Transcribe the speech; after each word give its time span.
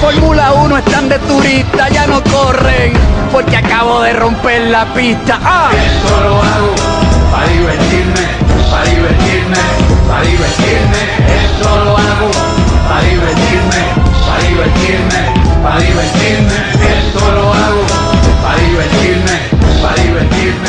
Fórmula 0.00 0.52
1 0.52 0.78
están 0.78 1.08
de 1.08 1.18
turista, 1.20 1.88
ya 1.88 2.06
no 2.06 2.22
corren, 2.24 2.92
porque 3.32 3.56
acabo 3.56 4.02
de 4.02 4.12
romper 4.12 4.70
la 4.70 4.84
pista. 4.92 5.38
¡Ah! 5.42 5.70
Esto 5.72 6.20
lo 6.20 6.42
hago 6.42 6.74
para 7.32 7.48
divertirme, 7.48 8.20
para 8.70 8.84
divertirme, 8.84 9.56
para 10.06 10.22
divertirme. 10.22 10.98
Esto 11.44 11.84
lo 11.84 11.96
hago 11.96 12.30
para 12.88 13.02
divertirme, 13.02 13.80
para 14.26 14.42
divertirme, 14.48 15.62
para 15.62 15.80
divertirme. 15.80 16.54
Esto 16.98 17.32
lo 17.32 17.52
hago 17.54 17.82
para 18.42 18.58
divertirme, 18.62 19.38
para 19.82 20.02
divertirme. 20.02 20.68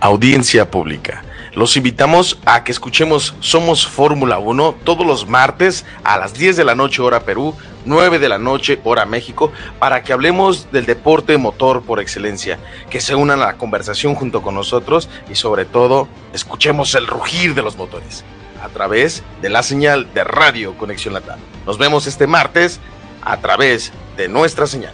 Audiencia 0.00 0.70
pública. 0.70 1.22
Los 1.56 1.74
invitamos 1.78 2.38
a 2.44 2.64
que 2.64 2.70
escuchemos 2.70 3.34
Somos 3.40 3.86
Fórmula 3.86 4.38
1 4.38 4.74
todos 4.84 5.06
los 5.06 5.26
martes 5.26 5.86
a 6.04 6.18
las 6.18 6.34
10 6.34 6.54
de 6.54 6.64
la 6.64 6.74
noche 6.74 7.00
hora 7.00 7.20
Perú, 7.20 7.54
9 7.86 8.18
de 8.18 8.28
la 8.28 8.36
noche 8.36 8.78
hora 8.84 9.06
México, 9.06 9.50
para 9.78 10.02
que 10.02 10.12
hablemos 10.12 10.70
del 10.70 10.84
deporte 10.84 11.38
motor 11.38 11.80
por 11.80 11.98
excelencia, 11.98 12.58
que 12.90 13.00
se 13.00 13.14
unan 13.14 13.40
a 13.40 13.46
la 13.46 13.56
conversación 13.56 14.14
junto 14.14 14.42
con 14.42 14.54
nosotros 14.54 15.08
y 15.30 15.34
sobre 15.36 15.64
todo 15.64 16.08
escuchemos 16.34 16.94
el 16.94 17.06
rugir 17.06 17.54
de 17.54 17.62
los 17.62 17.78
motores 17.78 18.22
a 18.62 18.68
través 18.68 19.22
de 19.40 19.48
la 19.48 19.62
señal 19.62 20.12
de 20.12 20.24
Radio 20.24 20.76
Conexión 20.76 21.14
Latam. 21.14 21.40
Nos 21.64 21.78
vemos 21.78 22.06
este 22.06 22.26
martes 22.26 22.80
a 23.22 23.38
través 23.38 23.94
de 24.18 24.28
nuestra 24.28 24.66
señal. 24.66 24.92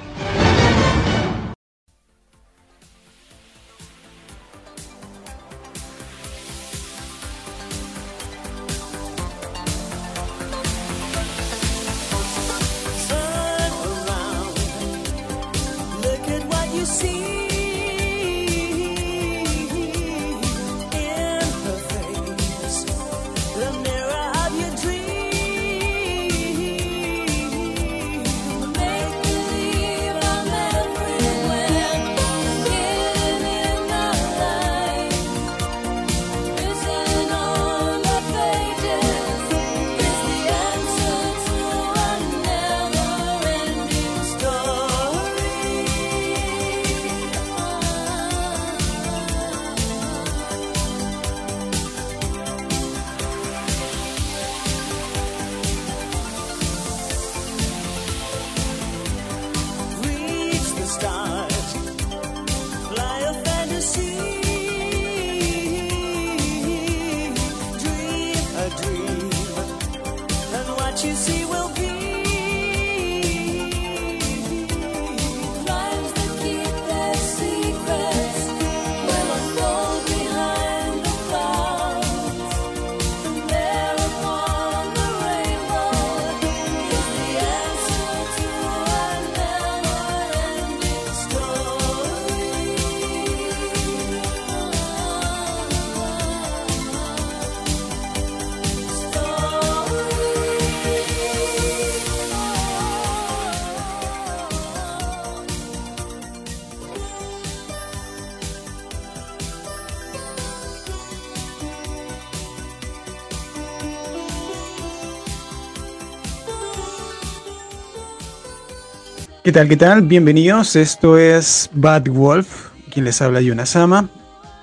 ¿Qué 119.53 119.59
tal? 119.59 119.69
¿Qué 119.69 119.77
tal? 119.77 120.01
Bienvenidos. 120.01 120.77
Esto 120.77 121.19
es 121.19 121.69
Bad 121.75 122.09
Wolf, 122.09 122.71
quien 122.91 123.05
les 123.05 123.21
habla 123.21 123.43
Yunasama. 123.43 124.09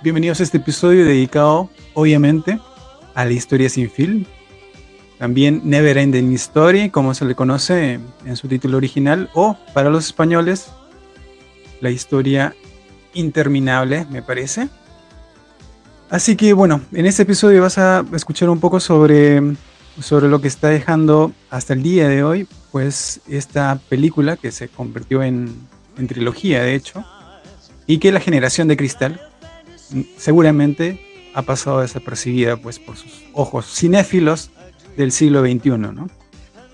Bienvenidos 0.02 0.40
a 0.40 0.44
este 0.44 0.58
episodio 0.58 1.06
dedicado, 1.06 1.70
obviamente, 1.94 2.60
a 3.14 3.24
la 3.24 3.32
historia 3.32 3.70
sin 3.70 3.92
film. 3.92 4.26
También 5.20 5.62
Never 5.64 5.96
Ending 5.96 6.34
Story, 6.34 6.90
como 6.90 7.14
se 7.14 7.26
le 7.26 7.36
conoce 7.36 8.00
en 8.26 8.36
su 8.36 8.48
título 8.48 8.78
original, 8.78 9.30
o 9.36 9.56
para 9.76 9.92
los 9.92 10.08
españoles, 10.08 10.72
la 11.82 11.92
historia 11.92 12.56
interminable, 13.14 14.08
me 14.10 14.24
parece. 14.24 14.70
Así 16.10 16.36
que 16.36 16.54
bueno, 16.54 16.82
en 16.94 17.06
este 17.06 17.22
episodio 17.22 17.62
vas 17.62 17.78
a 17.78 18.04
escuchar 18.16 18.50
un 18.50 18.60
poco 18.60 18.80
sobre, 18.80 19.40
sobre 20.02 20.28
lo 20.28 20.42
que 20.42 20.48
está 20.48 20.70
dejando 20.70 21.32
hasta 21.50 21.74
el 21.74 21.84
día 21.84 22.08
de 22.08 22.24
hoy, 22.24 22.48
pues 22.72 23.22
esta 23.28 23.80
película 23.90 24.38
que 24.38 24.52
se 24.52 24.70
convirtió 24.70 25.24
en, 25.24 25.54
en 25.98 26.08
trilogía, 26.08 26.64
de 26.64 26.76
hecho, 26.76 27.04
y 27.88 27.98
que 27.98 28.12
la 28.12 28.20
generación 28.20 28.68
de 28.68 28.78
cristal 28.78 29.22
seguramente 30.18 31.32
ha 31.34 31.42
pasado 31.42 31.82
desapercibida 31.82 32.58
pues 32.58 32.80
por 32.80 32.98
sus 32.98 33.24
ojos 33.34 33.66
cinéfilos 33.66 34.52
del 34.98 35.12
siglo 35.12 35.42
XXI, 35.42 35.70
¿no? 35.70 36.10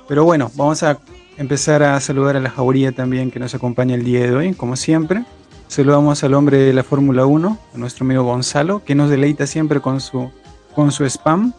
Pero 0.07 0.23
bueno, 0.23 0.51
vamos 0.55 0.83
a 0.83 0.99
empezar 1.37 1.83
a 1.83 1.99
saludar 1.99 2.37
a 2.37 2.39
la 2.39 2.49
jauría 2.49 2.91
también 2.91 3.31
que 3.31 3.39
nos 3.39 3.55
acompaña 3.55 3.95
el 3.95 4.03
día 4.03 4.21
de 4.21 4.35
hoy, 4.35 4.53
como 4.53 4.75
siempre. 4.75 5.25
Saludamos 5.67 6.23
al 6.23 6.33
hombre 6.35 6.57
de 6.57 6.73
la 6.73 6.83
Fórmula 6.83 7.25
1, 7.25 7.59
a 7.73 7.77
nuestro 7.77 8.05
amigo 8.05 8.23
Gonzalo, 8.23 8.83
que 8.83 8.95
nos 8.95 9.09
deleita 9.09 9.47
siempre 9.47 9.81
con 9.81 9.99
su, 9.99 10.31
con 10.75 10.91
su 10.91 11.05
spam. 11.05 11.53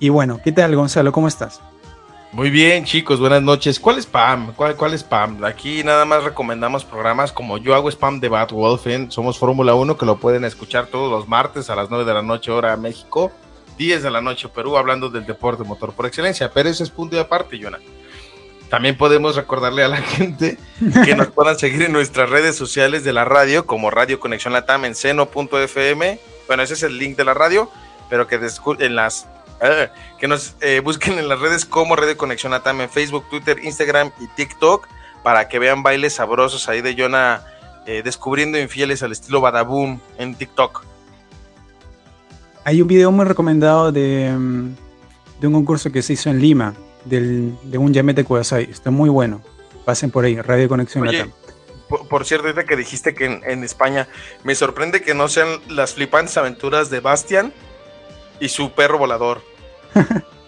Y 0.00 0.10
bueno, 0.10 0.40
¿qué 0.42 0.52
tal 0.52 0.74
Gonzalo? 0.76 1.12
¿Cómo 1.12 1.28
estás? 1.28 1.60
Muy 2.30 2.50
bien, 2.50 2.84
chicos, 2.84 3.18
buenas 3.18 3.42
noches. 3.42 3.80
¿Cuál 3.80 3.98
spam? 3.98 4.52
¿Cuál, 4.54 4.76
cuál 4.76 4.92
spam? 4.94 5.42
Aquí 5.44 5.82
nada 5.82 6.04
más 6.04 6.24
recomendamos 6.24 6.84
programas 6.84 7.32
como 7.32 7.56
yo 7.58 7.74
hago 7.74 7.88
spam 7.88 8.20
de 8.20 8.28
Bad 8.28 8.50
Wolf 8.50 8.86
en 8.86 9.10
Somos 9.10 9.38
Fórmula 9.38 9.74
1, 9.74 9.96
que 9.96 10.06
lo 10.06 10.18
pueden 10.18 10.44
escuchar 10.44 10.86
todos 10.86 11.10
los 11.10 11.26
martes 11.26 11.70
a 11.70 11.74
las 11.74 11.88
9 11.88 12.04
de 12.04 12.14
la 12.14 12.22
noche, 12.22 12.50
hora 12.50 12.76
México, 12.76 13.32
10 13.78 14.02
de 14.02 14.10
la 14.10 14.20
noche, 14.20 14.48
Perú, 14.48 14.76
hablando 14.76 15.08
del 15.08 15.24
deporte 15.24 15.64
motor 15.64 15.94
por 15.94 16.06
excelencia. 16.06 16.50
Pero 16.52 16.68
ese 16.68 16.84
es 16.84 16.90
punto 16.90 17.16
de 17.16 17.22
aparte, 17.22 17.58
Jonah. 17.60 17.80
También 18.68 18.98
podemos 18.98 19.34
recordarle 19.34 19.82
a 19.82 19.88
la 19.88 19.96
gente 20.02 20.58
que 21.04 21.16
nos 21.16 21.28
puedan 21.28 21.58
seguir 21.58 21.82
en 21.82 21.92
nuestras 21.92 22.28
redes 22.28 22.56
sociales 22.56 23.04
de 23.04 23.14
la 23.14 23.24
radio, 23.24 23.64
como 23.66 23.90
Radio 23.90 24.20
Conexión 24.20 24.52
Latam 24.52 24.84
en 24.84 24.94
seno.fm. 24.94 26.20
Bueno, 26.46 26.62
ese 26.62 26.74
es 26.74 26.82
el 26.82 26.98
link 26.98 27.16
de 27.16 27.24
la 27.24 27.34
radio, 27.34 27.70
pero 28.08 28.26
que 28.26 28.38
en 28.80 28.94
las 28.94 29.26
eh, 29.60 29.88
que 30.18 30.28
nos 30.28 30.54
eh, 30.60 30.80
busquen 30.80 31.18
en 31.18 31.28
las 31.28 31.40
redes 31.40 31.64
como 31.64 31.96
Radio 31.96 32.16
Conexión 32.16 32.52
Latam 32.52 32.80
en 32.80 32.88
Facebook, 32.88 33.24
Twitter, 33.28 33.58
Instagram 33.62 34.12
y 34.20 34.26
TikTok 34.28 34.86
para 35.22 35.48
que 35.48 35.58
vean 35.58 35.82
bailes 35.82 36.14
sabrosos 36.14 36.68
ahí 36.68 36.80
de 36.80 36.94
Jonah 36.96 37.44
eh, 37.86 38.02
descubriendo 38.04 38.58
infieles 38.58 39.02
al 39.02 39.12
estilo 39.12 39.40
Badaboom 39.40 39.98
en 40.16 40.34
TikTok. 40.34 40.84
Hay 42.64 42.82
un 42.82 42.88
video 42.88 43.10
muy 43.10 43.24
recomendado 43.24 43.90
de, 43.90 44.30
mm, 44.30 44.76
de 45.40 45.46
un 45.46 45.52
concurso 45.54 45.90
que 45.90 46.02
se 46.02 46.12
hizo 46.12 46.30
en 46.30 46.40
Lima, 46.40 46.74
del, 47.04 47.56
de 47.64 47.78
un 47.78 47.92
Yamete 47.92 48.24
Kudasai. 48.24 48.64
Está 48.70 48.90
muy 48.90 49.08
bueno. 49.08 49.40
Pasen 49.84 50.10
por 50.10 50.24
ahí, 50.24 50.40
Radio 50.40 50.68
Conexión 50.68 51.08
Oye, 51.08 51.18
Latam. 51.18 51.32
por, 51.88 52.06
por 52.08 52.26
cierto, 52.26 52.46
ahorita 52.46 52.64
que 52.64 52.76
dijiste 52.76 53.14
que 53.14 53.24
en, 53.24 53.40
en 53.44 53.64
España, 53.64 54.06
me 54.44 54.54
sorprende 54.54 55.00
que 55.00 55.14
no 55.14 55.28
sean 55.28 55.48
las 55.68 55.94
flipantes 55.94 56.36
aventuras 56.36 56.90
de 56.90 57.00
Bastian 57.00 57.52
y 58.40 58.48
su 58.48 58.70
perro 58.72 58.98
volador. 58.98 59.42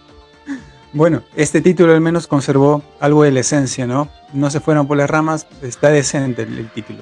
Bueno, 0.93 1.23
este 1.37 1.61
título 1.61 1.93
al 1.93 2.01
menos 2.01 2.27
conservó 2.27 2.83
algo 2.99 3.23
de 3.23 3.31
la 3.31 3.41
esencia, 3.41 3.87
¿no? 3.87 4.09
No 4.33 4.51
se 4.51 4.59
fueron 4.59 4.89
por 4.89 4.97
las 4.97 5.09
ramas, 5.09 5.47
está 5.63 5.89
decente 5.89 6.43
el, 6.43 6.59
el 6.59 6.71
título. 6.71 6.99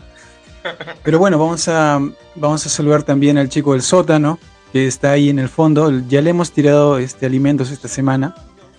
Pero 1.03 1.19
bueno, 1.19 1.39
vamos 1.39 1.69
a, 1.69 1.99
vamos 2.35 2.67
a 2.67 2.69
saludar 2.69 3.03
también 3.03 3.39
al 3.39 3.49
chico 3.49 3.73
del 3.73 3.81
sótano, 3.81 4.39
que 4.75 4.87
está 4.87 5.13
ahí 5.13 5.31
en 5.31 5.39
el 5.39 5.49
fondo. 5.49 5.91
Ya 6.07 6.21
le 6.21 6.31
hemos 6.31 6.53
tirado 6.53 6.99
este, 6.99 7.25
alimentos 7.25 7.71
esta 7.71 7.89
semana, 7.89 8.35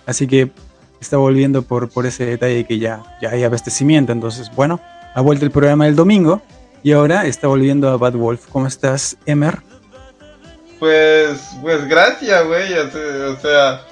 así 0.06 0.28
que 0.28 0.52
está 1.00 1.16
volviendo 1.16 1.62
por, 1.62 1.88
por 1.88 2.06
ese 2.06 2.24
detalle 2.26 2.64
que 2.64 2.78
ya, 2.78 3.02
ya 3.20 3.30
hay 3.30 3.42
abastecimiento. 3.42 4.12
Entonces, 4.12 4.48
bueno, 4.54 4.80
ha 5.14 5.20
vuelto 5.20 5.44
el 5.44 5.50
programa 5.50 5.86
del 5.86 5.96
domingo 5.96 6.40
y 6.84 6.92
ahora 6.92 7.26
está 7.26 7.48
volviendo 7.48 7.88
a 7.88 7.96
Bad 7.96 8.14
Wolf. 8.14 8.46
¿Cómo 8.48 8.68
estás, 8.68 9.16
Emer? 9.26 9.58
Pues, 10.80 11.50
pues 11.60 11.86
gracias, 11.86 12.44
güey. 12.46 12.72
O 12.76 13.36
sea, 13.36 13.82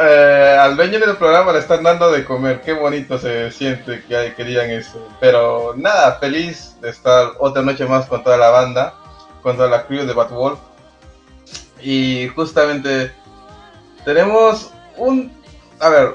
eh, 0.00 0.58
al 0.60 0.74
dueño 0.76 0.98
del 0.98 1.16
programa 1.16 1.52
le 1.52 1.60
están 1.60 1.82
dando 1.84 2.10
de 2.10 2.24
comer. 2.24 2.62
Qué 2.62 2.72
bonito 2.72 3.18
se 3.18 3.52
siente 3.52 4.02
que 4.08 4.16
hay- 4.16 4.32
querían 4.32 4.70
eso. 4.70 5.06
Pero 5.20 5.74
nada, 5.76 6.14
feliz 6.18 6.76
de 6.80 6.90
estar 6.90 7.32
otra 7.38 7.62
noche 7.62 7.84
más 7.84 8.06
con 8.06 8.24
toda 8.24 8.36
la 8.38 8.48
banda, 8.50 8.94
con 9.42 9.56
toda 9.56 9.68
la 9.68 9.84
crew 9.86 10.04
de 10.06 10.12
Bad 10.14 10.30
Wolf. 10.30 10.58
Y 11.80 12.28
justamente 12.34 13.12
tenemos 14.04 14.72
un... 14.96 15.30
A 15.80 15.90
ver, 15.90 16.14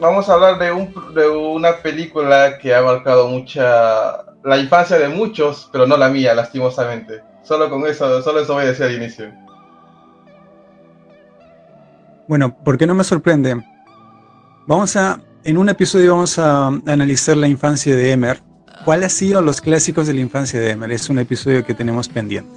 vamos 0.00 0.28
a 0.28 0.34
hablar 0.34 0.58
de, 0.58 0.72
un, 0.72 1.14
de 1.14 1.28
una 1.28 1.76
película 1.78 2.56
que 2.58 2.74
ha 2.74 2.80
marcado 2.80 3.26
mucha... 3.28 4.24
La 4.44 4.56
infancia 4.56 4.98
de 4.98 5.08
muchos, 5.08 5.68
pero 5.70 5.86
no 5.86 5.96
la 5.96 6.08
mía, 6.08 6.34
lastimosamente. 6.34 7.22
Solo 7.42 7.68
con 7.68 7.86
eso, 7.86 8.22
solo 8.22 8.40
eso 8.40 8.54
voy 8.54 8.64
a 8.64 8.66
decir 8.66 8.84
al 8.84 8.94
inicio. 8.94 9.32
Bueno, 12.28 12.56
¿por 12.64 12.78
qué 12.78 12.86
no 12.86 12.94
me 12.94 13.04
sorprende? 13.04 13.60
Vamos 14.66 14.96
a, 14.96 15.20
en 15.44 15.58
un 15.58 15.68
episodio 15.68 16.14
vamos 16.14 16.38
a 16.38 16.68
analizar 16.68 17.36
la 17.36 17.48
infancia 17.48 17.94
de 17.96 18.12
Emer. 18.12 18.40
¿Cuáles 18.84 19.04
han 19.04 19.10
sido 19.10 19.42
los 19.42 19.60
clásicos 19.60 20.06
de 20.06 20.14
la 20.14 20.20
infancia 20.20 20.60
de 20.60 20.70
Emer? 20.70 20.92
Es 20.92 21.08
un 21.10 21.18
episodio 21.18 21.64
que 21.64 21.74
tenemos 21.74 22.08
pendiente. 22.08 22.50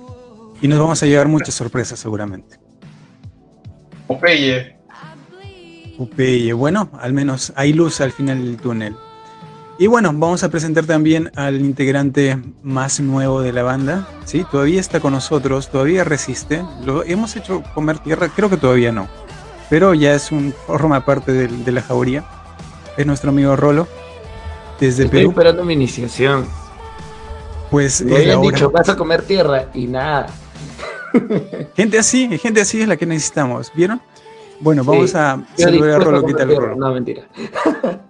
Y 0.62 0.68
nos 0.68 0.80
vamos 0.80 1.02
a 1.02 1.06
llevar 1.06 1.28
muchas 1.28 1.56
sorpresas 1.56 2.00
seguramente. 2.00 2.60
Popeye. 4.08 4.78
Popeye, 5.98 6.54
bueno, 6.54 6.90
al 7.00 7.14
menos 7.14 7.52
hay 7.56 7.74
luz 7.74 8.02
al 8.02 8.12
final 8.12 8.44
del 8.44 8.58
túnel. 8.58 8.96
Y 9.78 9.88
bueno, 9.88 10.12
vamos 10.14 10.42
a 10.44 10.50
presentar 10.50 10.86
también 10.86 11.32
al 11.36 11.60
integrante 11.60 12.38
más 12.64 13.02
nuevo 13.02 13.42
de 13.42 13.52
la 13.52 13.64
banda. 13.64 14.08
Sí, 14.24 14.46
todavía 14.50 14.80
está 14.80 15.02
con 15.02 15.12
nosotros, 15.12 15.70
todavía 15.70 16.06
resiste. 16.06 16.64
Lo 16.86 17.04
hemos 17.04 17.36
hecho 17.36 17.62
comer 17.74 18.00
tierra, 18.00 18.30
creo 18.34 18.50
que 18.50 18.56
todavía 18.56 18.94
no. 18.94 19.10
Pero 19.70 19.94
ya 19.94 20.14
es 20.14 20.32
un 20.32 20.54
forma 20.66 21.04
parte 21.04 21.34
de, 21.34 21.72
la 21.74 21.82
jauría. 21.82 22.24
Es 22.96 23.06
nuestro 23.06 23.32
amigo 23.32 23.54
Rolo, 23.58 23.86
desde 24.80 25.06
Estoy 25.06 25.20
Perú. 25.20 25.32
esperando 25.32 25.66
mi 25.66 25.74
iniciación. 25.74 26.46
Pues 27.70 28.02
Me 28.02 28.16
habían 28.16 28.42
dicho, 28.44 28.72
vas 28.72 28.88
a 28.88 28.96
comer 28.96 29.24
tierra 29.24 29.66
y 29.74 29.88
nada. 29.88 30.28
Gente 31.76 32.00
así, 32.00 32.38
gente 32.38 32.62
así 32.62 32.82
es 32.82 32.88
la 32.88 32.96
que 32.96 33.06
necesitamos, 33.06 33.72
¿vieron? 33.74 34.02
Bueno, 34.60 34.86
vamos 34.86 35.16
a 35.16 35.46
Yo 35.58 35.66
saludar 35.66 36.02
a 36.02 36.04
Rolo. 36.04 36.26
¿Qué 36.26 36.34
tal. 36.34 36.56
Rolo? 36.56 36.76
No, 36.78 36.94
mentira. 36.94 37.24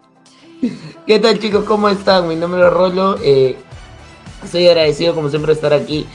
¿Qué 1.07 1.19
tal 1.19 1.39
chicos? 1.39 1.65
¿Cómo 1.65 1.89
están? 1.89 2.27
Mi 2.27 2.35
nombre 2.35 2.62
es 2.65 2.71
Rolo. 2.71 3.17
Eh, 3.21 3.57
soy 4.50 4.67
agradecido 4.67 5.15
como 5.15 5.29
siempre 5.29 5.53
de 5.53 5.56
estar 5.56 5.73
aquí 5.73 6.06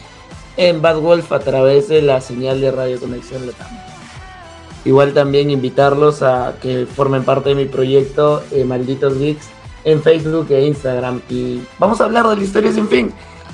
en 0.56 0.82
Bad 0.82 1.00
Wolf 1.00 1.32
a 1.32 1.40
través 1.40 1.88
de 1.88 2.02
la 2.02 2.20
señal 2.20 2.60
de 2.60 2.70
Radio 2.70 3.00
Conexión 3.00 3.46
Latam. 3.46 3.68
Igual 4.84 5.12
también 5.12 5.50
invitarlos 5.50 6.22
a 6.22 6.54
que 6.60 6.86
formen 6.86 7.24
parte 7.24 7.50
de 7.50 7.54
mi 7.54 7.66
proyecto 7.66 8.42
eh, 8.50 8.64
Malditos 8.64 9.18
Geeks 9.18 9.48
en 9.84 10.02
Facebook 10.02 10.46
e 10.50 10.66
Instagram. 10.66 11.20
Y 11.28 11.62
vamos 11.78 12.00
a 12.00 12.04
hablar 12.04 12.26
de 12.28 12.36
la 12.36 12.42
historia 12.42 12.72
sin 12.72 12.88
fin, 12.88 13.12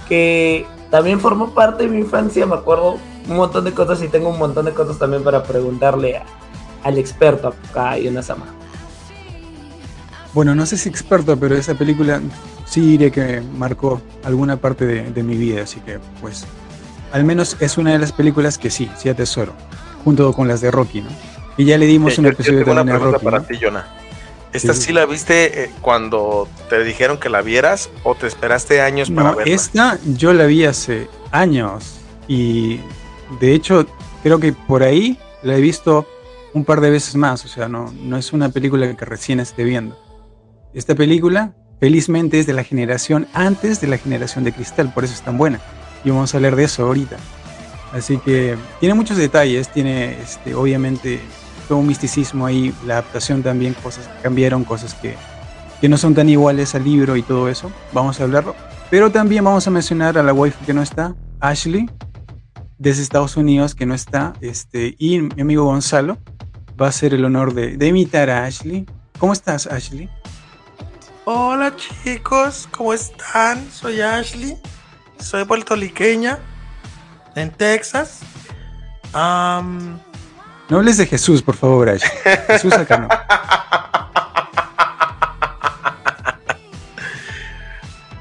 que 0.08 0.66
también 0.90 1.20
formó 1.20 1.50
parte 1.52 1.84
de 1.84 1.88
mi 1.88 1.98
infancia, 1.98 2.46
me 2.46 2.54
acuerdo 2.54 2.98
un 3.28 3.36
montón 3.36 3.64
de 3.64 3.72
cosas 3.72 4.00
y 4.02 4.08
tengo 4.08 4.28
un 4.28 4.38
montón 4.38 4.66
de 4.66 4.72
cosas 4.72 4.98
también 4.98 5.24
para 5.24 5.42
preguntarle 5.42 6.22
al 6.84 6.98
experto 6.98 7.48
acá, 7.48 7.98
Yonasama. 7.98 8.55
Bueno, 10.36 10.54
no 10.54 10.66
sé 10.66 10.76
si 10.76 10.90
experto, 10.90 11.34
pero 11.38 11.56
esa 11.56 11.72
película 11.74 12.20
sí 12.66 12.82
diría 12.82 13.10
que 13.10 13.40
marcó 13.56 14.02
alguna 14.22 14.58
parte 14.58 14.84
de, 14.84 15.10
de 15.10 15.22
mi 15.22 15.34
vida, 15.34 15.62
así 15.62 15.80
que 15.80 15.98
pues 16.20 16.44
al 17.10 17.24
menos 17.24 17.56
es 17.60 17.78
una 17.78 17.92
de 17.92 17.98
las 17.98 18.12
películas 18.12 18.58
que 18.58 18.68
sí, 18.68 18.90
sí 18.98 19.08
atesoro, 19.08 19.54
junto 20.04 20.30
con 20.34 20.46
las 20.46 20.60
de 20.60 20.70
Rocky, 20.70 21.00
¿no? 21.00 21.08
Y 21.56 21.64
ya 21.64 21.78
le 21.78 21.86
dimos 21.86 22.18
un 22.18 22.24
yo- 22.26 22.30
yo 22.30 22.34
episodio 22.34 22.58
tengo 22.58 22.72
una 22.72 22.80
también 22.80 22.96
a 22.96 22.98
pregunta 23.00 23.16
Rocky, 23.16 23.24
para 23.24 23.38
¿no? 23.38 23.44
ti, 23.46 23.54
Jonah. 23.64 23.86
¿Esta 24.52 24.74
Sí, 24.74 24.80
sí, 24.80 24.86
sí. 24.88 24.92
la 24.92 25.06
viste 25.06 25.64
eh, 25.64 25.70
cuando 25.80 26.46
te 26.68 26.84
dijeron 26.84 27.16
que 27.18 27.30
la 27.30 27.40
vieras 27.40 27.88
o 28.04 28.14
te 28.14 28.26
esperaste 28.26 28.82
años 28.82 29.10
para 29.10 29.30
No, 29.30 29.36
verla? 29.38 29.54
esta 29.54 29.98
yo 30.04 30.34
la 30.34 30.44
vi 30.44 30.66
hace 30.66 31.08
años 31.30 31.94
y 32.28 32.80
de 33.40 33.54
hecho 33.54 33.86
creo 34.22 34.38
que 34.38 34.52
por 34.52 34.82
ahí 34.82 35.18
la 35.42 35.56
he 35.56 35.60
visto 35.62 36.06
un 36.52 36.66
par 36.66 36.82
de 36.82 36.90
veces 36.90 37.14
más, 37.16 37.42
o 37.46 37.48
sea, 37.48 37.68
no, 37.68 37.90
no 38.02 38.18
es 38.18 38.34
una 38.34 38.50
película 38.50 38.94
que 38.94 39.04
recién 39.06 39.40
esté 39.40 39.64
viendo. 39.64 39.98
Esta 40.76 40.94
película, 40.94 41.54
felizmente, 41.80 42.38
es 42.38 42.44
de 42.44 42.52
la 42.52 42.62
generación 42.62 43.26
antes 43.32 43.80
de 43.80 43.86
la 43.86 43.96
generación 43.96 44.44
de 44.44 44.52
cristal, 44.52 44.92
por 44.92 45.04
eso 45.04 45.14
es 45.14 45.22
tan 45.22 45.38
buena. 45.38 45.58
Y 46.04 46.10
vamos 46.10 46.34
a 46.34 46.36
hablar 46.36 46.54
de 46.54 46.64
eso 46.64 46.84
ahorita. 46.84 47.16
Así 47.94 48.18
que 48.18 48.58
tiene 48.78 48.94
muchos 48.94 49.16
detalles, 49.16 49.72
tiene 49.72 50.20
este, 50.20 50.54
obviamente 50.54 51.18
todo 51.66 51.78
un 51.78 51.86
misticismo 51.86 52.44
ahí, 52.44 52.74
la 52.84 52.98
adaptación 52.98 53.42
también, 53.42 53.72
cosas 53.72 54.06
que 54.06 54.22
cambiaron, 54.24 54.64
cosas 54.64 54.92
que, 54.92 55.14
que 55.80 55.88
no 55.88 55.96
son 55.96 56.14
tan 56.14 56.28
iguales 56.28 56.74
al 56.74 56.84
libro 56.84 57.16
y 57.16 57.22
todo 57.22 57.48
eso. 57.48 57.72
Vamos 57.94 58.20
a 58.20 58.24
hablarlo. 58.24 58.54
Pero 58.90 59.10
también 59.10 59.44
vamos 59.44 59.66
a 59.66 59.70
mencionar 59.70 60.18
a 60.18 60.22
la 60.22 60.34
wife 60.34 60.58
que 60.66 60.74
no 60.74 60.82
está, 60.82 61.16
Ashley, 61.40 61.88
desde 62.76 63.00
Estados 63.00 63.38
Unidos, 63.38 63.74
que 63.74 63.86
no 63.86 63.94
está, 63.94 64.34
este, 64.42 64.94
y 64.98 65.22
mi 65.22 65.40
amigo 65.40 65.64
Gonzalo 65.64 66.18
va 66.78 66.84
a 66.84 66.88
hacer 66.90 67.14
el 67.14 67.24
honor 67.24 67.54
de, 67.54 67.78
de 67.78 67.86
imitar 67.86 68.28
a 68.28 68.44
Ashley. 68.44 68.84
¿Cómo 69.18 69.32
estás, 69.32 69.66
Ashley? 69.66 70.10
Hola 71.28 71.74
chicos, 71.74 72.68
¿cómo 72.70 72.94
están? 72.94 73.68
Soy 73.72 74.00
Ashley, 74.00 74.56
soy 75.18 75.44
puertorriqueña, 75.44 76.38
en 77.34 77.50
Texas. 77.50 78.20
No 79.12 79.98
hables 80.70 80.98
de 80.98 81.06
Jesús, 81.06 81.42
por 81.42 81.56
favor, 81.56 81.88
Ashley. 81.88 82.12
Jesús 82.46 82.72
acá 82.74 82.98
no. 82.98 83.08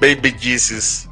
Baby 0.00 0.34
Jesus. 0.36 1.08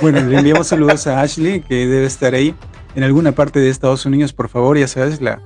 Bueno, 0.00 0.20
le 0.20 0.38
enviamos 0.38 0.68
saludos 0.68 1.08
a 1.08 1.22
Ashley, 1.22 1.60
que 1.60 1.88
debe 1.88 2.06
estar 2.06 2.34
ahí 2.34 2.54
en 2.94 3.02
alguna 3.02 3.32
parte 3.32 3.58
de 3.58 3.68
Estados 3.68 4.06
Unidos, 4.06 4.32
por 4.32 4.48
favor, 4.48 4.78
ya 4.78 4.86
sabes, 4.86 5.20
la, 5.20 5.42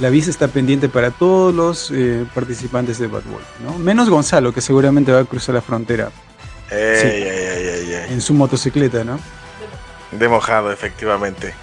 la 0.00 0.10
visa 0.10 0.30
está 0.30 0.48
pendiente 0.48 0.88
para 0.88 1.10
todos 1.10 1.54
los 1.54 1.90
eh, 1.92 2.24
participantes 2.34 2.98
de 2.98 3.06
Bad 3.06 3.22
Wolf, 3.24 3.44
¿no? 3.64 3.78
Menos 3.78 4.08
Gonzalo, 4.10 4.52
que 4.52 4.60
seguramente 4.60 5.12
va 5.12 5.20
a 5.20 5.24
cruzar 5.24 5.54
la 5.54 5.60
frontera 5.62 6.10
Ey, 6.70 6.98
Sí. 7.00 7.06
ey, 7.06 7.22
ey, 7.22 7.68
ey, 7.68 7.92
ey. 7.94 8.12
en 8.12 8.20
su 8.20 8.34
motocicleta, 8.34 9.04
¿no? 9.04 9.20
De 10.12 10.28
mojado, 10.28 10.72
efectivamente. 10.72 11.54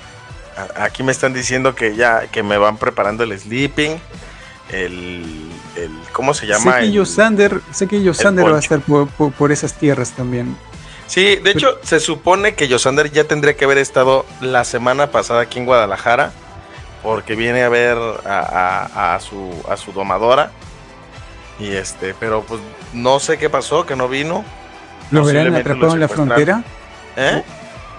Aquí 0.76 1.02
me 1.04 1.12
están 1.12 1.34
diciendo 1.34 1.74
que 1.76 1.96
ya 1.96 2.28
que 2.28 2.44
me 2.44 2.58
van 2.58 2.78
preparando 2.78 3.24
el 3.24 3.38
sleeping, 3.38 3.98
el, 4.70 5.50
el 5.76 5.92
¿cómo 6.12 6.34
se 6.34 6.46
llama? 6.48 6.74
Sé 6.76 6.80
que 6.82 6.92
Yosander, 6.92 7.62
sé 7.72 7.88
que 7.88 8.04
Yosander 8.04 8.46
va 8.52 8.58
a 8.58 8.60
estar 8.60 8.80
por, 8.82 9.08
por- 9.10 9.32
por 9.34 9.52
esas 9.52 9.74
tierras 9.74 10.12
también. 10.12 10.56
Sí, 11.08 11.36
de 11.38 11.52
hecho, 11.52 11.78
se 11.84 12.00
supone 12.00 12.56
que 12.56 12.68
Yosander 12.70 13.12
ya 13.12 13.26
tendría 13.26 13.56
que 13.58 13.66
haber 13.66 13.78
estado 13.80 14.26
la 14.40 14.64
semana 14.64 15.12
pasada 15.12 15.42
aquí 15.42 15.60
en 15.60 15.66
Guadalajara, 15.66 16.32
porque 17.04 17.36
viene 17.36 17.64
a 17.64 17.70
ver 17.70 17.98
a, 18.26 18.88
a- 18.94 19.16
a 19.16 19.20
su, 19.20 19.52
a 19.70 19.78
su 19.78 19.92
domadora. 19.92 20.52
Y 21.60 21.72
este, 21.72 22.14
pero 22.20 22.42
pues 22.42 22.60
no 22.94 23.20
sé 23.20 23.38
qué 23.38 23.50
pasó, 23.50 23.86
que 23.86 23.96
no 23.96 24.08
vino. 24.08 24.44
¿Lo 25.12 25.22
lo 25.24 25.58
atrapado 25.58 25.94
en 25.94 26.00
la 26.00 26.08
frontera? 26.08 26.64
¿Eh? 27.16 27.44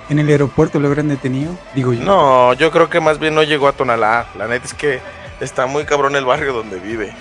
¿En 0.09 0.18
el 0.18 0.28
aeropuerto 0.28 0.80
lo 0.80 0.88
habrán 0.88 1.09
detenido? 1.09 1.56
Digo 1.75 1.92
yo. 1.92 2.02
No, 2.04 2.52
yo 2.54 2.71
creo 2.71 2.88
que 2.90 3.00
más 3.00 3.18
bien 3.18 3.35
no 3.35 3.42
llegó 3.42 3.68
a 3.68 3.73
Tonalá. 3.73 4.26
La 4.37 4.49
neta 4.49 4.64
es 4.66 4.75
que 4.75 5.00
está 5.40 5.66
muy 5.66 5.85
cabrón 5.85 6.16
el 6.16 6.25
barrio 6.25 6.52
donde 6.52 6.78
vive. 6.80 7.12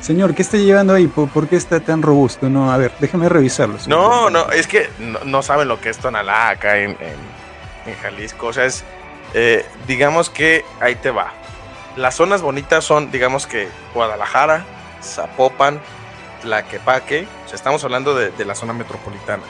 Señor, 0.00 0.34
¿qué 0.34 0.42
está 0.42 0.58
llevando 0.58 0.92
ahí? 0.92 1.06
¿Por, 1.06 1.28
por 1.30 1.48
qué 1.48 1.56
está 1.56 1.80
tan 1.80 2.02
robusto? 2.02 2.48
No, 2.50 2.70
a 2.70 2.76
ver, 2.76 2.92
déjame 3.00 3.28
revisarlo. 3.28 3.78
señor. 3.78 3.98
No, 3.98 4.30
no, 4.30 4.50
es 4.50 4.66
que 4.66 4.90
no, 4.98 5.20
no 5.24 5.42
saben 5.42 5.68
lo 5.68 5.80
que 5.80 5.88
es 5.88 5.98
Tonalá 5.98 6.50
acá 6.50 6.78
en, 6.78 6.90
en- 6.90 7.36
en 7.92 7.94
Jalisco. 8.02 8.48
O 8.48 8.52
sea, 8.52 8.66
es, 8.66 8.84
eh, 9.34 9.64
digamos 9.86 10.30
que 10.30 10.64
ahí 10.80 10.94
te 10.96 11.10
va. 11.10 11.32
Las 11.96 12.16
zonas 12.16 12.42
bonitas 12.42 12.84
son, 12.84 13.10
digamos 13.10 13.46
que 13.46 13.68
Guadalajara, 13.94 14.64
Zapopan, 15.02 15.80
Tlaquepaque. 16.42 17.26
O 17.44 17.48
sea, 17.48 17.56
estamos 17.56 17.82
hablando 17.84 18.14
de, 18.14 18.30
de 18.30 18.44
la 18.44 18.54
zona 18.54 18.72
metropolitana. 18.72 19.44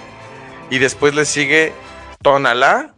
Y 0.71 0.79
después 0.79 1.15
le 1.15 1.25
sigue 1.25 1.73
Tonalá. 2.23 2.95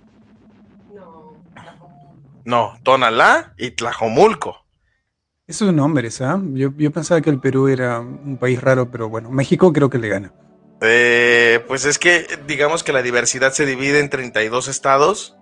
No, 2.45 2.79
Tonalá 2.83 3.55
y 3.59 3.71
Tlajomulco. 3.73 4.65
Esos 5.47 5.73
nombres, 5.73 6.21
¿ah? 6.21 6.39
Yo, 6.53 6.71
yo 6.77 6.91
pensaba 6.91 7.23
que 7.23 7.31
el 7.31 7.41
Perú 7.41 7.69
era 7.69 8.01
un 8.01 8.37
país 8.37 8.61
raro, 8.61 8.91
pero 8.91 9.09
bueno, 9.09 9.31
México 9.31 9.73
creo 9.73 9.89
que 9.89 9.97
le 9.97 10.09
gana. 10.09 10.33
Eh, 10.83 11.65
pues 11.67 11.87
es 11.87 11.99
que 11.99 12.27
digamos 12.47 12.85
que 12.85 12.93
la 12.93 13.01
diversidad 13.01 13.53
se 13.53 13.65
divide 13.65 13.99
en 13.99 14.11
32 14.11 14.69
estados 14.69 15.38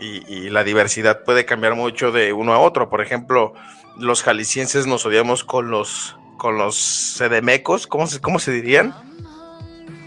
y, 0.00 0.24
y 0.32 0.50
la 0.50 0.64
diversidad 0.64 1.24
puede 1.24 1.44
cambiar 1.44 1.74
mucho 1.74 2.10
de 2.10 2.32
uno 2.32 2.52
a 2.54 2.58
otro. 2.58 2.88
Por 2.88 3.00
ejemplo, 3.00 3.54
los 3.98 4.22
jaliscienses 4.22 4.86
nos 4.86 5.04
odiamos 5.06 5.44
con 5.44 5.70
los, 5.70 6.16
con 6.36 6.58
los 6.58 6.76
sedemecos, 6.76 7.86
¿cómo 7.86 8.06
se, 8.06 8.20
cómo 8.20 8.38
se 8.38 8.52
dirían? 8.52 8.94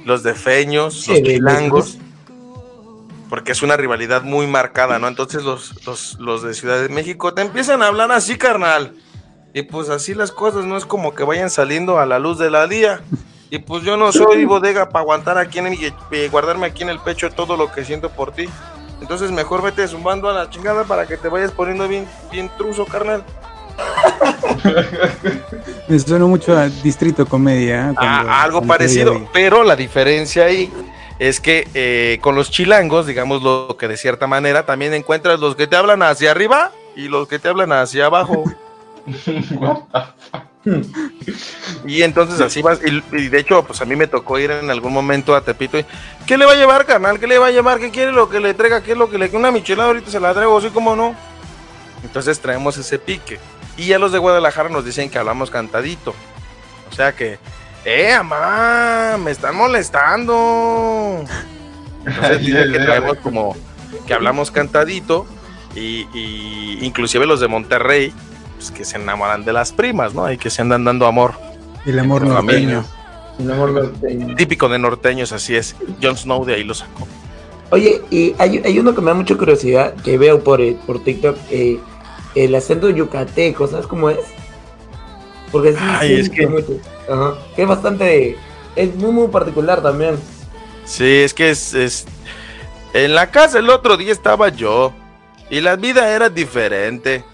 Los 0.05 0.23
defeños, 0.23 1.07
los 1.07 1.21
chilangos. 1.21 1.97
Porque 3.29 3.51
es 3.51 3.63
una 3.63 3.77
rivalidad 3.77 4.23
muy 4.23 4.47
marcada, 4.47 4.99
¿no? 4.99 5.07
Entonces 5.07 5.43
los, 5.43 5.85
los, 5.85 6.19
los 6.19 6.43
de 6.43 6.53
Ciudad 6.53 6.81
de 6.81 6.89
México 6.89 7.33
te 7.33 7.41
empiezan 7.41 7.81
a 7.81 7.87
hablar 7.87 8.11
así, 8.11 8.37
carnal. 8.37 8.95
Y 9.53 9.63
pues 9.63 9.89
así 9.89 10.13
las 10.13 10.31
cosas, 10.31 10.65
no 10.65 10.77
es 10.77 10.85
como 10.85 11.15
que 11.15 11.23
vayan 11.23 11.49
saliendo 11.49 11.99
a 11.99 12.05
la 12.05 12.19
luz 12.19 12.37
de 12.37 12.49
la 12.49 12.67
día. 12.67 13.01
Y 13.49 13.59
pues 13.59 13.83
yo 13.83 13.97
no 13.97 14.11
soy 14.11 14.45
bodega 14.45 14.89
para 14.89 15.01
aguantar 15.01 15.37
aquí 15.37 15.59
en 15.59 15.73
y 15.73 16.27
guardarme 16.29 16.65
aquí 16.65 16.81
en 16.81 16.89
el 16.89 16.99
pecho 16.99 17.29
todo 17.29 17.55
lo 17.55 17.71
que 17.71 17.85
siento 17.85 18.09
por 18.09 18.33
ti. 18.33 18.49
Entonces 19.03 19.31
mejor 19.31 19.61
vete 19.61 19.85
zumbando 19.85 20.29
a 20.29 20.33
la 20.33 20.49
chingada 20.49 20.85
para 20.85 21.05
que 21.05 21.17
te 21.17 21.27
vayas 21.27 21.51
poniendo 21.51 21.89
bien, 21.89 22.07
bien 22.31 22.49
truzo, 22.57 22.85
carnal. 22.85 23.21
Me 25.89 25.99
suena 25.99 26.25
mucho 26.25 26.57
a 26.57 26.69
Distrito 26.69 27.25
Comedia. 27.25 27.89
¿eh? 27.89 27.93
Cuando- 27.97 28.31
Ah, 28.31 28.43
algo 28.43 28.61
parecido, 28.61 29.27
pero 29.33 29.65
la 29.65 29.75
diferencia 29.75 30.45
ahí 30.45 30.71
es 31.19 31.41
que 31.41 31.67
eh, 31.73 32.17
con 32.21 32.35
los 32.35 32.49
chilangos, 32.49 33.05
digamos 33.05 33.43
lo 33.43 33.75
que 33.77 33.89
de 33.89 33.97
cierta 33.97 34.25
manera, 34.25 34.65
también 34.65 34.93
encuentras 34.93 35.37
los 35.41 35.57
que 35.57 35.67
te 35.67 35.75
hablan 35.75 36.01
hacia 36.01 36.31
arriba 36.31 36.71
y 36.95 37.09
los 37.09 37.27
que 37.27 37.39
te 37.39 37.49
hablan 37.49 37.73
hacia 37.73 38.05
abajo. 38.05 38.45
y 41.85 42.03
entonces 42.03 42.39
así 42.39 42.61
vas, 42.61 42.79
y, 42.85 43.03
y 43.15 43.27
de 43.27 43.39
hecho, 43.39 43.63
pues 43.63 43.81
a 43.81 43.85
mí 43.85 43.95
me 43.95 44.07
tocó 44.07 44.39
ir 44.39 44.51
en 44.51 44.69
algún 44.69 44.93
momento 44.93 45.35
a 45.35 45.43
Tepito 45.43 45.77
y, 45.77 45.85
¿qué 46.25 46.37
le 46.37 46.45
va 46.45 46.53
a 46.53 46.55
llevar, 46.55 46.85
carnal? 46.85 47.19
¿Qué 47.19 47.27
le 47.27 47.37
va 47.37 47.47
a 47.47 47.51
llevar? 47.51 47.79
¿Qué 47.79 47.91
quiere 47.91 48.11
lo 48.11 48.29
que 48.29 48.39
le 48.39 48.53
traiga? 48.53 48.81
¿Qué 48.81 48.93
es 48.93 48.97
lo 48.97 49.09
que 49.09 49.17
le 49.17 49.29
una 49.33 49.51
michelada 49.51 49.89
ahorita 49.89 50.09
se 50.09 50.19
la 50.19 50.33
traigo? 50.33 50.57
Así 50.57 50.69
como 50.69 50.95
no. 50.95 51.15
Entonces 52.03 52.39
traemos 52.39 52.77
ese 52.77 52.99
pique. 52.99 53.39
Y 53.77 53.87
ya 53.87 53.99
los 53.99 54.11
de 54.11 54.19
Guadalajara 54.19 54.69
nos 54.69 54.85
dicen 54.85 55.09
que 55.09 55.17
hablamos 55.17 55.49
cantadito. 55.49 56.13
O 56.91 56.95
sea 56.95 57.13
que, 57.13 57.39
¡eh, 57.85 58.15
mamá! 58.17 59.17
¡Me 59.17 59.31
están 59.31 59.55
molestando! 59.55 61.25
Entonces 62.05 62.39
dicen 62.45 62.71
que 62.71 62.79
traemos 62.79 63.17
como 63.17 63.55
que 64.07 64.13
hablamos 64.13 64.51
cantadito 64.51 65.25
y, 65.75 66.07
y 66.13 66.79
inclusive 66.81 67.25
los 67.25 67.39
de 67.39 67.47
Monterrey, 67.47 68.13
pues 68.63 68.71
que 68.77 68.85
se 68.85 68.95
enamoran 68.97 69.43
de 69.43 69.51
las 69.51 69.73
primas, 69.73 70.13
¿no? 70.13 70.31
Y 70.31 70.37
que 70.37 70.49
se 70.49 70.61
andan 70.61 70.85
dando 70.85 71.05
amor. 71.05 71.33
El 71.85 71.99
amor 71.99 72.25
norteño. 72.25 72.85
Un 73.37 73.51
amor 73.51 73.71
norteño. 73.71 74.35
Típico 74.35 74.69
de 74.69 74.79
norteños, 74.79 75.33
así 75.33 75.53
es. 75.55 75.75
Jon 76.01 76.15
Snow 76.15 76.45
de 76.45 76.55
ahí 76.55 76.63
lo 76.63 76.73
sacó. 76.73 77.05
Oye, 77.71 78.01
y 78.09 78.33
hay, 78.37 78.61
hay 78.63 78.79
uno 78.79 78.95
que 78.95 79.01
me 79.01 79.07
da 79.07 79.15
mucha 79.15 79.35
curiosidad, 79.35 79.95
que 79.95 80.17
veo 80.17 80.41
por, 80.43 80.61
eh, 80.61 80.77
por 80.87 81.03
TikTok, 81.03 81.35
eh, 81.51 81.77
el 82.35 82.55
acento 82.55 82.89
yucateco, 82.89 83.67
¿sabes 83.67 83.85
cómo 83.87 84.09
es? 84.09 84.19
Porque 85.51 85.75
Ay, 85.77 86.19
es 86.21 86.29
que- 86.29 86.47
mucho. 86.47 86.77
Ajá, 87.09 87.33
que 87.55 87.63
es 87.63 87.67
bastante, 87.67 88.37
es 88.77 88.95
muy 88.95 89.11
muy 89.11 89.27
particular 89.27 89.81
también. 89.81 90.15
Sí, 90.85 91.03
es 91.05 91.33
que 91.33 91.49
es, 91.49 91.73
es- 91.73 92.05
En 92.93 93.13
la 93.15 93.29
casa 93.31 93.59
el 93.59 93.69
otro 93.69 93.97
día 93.97 94.11
estaba 94.13 94.49
yo 94.49 94.93
y 95.49 95.59
la 95.61 95.75
vida 95.75 96.15
era 96.15 96.29
diferente. 96.29 97.25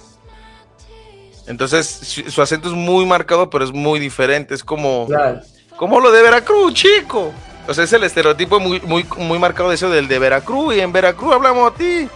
Entonces 1.50 1.88
su, 2.28 2.42
acento 2.44 2.70
es 2.70 2.76
muy 2.76 3.06
marcado, 3.08 3.50
pero 3.50 3.66
es 3.66 3.74
muy 3.74 4.00
diferente. 4.00 4.54
Es 4.54 4.64
como, 4.64 5.08
Claro. 5.08 5.42
como 5.76 6.00
lo 6.00 6.12
de 6.12 6.22
Veracruz, 6.22 6.76
chico. 6.76 7.34
O 7.68 7.74
sea, 7.74 7.84
es 7.84 7.92
el 7.92 8.04
estereotipo 8.04 8.60
muy, 8.60 8.80
muy, 8.82 9.06
muy 9.18 9.40
marcado 9.40 9.70
de 9.70 9.76
eso 9.76 9.90
del 9.90 10.08
de 10.08 10.20
Veracruz. 10.20 10.76
Y 10.76 10.80
en 10.80 10.92
Veracruz 10.92 11.34
hablamos 11.34 11.72
a 11.72 11.76
ti. 11.76 12.08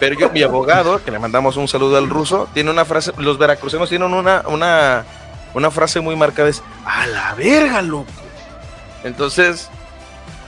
Pero 0.00 0.18
yo, 0.18 0.30
mi 0.30 0.42
abogado, 0.42 1.04
que 1.04 1.10
le 1.10 1.18
mandamos 1.18 1.56
un 1.58 1.68
saludo 1.68 1.98
al 1.98 2.08
ruso, 2.08 2.48
tiene 2.54 2.70
una 2.70 2.84
frase, 2.86 3.12
los 3.18 3.36
veracruzanos 3.36 3.88
tienen 3.90 4.14
una, 4.14 4.44
una, 4.46 5.04
una 5.54 5.70
frase 5.70 6.00
muy 6.00 6.16
marcada, 6.16 6.48
es, 6.48 6.62
a 6.86 7.06
la 7.06 7.34
verga, 7.34 7.82
loco. 7.82 8.06
Entonces, 9.04 9.68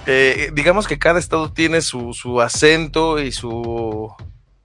eh, 0.07 0.51
digamos 0.55 0.87
que 0.87 0.99
cada 0.99 1.19
estado 1.19 1.53
tiene 1.53 1.83
su, 1.83 2.15
su 2.15 2.41
acento 2.41 3.19
y 3.19 3.33
su, 3.33 4.11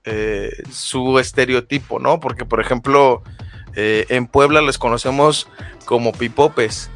eh, 0.06 0.62
su 0.70 1.18
estereotipo, 1.18 1.98
¿no? 1.98 2.20
Porque, 2.20 2.44
por 2.44 2.60
ejemplo, 2.60 3.22
eh, 3.74 4.06
en 4.08 4.28
Puebla 4.28 4.62
les 4.62 4.78
conocemos 4.78 5.48
como 5.84 6.12
pipopes, 6.12 6.90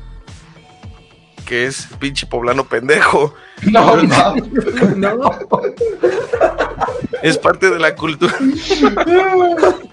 que 1.44 1.66
es 1.66 1.88
pinche 1.98 2.26
poblano 2.26 2.64
pendejo. 2.64 3.34
No, 3.70 3.94
no. 3.94 4.34
No. 4.96 5.38
Es 7.20 7.36
parte 7.36 7.68
de 7.68 7.78
la 7.78 7.94
cultura. 7.94 8.32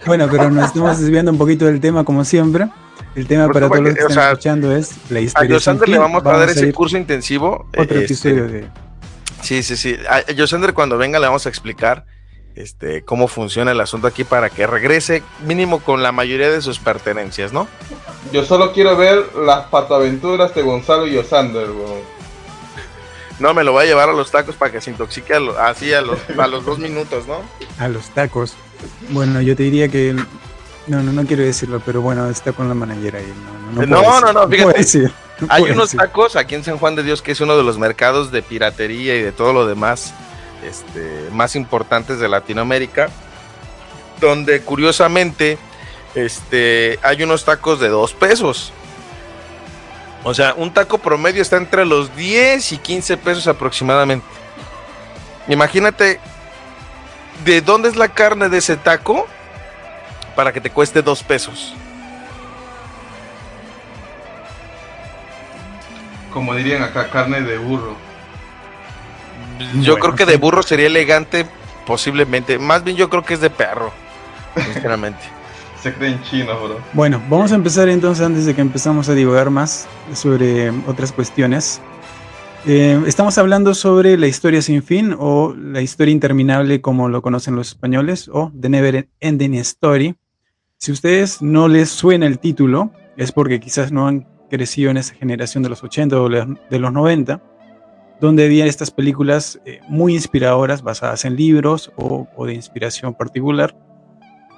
Bueno, 0.06 0.30
pero 0.32 0.50
nos 0.50 0.68
estamos 0.68 0.98
desviando 1.02 1.34
un 1.34 1.38
poquito 1.38 1.66
del 1.66 1.82
tema, 1.82 2.06
como 2.06 2.24
siempre. 2.24 2.70
El 3.14 3.28
tema 3.28 3.48
Por 3.48 3.56
para 3.56 3.68
todos 3.68 3.82
los 3.82 3.94
que, 3.94 4.00
están 4.00 4.14
sea, 4.14 4.32
escuchando 4.32 4.74
es 4.74 4.96
la 5.10 5.20
A 5.20 5.22
historia 5.22 5.48
sin 5.48 5.56
Yosander 5.56 5.90
le 5.90 5.98
vamos 5.98 6.26
a 6.26 6.38
dar 6.38 6.50
ese 6.50 6.72
curso 6.72 6.98
intensivo. 6.98 7.68
Otro 7.78 8.00
eh, 8.00 8.06
episodio 8.06 8.46
este, 8.46 8.58
de. 8.58 8.68
Sí, 9.42 9.64
sí, 9.64 9.76
sí. 9.76 9.98
A 10.10 10.32
Yosander 10.32 10.74
cuando 10.74 10.98
venga 10.98 11.20
le 11.20 11.26
vamos 11.26 11.46
a 11.46 11.50
explicar 11.50 12.06
este, 12.58 13.04
cómo 13.04 13.28
funciona 13.28 13.72
el 13.72 13.80
asunto 13.80 14.08
aquí 14.08 14.24
para 14.24 14.50
que 14.50 14.66
regrese 14.68 15.24
mínimo 15.46 15.80
con 15.80 16.02
la 16.04 16.12
mayoría 16.12 16.50
de 16.50 16.62
sus 16.62 16.80
pertenencias, 16.80 17.54
¿no? 17.54 17.68
Yo 18.32 18.44
solo 18.44 18.74
quiero 18.74 18.98
ver 18.98 19.26
las 19.38 19.66
pataventuras 19.68 20.54
de 20.56 20.62
Gonzalo 20.64 21.08
y 21.08 21.18
Osander, 21.18 21.70
weón. 21.72 22.02
No, 23.40 23.54
me 23.54 23.64
lo 23.64 23.74
va 23.74 23.82
a 23.82 23.86
llevar 23.86 24.10
a 24.10 24.14
los 24.14 24.32
tacos 24.32 24.56
para 24.56 24.72
que 24.72 24.82
se 24.82 24.90
intoxique 24.90 25.34
a 25.36 25.40
lo- 25.40 25.58
así 25.60 25.94
a 25.94 26.02
los, 26.02 26.18
a 26.38 26.48
los 26.48 26.66
dos 26.66 26.80
minutos, 26.80 27.28
¿no? 27.28 27.42
A 27.78 27.88
los 27.88 28.10
tacos. 28.10 28.56
Bueno, 29.10 29.42
yo 29.42 29.56
te 29.56 29.64
diría 29.64 29.88
que. 29.90 30.16
No, 30.88 31.04
no, 31.04 31.12
no 31.12 31.26
quiero 31.26 31.44
decirlo, 31.44 31.82
pero 31.86 32.02
bueno, 32.02 32.30
está 32.30 32.54
con 32.54 32.68
la 32.68 32.74
manallera 32.74 33.20
ahí. 33.20 33.32
No, 33.76 33.86
no, 33.86 34.02
No, 34.02 34.02
no, 34.02 34.18
decir, 34.22 34.34
no, 34.34 34.48
fíjate. 34.50 34.78
decir, 34.80 35.12
no 35.42 35.48
Hay 35.52 35.64
unos 35.64 35.92
decir. 35.92 36.00
tacos 36.00 36.36
aquí 36.36 36.56
en 36.56 36.64
San 36.64 36.78
Juan 36.80 36.96
de 36.96 37.04
Dios 37.04 37.22
que 37.22 37.34
es 37.34 37.42
uno 37.42 37.56
de 37.58 37.64
los 37.64 37.78
mercados 37.78 38.32
de 38.32 38.42
piratería 38.42 39.16
y 39.18 39.22
de 39.22 39.32
todo 39.32 39.54
lo 39.54 39.68
demás 39.68 40.14
este, 40.68 41.30
más 41.32 41.56
importantes 41.56 42.20
de 42.20 42.28
Latinoamérica, 42.28 43.10
donde 44.20 44.62
curiosamente 44.62 45.58
este, 46.16 47.00
hay 47.04 47.24
unos 47.24 47.46
tacos 47.46 47.80
de 47.80 47.90
dos 47.90 48.14
pesos. 48.14 48.74
O 50.24 50.34
sea, 50.34 50.54
un 50.56 50.74
taco 50.74 50.98
promedio 50.98 51.42
está 51.42 51.58
entre 51.58 51.86
los 51.86 52.16
10 52.16 52.72
y 52.74 52.78
15 52.78 53.18
pesos 53.18 53.48
aproximadamente. 53.48 54.26
Imagínate 55.48 56.20
de 57.46 57.62
dónde 57.62 57.90
es 57.90 57.96
la 57.96 58.10
carne 58.10 58.50
de 58.50 58.58
ese 58.58 58.76
taco 58.76 59.28
para 60.36 60.52
que 60.52 60.60
te 60.60 60.70
cueste 60.70 61.02
dos 61.02 61.24
pesos. 61.24 61.74
Como 66.34 66.54
dirían 66.56 66.84
acá, 66.84 67.10
carne 67.10 67.42
de 67.42 67.58
burro. 67.58 68.07
Yo 69.82 69.94
Bueno, 69.94 69.96
creo 70.00 70.16
que 70.16 70.26
sí. 70.26 70.32
de 70.32 70.38
burro 70.38 70.64
sería 70.64 70.88
elegante, 70.88 71.46
posiblemente. 71.86 72.60
Más 72.60 72.84
bien 72.84 72.98
yo 72.98 73.10
creo 73.10 73.24
que 73.24 73.34
es 73.36 73.42
de 73.42 73.50
perro, 73.50 73.92
sinceramente. 74.56 75.20
Se 75.82 75.94
creen 75.94 76.22
chinos, 76.24 76.58
bro. 76.62 76.80
Bueno, 76.94 77.22
vamos 77.30 77.52
a 77.52 77.56
empezar 77.56 77.88
entonces 77.88 78.26
antes 78.26 78.46
de 78.46 78.56
que 78.56 78.62
empezamos 78.62 79.10
a 79.10 79.14
divagar 79.14 79.52
más 79.52 79.88
sobre 80.14 80.72
otras 80.88 81.12
cuestiones. 81.12 81.82
Eh, 82.66 83.00
estamos 83.06 83.38
hablando 83.38 83.74
sobre 83.76 84.18
la 84.18 84.28
historia 84.28 84.62
sin 84.62 84.82
fin 84.82 85.16
o 85.18 85.54
la 85.56 85.82
historia 85.82 86.12
interminable 86.12 86.82
como 86.82 87.08
lo 87.10 87.22
conocen 87.22 87.56
los 87.56 87.70
españoles 87.70 88.28
o 88.34 88.52
The 88.60 88.70
Never 88.70 89.08
Ending 89.20 89.54
Story. 89.56 90.16
Si 90.78 90.92
a 90.92 90.94
ustedes 90.94 91.42
no 91.42 91.68
les 91.68 91.90
suena 91.90 92.26
el 92.26 92.40
título, 92.40 92.92
es 93.16 93.32
porque 93.32 93.60
quizás 93.60 93.92
no 93.92 94.08
han 94.08 94.28
crecido 94.50 94.90
en 94.92 94.98
esa 94.98 95.14
generación 95.14 95.62
de 95.64 95.70
los 95.70 95.84
80 95.84 96.20
o 96.20 96.28
de 96.30 96.80
los 96.80 96.92
90, 96.92 97.42
donde 98.20 98.46
había 98.46 98.66
estas 98.66 98.92
películas 98.92 99.60
eh, 99.66 99.80
muy 99.88 100.14
inspiradoras 100.14 100.82
basadas 100.82 101.26
en 101.26 101.36
libros 101.36 101.92
o, 101.96 102.28
de 102.46 102.54
inspiración 102.54 103.14
particular. 103.14 103.76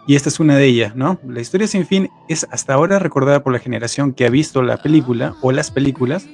Y 0.08 0.16
esta 0.16 0.30
es 0.30 0.40
una 0.40 0.56
de 0.56 0.66
ellas, 0.66 0.96
¿no? 0.96 1.20
La 1.28 1.42
historia 1.42 1.68
sin 1.68 1.86
fin 1.86 2.10
es 2.30 2.48
hasta 2.52 2.74
ahora 2.74 3.00
recordada 3.00 3.44
por 3.44 3.54
la 3.54 3.60
generación 3.60 4.14
que 4.14 4.26
ha 4.26 4.30
visto 4.30 4.62
la 4.62 4.82
película 4.82 5.36
o 5.42 5.52
las 5.52 5.72
películas, 5.72 6.26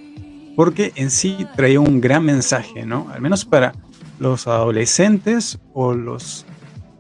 porque 0.56 0.94
en 0.96 1.12
sí 1.12 1.46
traía 1.56 1.80
un 1.80 2.00
gran 2.00 2.24
mensaje, 2.24 2.86
¿no? 2.86 3.08
Al 3.12 3.22
menos 3.22 3.44
para 3.44 3.74
los 4.20 4.48
adolescentes 4.48 5.60
o 5.74 5.94
los 5.94 6.46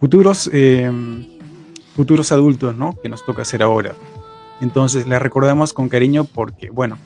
futuros, 0.02 0.50
eh, 0.52 0.92
futuros 1.96 2.32
adultos, 2.34 2.76
¿no? 2.76 2.98
Que 3.02 3.08
nos 3.08 3.26
toca 3.26 3.44
hacer 3.44 3.64
ahora. 3.64 3.96
Entonces 4.60 5.08
la 5.08 5.20
recordamos 5.20 5.72
con 5.72 5.88
cariño 5.88 6.26
porque, 6.26 6.70
bueno, 6.70 6.98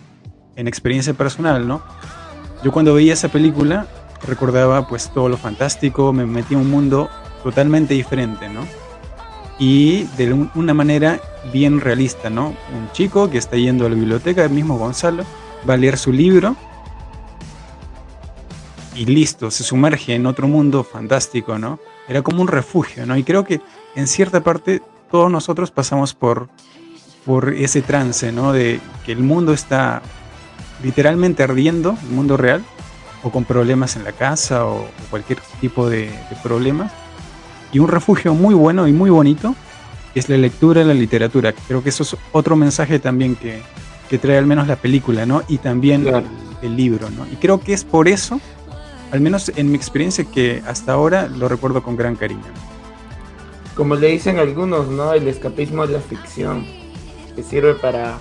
en 0.56 0.68
experiencia 0.68 1.14
personal, 1.14 1.68
¿no? 1.68 1.84
Yo 2.64 2.72
cuando 2.72 2.94
veía 2.94 3.14
esa 3.14 3.30
película 3.30 3.88
recordaba 4.28 4.88
pues 4.88 5.10
todo 5.14 5.30
lo 5.30 5.38
fantástico, 5.38 6.12
me 6.14 6.26
metí 6.26 6.54
en 6.54 6.62
un 6.62 6.70
mundo 6.70 7.10
totalmente 7.44 7.94
diferente, 7.94 8.50
¿no? 8.50 8.62
y 9.62 10.04
de 10.16 10.32
un- 10.32 10.50
una 10.56 10.74
manera 10.74 11.20
bien 11.52 11.82
realista, 11.82 12.30
¿no? 12.30 12.48
Un 12.74 12.90
chico 12.94 13.30
que 13.30 13.38
está 13.38 13.58
yendo 13.58 13.86
a 13.86 13.90
la 13.90 13.96
biblioteca, 13.96 14.46
el 14.46 14.52
mismo 14.52 14.78
Gonzalo, 14.78 15.26
va 15.70 15.74
a 15.74 15.78
leer 15.78 15.98
su 15.98 16.14
libro 16.14 16.56
y 18.96 19.06
listo, 19.06 19.52
se 19.52 19.66
sumerge 19.66 20.16
en 20.16 20.26
otro 20.26 20.48
mundo 20.48 20.84
fantástico, 20.86 21.58
¿no? 21.58 21.78
Era 22.08 22.22
como 22.22 22.42
un 22.42 22.48
refugio, 22.48 23.06
¿no? 23.06 23.18
Y 23.18 23.24
creo 23.24 23.44
que 23.44 23.60
en 23.96 24.08
cierta 24.08 24.42
parte 24.42 24.82
todos 25.12 25.30
nosotros 25.30 25.72
pasamos 25.72 26.14
por, 26.14 26.48
por 27.26 27.54
ese 27.54 27.82
trance, 27.82 28.32
¿no? 28.32 28.54
De 28.54 28.80
que 29.06 29.12
el 29.12 29.20
mundo 29.20 29.52
está 29.54 30.02
literalmente 30.84 31.44
ardiendo, 31.44 31.98
el 32.04 32.16
mundo 32.16 32.38
real, 32.38 32.64
o 33.24 33.32
con 33.32 33.44
problemas 33.44 33.96
en 33.96 34.04
la 34.04 34.12
casa 34.14 34.66
o, 34.66 34.88
cualquier 35.10 35.40
tipo 35.60 35.90
de, 35.90 36.04
de 36.06 36.36
problemas. 36.42 36.92
Y 37.72 37.80
un 37.80 37.88
refugio 37.88 38.34
muy 38.34 38.54
bueno 38.56 38.88
y 38.88 38.94
muy 38.94 39.10
bonito 39.10 39.56
es 40.16 40.28
la 40.30 40.38
lectura 40.38 40.82
y 40.82 40.86
la 40.86 40.94
literatura. 40.94 41.54
Creo 41.68 41.84
que 41.84 41.90
eso 41.90 42.04
es 42.04 42.16
otro 42.32 42.56
mensaje 42.56 42.98
también 43.00 43.36
que, 43.36 43.62
que 44.10 44.18
trae 44.18 44.38
al 44.38 44.46
menos 44.48 44.68
la 44.68 44.76
película, 44.76 45.26
¿no? 45.26 45.44
Y 45.48 45.60
también 45.60 46.02
Claro. 46.04 46.26
el, 46.62 46.68
el 46.72 46.76
libro, 46.78 47.10
¿no? 47.12 47.28
Y 47.32 47.36
creo 47.36 47.60
que 47.60 47.74
es 47.74 47.84
por 47.84 48.08
eso, 48.08 48.40
al 49.12 49.22
menos 49.22 49.52
en 49.56 49.70
mi 49.70 49.76
experiencia, 49.78 50.24
que 50.24 50.64
hasta 50.66 50.94
ahora 50.94 51.28
lo 51.28 51.48
recuerdo 51.48 51.84
con 51.84 51.96
gran 51.96 52.16
cariño. 52.16 52.42
Como 53.76 53.96
le 53.96 54.08
dicen 54.08 54.40
algunos, 54.40 54.88
¿no? 54.88 55.14
El 55.14 55.28
escapismo 55.28 55.84
es 55.84 55.92
la 55.92 56.00
ficción, 56.00 56.66
que 57.36 57.44
sirve 57.44 57.76
para 57.76 58.18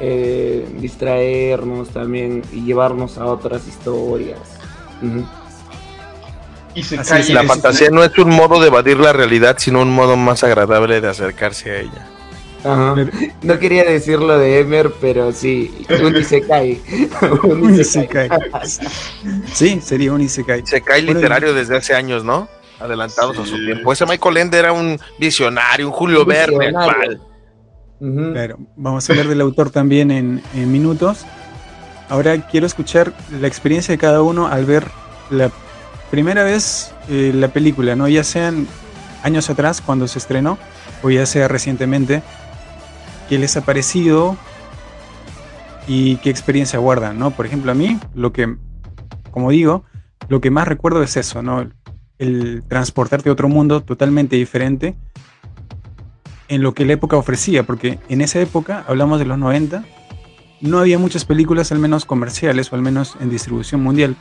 eh, 0.00 0.66
distraernos 0.78 1.90
también 1.90 2.42
y 2.52 2.62
llevarnos 2.64 3.18
a 3.18 3.26
otras 3.26 3.66
historias. 3.66 4.38
Y 6.74 6.82
se 6.82 6.98
Así 6.98 7.14
es, 7.14 7.30
La 7.30 7.42
sí, 7.42 7.46
fantasía 7.48 7.90
no 7.90 8.04
es 8.04 8.16
un 8.18 8.30
modo 8.30 8.60
de 8.60 8.68
evadir 8.68 8.98
la 8.98 9.12
realidad, 9.12 9.56
sino 9.58 9.82
un 9.82 9.90
modo 9.90 10.16
más 10.16 10.44
agradable 10.44 11.00
de 11.00 11.08
acercarse 11.08 11.70
a 11.70 11.80
ella. 11.80 12.06
Ajá. 12.64 12.96
No 13.42 13.58
quería 13.58 13.84
decirlo 13.84 14.36
de 14.38 14.60
Emer, 14.60 14.92
pero 15.00 15.32
sí, 15.32 15.86
un 16.02 16.16
Isekai. 16.16 16.80
un 17.44 17.62
Un 17.62 17.74
Isekai. 17.80 18.26
isekai. 18.26 18.88
Sí, 19.52 19.80
sería 19.80 20.12
un 20.12 20.20
Isekai. 20.20 20.62
Se 20.66 20.82
cae 20.82 21.02
Bueno, 21.02 21.20
literario 21.20 21.54
desde 21.54 21.76
hace 21.76 21.94
años, 21.94 22.24
¿no? 22.24 22.48
Adelantados 22.80 23.38
a 23.38 23.46
su 23.46 23.56
tiempo. 23.64 23.92
Ese 23.92 24.06
Michael 24.06 24.36
Ende 24.38 24.58
era 24.58 24.72
un 24.72 24.98
visionario, 25.18 25.86
un 25.86 25.92
Julio 25.92 26.24
Verne 26.24 26.58
Visionario. 26.66 27.20
Ujú. 28.00 28.32
Claro, 28.32 28.58
vamos 28.76 29.08
a 29.08 29.12
hablar 29.12 29.28
del 29.28 29.40
autor 29.40 29.70
también 29.70 30.10
en, 30.10 30.42
en 30.54 30.72
minutos. 30.72 31.24
Ahora 32.08 32.46
quiero 32.48 32.66
escuchar 32.66 33.12
la 33.40 33.48
experiencia 33.48 33.92
de 33.92 33.98
cada 33.98 34.22
uno 34.22 34.46
al 34.46 34.64
ver 34.64 34.86
la 35.30 35.50
primera 36.10 36.42
vez 36.42 36.94
eh, 37.08 37.32
la 37.34 37.48
película, 37.48 37.96
¿no? 37.96 38.08
Ya 38.08 38.24
sean 38.24 38.66
años 39.22 39.50
atrás 39.50 39.80
cuando 39.80 40.08
se 40.08 40.18
estrenó 40.18 40.58
o 41.02 41.10
ya 41.10 41.26
sea 41.26 41.48
recientemente. 41.48 42.22
¿Qué 43.28 43.38
les 43.38 43.56
ha 43.58 43.60
parecido 43.60 44.38
y 45.86 46.16
qué 46.16 46.30
experiencia 46.30 46.78
guardan, 46.78 47.18
¿no? 47.18 47.30
Por 47.30 47.44
ejemplo, 47.44 47.72
a 47.72 47.74
mí, 47.74 47.98
lo 48.14 48.32
que, 48.32 48.56
como 49.30 49.50
digo, 49.50 49.84
lo 50.28 50.40
que 50.40 50.50
más 50.50 50.66
recuerdo 50.66 51.02
es 51.02 51.16
eso, 51.16 51.42
¿no? 51.42 51.68
El 52.18 52.62
transportarte 52.68 53.28
a 53.28 53.32
otro 53.32 53.48
mundo 53.48 53.82
totalmente 53.82 54.36
diferente 54.36 54.96
en 56.48 56.62
lo 56.62 56.74
que 56.74 56.84
la 56.84 56.94
época 56.94 57.16
ofrecía, 57.16 57.64
porque 57.64 57.98
en 58.08 58.20
esa 58.20 58.40
época, 58.40 58.84
hablamos 58.88 59.18
de 59.18 59.26
los 59.26 59.38
90, 59.38 59.84
no 60.60 60.78
había 60.78 60.98
muchas 60.98 61.24
películas, 61.24 61.70
al 61.72 61.78
menos 61.78 62.04
comerciales 62.04 62.72
o 62.72 62.76
al 62.76 62.82
menos 62.82 63.16
en 63.20 63.30
distribución 63.30 63.82
mundial, 63.82 64.16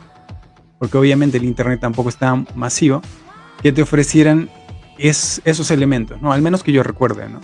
porque 0.79 0.98
obviamente 0.98 1.38
el 1.38 1.46
Internet 1.46 1.79
tampoco 1.79 2.10
estaba 2.10 2.43
masivo, 2.55 3.01
que 3.62 3.72
te 3.72 3.81
ofrecieran 3.81 4.50
es, 4.98 5.41
esos 5.46 5.72
elementos, 5.72 6.22
¿no? 6.22 6.31
Al 6.31 6.41
menos 6.41 6.63
que 6.63 6.72
yo 6.72 6.84
recuerde, 6.84 7.29
¿no? 7.29 7.39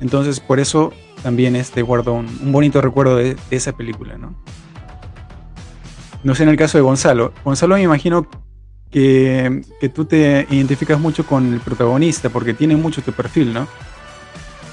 Entonces, 0.00 0.40
por 0.40 0.58
eso 0.58 0.92
también 1.22 1.54
este 1.54 1.82
guardo 1.82 2.14
un, 2.14 2.26
bonito 2.52 2.80
recuerdo 2.80 3.16
de, 3.16 3.34
de 3.34 3.56
esa 3.56 3.72
película, 3.72 4.16
¿no? 4.16 4.34
No 6.24 6.34
sé 6.34 6.44
en 6.44 6.48
el 6.48 6.56
caso 6.56 6.78
de 6.78 6.82
Gonzalo. 6.82 7.32
Gonzalo, 7.44 7.74
me 7.74 7.82
imagino 7.82 8.28
que, 8.92 9.62
que 9.80 9.88
tú 9.88 10.04
te 10.04 10.46
identificas 10.50 11.00
mucho 11.00 11.26
con 11.26 11.52
el 11.52 11.60
protagonista, 11.60 12.28
porque 12.28 12.54
tiene 12.54 12.76
mucho 12.76 13.02
tu 13.02 13.12
perfil, 13.12 13.52
¿no? 13.52 13.66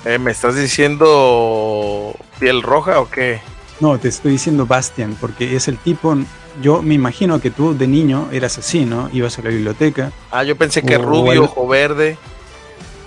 Eh, 0.06 0.20
¿Me 0.20 0.32
estás 0.32 0.56
diciendo 0.56 2.16
piel 2.40 2.62
roja 2.62 3.00
o 3.00 3.10
qué? 3.10 3.42
No, 3.80 3.98
te 3.98 4.10
estoy 4.10 4.34
diciendo 4.34 4.66
Bastian, 4.66 5.16
porque 5.20 5.56
es 5.56 5.68
el 5.68 5.78
tipo. 5.78 6.16
Yo 6.62 6.82
me 6.82 6.94
imagino 6.96 7.40
que 7.40 7.50
tú 7.52 7.78
de 7.78 7.88
niño 7.88 8.28
eras 8.32 8.58
así, 8.58 8.86
¿no? 8.86 9.10
Ibas 9.14 9.40
a 9.40 9.42
la 9.42 9.50
biblioteca. 9.50 10.12
Ah, 10.32 10.44
yo 10.44 10.58
pensé 10.58 10.82
que 10.84 10.98
O 10.98 11.02
rubio, 11.02 11.32
el- 11.32 11.40
ojo 11.40 11.68
verde, 11.68 12.18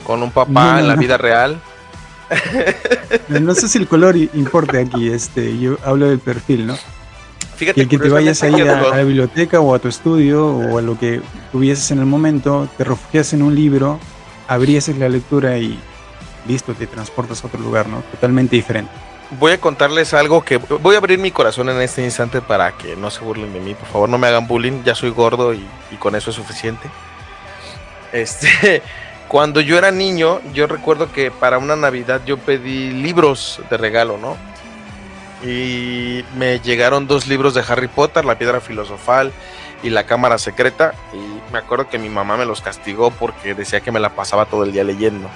con 0.07 0.23
un 0.23 0.31
papá 0.31 0.73
No, 0.75 0.79
en 0.79 0.89
la 0.89 0.95
no. 0.97 1.01
vida 1.01 1.19
real. 1.19 1.61
No 3.29 3.55
sé 3.55 3.69
si 3.69 3.77
el 3.79 3.87
color 3.87 4.17
importa 4.17 4.79
aquí, 4.79 5.11
este, 5.11 5.59
yo 5.59 5.77
hablo 5.85 6.09
del 6.09 6.19
perfil, 6.19 6.67
¿no? 6.67 6.77
Fíjate 7.63 7.79
Y 7.79 7.83
el 7.85 7.89
que 7.89 7.99
te 7.99 8.09
vayas 8.09 8.43
ahí 8.43 8.51
curiosamente, 8.51 8.89
a, 8.89 8.93
a 8.93 8.97
la 8.97 9.05
biblioteca 9.05 9.61
o 9.61 9.73
a 9.73 9.79
tu 9.79 9.87
estudio 9.87 10.49
o 10.49 10.79
a 10.79 10.83
lo 10.83 10.99
que 10.99 11.21
tuvieses 11.53 11.93
en 11.93 12.01
el 12.01 12.07
momento, 12.07 12.69
te 12.77 12.83
refugias 12.83 13.33
en 13.35 13.43
un 13.43 13.55
libro, 13.55 14.01
abrieses 14.49 14.99
la 14.99 15.09
lectura 15.09 15.59
y 15.59 15.79
listo, 16.49 16.75
te 16.75 16.89
transportas 16.89 17.45
a 17.45 17.47
otro 17.47 17.61
lugar, 17.61 17.87
¿no? 17.87 18.03
Totalmente 18.11 18.57
diferente. 18.57 18.91
Voy 19.39 19.53
a 19.53 19.61
contarles 19.61 20.13
algo 20.13 20.45
que 20.45 20.57
voy 20.57 20.97
a 20.97 20.99
abrir 20.99 21.21
mi 21.21 21.31
corazón 21.31 21.69
en 21.69 21.81
este 21.81 22.03
instante 22.03 22.41
para 22.41 22.73
que 22.73 22.97
no 22.97 23.13
se 23.13 23.21
burlen 23.21 23.53
de 23.53 23.61
mí, 23.61 23.75
por 23.77 23.87
favor, 23.87 24.09
no 24.09 24.19
me 24.19 24.27
hagan 24.27 24.49
bullying, 24.49 24.83
ya 24.85 24.97
soy 24.97 25.11
gordo 25.11 25.55
y, 25.55 25.65
y 25.93 25.97
con 25.99 26.17
eso 26.17 26.31
es 26.31 26.37
suficiente. 26.37 26.91
Este, 28.13 28.83
cuando 29.29 29.61
yo 29.61 29.79
era 29.79 29.93
niño, 29.93 30.41
yo 30.53 30.67
recuerdo 30.67 31.13
que 31.13 31.31
para 31.31 31.59
una 31.59 31.77
Navidad 31.77 32.23
yo 32.27 32.39
pedí 32.39 32.91
libros 32.91 33.61
de 33.71 33.77
regalo, 33.77 34.19
¿no? 34.19 34.37
Y 35.45 36.25
me 36.37 36.61
llegaron 36.61 37.07
dos 37.07 37.27
libros 37.27 37.55
de 37.55 37.65
Harry 37.67 37.89
Potter, 37.89 38.25
La 38.25 38.39
Piedra 38.39 38.61
Filosofal 38.61 39.33
y 39.83 39.91
La 39.91 40.07
Cámara 40.07 40.39
Secreta, 40.39 40.95
y 41.13 41.53
me 41.53 41.59
acuerdo 41.59 41.89
que 41.89 41.99
mi 41.99 42.09
mamá 42.09 42.37
me 42.37 42.47
los 42.47 42.61
castigó 42.61 43.11
porque 43.11 43.55
decía 43.55 43.81
que 43.81 43.91
me 43.91 43.99
la 43.99 44.15
pasaba 44.15 44.47
todo 44.47 44.63
el 44.63 44.73
día 44.73 44.85
leyendo 44.85 45.29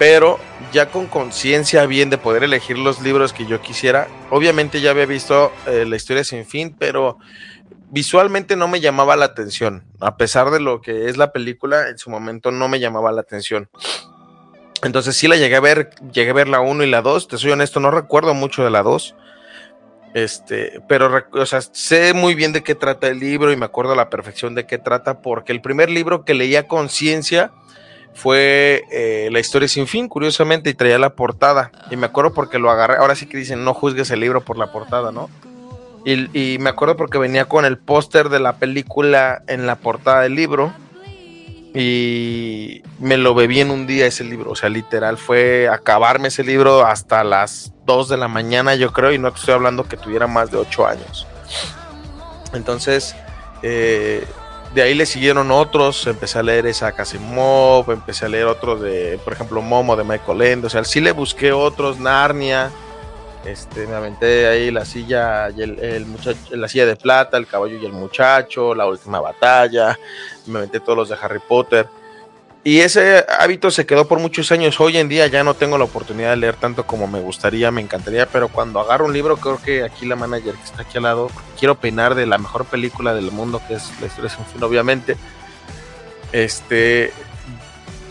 pero 0.00 0.40
ya 0.72 0.90
con 0.90 1.06
conciencia 1.08 1.84
bien 1.84 2.08
de 2.08 2.16
poder 2.16 2.42
elegir 2.42 2.78
los 2.78 3.02
libros 3.02 3.34
que 3.34 3.44
yo 3.44 3.60
quisiera. 3.60 4.08
Obviamente 4.30 4.80
ya 4.80 4.92
había 4.92 5.04
visto 5.04 5.52
eh, 5.66 5.84
la 5.86 5.94
historia 5.94 6.24
sin 6.24 6.46
fin, 6.46 6.74
pero 6.78 7.18
visualmente 7.90 8.56
no 8.56 8.66
me 8.66 8.80
llamaba 8.80 9.14
la 9.16 9.26
atención. 9.26 9.84
A 10.00 10.16
pesar 10.16 10.50
de 10.52 10.58
lo 10.58 10.80
que 10.80 11.10
es 11.10 11.18
la 11.18 11.32
película, 11.32 11.90
en 11.90 11.98
su 11.98 12.08
momento 12.08 12.50
no 12.50 12.66
me 12.66 12.80
llamaba 12.80 13.12
la 13.12 13.20
atención. 13.20 13.68
Entonces 14.82 15.16
sí 15.16 15.28
la 15.28 15.36
llegué 15.36 15.56
a 15.56 15.60
ver, 15.60 15.90
llegué 16.12 16.30
a 16.30 16.34
ver 16.34 16.48
la 16.48 16.60
1 16.60 16.84
y 16.84 16.90
la 16.90 17.02
2, 17.02 17.28
te 17.28 17.38
soy 17.38 17.50
honesto, 17.50 17.80
no 17.80 17.90
recuerdo 17.90 18.34
mucho 18.34 18.64
de 18.64 18.70
la 18.70 18.82
2. 18.82 19.14
Este, 20.12 20.80
pero 20.88 21.24
o 21.32 21.46
sea, 21.46 21.60
sé 21.60 22.14
muy 22.14 22.34
bien 22.34 22.52
de 22.52 22.62
qué 22.62 22.74
trata 22.74 23.06
el 23.06 23.20
libro 23.20 23.52
y 23.52 23.56
me 23.56 23.66
acuerdo 23.66 23.92
a 23.92 23.96
la 23.96 24.10
perfección 24.10 24.54
de 24.54 24.66
qué 24.66 24.78
trata, 24.78 25.22
porque 25.22 25.52
el 25.52 25.60
primer 25.60 25.90
libro 25.90 26.24
que 26.24 26.34
leí 26.34 26.56
a 26.56 26.66
conciencia 26.66 27.52
fue 28.12 28.82
eh, 28.90 29.28
La 29.30 29.38
historia 29.38 29.68
sin 29.68 29.86
fin, 29.86 30.08
curiosamente, 30.08 30.70
y 30.70 30.74
traía 30.74 30.98
la 30.98 31.14
portada. 31.14 31.70
Y 31.90 31.96
me 31.96 32.06
acuerdo 32.06 32.34
porque 32.34 32.58
lo 32.58 32.70
agarré. 32.70 32.96
Ahora 32.96 33.14
sí 33.14 33.26
que 33.26 33.36
dicen, 33.36 33.64
no 33.64 33.72
juzgues 33.74 34.10
el 34.10 34.20
libro 34.20 34.40
por 34.40 34.58
la 34.58 34.72
portada, 34.72 35.12
¿no? 35.12 35.30
Y 36.04 36.56
me 36.58 36.70
acuerdo 36.70 36.96
porque 36.96 37.18
venía 37.18 37.44
con 37.44 37.66
el 37.66 37.76
póster 37.76 38.30
de 38.30 38.40
la 38.40 38.54
película 38.54 39.42
en 39.46 39.66
la 39.66 39.76
portada 39.76 40.22
del 40.22 40.34
libro. 40.34 40.72
Y 41.74 42.82
me 42.98 43.16
lo 43.16 43.34
bebí 43.34 43.60
en 43.60 43.70
un 43.70 43.86
día 43.86 44.06
ese 44.06 44.24
libro. 44.24 44.50
O 44.50 44.56
sea, 44.56 44.68
literal, 44.68 45.18
fue 45.18 45.68
acabarme 45.68 46.28
ese 46.28 46.42
libro 46.42 46.84
hasta 46.84 47.22
las 47.22 47.72
2 47.86 48.08
de 48.08 48.16
la 48.16 48.28
mañana, 48.28 48.74
yo 48.74 48.92
creo. 48.92 49.12
Y 49.12 49.18
no 49.18 49.28
estoy 49.28 49.54
hablando 49.54 49.84
que 49.84 49.96
tuviera 49.96 50.26
más 50.26 50.50
de 50.50 50.58
8 50.58 50.86
años. 50.86 51.26
Entonces, 52.52 53.14
eh, 53.62 54.24
de 54.74 54.82
ahí 54.82 54.94
le 54.94 55.06
siguieron 55.06 55.50
otros, 55.50 56.06
empecé 56.06 56.38
a 56.38 56.42
leer 56.42 56.66
esa 56.66 56.88
Asimov, 56.88 57.90
empecé 57.90 58.26
a 58.26 58.28
leer 58.28 58.46
otros 58.46 58.80
de, 58.80 59.18
por 59.24 59.32
ejemplo, 59.32 59.60
Momo 59.62 59.96
de 59.96 60.04
Michael 60.04 60.42
Ende, 60.42 60.66
o 60.68 60.70
sea, 60.70 60.84
sí 60.84 61.00
le 61.00 61.12
busqué 61.12 61.52
otros, 61.52 61.98
Narnia, 61.98 62.70
este, 63.44 63.86
me 63.86 63.94
aventé 63.94 64.46
ahí 64.46 64.70
la 64.70 64.84
silla 64.84 65.50
y 65.50 65.62
el, 65.62 65.78
el 65.78 66.06
muchacho, 66.06 66.56
la 66.56 66.68
silla 66.68 66.86
de 66.86 66.96
plata, 66.96 67.36
el 67.36 67.46
caballo 67.46 67.78
y 67.78 67.86
el 67.86 67.92
muchacho, 67.92 68.74
la 68.74 68.86
última 68.86 69.20
batalla, 69.20 69.98
me 70.46 70.58
aventé 70.58 70.80
todos 70.80 70.96
los 70.96 71.08
de 71.08 71.16
Harry 71.20 71.40
Potter. 71.46 71.88
Y 72.62 72.80
ese 72.80 73.24
hábito 73.38 73.70
se 73.70 73.86
quedó 73.86 74.06
por 74.06 74.18
muchos 74.18 74.52
años. 74.52 74.78
Hoy 74.80 74.98
en 74.98 75.08
día 75.08 75.26
ya 75.28 75.42
no 75.42 75.54
tengo 75.54 75.78
la 75.78 75.84
oportunidad 75.84 76.30
de 76.30 76.36
leer 76.36 76.56
tanto 76.56 76.86
como 76.86 77.06
me 77.06 77.20
gustaría, 77.20 77.70
me 77.70 77.80
encantaría, 77.80 78.26
pero 78.26 78.48
cuando 78.48 78.80
agarro 78.80 79.06
un 79.06 79.14
libro, 79.14 79.38
creo 79.38 79.58
que 79.62 79.82
aquí 79.82 80.04
la 80.04 80.14
manager 80.14 80.54
que 80.54 80.64
está 80.64 80.82
aquí 80.82 80.98
al 80.98 81.04
lado, 81.04 81.30
quiero 81.58 81.72
opinar 81.72 82.14
de 82.14 82.26
la 82.26 82.36
mejor 82.36 82.66
película 82.66 83.14
del 83.14 83.30
mundo, 83.30 83.62
que 83.66 83.74
es 83.74 83.90
La 84.00 84.08
historia 84.08 84.28
sin 84.28 84.44
fin, 84.44 84.62
obviamente. 84.62 85.16
Este, 86.32 87.14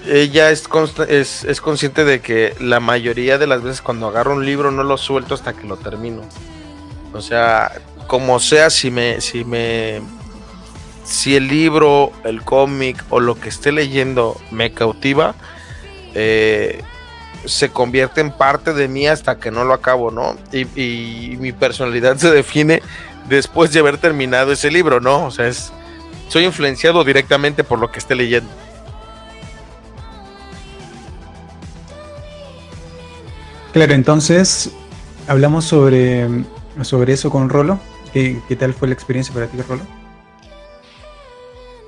ella 0.05 0.51
es, 0.51 0.67
es, 1.07 1.43
es 1.43 1.61
consciente 1.61 2.05
de 2.05 2.21
que 2.21 2.55
la 2.59 2.79
mayoría 2.79 3.37
de 3.37 3.47
las 3.47 3.61
veces 3.61 3.81
cuando 3.81 4.07
agarro 4.07 4.33
un 4.33 4.45
libro 4.45 4.71
no 4.71 4.83
lo 4.83 4.97
suelto 4.97 5.33
hasta 5.33 5.53
que 5.53 5.67
lo 5.67 5.77
termino. 5.77 6.21
O 7.13 7.21
sea, 7.21 7.71
como 8.07 8.39
sea, 8.39 8.69
si 8.69 8.91
me, 8.91 9.21
si 9.21 9.43
me, 9.43 10.01
si 11.03 11.35
el 11.35 11.47
libro, 11.47 12.11
el 12.23 12.43
cómic 12.43 13.03
o 13.09 13.19
lo 13.19 13.35
que 13.35 13.49
esté 13.49 13.71
leyendo 13.71 14.39
me 14.51 14.71
cautiva, 14.71 15.35
eh, 16.13 16.81
se 17.45 17.69
convierte 17.69 18.21
en 18.21 18.31
parte 18.31 18.73
de 18.73 18.87
mí 18.87 19.07
hasta 19.07 19.39
que 19.39 19.51
no 19.51 19.63
lo 19.63 19.73
acabo, 19.73 20.11
¿no? 20.11 20.35
Y, 20.51 20.61
y 20.81 21.37
mi 21.37 21.51
personalidad 21.51 22.17
se 22.17 22.31
define 22.31 22.81
después 23.27 23.71
de 23.71 23.79
haber 23.79 23.97
terminado 23.97 24.51
ese 24.51 24.71
libro, 24.71 24.99
¿no? 24.99 25.25
O 25.25 25.31
sea, 25.31 25.47
es, 25.47 25.71
soy 26.27 26.45
influenciado 26.45 27.03
directamente 27.03 27.63
por 27.63 27.79
lo 27.79 27.91
que 27.91 27.99
esté 27.99 28.15
leyendo. 28.15 28.49
Claro, 33.71 33.93
entonces 33.93 34.71
hablamos 35.27 35.65
sobre, 35.65 36.27
sobre 36.81 37.13
eso 37.13 37.29
con 37.29 37.49
Rolo. 37.49 37.79
¿Qué, 38.13 38.41
tal 38.57 38.73
fue 38.73 38.87
la 38.87 38.95
experiencia 38.95 39.33
para 39.33 39.47
ti, 39.47 39.57
Rolo? 39.61 39.83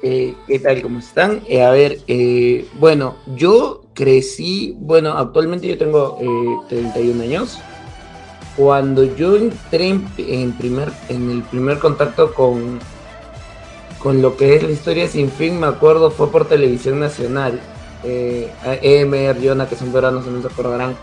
Eh, 0.03 0.35
¿Qué 0.47 0.59
tal? 0.59 0.81
¿Cómo 0.81 0.99
están? 0.99 1.41
Eh, 1.47 1.63
a 1.63 1.71
ver, 1.71 1.99
eh, 2.07 2.67
bueno, 2.79 3.15
yo 3.35 3.83
crecí, 3.95 4.75
bueno, 4.79 5.17
actualmente 5.17 5.67
yo 5.67 5.77
tengo 5.77 6.19
eh, 6.21 6.65
31 6.69 7.23
años. 7.23 7.59
Cuando 8.55 9.03
yo 9.15 9.35
entré 9.37 9.89
en, 9.89 10.51
primer, 10.53 10.91
en 11.09 11.31
el 11.31 11.41
primer 11.43 11.79
contacto 11.79 12.33
con, 12.33 12.79
con 13.97 14.21
lo 14.21 14.37
que 14.37 14.55
es 14.55 14.63
la 14.63 14.71
historia 14.71 15.07
sin 15.07 15.31
fin, 15.31 15.59
me 15.59 15.67
acuerdo, 15.67 16.11
fue 16.11 16.31
por 16.31 16.47
televisión 16.47 16.99
nacional. 16.99 17.59
Eh, 18.03 18.51
a 18.63 18.75
Emer, 18.81 19.37
Jonah, 19.43 19.67
que 19.67 19.75
son 19.75 19.91
peruanos, 19.91 20.25
no 20.25 20.41
se 20.41 20.47
acordarán, 20.47 20.95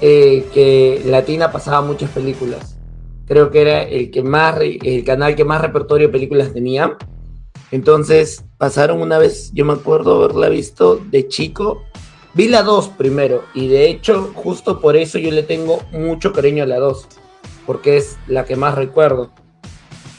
eh, 0.00 0.46
que 0.52 1.02
Latina 1.04 1.50
pasaba 1.50 1.86
muchas 1.86 2.10
películas. 2.10 2.78
Creo 3.26 3.50
que 3.50 3.60
era 3.60 3.82
el 3.82 4.10
que 4.10 4.22
más, 4.22 4.58
el 4.60 5.04
canal 5.04 5.36
que 5.36 5.44
más 5.44 5.60
repertorio 5.60 6.08
de 6.08 6.12
películas 6.12 6.52
tenía. 6.52 6.96
Entonces 7.70 8.44
pasaron 8.56 9.02
una 9.02 9.18
vez, 9.18 9.50
yo 9.52 9.64
me 9.64 9.74
acuerdo 9.74 10.24
haberla 10.24 10.48
visto 10.48 10.96
de 11.10 11.28
chico. 11.28 11.84
Vi 12.34 12.48
la 12.48 12.62
2 12.62 12.90
primero 12.90 13.42
y 13.54 13.68
de 13.68 13.90
hecho 13.90 14.32
justo 14.34 14.80
por 14.80 14.96
eso 14.96 15.18
yo 15.18 15.30
le 15.30 15.42
tengo 15.42 15.82
mucho 15.92 16.32
cariño 16.32 16.62
a 16.62 16.66
la 16.66 16.78
2, 16.78 17.06
porque 17.66 17.96
es 17.96 18.16
la 18.26 18.44
que 18.44 18.56
más 18.56 18.74
recuerdo. 18.74 19.30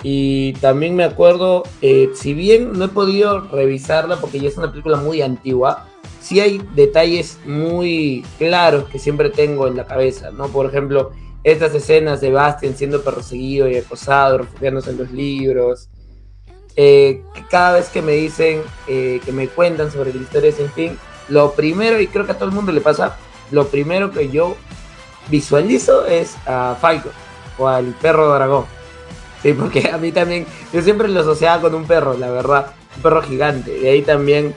Y 0.03 0.53
también 0.53 0.95
me 0.95 1.03
acuerdo, 1.03 1.63
eh, 1.81 2.09
si 2.13 2.33
bien 2.33 2.73
no 2.73 2.85
he 2.85 2.89
podido 2.89 3.41
revisarla 3.41 4.17
porque 4.17 4.39
ya 4.39 4.47
es 4.47 4.57
una 4.57 4.71
película 4.71 4.97
muy 4.97 5.21
antigua, 5.21 5.88
sí 6.29 6.39
hay 6.39 6.61
detalles 6.75 7.39
muy 7.43 8.23
claros 8.37 8.87
que 8.89 8.99
siempre 8.99 9.31
tengo 9.31 9.65
en 9.67 9.75
la 9.75 9.85
cabeza, 9.85 10.29
¿no? 10.29 10.47
Por 10.49 10.67
ejemplo, 10.67 11.09
estas 11.43 11.73
escenas 11.73 12.21
de 12.21 12.29
Bastian 12.29 12.77
siendo 12.77 13.01
perseguido 13.01 13.67
y 13.67 13.77
acosado, 13.77 14.37
refugiándose 14.37 14.91
en 14.91 14.97
los 14.99 15.11
libros, 15.11 15.89
eh, 16.75 17.23
que 17.33 17.43
cada 17.49 17.77
vez 17.77 17.89
que 17.89 18.03
me 18.03 18.11
dicen, 18.11 18.61
eh, 18.87 19.19
que 19.25 19.31
me 19.31 19.47
cuentan 19.47 19.91
sobre 19.91 20.13
la 20.13 20.21
historia 20.21 20.51
sin 20.51 20.69
fin, 20.69 20.99
lo 21.29 21.53
primero, 21.53 21.99
y 21.99 22.05
creo 22.05 22.27
que 22.27 22.33
a 22.33 22.35
todo 22.35 22.49
el 22.49 22.53
mundo 22.53 22.71
le 22.71 22.81
pasa, 22.81 23.17
lo 23.49 23.67
primero 23.67 24.11
que 24.11 24.29
yo 24.29 24.55
visualizo 25.31 26.05
es 26.05 26.35
a 26.45 26.77
Falco 26.79 27.09
o 27.57 27.67
al 27.67 27.85
perro 28.03 28.31
dragón. 28.35 28.65
Sí, 29.41 29.53
porque 29.53 29.89
a 29.91 29.97
mí 29.97 30.11
también, 30.11 30.45
yo 30.71 30.83
siempre 30.83 31.07
lo 31.07 31.21
asociaba 31.21 31.59
con 31.59 31.73
un 31.73 31.85
perro, 31.85 32.15
la 32.15 32.29
verdad, 32.29 32.73
un 32.97 33.01
perro 33.01 33.23
gigante. 33.23 33.79
Y 33.79 33.87
ahí 33.87 34.03
también 34.03 34.53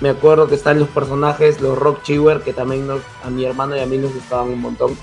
me 0.00 0.10
acuerdo 0.10 0.46
que 0.48 0.54
están 0.54 0.78
los 0.78 0.88
personajes, 0.88 1.60
los 1.60 1.78
Rock 1.78 2.02
Chewer, 2.02 2.40
que 2.42 2.52
también 2.52 2.86
nos- 2.86 3.02
a 3.24 3.30
mi 3.30 3.44
hermano 3.44 3.76
y 3.76 3.80
a 3.80 3.86
mí 3.86 3.98
nos 3.98 4.14
gustaban 4.14 4.48
un 4.48 4.60
montón. 4.60 4.96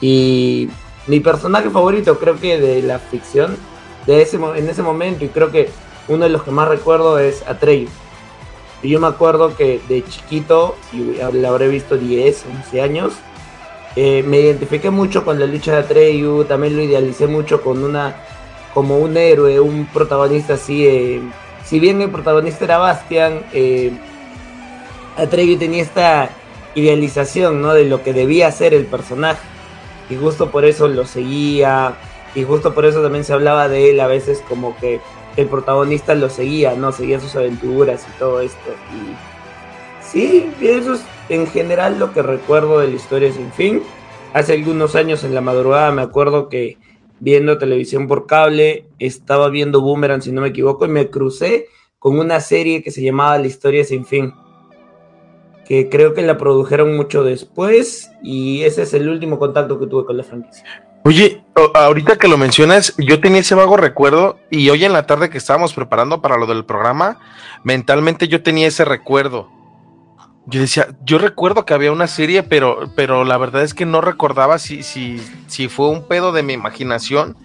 Y 0.00 0.68
mi 1.06 1.20
personaje 1.20 1.70
favorito, 1.70 2.18
creo 2.18 2.38
que 2.38 2.58
de 2.60 2.82
la 2.82 2.98
ficción, 2.98 3.56
de 4.06 4.22
ese, 4.22 4.36
en 4.36 4.68
ese 4.68 4.82
momento, 4.82 5.24
y 5.24 5.28
creo 5.28 5.50
que 5.50 5.70
uno 6.08 6.24
de 6.24 6.30
los 6.30 6.42
que 6.42 6.50
más 6.50 6.68
recuerdo 6.68 7.18
es 7.18 7.46
Atreyu. 7.46 7.88
Y 8.82 8.90
yo 8.90 9.00
me 9.00 9.08
acuerdo 9.08 9.56
que 9.56 9.80
de 9.88 10.04
chiquito, 10.04 10.76
y 10.92 11.18
la 11.36 11.48
habré 11.48 11.68
visto 11.68 11.96
10, 11.96 12.44
11 12.46 12.80
años, 12.80 13.12
eh, 13.96 14.22
me 14.24 14.38
identifiqué 14.40 14.90
mucho 14.90 15.24
con 15.24 15.40
la 15.40 15.46
lucha 15.46 15.72
de 15.72 15.78
Atreyu, 15.78 16.44
también 16.44 16.76
lo 16.76 16.82
idealicé 16.82 17.26
mucho 17.26 17.60
con 17.62 17.82
una, 17.82 18.16
como 18.74 18.98
un 18.98 19.16
héroe, 19.16 19.58
un 19.60 19.86
protagonista 19.86 20.54
así. 20.54 20.86
eh, 20.86 21.20
si 21.68 21.80
bien 21.80 22.00
el 22.00 22.10
protagonista 22.10 22.64
era 22.64 22.78
Bastian, 22.78 23.42
eh, 23.52 23.92
Atreyu 25.18 25.58
tenía 25.58 25.82
esta 25.82 26.30
idealización, 26.74 27.60
¿no? 27.60 27.74
De 27.74 27.84
lo 27.84 28.02
que 28.02 28.14
debía 28.14 28.50
ser 28.52 28.72
el 28.72 28.86
personaje. 28.86 29.46
Y 30.08 30.16
justo 30.16 30.50
por 30.50 30.64
eso 30.64 30.88
lo 30.88 31.04
seguía, 31.04 31.94
y 32.34 32.42
justo 32.44 32.72
por 32.72 32.86
eso 32.86 33.02
también 33.02 33.24
se 33.24 33.34
hablaba 33.34 33.68
de 33.68 33.90
él 33.90 34.00
a 34.00 34.06
veces 34.06 34.42
como 34.48 34.76
que 34.78 35.00
el 35.36 35.46
protagonista 35.46 36.14
lo 36.14 36.30
seguía, 36.30 36.74
¿no? 36.74 36.90
Seguía 36.90 37.20
sus 37.20 37.36
aventuras 37.36 38.06
y 38.08 38.18
todo 38.18 38.40
esto. 38.40 38.70
Y 38.94 40.02
sí, 40.02 40.50
eso 40.62 40.94
es 40.94 41.02
en 41.28 41.46
general 41.48 41.98
lo 41.98 42.14
que 42.14 42.22
recuerdo 42.22 42.78
de 42.78 42.88
la 42.88 42.96
historia 42.96 43.30
sin 43.30 43.52
fin. 43.52 43.82
Hace 44.32 44.54
algunos 44.54 44.94
años 44.94 45.22
en 45.22 45.34
la 45.34 45.42
madrugada 45.42 45.92
me 45.92 46.00
acuerdo 46.00 46.48
que 46.48 46.78
viendo 47.20 47.58
televisión 47.58 48.06
por 48.06 48.26
cable, 48.26 48.86
estaba 48.98 49.48
viendo 49.48 49.80
Boomerang 49.80 50.22
si 50.22 50.32
no 50.32 50.40
me 50.40 50.48
equivoco 50.48 50.84
y 50.84 50.88
me 50.88 51.10
crucé 51.10 51.66
con 51.98 52.18
una 52.18 52.40
serie 52.40 52.82
que 52.82 52.90
se 52.90 53.02
llamaba 53.02 53.38
La 53.38 53.46
historia 53.46 53.84
sin 53.84 54.04
fin. 54.04 54.32
Que 55.66 55.88
creo 55.88 56.14
que 56.14 56.22
la 56.22 56.38
produjeron 56.38 56.96
mucho 56.96 57.24
después 57.24 58.10
y 58.22 58.62
ese 58.62 58.82
es 58.82 58.94
el 58.94 59.08
último 59.08 59.38
contacto 59.38 59.78
que 59.78 59.86
tuve 59.86 60.06
con 60.06 60.16
la 60.16 60.22
franquicia. 60.24 60.64
Oye, 61.04 61.42
ahorita 61.74 62.16
que 62.16 62.28
lo 62.28 62.36
mencionas, 62.36 62.94
yo 62.98 63.20
tenía 63.20 63.40
ese 63.40 63.54
vago 63.54 63.76
recuerdo 63.76 64.38
y 64.50 64.68
hoy 64.70 64.84
en 64.84 64.92
la 64.92 65.06
tarde 65.06 65.30
que 65.30 65.38
estábamos 65.38 65.72
preparando 65.72 66.20
para 66.20 66.36
lo 66.36 66.46
del 66.46 66.64
programa, 66.64 67.18
mentalmente 67.64 68.28
yo 68.28 68.42
tenía 68.42 68.68
ese 68.68 68.84
recuerdo. 68.84 69.48
Yo 70.50 70.60
decía, 70.60 70.88
yo 71.04 71.18
recuerdo 71.18 71.66
que 71.66 71.74
había 71.74 71.92
una 71.92 72.06
serie, 72.06 72.42
pero, 72.42 72.90
pero 72.96 73.24
la 73.24 73.36
verdad 73.36 73.62
es 73.62 73.74
que 73.74 73.84
no 73.84 74.00
recordaba 74.00 74.58
si, 74.58 74.82
si, 74.82 75.20
si 75.46 75.68
fue 75.68 75.90
un 75.90 76.02
pedo 76.08 76.32
de 76.32 76.42
mi 76.42 76.54
imaginación, 76.54 77.36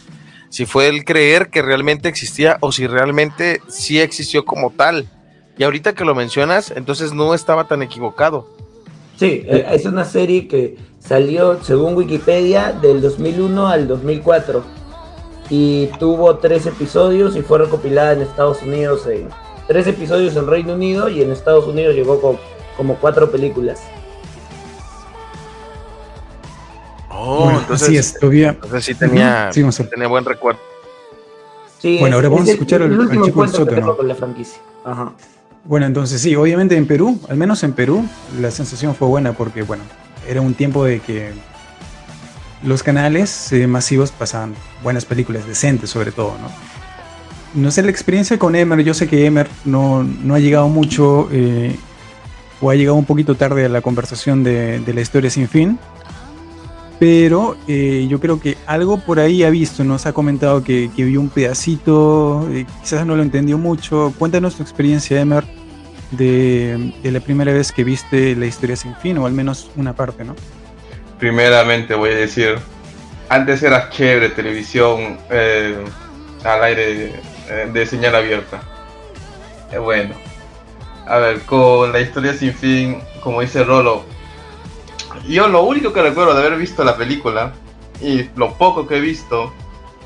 si 0.49 0.65
fue 0.65 0.87
el 0.87 1.03
creer 1.03 1.49
que 1.49 1.61
realmente 1.61 2.07
existía 2.07 2.57
o 2.61 2.71
si 2.71 2.87
realmente 2.87 3.59
sí 3.67 3.99
existió 3.99 4.45
como 4.45 4.71
tal. 4.71 5.09
Y 5.57 5.65
ahorita 5.65 5.93
que 5.93 6.05
lo 6.05 6.15
mencionas, 6.15 6.71
entonces 6.71 7.11
no 7.11 7.33
estaba 7.33 7.65
tan 7.65 7.81
equivocado. 7.83 8.47
Sí, 9.17 9.43
eh, 9.47 9.65
es 9.69 9.85
una 9.85 10.05
serie 10.05 10.47
que 10.47 10.77
salió, 10.99 11.61
según 11.61 11.95
Wikipedia, 11.95 12.71
del 12.71 13.01
2001 13.01 13.67
al 13.67 13.85
2004 13.85 14.63
y 15.49 15.87
tuvo 15.99 16.37
tres 16.37 16.65
episodios 16.67 17.35
y 17.35 17.41
fue 17.41 17.59
recopilada 17.59 18.13
en 18.13 18.21
Estados 18.21 18.61
Unidos 18.61 19.05
en 19.07 19.27
tres 19.67 19.87
episodios 19.87 20.35
en 20.37 20.47
Reino 20.47 20.73
Unido 20.73 21.09
y 21.09 21.21
en 21.21 21.31
Estados 21.31 21.67
Unidos 21.67 21.95
llegó 21.95 22.21
con 22.21 22.37
como 22.77 22.95
cuatro 22.95 23.31
películas. 23.31 23.79
Oh, 27.09 27.43
bueno, 27.45 27.59
entonces, 27.59 27.87
así 27.87 27.97
es, 27.97 28.19
todavía. 28.19 28.49
entonces 28.49 28.85
sí 28.85 28.95
tenía, 28.95 29.51
sí, 29.53 29.63
tenía 29.89 30.07
buen 30.07 30.25
recuerdo. 30.25 30.59
Sí, 31.79 31.97
Bueno, 31.99 32.15
ahora 32.15 32.29
vamos 32.29 32.47
a 32.47 32.51
el- 32.51 32.53
escuchar 32.57 32.81
al- 32.81 32.87
el 32.87 32.93
al 32.93 32.99
último 33.01 33.25
chico 33.25 33.41
del 33.43 33.51
sótano. 33.51 33.95
con 33.97 34.07
la 34.07 34.15
franquicia. 34.15 34.57
Ajá. 34.85 35.11
Bueno, 35.65 35.85
entonces 35.85 36.19
sí, 36.21 36.35
obviamente 36.35 36.75
en 36.75 36.87
Perú, 36.87 37.19
al 37.29 37.37
menos 37.37 37.63
en 37.63 37.73
Perú, 37.73 38.05
la 38.39 38.51
sensación 38.51 38.95
fue 38.95 39.07
buena 39.07 39.33
porque, 39.33 39.61
bueno, 39.61 39.83
era 40.27 40.41
un 40.41 40.53
tiempo 40.53 40.83
de 40.85 40.99
que 40.99 41.31
los 42.63 42.83
canales 42.83 43.51
eh, 43.53 43.67
masivos 43.67 44.11
pasaban 44.11 44.55
buenas 44.81 45.05
películas, 45.05 45.45
decentes 45.45 45.89
sobre 45.89 46.11
todo, 46.11 46.33
¿no? 46.41 46.49
No 47.61 47.69
sé 47.71 47.83
la 47.83 47.91
experiencia 47.91 48.39
con 48.39 48.55
Emer, 48.55 48.79
yo 48.83 48.93
sé 48.93 49.07
que 49.07 49.25
Emer 49.25 49.47
no, 49.63 50.03
no 50.03 50.33
ha 50.35 50.39
llegado 50.39 50.67
mucho 50.69 51.29
eh, 51.31 51.77
o 52.63 52.69
ha 52.69 52.75
llegado 52.75 52.95
un 52.95 53.05
poquito 53.05 53.35
tarde 53.35 53.65
a 53.65 53.69
la 53.69 53.81
conversación 53.81 54.43
de, 54.43 54.81
la 54.87 55.01
historia 55.01 55.29
sin 55.29 55.49
fin, 55.49 55.77
pero 56.97 57.57
eh, 57.67 58.07
yo 58.09 58.21
creo 58.21 58.39
que 58.39 58.57
algo 58.65 58.97
por 58.99 59.19
ahí 59.19 59.43
ha 59.43 59.49
visto, 59.49 59.83
nos 59.83 60.05
ha 60.05 60.13
comentado 60.13 60.63
que, 60.63 60.89
vio 60.95 61.19
un 61.19 61.29
pedacito, 61.29 62.47
eh, 62.51 62.65
quizás 62.81 63.05
no 63.05 63.17
lo 63.17 63.21
entendió 63.21 63.57
mucho. 63.57 64.13
Cuéntanos 64.17 64.55
tu 64.55 64.63
experiencia, 64.63 65.19
Emer, 65.19 65.43
de, 66.11 66.93
la 67.03 67.19
primera 67.19 67.51
vez 67.51 67.73
que 67.73 67.83
viste 67.83 68.33
la 68.35 68.45
historia 68.45 68.77
sin 68.77 68.95
fin, 68.95 69.17
o 69.17 69.25
al 69.25 69.33
menos 69.33 69.69
una 69.75 69.93
parte, 69.93 70.23
¿no? 70.23 70.33
Primeramente 71.19 71.95
voy 71.95 72.11
a 72.11 72.15
decir, 72.15 72.55
antes 73.27 73.61
era 73.61 73.89
chévere 73.89 74.29
televisión 74.29 75.17
eh, 75.29 75.83
al 76.45 76.63
aire 76.63 77.13
de 77.73 77.85
señal 77.85 78.15
abierta. 78.15 78.61
Bueno, 79.81 80.15
a 81.07 81.17
ver, 81.17 81.41
con 81.41 81.91
la 81.91 81.99
historia 81.99 82.33
sin 82.33 82.53
fin, 82.53 83.01
como 83.21 83.41
dice 83.41 83.63
Rolo, 83.63 84.03
yo 85.27 85.47
lo 85.47 85.63
único 85.63 85.93
que 85.93 86.01
recuerdo 86.01 86.33
de 86.33 86.45
haber 86.45 86.57
visto 86.57 86.83
la 86.83 86.95
película, 86.97 87.53
y 88.01 88.29
lo 88.35 88.53
poco 88.53 88.87
que 88.87 88.97
he 88.97 89.01
visto, 89.01 89.53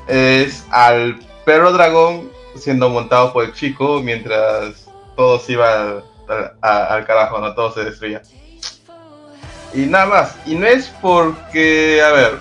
es 0.06 0.64
al 0.70 1.18
perro 1.44 1.72
dragón 1.72 2.30
siendo 2.54 2.88
montado 2.90 3.32
por 3.32 3.44
el 3.44 3.52
chico 3.52 4.00
mientras 4.02 4.86
todo 5.16 5.38
se 5.38 5.52
iba 5.52 5.72
al, 5.82 6.04
al- 6.60 6.86
al 6.92 7.06
carajo, 7.06 7.38
no 7.38 7.54
todo 7.54 7.72
se 7.72 7.84
destruía. 7.84 8.22
Y 9.74 9.80
nada 9.80 10.06
más. 10.06 10.36
Y 10.46 10.54
no 10.54 10.66
es 10.66 10.88
porque, 11.02 12.00
a 12.02 12.10
ver. 12.12 12.38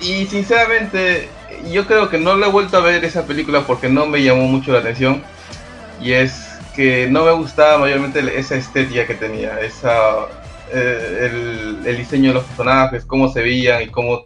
Y 0.00 0.26
sinceramente, 0.26 1.28
yo 1.70 1.86
creo 1.86 2.08
que 2.10 2.18
no 2.18 2.36
le 2.36 2.46
he 2.46 2.50
vuelto 2.50 2.76
a 2.76 2.80
ver 2.80 3.04
esa 3.04 3.24
película 3.24 3.62
porque 3.62 3.88
no 3.88 4.06
me 4.06 4.22
llamó 4.22 4.42
mucho 4.44 4.72
la 4.72 4.80
atención. 4.80 5.22
Y 6.00 6.12
es 6.12 6.51
que 6.74 7.08
no 7.10 7.24
me 7.24 7.32
gustaba 7.32 7.78
mayormente 7.78 8.20
esa 8.38 8.56
estética 8.56 9.06
que 9.06 9.14
tenía, 9.14 9.60
esa, 9.60 10.26
eh, 10.72 11.30
el, 11.84 11.96
diseño 11.96 12.28
de 12.28 12.34
los 12.34 12.44
personajes, 12.44 13.04
cómo 13.04 13.28
se 13.28 13.42
veían 13.42 13.82
y 13.82 13.88
cómo... 13.88 14.24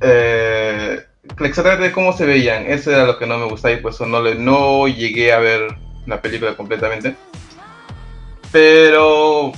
Eh, 0.00 1.00
exactamente 1.40 1.92
cómo 1.92 2.12
se 2.12 2.24
veían, 2.26 2.66
eso 2.66 2.90
era 2.90 3.04
lo 3.04 3.18
que 3.18 3.26
no 3.26 3.38
me 3.38 3.46
gustaba 3.46 3.74
y 3.74 3.78
por 3.78 3.92
eso 3.92 4.06
no, 4.06 4.22
no 4.34 4.88
llegué 4.88 5.32
a 5.32 5.38
ver 5.38 5.76
la 6.06 6.20
película 6.20 6.56
completamente. 6.56 7.14
Pero 8.50 9.52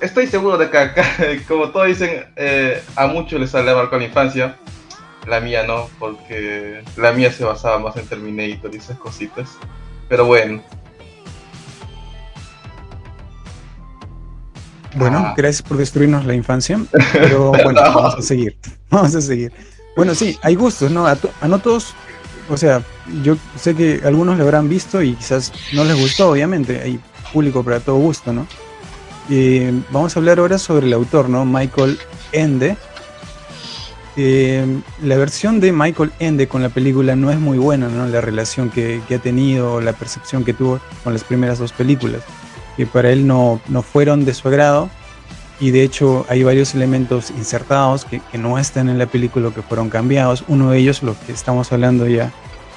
estoy 0.00 0.26
seguro 0.26 0.58
de 0.58 0.70
que 0.70 0.78
acá, 0.78 1.04
como 1.48 1.70
todos 1.70 1.86
dicen, 1.86 2.26
eh, 2.36 2.82
a 2.96 3.06
muchos 3.06 3.40
les 3.40 3.50
sale 3.50 3.74
marcó 3.74 3.96
la 3.96 4.04
infancia. 4.04 4.56
La 5.26 5.40
mía 5.40 5.62
no, 5.64 5.88
porque 5.98 6.82
la 6.96 7.12
mía 7.12 7.32
se 7.32 7.44
basaba 7.44 7.78
más 7.78 7.96
en 7.96 8.06
Terminator 8.06 8.74
y 8.74 8.78
esas 8.78 8.98
cositas. 8.98 9.50
Pero 10.08 10.26
bueno, 10.26 10.62
Bueno, 14.94 15.18
Ah. 15.24 15.34
gracias 15.34 15.62
por 15.62 15.78
destruirnos 15.78 16.26
la 16.26 16.34
infancia, 16.34 16.78
pero 17.14 17.48
bueno, 17.48 17.72
No. 17.72 17.94
vamos 17.94 18.14
a 18.16 18.20
seguir. 18.22 18.58
Vamos 18.90 19.14
a 19.14 19.22
seguir. 19.22 19.50
Bueno, 19.96 20.14
sí, 20.14 20.38
hay 20.42 20.54
gustos, 20.54 20.90
¿no? 20.90 21.06
A, 21.06 21.16
to- 21.16 21.30
a 21.40 21.48
no 21.48 21.58
todos, 21.60 21.94
o 22.50 22.58
sea, 22.58 22.82
yo 23.22 23.36
sé 23.58 23.74
que 23.74 24.02
algunos 24.04 24.36
lo 24.36 24.44
habrán 24.44 24.68
visto 24.68 25.00
y 25.02 25.14
quizás 25.14 25.50
no 25.72 25.82
les 25.84 25.98
gustó, 25.98 26.30
obviamente, 26.32 26.78
hay 26.82 27.00
público 27.32 27.64
para 27.64 27.80
todo 27.80 27.96
gusto, 27.96 28.34
¿no? 28.34 28.46
Eh, 29.30 29.72
vamos 29.90 30.14
a 30.14 30.18
hablar 30.20 30.38
ahora 30.40 30.58
sobre 30.58 30.86
el 30.86 30.92
autor, 30.92 31.30
¿no? 31.30 31.46
Michael 31.46 31.98
Ende. 32.32 32.76
Eh, 34.16 34.66
la 35.02 35.16
versión 35.16 35.60
de 35.60 35.72
Michael 35.72 36.12
Ende 36.18 36.46
con 36.46 36.62
la 36.62 36.68
película 36.68 37.16
no 37.16 37.30
es 37.30 37.38
muy 37.38 37.58
buena, 37.58 37.88
¿no? 37.88 38.06
La 38.06 38.20
relación 38.20 38.68
que, 38.68 39.00
que 39.08 39.14
ha 39.14 39.18
tenido, 39.18 39.80
la 39.80 39.94
percepción 39.94 40.44
que 40.44 40.52
tuvo 40.52 40.80
con 41.02 41.12
las 41.14 41.24
primeras 41.24 41.58
dos 41.58 41.72
películas 41.72 42.22
que 42.76 42.86
para 42.86 43.10
él 43.10 43.26
no, 43.26 43.60
no 43.68 43.82
fueron 43.82 44.24
de 44.24 44.34
su 44.34 44.48
agrado 44.48 44.88
y 45.60 45.70
de 45.70 45.82
hecho 45.82 46.26
hay 46.28 46.42
varios 46.42 46.74
elementos 46.74 47.30
insertados 47.30 48.04
que, 48.04 48.20
que 48.32 48.38
no 48.38 48.58
están 48.58 48.88
en 48.88 48.98
la 48.98 49.06
película 49.06 49.50
que 49.54 49.62
fueron 49.62 49.90
cambiados. 49.90 50.44
Uno 50.48 50.70
de 50.70 50.78
ellos, 50.78 51.02
lo 51.02 51.14
que 51.26 51.32
estamos 51.32 51.72
hablando 51.72 52.06
ya 52.08 52.32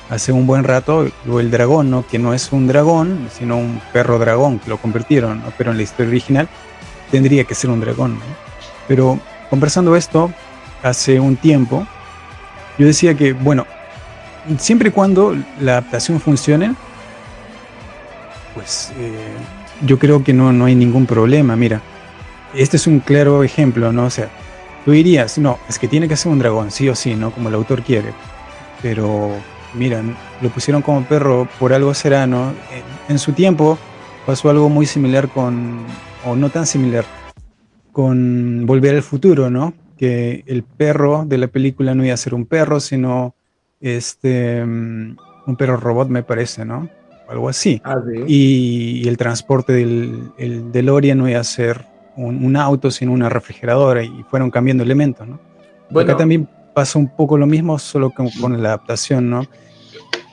hace 0.09 0.31
un 0.31 0.45
buen 0.45 0.63
rato, 0.63 1.07
del 1.25 1.49
dragón, 1.49 1.89
¿no? 1.89 2.05
que 2.05 2.19
no 2.19 2.33
es 2.33 2.51
un 2.51 2.67
dragón, 2.67 3.27
sino 3.35 3.57
un 3.57 3.81
perro 3.91 4.19
dragón, 4.19 4.59
que 4.59 4.69
lo 4.69 4.77
convirtieron, 4.77 5.41
¿no? 5.41 5.51
pero 5.57 5.71
en 5.71 5.77
la 5.77 5.83
historia 5.83 6.09
original 6.09 6.47
tendría 7.09 7.43
que 7.45 7.55
ser 7.55 7.71
un 7.71 7.81
dragón. 7.81 8.15
¿no? 8.15 8.25
Pero 8.87 9.19
conversando 9.49 9.95
esto 9.95 10.31
hace 10.85 11.19
un 11.19 11.35
tiempo, 11.35 11.87
yo 12.77 12.85
decía 12.85 13.15
que, 13.15 13.33
bueno, 13.33 13.65
siempre 14.59 14.89
y 14.89 14.91
cuando 14.91 15.35
la 15.59 15.73
adaptación 15.73 16.19
funcione, 16.19 16.75
pues 18.53 18.93
eh, 18.99 19.33
yo 19.81 19.97
creo 19.97 20.23
que 20.23 20.31
no, 20.31 20.53
no 20.53 20.65
hay 20.65 20.75
ningún 20.75 21.07
problema. 21.07 21.55
Mira, 21.55 21.81
este 22.53 22.77
es 22.77 22.85
un 22.85 22.99
claro 22.99 23.43
ejemplo, 23.43 23.91
¿no? 23.91 24.05
O 24.05 24.09
sea, 24.11 24.29
tú 24.85 24.91
dirías, 24.91 25.39
no, 25.39 25.57
es 25.67 25.79
que 25.79 25.87
tiene 25.87 26.07
que 26.07 26.15
ser 26.15 26.31
un 26.31 26.37
dragón, 26.37 26.69
sí 26.69 26.87
o 26.87 26.95
sí, 26.95 27.15
¿no? 27.15 27.31
Como 27.31 27.49
el 27.49 27.55
autor 27.55 27.81
quiere. 27.81 28.13
Pero, 28.83 29.31
mira, 29.73 30.03
lo 30.41 30.49
pusieron 30.49 30.83
como 30.83 31.03
perro, 31.05 31.47
por 31.59 31.73
algo 31.73 31.95
será, 31.95 32.27
¿no? 32.27 32.49
En, 32.71 32.83
en 33.09 33.19
su 33.19 33.33
tiempo 33.33 33.79
pasó 34.27 34.51
algo 34.51 34.69
muy 34.69 34.85
similar 34.85 35.29
con, 35.29 35.79
o 36.23 36.35
no 36.35 36.51
tan 36.51 36.67
similar, 36.67 37.05
con 37.91 38.65
Volver 38.67 38.95
al 38.95 39.03
Futuro, 39.03 39.49
¿no? 39.49 39.73
Que 39.97 40.43
el 40.47 40.63
perro 40.63 41.23
de 41.25 41.37
la 41.37 41.47
película 41.47 41.95
no 41.95 42.03
iba 42.03 42.13
a 42.13 42.17
ser 42.17 42.33
un 42.33 42.45
perro, 42.45 42.79
sino 42.79 43.35
este, 43.79 44.65
mm, 44.65 45.17
un 45.47 45.55
perro 45.55 45.77
robot, 45.77 46.09
me 46.09 46.23
parece, 46.23 46.65
¿no? 46.65 46.89
Algo 47.29 47.49
así 47.49 47.81
Ah, 47.83 47.97
sí. 48.05 48.23
y, 48.27 49.01
y 49.03 49.07
el 49.07 49.17
transporte 49.17 49.73
del 49.73 50.31
el 50.37 50.71
DeLorean 50.71 51.17
no 51.17 51.27
iba 51.29 51.39
a 51.39 51.43
ser 51.43 51.85
un, 52.15 52.43
un 52.45 52.55
auto, 52.55 52.91
sino 52.91 53.11
una 53.13 53.29
refrigeradora 53.29 54.03
y 54.03 54.23
fueron 54.29 54.51
cambiando 54.51 54.83
elementos, 54.83 55.27
¿no? 55.27 55.39
Bueno, 55.89 56.11
Acá 56.11 56.17
también 56.19 56.47
pasa 56.73 56.99
un 56.99 57.07
poco 57.07 57.37
lo 57.37 57.47
mismo, 57.47 57.79
solo 57.79 58.09
con, 58.11 58.29
con 58.41 58.61
la 58.61 58.69
adaptación, 58.69 59.29
¿no? 59.29 59.45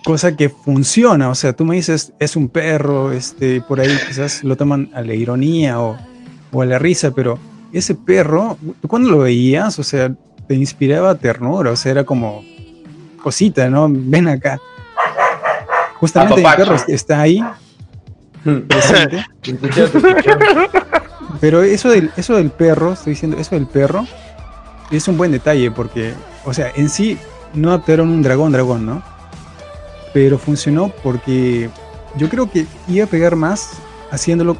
Cosa 0.04 0.36
que 0.36 0.48
funciona, 0.48 1.28
o 1.30 1.34
sea, 1.36 1.52
tú 1.52 1.64
me 1.64 1.76
dices, 1.76 2.12
es 2.18 2.34
un 2.34 2.48
perro, 2.48 3.12
este, 3.12 3.60
por 3.60 3.78
ahí 3.80 3.96
quizás 4.08 4.42
lo 4.42 4.56
toman 4.56 4.90
a 4.94 5.02
la 5.02 5.14
ironía 5.14 5.80
o, 5.80 5.96
o 6.50 6.62
a 6.62 6.66
la 6.66 6.78
risa, 6.80 7.12
pero 7.12 7.38
ese 7.72 7.94
perro, 7.94 8.56
tú 8.80 8.88
cuando 8.88 9.10
lo 9.10 9.18
veías, 9.18 9.78
o 9.78 9.82
sea, 9.82 10.12
te 10.46 10.54
inspiraba 10.54 11.14
ternura, 11.14 11.70
o 11.70 11.76
sea, 11.76 11.92
era 11.92 12.04
como 12.04 12.44
cosita, 13.22 13.68
¿no? 13.70 13.88
Ven 13.90 14.28
acá. 14.28 14.60
Justamente 15.94 16.42
el 16.42 16.56
perro 16.56 16.76
está 16.88 17.20
ahí, 17.20 17.42
presente. 18.68 19.24
Pero 21.40 21.62
eso 21.62 21.90
del, 21.90 22.10
eso 22.16 22.36
del 22.36 22.50
perro, 22.50 22.92
estoy 22.92 23.14
diciendo, 23.14 23.36
eso 23.38 23.54
del 23.54 23.66
perro 23.66 24.06
es 24.90 25.08
un 25.08 25.16
buen 25.16 25.32
detalle 25.32 25.70
porque, 25.70 26.14
o 26.44 26.52
sea, 26.52 26.70
en 26.76 26.88
sí 26.88 27.18
no 27.54 27.68
adaptaron 27.68 28.08
un 28.08 28.22
dragón, 28.22 28.52
dragón, 28.52 28.86
¿no? 28.86 29.02
Pero 30.12 30.38
funcionó 30.38 30.92
porque 31.02 31.70
yo 32.16 32.28
creo 32.28 32.50
que 32.50 32.66
iba 32.88 33.04
a 33.04 33.08
pegar 33.08 33.36
más 33.36 33.70
haciéndolo 34.10 34.56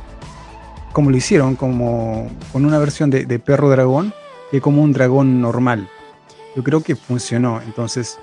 como 0.93 1.11
lo 1.11 1.17
hicieron, 1.17 1.57
como 1.57 2.31
con 2.53 2.65
una 2.65 2.79
versión 2.79 3.11
de, 3.11 3.25
de 3.25 3.39
perro 3.39 3.71
dragón, 3.71 4.13
que 4.51 4.61
como 4.61 4.83
un 4.83 4.93
dragón 4.93 5.41
normal. 5.41 5.89
Yo 6.55 6.63
creo 6.63 6.83
que 6.83 6.97
funcionó. 6.97 7.61
Entonces, 7.63 8.19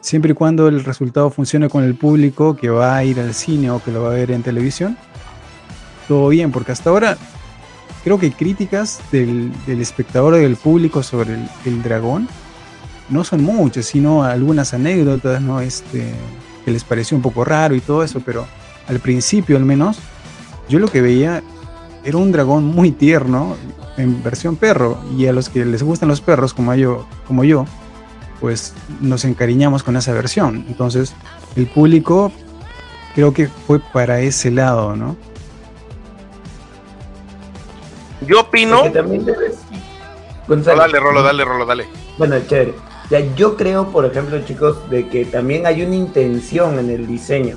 siempre 0.00 0.32
y 0.32 0.34
cuando 0.34 0.68
el 0.68 0.84
resultado 0.84 1.30
funcione 1.30 1.68
con 1.68 1.84
el 1.84 1.94
público 1.94 2.56
que 2.56 2.68
va 2.68 2.96
a 2.96 3.04
ir 3.04 3.18
al 3.18 3.34
cine 3.34 3.70
o 3.70 3.82
que 3.82 3.90
lo 3.90 4.02
va 4.02 4.10
a 4.10 4.14
ver 4.14 4.30
en 4.30 4.42
televisión, 4.42 4.98
todo 6.08 6.28
bien, 6.28 6.52
porque 6.52 6.72
hasta 6.72 6.90
ahora 6.90 7.16
creo 8.04 8.18
que 8.18 8.32
críticas 8.32 9.00
del, 9.10 9.52
del 9.66 9.80
espectador 9.80 10.34
y 10.36 10.42
del 10.42 10.56
público 10.56 11.02
sobre 11.02 11.34
el, 11.34 11.48
el 11.64 11.82
dragón 11.82 12.28
no 13.08 13.24
son 13.24 13.42
muchas, 13.42 13.86
sino 13.86 14.24
algunas 14.24 14.74
anécdotas, 14.74 15.40
¿no? 15.40 15.60
Este, 15.60 16.12
que 16.64 16.70
les 16.70 16.84
pareció 16.84 17.16
un 17.16 17.22
poco 17.22 17.44
raro 17.44 17.74
y 17.74 17.80
todo 17.80 18.02
eso, 18.02 18.20
pero 18.20 18.46
al 18.88 18.98
principio 19.00 19.56
al 19.56 19.64
menos, 19.64 19.98
yo 20.68 20.78
lo 20.78 20.88
que 20.88 21.00
veía 21.00 21.42
era 22.04 22.16
un 22.18 22.32
dragón 22.32 22.64
muy 22.64 22.90
tierno 22.92 23.56
en 23.96 24.22
versión 24.22 24.56
perro, 24.56 24.98
y 25.16 25.26
a 25.26 25.32
los 25.32 25.48
que 25.48 25.64
les 25.64 25.82
gustan 25.82 26.08
los 26.08 26.20
perros 26.20 26.54
como 26.54 26.74
yo, 26.74 27.06
como 27.26 27.44
yo 27.44 27.64
pues 28.40 28.74
nos 29.00 29.24
encariñamos 29.24 29.84
con 29.84 29.96
esa 29.96 30.12
versión. 30.12 30.64
Entonces, 30.66 31.14
el 31.54 31.68
público 31.68 32.32
creo 33.14 33.32
que 33.32 33.46
fue 33.46 33.78
para 33.78 34.18
ese 34.20 34.50
lado, 34.50 34.96
¿no? 34.96 35.16
Yo 38.26 38.40
opino. 38.40 38.90
También 38.92 39.24
debes- 39.24 39.58
No, 39.70 39.78
Gonzalo, 40.48 40.80
dale, 40.80 40.98
Rolo, 41.00 41.22
dale, 41.22 41.44
Rolo, 41.44 41.66
dale. 41.66 41.86
Bueno, 42.18 42.36
chévere. 42.48 42.74
O 43.04 43.08
sea, 43.08 43.20
yo 43.36 43.56
creo, 43.56 43.88
por 43.90 44.04
ejemplo, 44.06 44.40
chicos, 44.44 44.90
de 44.90 45.08
que 45.08 45.24
también 45.24 45.66
hay 45.66 45.82
una 45.82 45.94
intención 45.94 46.78
en 46.78 46.90
el 46.90 47.06
diseño. 47.06 47.56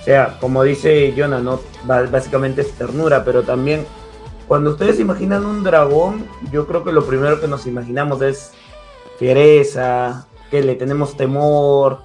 O 0.00 0.04
sea, 0.04 0.38
como 0.40 0.62
dice 0.62 1.12
Jonah, 1.16 1.40
¿no? 1.40 1.60
Básicamente 1.84 2.62
es 2.62 2.72
ternura, 2.72 3.24
pero 3.24 3.42
también 3.42 3.86
cuando 4.48 4.70
ustedes 4.70 4.98
imaginan 4.98 5.44
un 5.44 5.62
dragón, 5.62 6.26
yo 6.50 6.66
creo 6.66 6.82
que 6.82 6.92
lo 6.92 7.04
primero 7.04 7.40
que 7.40 7.48
nos 7.48 7.66
imaginamos 7.66 8.22
es 8.22 8.52
fiereza, 9.18 10.26
que 10.50 10.62
le 10.62 10.74
tenemos 10.74 11.16
temor, 11.16 12.00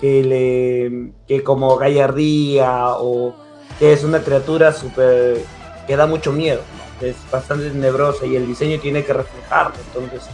que 0.00 0.24
le 0.24 1.12
que 1.28 1.44
como 1.44 1.76
gallardía 1.76 2.88
o 2.98 3.34
que 3.78 3.92
es 3.92 4.02
una 4.02 4.20
criatura 4.20 4.72
súper 4.72 5.42
que 5.86 5.96
da 5.96 6.06
mucho 6.06 6.32
miedo, 6.32 6.62
es 7.00 7.16
bastante 7.30 7.70
tenebrosa 7.70 8.26
y 8.26 8.36
el 8.36 8.46
diseño 8.46 8.80
tiene 8.80 9.04
que 9.04 9.12
reflejarlo. 9.12 9.76
Entonces, 9.94 10.28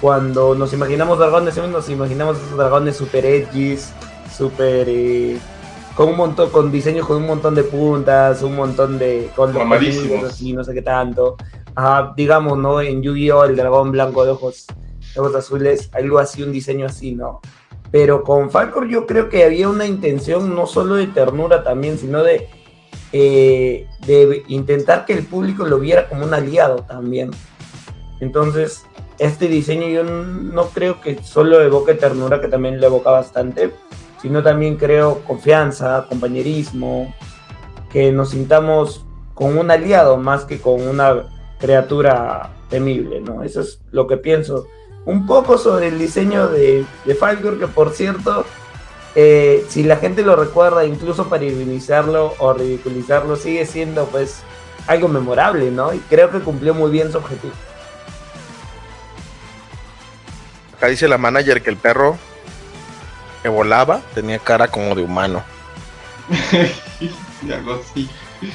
cuando 0.00 0.54
nos 0.54 0.72
imaginamos 0.72 1.18
dragones, 1.18 1.56
nos 1.56 1.88
imaginamos 1.90 2.38
esos 2.38 2.56
dragones 2.56 2.96
super 2.96 3.26
edgys, 3.26 3.92
super 4.34 4.86
eh, 4.88 5.38
con 5.98 6.10
un 6.10 6.16
montón, 6.16 6.50
con 6.50 6.70
diseños 6.70 7.08
con 7.08 7.16
un 7.16 7.26
montón 7.26 7.56
de 7.56 7.64
puntas, 7.64 8.44
un 8.44 8.54
montón 8.54 9.00
de 9.00 9.32
con 9.34 9.52
los 9.52 10.30
así, 10.30 10.52
no 10.52 10.62
sé 10.62 10.72
qué 10.72 10.82
tanto. 10.82 11.36
Ajá, 11.74 12.14
digamos, 12.16 12.56
¿no? 12.56 12.80
En 12.80 13.02
Yu-Gi-Oh! 13.02 13.44
el 13.46 13.56
dragón 13.56 13.90
blanco 13.90 14.24
de 14.24 14.30
ojos, 14.30 14.66
de 15.12 15.20
ojos 15.20 15.34
azules, 15.34 15.90
algo 15.92 16.20
así, 16.20 16.44
un 16.44 16.52
diseño 16.52 16.86
así, 16.86 17.16
¿no? 17.16 17.40
Pero 17.90 18.22
con 18.22 18.48
Falcor 18.48 18.86
yo 18.86 19.08
creo 19.08 19.28
que 19.28 19.42
había 19.42 19.68
una 19.68 19.86
intención 19.86 20.54
no 20.54 20.68
solo 20.68 20.94
de 20.94 21.08
ternura 21.08 21.64
también, 21.64 21.98
sino 21.98 22.22
de, 22.22 22.48
eh, 23.12 23.88
de 24.06 24.44
intentar 24.46 25.04
que 25.04 25.14
el 25.14 25.24
público 25.26 25.66
lo 25.66 25.80
viera 25.80 26.08
como 26.08 26.24
un 26.24 26.32
aliado 26.32 26.84
también. 26.84 27.32
Entonces, 28.20 28.84
este 29.18 29.48
diseño 29.48 29.88
yo 29.88 30.04
no 30.04 30.66
creo 30.68 31.00
que 31.00 31.20
solo 31.24 31.60
evoque 31.60 31.94
ternura, 31.94 32.40
que 32.40 32.46
también 32.46 32.80
le 32.80 32.86
evoca 32.86 33.10
bastante, 33.10 33.72
sino 34.20 34.42
también 34.42 34.76
creo 34.76 35.20
confianza, 35.24 36.06
compañerismo, 36.08 37.14
que 37.90 38.12
nos 38.12 38.30
sintamos 38.30 39.04
con 39.34 39.56
un 39.56 39.70
aliado 39.70 40.16
más 40.16 40.44
que 40.44 40.60
con 40.60 40.86
una 40.86 41.26
criatura 41.58 42.50
temible, 42.68 43.20
¿no? 43.20 43.42
Eso 43.42 43.60
es 43.60 43.80
lo 43.90 44.06
que 44.06 44.16
pienso. 44.16 44.66
Un 45.04 45.26
poco 45.26 45.56
sobre 45.58 45.88
el 45.88 45.98
diseño 45.98 46.48
de, 46.48 46.84
de 47.04 47.58
que 47.58 47.66
por 47.68 47.90
cierto, 47.90 48.44
eh, 49.14 49.64
si 49.68 49.84
la 49.84 49.96
gente 49.96 50.22
lo 50.22 50.36
recuerda, 50.36 50.84
incluso 50.84 51.28
para 51.28 51.44
ironizarlo 51.44 52.34
o 52.38 52.52
ridiculizarlo, 52.52 53.36
sigue 53.36 53.64
siendo 53.64 54.06
pues 54.06 54.42
algo 54.86 55.08
memorable, 55.08 55.70
¿no? 55.70 55.94
Y 55.94 55.98
creo 55.98 56.30
que 56.30 56.40
cumplió 56.40 56.74
muy 56.74 56.90
bien 56.90 57.10
su 57.10 57.18
objetivo. 57.18 57.54
Acá 60.76 60.88
dice 60.88 61.08
la 61.08 61.18
manager 61.18 61.62
que 61.62 61.70
el 61.70 61.76
perro 61.76 62.18
que 63.42 63.48
volaba 63.48 64.00
tenía 64.14 64.38
cara 64.38 64.68
como 64.68 64.94
de 64.94 65.02
humano. 65.02 65.42
Y 67.44 67.52
algo 67.52 67.80
así. 67.80 68.08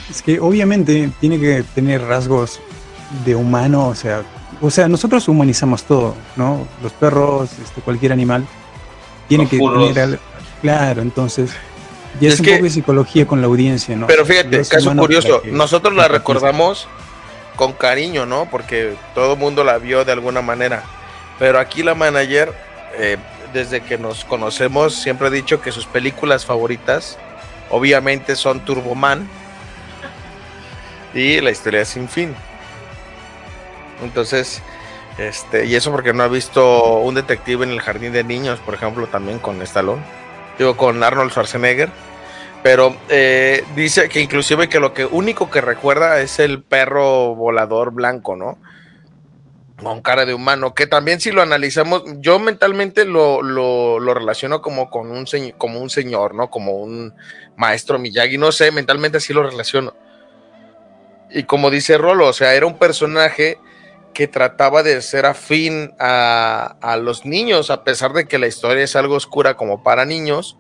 Es 0.10 0.22
que 0.22 0.40
obviamente 0.40 1.10
tiene 1.20 1.40
que 1.40 1.64
tener 1.76 2.02
rasgos 2.04 2.60
de 3.26 3.36
humano, 3.36 3.88
o 3.88 3.96
sea, 3.96 4.24
o 4.62 4.70
sea, 4.72 4.88
nosotros 4.88 5.28
humanizamos 5.28 5.84
todo, 5.84 6.16
¿no? 6.36 6.66
Los 6.82 6.94
perros, 6.94 7.50
este, 7.62 7.82
cualquier 7.82 8.14
animal, 8.14 8.46
tiene 9.28 9.44
Los 9.44 9.52
que 9.52 9.58
furros. 9.58 9.94
tener 9.94 10.20
claro, 10.62 11.02
entonces 11.02 11.52
ya 12.22 12.30
es, 12.30 12.36
Es 12.36 12.40
un 12.40 12.46
que- 12.46 12.52
poco 12.54 12.64
de 12.64 12.70
psicología 12.70 13.28
con 13.28 13.42
la 13.42 13.48
audiencia, 13.48 13.96
¿no? 13.96 14.08
Pero 14.08 14.26
fíjate, 14.26 14.58
Los 14.58 14.70
caso 14.70 14.96
curioso, 14.96 15.42
nosotros 15.52 15.94
la 15.96 16.08
recordamos 16.08 16.88
con 17.58 17.74
cariño, 17.74 18.26
¿no? 18.26 18.48
Porque 18.50 18.96
todo 19.14 19.34
el 19.34 19.40
mundo 19.40 19.64
la 19.64 19.78
vio 19.80 20.06
de 20.06 20.12
alguna 20.14 20.42
manera. 20.42 20.84
Pero 21.40 21.60
aquí 21.60 21.84
la 21.84 21.94
manager, 21.94 22.54
eh, 22.98 23.18
desde 23.54 23.82
que 23.82 23.98
nos 23.98 24.26
conocemos, 24.26 24.96
siempre 24.96 25.28
ha 25.28 25.32
dicho 25.32 25.62
que 25.62 25.72
sus 25.72 25.86
películas 25.86 26.46
favoritas, 26.46 27.18
obviamente, 27.70 28.36
son 28.36 28.66
Turboman 28.66 29.28
y 31.14 31.40
La 31.42 31.52
historia 31.52 31.86
sin 31.86 32.10
fin. 32.10 32.36
Entonces, 34.04 34.62
este, 35.18 35.66
y 35.66 35.76
eso 35.76 35.92
porque 35.92 36.14
no 36.14 36.24
ha 36.24 36.28
visto 36.28 36.98
un 36.98 37.16
detective 37.16 37.64
en 37.64 37.72
el 37.72 37.82
jardín 37.82 38.14
de 38.14 38.24
niños, 38.24 38.60
por 38.60 38.74
ejemplo, 38.74 39.08
también 39.08 39.40
con 39.40 39.62
Stallone, 39.62 40.02
digo, 40.58 40.76
con 40.76 41.04
Arnold 41.04 41.32
Schwarzenegger. 41.32 41.90
Pero 42.64 42.96
eh, 43.10 43.64
dice 43.76 44.08
que 44.08 44.22
inclusive 44.22 44.70
que 44.70 44.80
lo 44.80 44.94
que 44.94 45.06
único 45.06 45.50
que 45.50 45.60
recuerda 45.60 46.22
es 46.22 46.40
el 46.40 46.64
perro 46.64 47.36
volador 47.36 47.92
blanco, 47.92 48.36
¿no? 48.38 48.58
Con 49.84 50.02
cara 50.02 50.26
de 50.26 50.34
humano, 50.34 50.74
que 50.74 50.88
también 50.88 51.20
si 51.20 51.32
lo 51.32 51.42
analizamos, 51.42 52.04
yo 52.20 52.40
mentalmente 52.40 53.06
lo, 53.06 53.42
lo, 53.42 54.00
lo 54.00 54.14
relaciono 54.14 54.62
como 54.62 54.90
con 54.90 55.12
un, 55.12 55.26
señ- 55.26 55.56
como 55.58 55.80
un 55.80 55.90
señor, 55.90 56.34
¿no? 56.36 56.50
Como 56.50 56.74
un 56.78 57.14
maestro 57.56 58.00
Miyagi, 58.00 58.38
no 58.38 58.52
sé, 58.52 58.72
mentalmente 58.72 59.18
así 59.18 59.34
lo 59.34 59.44
relaciono. 59.44 59.96
Y 61.30 61.44
como 61.44 61.70
dice 61.72 61.98
Rolo, 61.98 62.28
o 62.28 62.34
sea, 62.34 62.54
era 62.54 62.66
un 62.66 62.78
personaje 62.78 63.58
que 64.14 64.28
trataba 64.28 64.84
de 64.84 65.02
ser 65.02 65.26
afín 65.26 65.94
a, 66.00 66.78
a 66.82 66.98
los 66.98 67.26
niños, 67.26 67.72
a 67.72 67.84
pesar 67.84 68.14
de 68.14 68.28
que 68.28 68.38
la 68.38 68.48
historia 68.48 68.84
es 68.84 68.96
algo 68.96 69.16
oscura 69.16 69.56
como 69.56 69.82
para 69.82 70.06
niños, 70.06 70.58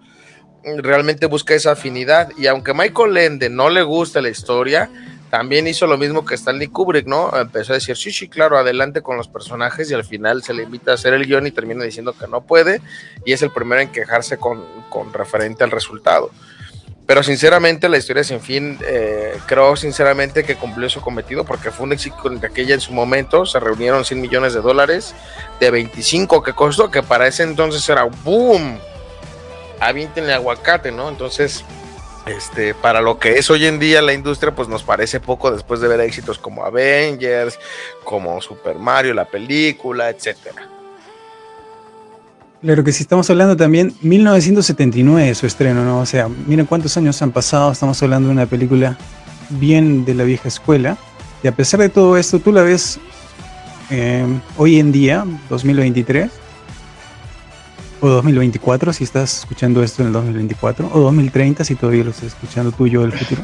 realmente 0.63 1.27
busca 1.27 1.53
esa 1.53 1.73
afinidad. 1.73 2.29
Y 2.37 2.47
aunque 2.47 2.73
Michael 2.73 3.17
Ende 3.17 3.49
no 3.49 3.69
le 3.69 3.83
gusta 3.83 4.21
la 4.21 4.29
historia, 4.29 4.89
también 5.33 5.65
hizo 5.65 5.87
lo 5.87 5.97
mismo 5.97 6.23
que 6.23 6.35
Stanley 6.35 6.67
Kubrick, 6.67 7.07
¿no? 7.07 7.35
Empezó 7.35 7.73
a 7.73 7.77
decir, 7.77 7.97
sí, 7.97 8.11
sí, 8.11 8.29
claro, 8.29 8.55
adelante 8.55 9.01
con 9.01 9.17
los 9.17 9.27
personajes 9.27 9.89
y 9.89 9.95
al 9.95 10.03
final 10.03 10.43
se 10.43 10.53
le 10.53 10.61
invita 10.61 10.91
a 10.91 10.93
hacer 10.93 11.11
el 11.15 11.25
guion 11.25 11.47
y 11.47 11.51
termina 11.51 11.83
diciendo 11.83 12.13
que 12.13 12.27
no 12.27 12.41
puede 12.41 12.81
y 13.25 13.33
es 13.33 13.41
el 13.41 13.49
primero 13.49 13.81
en 13.81 13.91
quejarse 13.91 14.37
con, 14.37 14.63
con 14.89 15.11
referente 15.11 15.63
al 15.63 15.71
resultado. 15.71 16.29
Pero 17.07 17.23
sinceramente 17.23 17.89
la 17.89 17.97
historia 17.97 18.23
sin 18.23 18.41
fin, 18.41 18.77
eh, 18.85 19.35
creo 19.47 19.75
sinceramente 19.75 20.43
que 20.43 20.55
cumplió 20.55 20.87
su 20.87 21.01
cometido 21.01 21.43
porque 21.45 21.71
fue 21.71 21.87
un 21.87 21.93
éxito 21.93 22.29
de 22.29 22.45
aquella 22.45 22.75
en 22.75 22.81
su 22.81 22.93
momento, 22.93 23.47
se 23.47 23.59
reunieron 23.59 24.05
100 24.05 24.21
millones 24.21 24.53
de 24.53 24.61
dólares 24.61 25.15
de 25.59 25.71
25 25.71 26.43
que 26.43 26.53
costó, 26.53 26.91
que 26.91 27.01
para 27.01 27.25
ese 27.25 27.41
entonces 27.41 27.89
era 27.89 28.03
boom, 28.03 28.77
avientenle 29.79 30.31
aguacate, 30.31 30.91
¿no? 30.91 31.09
Entonces, 31.09 31.65
este, 32.25 32.73
para 32.73 33.01
lo 33.01 33.19
que 33.19 33.37
es 33.37 33.49
hoy 33.49 33.65
en 33.65 33.79
día 33.79 34.01
la 34.01 34.13
industria, 34.13 34.55
pues 34.55 34.67
nos 34.67 34.83
parece 34.83 35.19
poco 35.19 35.51
después 35.51 35.81
de 35.81 35.87
ver 35.87 35.99
éxitos 35.99 36.37
como 36.37 36.63
Avengers, 36.63 37.59
como 38.03 38.41
Super 38.41 38.77
Mario, 38.77 39.13
la 39.13 39.25
película, 39.25 40.09
etcétera. 40.09 40.69
Claro 42.61 42.83
que 42.83 42.93
si 42.93 43.03
estamos 43.03 43.29
hablando 43.29 43.57
también 43.57 43.93
1979 44.01 45.35
su 45.35 45.45
estreno, 45.45 45.83
¿no? 45.83 45.99
O 45.99 46.05
sea, 46.05 46.29
miren 46.29 46.65
cuántos 46.65 46.95
años 46.95 47.21
han 47.21 47.31
pasado, 47.31 47.71
estamos 47.71 48.01
hablando 48.01 48.29
de 48.29 48.33
una 48.33 48.45
película 48.45 48.97
bien 49.49 50.05
de 50.05 50.13
la 50.13 50.23
vieja 50.23 50.47
escuela. 50.47 50.97
Y 51.43 51.47
a 51.49 51.51
pesar 51.51 51.81
de 51.81 51.89
todo 51.89 52.17
esto, 52.17 52.39
tú 52.39 52.53
la 52.53 52.61
ves 52.61 52.99
eh, 53.89 54.25
hoy 54.55 54.79
en 54.79 54.93
día, 54.93 55.25
2023, 55.49 56.31
o 58.03 58.09
2024, 58.09 58.91
si 58.91 59.05
estás 59.05 59.39
escuchando 59.39 59.81
esto 59.81 60.01
en 60.01 60.07
el 60.07 60.13
2024, 60.13 60.89
o 60.91 60.99
2030, 60.99 61.63
si 61.63 61.75
todavía 61.75 62.03
lo 62.03 62.09
estás 62.09 62.25
escuchando 62.25 62.73
tú 62.73 62.85
y 62.85 62.91
yo 62.91 63.01
del 63.01 63.13
futuro. 63.13 63.41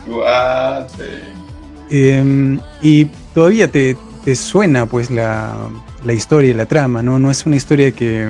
Eh, 1.90 2.60
y 2.82 3.06
todavía 3.34 3.72
te, 3.72 3.96
te 4.26 4.36
suena 4.36 4.86
pues 4.86 5.10
la, 5.10 5.56
la 6.04 6.14
historia, 6.14 6.54
la 6.54 6.66
trama, 6.66 7.02
¿no? 7.02 7.20
No 7.20 7.32
es 7.32 7.46
una 7.46 7.56
historia 7.56 7.92
que, 7.92 8.30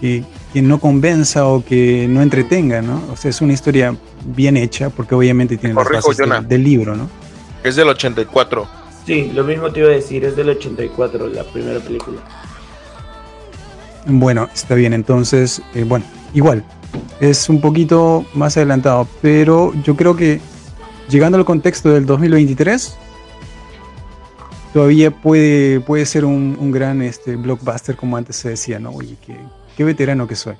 que, 0.00 0.24
que 0.52 0.60
no 0.60 0.80
convenza 0.80 1.46
o 1.46 1.64
que 1.64 2.08
no 2.08 2.20
entretenga, 2.20 2.82
¿no? 2.82 3.00
O 3.12 3.16
sea, 3.16 3.30
es 3.30 3.40
una 3.40 3.52
historia 3.52 3.94
bien 4.24 4.56
hecha 4.56 4.90
porque 4.90 5.14
obviamente 5.14 5.56
tiene 5.56 5.76
las 5.76 5.88
bases 5.88 6.18
del 6.48 6.64
libro, 6.64 6.96
¿no? 6.96 7.08
Es 7.62 7.76
del 7.76 7.88
84. 7.88 8.66
Sí, 9.06 9.30
lo 9.32 9.44
mismo 9.44 9.70
te 9.70 9.80
iba 9.80 9.88
a 9.88 9.92
decir, 9.92 10.24
es 10.24 10.34
del 10.34 10.48
84 10.48 11.28
la 11.28 11.44
primera 11.44 11.78
película. 11.78 12.18
Bueno, 14.06 14.48
está 14.52 14.74
bien, 14.74 14.92
entonces, 14.92 15.62
eh, 15.74 15.84
bueno, 15.84 16.04
igual, 16.34 16.64
es 17.20 17.48
un 17.48 17.60
poquito 17.60 18.26
más 18.34 18.56
adelantado, 18.56 19.06
pero 19.20 19.72
yo 19.84 19.96
creo 19.96 20.16
que 20.16 20.40
llegando 21.08 21.38
al 21.38 21.44
contexto 21.44 21.90
del 21.90 22.04
2023, 22.04 22.96
todavía 24.72 25.10
puede, 25.10 25.80
puede 25.80 26.04
ser 26.06 26.24
un, 26.24 26.72
gran 26.72 27.00
este, 27.02 27.36
blockbuster, 27.36 27.94
como 27.94 28.16
antes 28.16 28.36
se 28.36 28.50
decía, 28.50 28.78
¿no? 28.78 28.90
Oye, 28.90 29.16
qué, 29.24 29.36
qué 29.76 29.84
veterano 29.84 30.26
que 30.26 30.34
soy. 30.34 30.54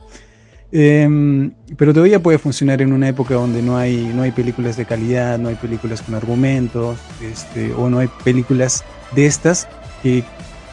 Em, 0.71 1.51
pero 1.77 1.93
todavía 1.93 2.23
puede 2.23 2.39
funcionar 2.39 2.81
en 2.81 2.93
una 2.93 3.09
época 3.09 3.35
donde 3.35 3.61
no 3.61 3.77
hay, 3.77 4.11
no 4.15 4.23
hay 4.23 4.31
películas 4.31 4.77
de 4.77 4.87
calidad, 4.87 5.39
no 5.39 5.49
hay 5.49 5.57
películas 5.57 6.01
con 6.01 6.15
argumentos, 6.15 6.99
este, 7.21 7.75
o 7.75 7.91
no 7.91 7.99
hay 7.99 8.09
películas 8.25 8.85
de 9.15 9.27
estas 9.27 9.69
que, 10.03 10.25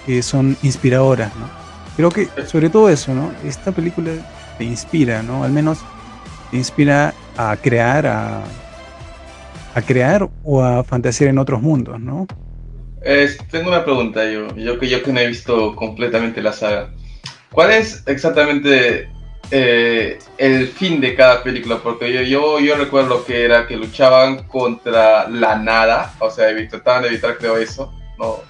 que 0.06 0.22
son 0.22 0.56
inspiradoras, 0.62 1.36
¿no? 1.36 1.59
Creo 2.00 2.12
que 2.12 2.30
sobre 2.48 2.70
todo 2.70 2.90
eso, 2.90 3.14
¿no? 3.14 3.30
Esta 3.44 3.74
película 3.74 4.14
te 4.58 4.64
inspira, 4.64 5.22
¿no? 5.22 5.44
Al 5.44 5.52
menos 5.52 5.80
te 6.50 6.56
inspira 6.56 7.14
a 7.36 7.58
crear, 7.58 8.08
a, 8.08 8.42
a 9.76 9.82
crear 9.82 10.30
o 10.42 10.64
a 10.64 10.82
fantasear 10.86 11.30
en 11.30 11.40
otros 11.40 11.62
mundos, 11.62 12.00
¿no? 12.00 12.26
Es- 13.02 13.38
tengo 13.52 13.68
una 13.68 13.84
pregunta 13.84 14.24
yo, 14.32 14.48
yo 14.56 14.80
que 14.80 14.88
yo 14.88 15.04
que 15.04 15.12
no 15.12 15.20
he 15.20 15.28
visto 15.28 15.76
completamente 15.76 16.42
la 16.42 16.54
saga. 16.54 16.94
¿Cuál 17.52 17.72
es 17.72 18.02
exactamente 18.08 19.10
eh, 19.52 20.20
el 20.38 20.70
fin 20.70 21.02
de 21.02 21.16
cada 21.16 21.44
película? 21.44 21.80
Porque 21.84 22.14
yo, 22.14 22.22
yo, 22.22 22.60
yo 22.62 22.78
recuerdo 22.78 23.26
que 23.26 23.44
era 23.44 23.68
que 23.68 23.76
luchaban 23.76 24.48
contra 24.48 25.28
la 25.28 25.58
nada, 25.58 26.14
o 26.20 26.32
sea, 26.32 26.48
trataban 26.70 27.02
de 27.02 27.10
evitar 27.10 27.38
creo 27.38 27.58
eso, 27.58 27.94
¿no? 28.18 28.49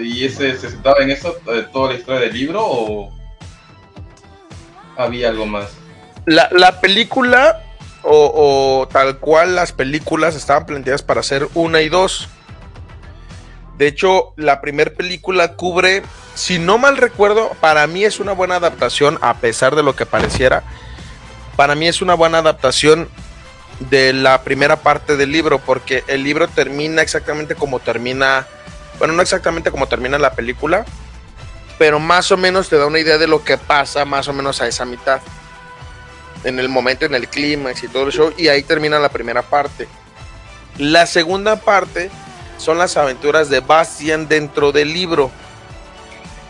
¿Y 0.00 0.24
ese 0.24 0.56
se 0.56 0.70
centraba 0.70 0.98
en 1.00 1.10
eso, 1.10 1.36
eh, 1.52 1.66
toda 1.72 1.92
la 1.92 1.98
historia 1.98 2.20
del 2.20 2.32
libro 2.32 2.64
o 2.64 3.12
había 4.96 5.28
algo 5.30 5.46
más? 5.46 5.68
La, 6.26 6.48
la 6.52 6.80
película, 6.80 7.62
o, 8.02 8.80
o 8.82 8.88
tal 8.88 9.18
cual 9.18 9.56
las 9.56 9.72
películas, 9.72 10.36
estaban 10.36 10.66
planteadas 10.66 11.02
para 11.02 11.20
hacer 11.20 11.48
una 11.54 11.80
y 11.80 11.88
dos. 11.88 12.28
De 13.78 13.86
hecho, 13.86 14.32
la 14.36 14.60
primera 14.60 14.90
película 14.90 15.54
cubre, 15.54 16.02
si 16.34 16.58
no 16.58 16.78
mal 16.78 16.96
recuerdo, 16.96 17.52
para 17.60 17.86
mí 17.86 18.04
es 18.04 18.18
una 18.18 18.32
buena 18.32 18.56
adaptación, 18.56 19.18
a 19.22 19.34
pesar 19.34 19.76
de 19.76 19.84
lo 19.84 19.94
que 19.94 20.04
pareciera. 20.04 20.64
Para 21.54 21.76
mí 21.76 21.86
es 21.86 22.02
una 22.02 22.14
buena 22.14 22.38
adaptación 22.38 23.08
de 23.90 24.12
la 24.12 24.42
primera 24.42 24.76
parte 24.76 25.16
del 25.16 25.30
libro, 25.30 25.60
porque 25.60 26.02
el 26.08 26.24
libro 26.24 26.48
termina 26.48 27.02
exactamente 27.02 27.54
como 27.54 27.78
termina, 27.78 28.48
bueno, 28.98 29.14
no 29.14 29.22
exactamente 29.22 29.70
como 29.70 29.86
termina 29.86 30.18
la 30.18 30.32
película, 30.32 30.84
pero 31.78 32.00
más 32.00 32.30
o 32.32 32.36
menos 32.36 32.68
te 32.68 32.76
da 32.76 32.86
una 32.86 32.98
idea 32.98 33.18
de 33.18 33.28
lo 33.28 33.44
que 33.44 33.56
pasa 33.56 34.04
más 34.04 34.28
o 34.28 34.32
menos 34.32 34.60
a 34.60 34.66
esa 34.66 34.84
mitad 34.84 35.20
en 36.44 36.58
el 36.58 36.68
momento, 36.68 37.04
en 37.04 37.14
el 37.14 37.28
clímax 37.28 37.84
y 37.84 37.88
todo 37.88 38.06
el 38.06 38.12
show, 38.12 38.32
y 38.36 38.48
ahí 38.48 38.62
termina 38.62 38.98
la 38.98 39.08
primera 39.08 39.42
parte. 39.42 39.88
La 40.78 41.06
segunda 41.06 41.56
parte 41.56 42.10
son 42.58 42.78
las 42.78 42.96
aventuras 42.96 43.48
de 43.50 43.60
Bastian 43.60 44.28
dentro 44.28 44.72
del 44.72 44.92
libro. 44.92 45.30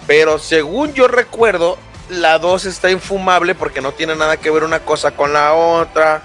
Pero 0.07 0.39
según 0.39 0.95
yo 0.95 1.09
recuerdo, 1.09 1.79
la 2.09 2.39
2 2.39 2.65
está 2.65 2.91
infumable 2.91 3.55
porque 3.55 3.81
no 3.81 3.93
tiene 3.93 4.17
nada 4.17 4.39
que 4.39 4.51
ver 4.51 4.65
una 4.65 4.81
cosa 4.81 5.11
con 5.11 5.33
la 5.33 5.53
otra. 5.53 6.23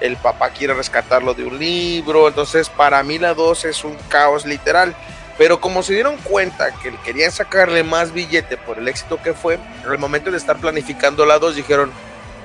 El 0.00 0.16
papá 0.16 0.50
quiere 0.50 0.74
rescatarlo 0.74 1.34
de 1.34 1.44
un 1.44 1.58
libro. 1.58 2.28
Entonces, 2.28 2.68
para 2.68 3.02
mí 3.02 3.18
la 3.18 3.34
2 3.34 3.64
es 3.64 3.84
un 3.84 3.96
caos 4.08 4.46
literal. 4.46 4.94
Pero 5.36 5.60
como 5.60 5.82
se 5.82 5.94
dieron 5.94 6.16
cuenta 6.18 6.70
que 6.72 6.94
querían 7.04 7.32
sacarle 7.32 7.82
más 7.82 8.12
billete 8.12 8.56
por 8.56 8.78
el 8.78 8.86
éxito 8.86 9.20
que 9.20 9.34
fue, 9.34 9.54
en 9.84 9.92
el 9.92 9.98
momento 9.98 10.30
de 10.30 10.36
estar 10.36 10.58
planificando 10.58 11.26
la 11.26 11.38
2 11.38 11.56
dijeron, 11.56 11.90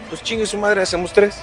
pues 0.09 0.23
chingue 0.23 0.47
su 0.47 0.57
madre, 0.57 0.81
hacemos 0.81 1.13
tres. 1.13 1.39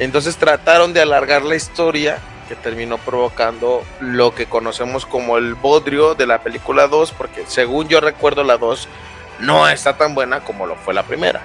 Entonces 0.00 0.36
trataron 0.36 0.92
de 0.92 1.00
alargar 1.00 1.42
la 1.42 1.54
historia 1.54 2.18
que 2.48 2.56
terminó 2.56 2.98
provocando 2.98 3.84
lo 4.00 4.34
que 4.34 4.46
conocemos 4.46 5.06
como 5.06 5.38
el 5.38 5.54
bodrio 5.54 6.14
de 6.14 6.26
la 6.26 6.42
película 6.42 6.88
2, 6.88 7.12
porque 7.12 7.44
según 7.46 7.88
yo 7.88 8.00
recuerdo 8.00 8.42
la 8.42 8.56
2 8.56 8.88
no 9.40 9.68
está 9.68 9.96
tan 9.96 10.14
buena 10.14 10.40
como 10.40 10.66
lo 10.66 10.74
fue 10.76 10.94
la 10.94 11.04
primera. 11.04 11.42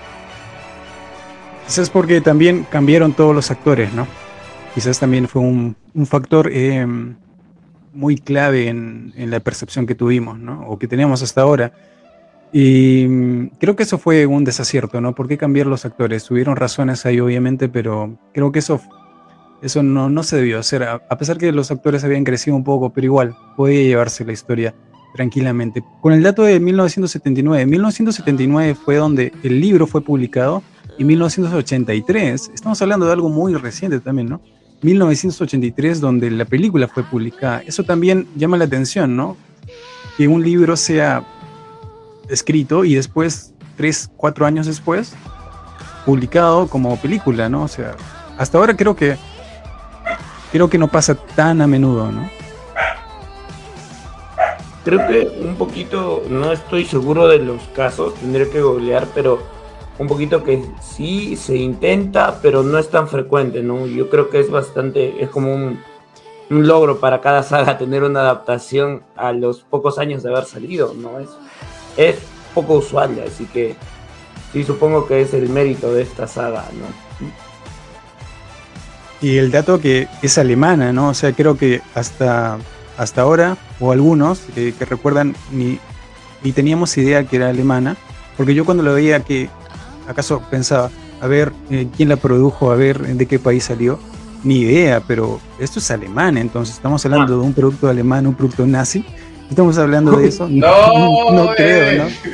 Quizás 1.67 1.89
porque 1.89 2.19
también 2.21 2.63
cambiaron 2.63 3.13
todos 3.13 3.35
los 3.35 3.51
actores, 3.51 3.93
¿no? 3.93 4.07
Quizás 4.73 4.99
también 4.99 5.27
fue 5.27 5.41
un, 5.41 5.75
un 5.93 6.07
factor. 6.07 6.49
eh, 6.51 6.85
muy 7.93 8.17
clave 8.17 8.67
en, 8.67 9.13
en 9.15 9.31
la 9.31 9.39
percepción 9.39 9.85
que 9.85 9.95
tuvimos, 9.95 10.39
¿no? 10.39 10.67
O 10.67 10.77
que 10.77 10.87
teníamos 10.87 11.21
hasta 11.21 11.41
ahora. 11.41 11.71
Y 12.51 13.07
mm, 13.07 13.47
creo 13.59 13.75
que 13.75 13.83
eso 13.83 13.97
fue 13.97 14.25
un 14.25 14.43
desacierto, 14.43 15.01
¿no? 15.01 15.15
¿Por 15.15 15.27
qué 15.27 15.37
cambiar 15.37 15.67
los 15.67 15.85
actores? 15.85 16.23
Tuvieron 16.25 16.55
razones 16.55 17.05
ahí, 17.05 17.19
obviamente, 17.19 17.69
pero 17.69 18.17
creo 18.33 18.51
que 18.51 18.59
eso, 18.59 18.79
eso 19.61 19.81
no, 19.83 20.09
no 20.09 20.23
se 20.23 20.37
debió 20.37 20.59
hacer. 20.59 20.83
A, 20.83 21.01
a 21.09 21.17
pesar 21.17 21.37
que 21.37 21.51
los 21.51 21.71
actores 21.71 22.03
habían 22.03 22.23
crecido 22.23 22.55
un 22.55 22.63
poco, 22.63 22.91
pero 22.91 23.05
igual 23.05 23.35
podía 23.57 23.81
llevarse 23.81 24.23
la 24.23 24.33
historia 24.33 24.75
tranquilamente. 25.15 25.83
Con 26.01 26.13
el 26.13 26.23
dato 26.23 26.43
de 26.43 26.59
1979, 26.59 27.65
1979 27.65 28.75
fue 28.75 28.97
donde 28.97 29.31
el 29.43 29.59
libro 29.59 29.87
fue 29.87 30.01
publicado 30.01 30.63
y 30.97 31.03
1983, 31.03 32.51
estamos 32.53 32.81
hablando 32.81 33.05
de 33.05 33.13
algo 33.13 33.29
muy 33.29 33.55
reciente 33.55 33.99
también, 33.99 34.29
¿no? 34.29 34.41
1983 34.83 35.99
donde 35.99 36.29
la 36.29 36.45
película 36.45 36.87
fue 36.87 37.03
publicada. 37.03 37.63
Eso 37.65 37.83
también 37.83 38.27
llama 38.35 38.57
la 38.57 38.65
atención, 38.65 39.15
¿no? 39.15 39.37
Que 40.17 40.27
un 40.27 40.43
libro 40.43 40.77
sea 40.77 41.25
escrito 42.29 42.85
y 42.85 42.95
después, 42.95 43.53
tres, 43.75 44.09
cuatro 44.15 44.45
años 44.45 44.65
después, 44.67 45.13
publicado 46.05 46.67
como 46.67 46.97
película, 46.97 47.49
¿no? 47.49 47.63
O 47.63 47.67
sea, 47.67 47.95
hasta 48.37 48.57
ahora 48.57 48.75
creo 48.75 48.95
que 48.95 49.17
creo 50.51 50.69
que 50.69 50.77
no 50.77 50.87
pasa 50.87 51.15
tan 51.15 51.61
a 51.61 51.67
menudo, 51.67 52.11
¿no? 52.11 52.29
Creo 54.85 54.99
que 55.07 55.41
un 55.41 55.55
poquito, 55.55 56.23
no 56.29 56.51
estoy 56.51 56.85
seguro 56.85 57.27
de 57.29 57.39
los 57.39 57.61
casos, 57.69 58.15
tendré 58.15 58.49
que 58.49 58.61
googlear, 58.61 59.07
pero 59.15 59.41
un 59.99 60.07
poquito 60.07 60.43
que 60.43 60.63
sí 60.81 61.35
se 61.35 61.55
intenta, 61.55 62.39
pero 62.41 62.63
no 62.63 62.77
es 62.77 62.89
tan 62.89 63.07
frecuente, 63.07 63.61
¿no? 63.61 63.85
Yo 63.85 64.09
creo 64.09 64.29
que 64.29 64.39
es 64.39 64.49
bastante, 64.49 65.23
es 65.23 65.29
como 65.29 65.53
un, 65.53 65.79
logro 66.49 66.99
para 66.99 67.21
cada 67.21 67.41
saga 67.41 67.77
tener 67.79 68.03
una 68.03 68.21
adaptación 68.21 69.03
a 69.15 69.31
los 69.31 69.61
pocos 69.61 69.97
años 69.97 70.23
de 70.23 70.29
haber 70.29 70.45
salido, 70.45 70.93
¿no? 70.93 71.19
Es, 71.19 71.29
es 71.97 72.15
poco 72.53 72.75
usual, 72.75 73.23
así 73.25 73.45
que 73.45 73.75
sí 74.51 74.63
supongo 74.63 75.07
que 75.07 75.21
es 75.21 75.33
el 75.33 75.49
mérito 75.49 75.93
de 75.93 76.03
esta 76.03 76.27
saga, 76.27 76.65
¿no? 76.73 76.85
Y 79.21 79.37
el 79.37 79.51
dato 79.51 79.79
que 79.79 80.07
es 80.21 80.37
alemana, 80.37 80.91
¿no? 80.91 81.09
O 81.09 81.13
sea, 81.13 81.31
creo 81.31 81.57
que 81.57 81.81
hasta, 81.95 82.57
hasta 82.97 83.21
ahora, 83.21 83.57
o 83.79 83.91
algunos 83.91 84.39
que, 84.53 84.73
que 84.73 84.85
recuerdan, 84.85 85.33
ni, 85.49 85.79
ni 86.43 86.51
teníamos 86.51 86.97
idea 86.97 87.23
que 87.23 87.37
era 87.37 87.49
alemana, 87.49 87.95
porque 88.35 88.53
yo 88.53 88.65
cuando 88.65 88.83
lo 88.83 88.93
veía 88.93 89.21
que, 89.21 89.49
acaso 90.07 90.41
pensaba, 90.51 90.89
a 91.21 91.27
ver 91.27 91.51
eh, 91.69 91.87
quién 91.95 92.09
la 92.09 92.15
produjo, 92.17 92.71
a 92.71 92.75
ver 92.75 92.99
de 93.01 93.25
qué 93.25 93.39
país 93.39 93.63
salió, 93.65 93.99
ni 94.43 94.59
idea, 94.59 95.01
pero 95.07 95.39
esto 95.59 95.79
es 95.79 95.89
alemán, 95.91 96.37
entonces 96.37 96.75
estamos 96.75 97.05
hablando 97.05 97.33
Ah. 97.33 97.37
de 97.37 97.41
un 97.41 97.53
producto 97.53 97.87
alemán, 97.87 98.27
un 98.27 98.35
producto 98.35 98.65
nazi, 98.65 99.05
estamos 99.49 99.77
hablando 99.77 100.11
de 100.17 100.27
eso, 100.27 100.47
No, 100.49 101.31
no 101.31 101.47
creo, 101.55 101.89
eh. 101.91 101.97
¿no? 101.97 102.31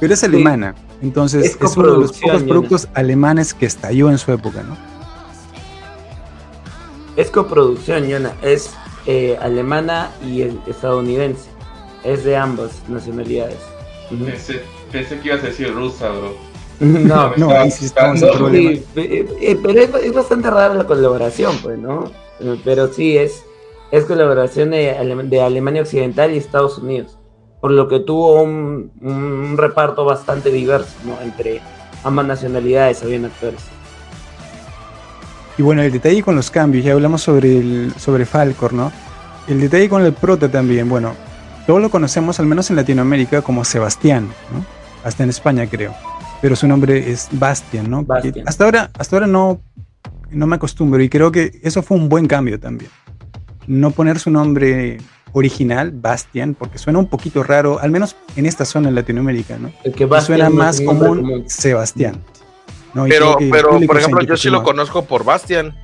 Pero 0.00 0.14
es 0.14 0.22
alemana, 0.22 0.74
entonces 1.02 1.44
Es 1.44 1.58
es, 1.60 1.76
uno 1.76 1.92
de 1.94 1.98
los 1.98 2.12
pocos 2.12 2.38
Yana. 2.40 2.46
productos 2.48 2.88
alemanes 2.94 3.52
que 3.54 3.66
estalló 3.66 4.08
en 4.10 4.18
su 4.18 4.30
época, 4.32 4.62
¿no? 4.62 4.76
Es 7.16 7.30
coproducción, 7.30 8.06
Yona, 8.06 8.32
es 8.42 8.70
eh, 9.06 9.36
alemana 9.40 10.10
y 10.24 10.42
el- 10.42 10.60
estadounidense, 10.68 11.48
es 12.04 12.22
de 12.24 12.36
ambas 12.36 12.70
nacionalidades. 12.88 13.58
Pensé, 14.10 14.62
pensé 14.92 15.18
que 15.18 15.28
ibas 15.28 15.42
a 15.42 15.46
decir 15.48 15.74
rusa, 15.74 16.10
bro. 16.10 16.36
No, 16.80 17.34
No, 17.36 17.50
ahí 17.50 17.70
sí 17.70 17.86
estamos 17.86 18.22
en. 18.22 18.52
Sí, 18.52 18.84
eh, 18.96 19.26
eh, 19.40 19.58
pero 19.62 19.80
es, 19.80 19.90
es 20.04 20.12
bastante 20.12 20.48
rara 20.50 20.74
la 20.74 20.84
colaboración, 20.84 21.56
pues, 21.62 21.78
¿no? 21.78 22.10
Eh, 22.40 22.60
Pero 22.64 22.92
sí, 22.92 23.16
es, 23.16 23.42
es 23.90 24.04
colaboración 24.04 24.70
de, 24.70 24.96
Alem- 24.96 25.28
de 25.28 25.42
Alemania 25.42 25.82
Occidental 25.82 26.32
y 26.32 26.36
Estados 26.38 26.78
Unidos, 26.78 27.18
por 27.60 27.72
lo 27.72 27.88
que 27.88 27.98
tuvo 28.00 28.42
un, 28.42 28.92
un 29.00 29.56
reparto 29.56 30.04
bastante 30.04 30.50
diverso, 30.50 30.94
¿no? 31.04 31.20
Entre 31.20 31.60
ambas 32.04 32.26
nacionalidades 32.26 33.02
habían 33.02 33.24
actores. 33.24 33.60
Y 35.56 35.62
bueno, 35.62 35.82
el 35.82 35.90
detalle 35.90 36.22
con 36.22 36.36
los 36.36 36.50
cambios, 36.52 36.84
ya 36.84 36.92
hablamos 36.92 37.22
sobre, 37.22 37.58
el, 37.58 37.92
sobre 37.98 38.24
Falcor, 38.24 38.72
¿no? 38.72 38.92
El 39.48 39.60
detalle 39.60 39.88
con 39.88 40.04
el 40.04 40.12
prota 40.12 40.48
también, 40.48 40.88
bueno, 40.88 41.14
todos 41.66 41.82
lo 41.82 41.90
conocemos, 41.90 42.38
al 42.38 42.46
menos 42.46 42.70
en 42.70 42.76
Latinoamérica, 42.76 43.42
como 43.42 43.64
Sebastián, 43.64 44.28
¿no? 44.52 44.64
Hasta 45.02 45.24
en 45.24 45.30
España 45.30 45.66
creo. 45.66 45.92
Pero 46.40 46.54
su 46.56 46.68
nombre 46.68 47.10
es 47.10 47.28
Bastian, 47.32 47.90
¿no? 47.90 48.04
Bastian. 48.04 48.46
Hasta 48.46 48.64
ahora, 48.64 48.90
hasta 48.98 49.16
ahora 49.16 49.26
no, 49.26 49.60
no 50.30 50.46
me 50.46 50.56
acostumbro 50.56 51.02
y 51.02 51.08
creo 51.08 51.32
que 51.32 51.58
eso 51.62 51.82
fue 51.82 51.96
un 51.96 52.08
buen 52.08 52.26
cambio 52.26 52.60
también. 52.60 52.90
No 53.66 53.90
poner 53.90 54.18
su 54.18 54.30
nombre 54.30 54.98
original, 55.32 55.90
Bastian, 55.92 56.54
porque 56.54 56.78
suena 56.78 56.98
un 56.98 57.06
poquito 57.08 57.42
raro, 57.42 57.78
al 57.80 57.90
menos 57.90 58.16
en 58.36 58.46
esta 58.46 58.64
zona 58.64 58.88
en 58.88 58.94
Latinoamérica, 58.94 59.58
¿no? 59.58 59.72
El 59.84 59.92
que 59.92 60.06
Bastian 60.06 60.38
suena 60.38 60.48
no 60.48 60.56
más 60.56 60.80
común, 60.80 61.44
Sebastián. 61.46 62.22
Pero, 63.08 63.36
pero 63.50 63.80
por 63.86 63.98
ejemplo, 63.98 64.22
yo 64.22 64.36
sí 64.36 64.48
lo 64.48 64.62
conozco 64.62 65.04
por 65.04 65.24
Bastian. 65.24 65.76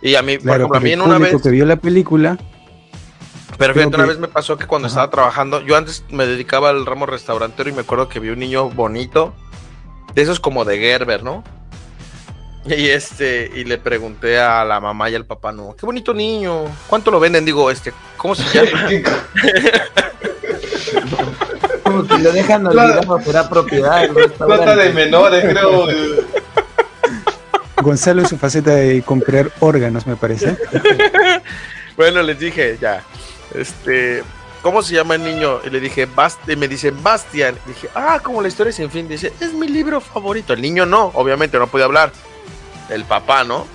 Y 0.00 0.16
a 0.16 0.22
mí, 0.22 0.36
por 0.36 0.44
Claro, 0.44 0.58
ejemplo, 0.64 0.78
a 0.78 0.80
mí 0.80 0.92
en 0.92 1.00
una 1.00 1.18
vez, 1.18 1.40
que 1.42 1.50
vio 1.50 1.64
la 1.64 1.76
película, 1.76 2.38
fíjate, 3.58 3.86
una 3.86 4.04
vez 4.04 4.18
me 4.18 4.28
pasó 4.28 4.56
que 4.58 4.66
cuando 4.66 4.86
Ajá. 4.86 4.92
estaba 4.92 5.10
trabajando, 5.10 5.60
yo 5.62 5.76
antes 5.76 6.04
me 6.10 6.26
dedicaba 6.26 6.70
al 6.70 6.84
ramo 6.84 7.06
restaurantero 7.06 7.70
y 7.70 7.72
me 7.72 7.80
acuerdo 7.80 8.08
que 8.08 8.20
vi 8.20 8.28
un 8.28 8.38
niño 8.38 8.68
bonito, 8.68 9.34
de 10.14 10.22
esos 10.22 10.40
como 10.40 10.64
de 10.64 10.78
Gerber, 10.78 11.22
¿no? 11.22 11.44
Y 12.66 12.88
este, 12.88 13.50
y 13.54 13.64
le 13.64 13.76
pregunté 13.76 14.38
a 14.38 14.64
la 14.64 14.80
mamá 14.80 15.10
y 15.10 15.14
al 15.14 15.26
papá, 15.26 15.52
no, 15.52 15.76
qué 15.78 15.84
bonito 15.84 16.14
niño, 16.14 16.64
¿cuánto 16.86 17.10
lo 17.10 17.20
venden? 17.20 17.44
Digo, 17.44 17.70
este, 17.70 17.92
¿cómo 18.16 18.34
se 18.34 18.44
llama? 18.44 18.88
Como 21.82 22.06
que 22.06 22.18
lo 22.18 22.32
dejan 22.32 22.66
olvidado, 22.66 23.20
será 23.20 23.48
propiedad. 23.48 24.08
del 24.08 24.32
Trata 24.32 24.74
de 24.76 24.90
menores, 24.90 25.44
creo. 25.44 25.86
Gonzalo 27.82 28.22
en 28.22 28.28
su 28.28 28.38
faceta 28.38 28.70
de 28.74 29.02
comprar 29.02 29.52
órganos, 29.60 30.06
me 30.06 30.16
parece. 30.16 30.56
Bueno, 31.96 32.22
les 32.22 32.40
dije, 32.40 32.76
ya, 32.80 33.04
este, 33.54 34.24
¿cómo 34.64 34.82
se 34.82 34.94
llama 34.94 35.14
el 35.14 35.22
niño? 35.22 35.60
Y 35.64 35.70
le 35.70 35.78
dije, 35.78 36.06
Bast 36.06 36.40
y 36.48 36.56
me 36.56 36.66
dicen 36.66 37.00
Bastian. 37.04 37.56
Dije, 37.66 37.88
ah, 37.94 38.18
como 38.20 38.42
la 38.42 38.48
historia 38.48 38.72
sin 38.72 38.90
fin. 38.90 39.06
Dice, 39.06 39.32
es 39.38 39.52
mi 39.52 39.68
libro 39.68 40.00
favorito. 40.00 40.52
El 40.54 40.62
niño 40.62 40.86
no, 40.86 41.12
obviamente 41.14 41.56
no 41.58 41.68
podía 41.68 41.84
hablar. 41.84 42.10
El 42.88 43.04
papá, 43.04 43.44
¿no? 43.44 43.66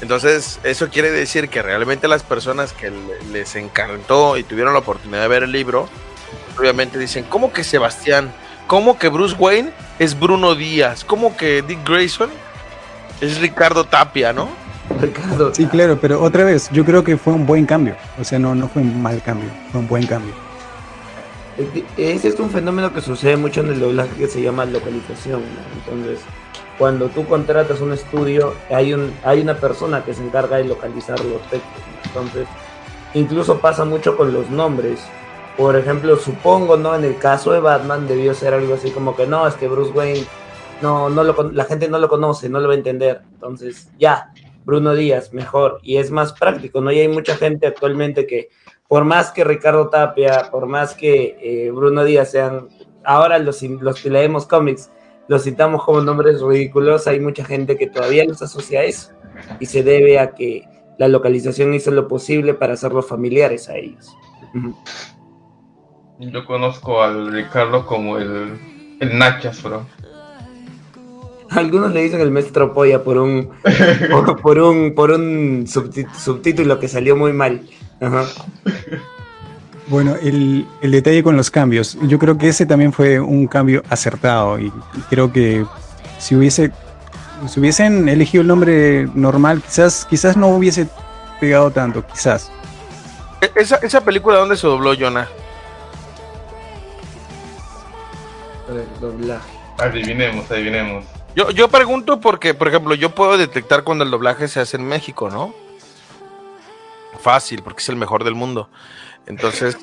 Entonces, 0.00 0.60
eso 0.62 0.88
quiere 0.90 1.10
decir 1.10 1.48
que 1.48 1.60
realmente 1.62 2.06
las 2.06 2.22
personas 2.22 2.72
que 2.72 2.90
le- 2.90 3.22
les 3.32 3.56
encantó 3.56 4.36
y 4.36 4.44
tuvieron 4.44 4.72
la 4.74 4.78
oportunidad 4.78 5.22
de 5.22 5.28
ver 5.28 5.42
el 5.42 5.50
libro, 5.52 5.88
obviamente 6.56 6.98
dicen, 6.98 7.24
¿cómo 7.24 7.52
que 7.52 7.64
Sebastián? 7.64 8.32
¿Cómo 8.68 8.98
que 8.98 9.08
Bruce 9.08 9.34
Wayne 9.36 9.72
es 9.98 10.18
Bruno 10.18 10.54
Díaz? 10.54 11.02
¿Cómo 11.04 11.36
que 11.36 11.62
Dick 11.62 11.88
Grayson 11.88 12.30
es 13.20 13.40
Ricardo 13.40 13.84
Tapia, 13.86 14.32
¿no? 14.32 14.48
Ricardo, 15.00 15.54
Sí, 15.54 15.66
claro, 15.66 15.98
pero 16.00 16.22
otra 16.22 16.44
vez, 16.44 16.70
yo 16.70 16.84
creo 16.84 17.04
que 17.04 17.16
fue 17.16 17.32
un 17.32 17.46
buen 17.46 17.66
cambio. 17.66 17.94
O 18.20 18.24
sea, 18.24 18.38
no, 18.38 18.54
no 18.54 18.68
fue 18.68 18.82
un 18.82 19.02
mal 19.02 19.22
cambio, 19.22 19.48
fue 19.70 19.80
un 19.80 19.88
buen 19.88 20.06
cambio. 20.06 20.34
Ese 21.96 22.28
es 22.28 22.38
un 22.38 22.50
fenómeno 22.50 22.92
que 22.92 23.00
sucede 23.00 23.36
mucho 23.36 23.60
en 23.62 23.68
el 23.68 23.80
doblaje 23.80 24.14
que 24.16 24.28
se 24.28 24.40
llama 24.40 24.64
localización. 24.64 25.40
¿no? 25.40 25.92
Entonces, 25.92 26.20
cuando 26.78 27.08
tú 27.08 27.26
contratas 27.26 27.80
un 27.80 27.92
estudio, 27.92 28.54
hay, 28.70 28.94
un, 28.94 29.12
hay 29.24 29.40
una 29.40 29.54
persona 29.54 30.04
que 30.04 30.14
se 30.14 30.22
encarga 30.22 30.58
de 30.58 30.64
localizar 30.64 31.18
los 31.24 31.42
textos. 31.50 31.82
Entonces, 32.06 32.46
incluso 33.14 33.58
pasa 33.58 33.84
mucho 33.84 34.16
con 34.16 34.32
los 34.32 34.48
nombres. 34.50 35.00
Por 35.56 35.74
ejemplo, 35.74 36.16
supongo, 36.16 36.76
¿no? 36.76 36.94
En 36.94 37.04
el 37.04 37.18
caso 37.18 37.50
de 37.50 37.58
Batman 37.58 38.06
debió 38.06 38.32
ser 38.34 38.54
algo 38.54 38.74
así 38.74 38.92
como 38.92 39.16
que 39.16 39.26
no, 39.26 39.46
es 39.48 39.54
que 39.54 39.66
Bruce 39.66 39.90
Wayne, 39.90 40.24
no, 40.80 41.10
no 41.10 41.24
lo, 41.24 41.50
la 41.50 41.64
gente 41.64 41.88
no 41.88 41.98
lo 41.98 42.08
conoce, 42.08 42.48
no 42.48 42.60
lo 42.60 42.68
va 42.68 42.74
a 42.74 42.76
entender. 42.76 43.22
Entonces, 43.34 43.88
ya, 43.98 44.30
Bruno 44.68 44.94
Díaz, 44.94 45.32
mejor. 45.32 45.80
Y 45.82 45.96
es 45.96 46.10
más 46.10 46.34
práctico, 46.34 46.82
¿no? 46.82 46.92
Y 46.92 46.98
hay 46.98 47.08
mucha 47.08 47.34
gente 47.36 47.66
actualmente 47.66 48.26
que 48.26 48.50
por 48.86 49.06
más 49.06 49.30
que 49.30 49.42
Ricardo 49.42 49.88
Tapia, 49.88 50.50
por 50.50 50.66
más 50.66 50.92
que 50.92 51.38
eh, 51.40 51.70
Bruno 51.70 52.04
Díaz 52.04 52.32
sean, 52.32 52.68
ahora 53.02 53.38
los, 53.38 53.62
los 53.62 54.02
que 54.02 54.10
leemos 54.10 54.46
cómics, 54.46 54.90
los 55.26 55.44
citamos 55.44 55.84
como 55.84 56.02
nombres 56.02 56.42
ridículos, 56.42 57.06
hay 57.06 57.18
mucha 57.18 57.46
gente 57.46 57.78
que 57.78 57.86
todavía 57.86 58.26
los 58.26 58.42
asocia 58.42 58.80
a 58.80 58.84
eso 58.84 59.12
y 59.58 59.64
se 59.64 59.82
debe 59.82 60.18
a 60.18 60.34
que 60.34 60.68
la 60.98 61.08
localización 61.08 61.72
hizo 61.72 61.90
lo 61.90 62.06
posible 62.06 62.52
para 62.52 62.74
hacerlos 62.74 63.08
familiares 63.08 63.70
a 63.70 63.76
ellos. 63.78 64.14
Yo 66.18 66.44
conozco 66.44 67.02
al 67.02 67.32
Ricardo 67.32 67.86
como 67.86 68.18
el, 68.18 68.58
el 69.00 69.18
Nachas, 69.18 69.62
bro. 69.62 69.86
Algunos 71.50 71.92
le 71.92 72.02
dicen 72.02 72.20
el 72.20 72.30
maestro 72.30 72.72
polla 72.74 73.02
por 73.02 73.18
un 73.18 73.50
por, 74.10 74.40
por 74.40 74.58
un 74.58 74.94
por 74.94 75.10
un 75.10 75.66
subtítulo 75.66 76.78
que 76.78 76.88
salió 76.88 77.16
muy 77.16 77.32
mal. 77.32 77.62
Ajá. 78.00 78.24
Bueno, 79.88 80.14
el, 80.22 80.66
el 80.82 80.90
detalle 80.90 81.22
con 81.22 81.36
los 81.36 81.50
cambios, 81.50 81.96
yo 82.02 82.18
creo 82.18 82.36
que 82.36 82.48
ese 82.48 82.66
también 82.66 82.92
fue 82.92 83.18
un 83.18 83.46
cambio 83.46 83.82
acertado 83.88 84.58
y 84.58 84.70
creo 85.08 85.32
que 85.32 85.64
si 86.18 86.36
hubiese 86.36 86.70
si 87.48 87.60
hubiesen 87.60 88.08
elegido 88.08 88.42
el 88.42 88.48
nombre 88.48 89.08
normal, 89.14 89.62
quizás 89.62 90.04
quizás 90.10 90.36
no 90.36 90.48
hubiese 90.48 90.88
pegado 91.40 91.70
tanto, 91.70 92.04
quizás. 92.06 92.50
E- 93.40 93.50
Esa, 93.54 93.76
esa 93.76 94.00
película, 94.02 94.36
¿dónde 94.38 94.56
se 94.56 94.66
dobló, 94.66 94.92
Jonah? 94.98 95.28
A 98.68 98.72
ver, 98.72 98.86
doblaje. 99.00 99.48
Adivinemos, 99.78 100.50
adivinemos. 100.50 101.04
Yo, 101.38 101.52
yo 101.52 101.68
pregunto 101.68 102.18
porque, 102.18 102.52
por 102.52 102.66
ejemplo, 102.66 102.96
yo 102.96 103.14
puedo 103.14 103.38
detectar 103.38 103.84
cuando 103.84 104.02
el 104.02 104.10
doblaje 104.10 104.48
se 104.48 104.58
hace 104.58 104.76
en 104.76 104.84
México, 104.84 105.30
¿no? 105.30 105.54
Fácil, 107.20 107.62
porque 107.62 107.80
es 107.80 107.88
el 107.88 107.94
mejor 107.94 108.24
del 108.24 108.34
mundo. 108.34 108.68
Entonces, 109.24 109.78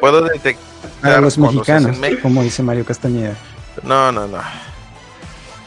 puedo 0.00 0.20
detectar. 0.20 0.64
Para 1.00 1.20
los 1.20 1.38
mexicanos, 1.38 1.96
como 2.20 2.42
dice 2.42 2.64
Mario 2.64 2.84
Castañeda. 2.84 3.36
No, 3.84 4.10
no, 4.10 4.26
no. 4.26 4.38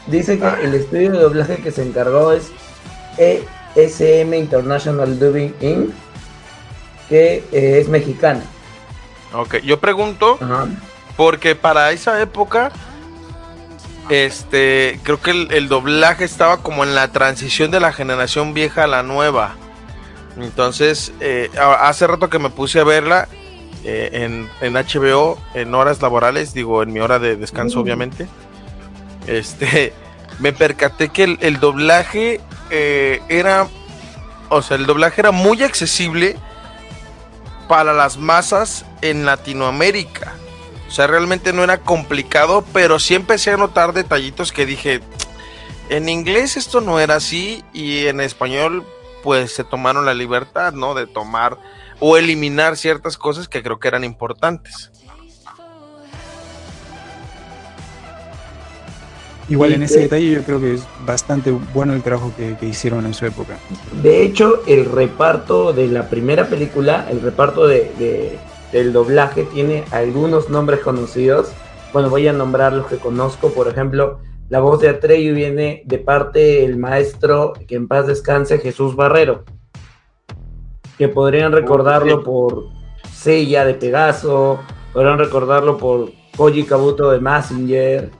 Dice 0.08 0.38
que 0.38 0.46
el 0.62 0.74
estudio 0.74 1.12
de 1.12 1.18
doblaje 1.20 1.56
que 1.56 1.70
se 1.70 1.82
encargó 1.82 2.32
es 2.32 2.50
ESM 3.16 4.34
International 4.34 5.18
Dubbing 5.18 5.54
Inc., 5.62 5.90
que 7.08 7.36
eh, 7.50 7.78
es 7.80 7.88
mexicana. 7.88 8.42
Ok, 9.32 9.56
yo 9.60 9.80
pregunto 9.80 10.36
Ajá. 10.38 10.66
porque 11.16 11.54
para 11.54 11.92
esa 11.92 12.20
época, 12.20 12.70
este, 14.10 15.00
creo 15.02 15.20
que 15.20 15.30
el, 15.30 15.48
el 15.52 15.68
doblaje 15.68 16.24
estaba 16.24 16.58
como 16.58 16.84
en 16.84 16.94
la 16.94 17.08
transición 17.08 17.70
de 17.70 17.80
la 17.80 17.92
generación 17.92 18.54
vieja 18.54 18.84
a 18.84 18.86
la 18.86 19.02
nueva. 19.02 19.54
Entonces, 20.36 21.12
eh, 21.20 21.50
hace 21.80 22.06
rato 22.06 22.28
que 22.28 22.38
me 22.38 22.50
puse 22.50 22.80
a 22.80 22.84
verla 22.84 23.28
eh, 23.84 24.10
en, 24.12 24.48
en 24.60 24.74
HBO, 24.74 25.38
en 25.54 25.74
horas 25.74 26.02
laborales, 26.02 26.54
digo, 26.54 26.82
en 26.82 26.92
mi 26.92 27.00
hora 27.00 27.18
de 27.18 27.36
descanso, 27.36 27.78
Mm. 27.78 27.82
obviamente. 27.82 28.28
Este, 29.26 29.92
me 30.40 30.52
percaté 30.52 31.08
que 31.10 31.24
el, 31.24 31.38
el 31.40 31.60
doblaje 31.60 32.40
eh, 32.70 33.20
era, 33.28 33.68
o 34.48 34.60
sea, 34.62 34.76
el 34.76 34.86
doblaje 34.86 35.20
era 35.20 35.30
muy 35.30 35.62
accesible 35.62 36.36
para 37.68 37.92
las 37.92 38.18
masas 38.18 38.84
en 39.02 39.24
Latinoamérica. 39.24 40.34
O 40.94 40.96
sea, 40.96 41.08
realmente 41.08 41.52
no 41.52 41.64
era 41.64 41.78
complicado, 41.78 42.64
pero 42.72 43.00
sí 43.00 43.16
empecé 43.16 43.50
a 43.50 43.56
notar 43.56 43.94
detallitos 43.94 44.52
que 44.52 44.64
dije, 44.64 45.00
en 45.88 46.08
inglés 46.08 46.56
esto 46.56 46.80
no 46.80 47.00
era 47.00 47.16
así 47.16 47.64
y 47.72 48.06
en 48.06 48.20
español 48.20 48.84
pues 49.24 49.52
se 49.52 49.64
tomaron 49.64 50.06
la 50.06 50.14
libertad, 50.14 50.72
¿no? 50.72 50.94
De 50.94 51.08
tomar 51.08 51.58
o 51.98 52.16
eliminar 52.16 52.76
ciertas 52.76 53.18
cosas 53.18 53.48
que 53.48 53.60
creo 53.60 53.80
que 53.80 53.88
eran 53.88 54.04
importantes. 54.04 54.92
Igual 59.48 59.72
en 59.72 59.82
ese 59.82 59.98
detalle 59.98 60.30
yo 60.30 60.42
creo 60.44 60.60
que 60.60 60.74
es 60.74 60.82
bastante 61.04 61.50
bueno 61.50 61.92
el 61.94 62.04
trabajo 62.04 62.32
que, 62.36 62.56
que 62.56 62.66
hicieron 62.66 63.04
en 63.04 63.14
su 63.14 63.26
época. 63.26 63.58
De 64.00 64.22
hecho, 64.22 64.62
el 64.68 64.84
reparto 64.84 65.72
de 65.72 65.88
la 65.88 66.08
primera 66.08 66.46
película, 66.46 67.08
el 67.10 67.20
reparto 67.20 67.66
de, 67.66 67.92
de- 67.98 68.38
del 68.74 68.92
doblaje, 68.92 69.44
tiene 69.44 69.84
algunos 69.92 70.50
nombres 70.50 70.80
conocidos. 70.80 71.50
Bueno, 71.92 72.10
voy 72.10 72.26
a 72.28 72.32
nombrar 72.32 72.72
los 72.72 72.86
que 72.88 72.96
conozco. 72.96 73.50
Por 73.50 73.68
ejemplo, 73.68 74.18
la 74.48 74.58
voz 74.60 74.80
de 74.80 74.88
Atreyu 74.88 75.32
viene 75.34 75.82
de 75.86 75.98
parte 75.98 76.40
del 76.60 76.76
maestro, 76.76 77.52
que 77.68 77.76
en 77.76 77.86
paz 77.88 78.06
descanse, 78.08 78.58
Jesús 78.58 78.96
Barrero. 78.96 79.44
Que 80.98 81.08
podrían 81.08 81.52
recordarlo 81.52 82.22
por 82.22 82.64
Seiya 83.12 83.64
de 83.64 83.74
Pegaso, 83.74 84.60
podrían 84.92 85.18
recordarlo 85.18 85.78
por 85.78 86.10
Koji 86.36 86.64
Kabuto 86.64 87.10
de 87.10 87.20
Massinger, 87.20 88.10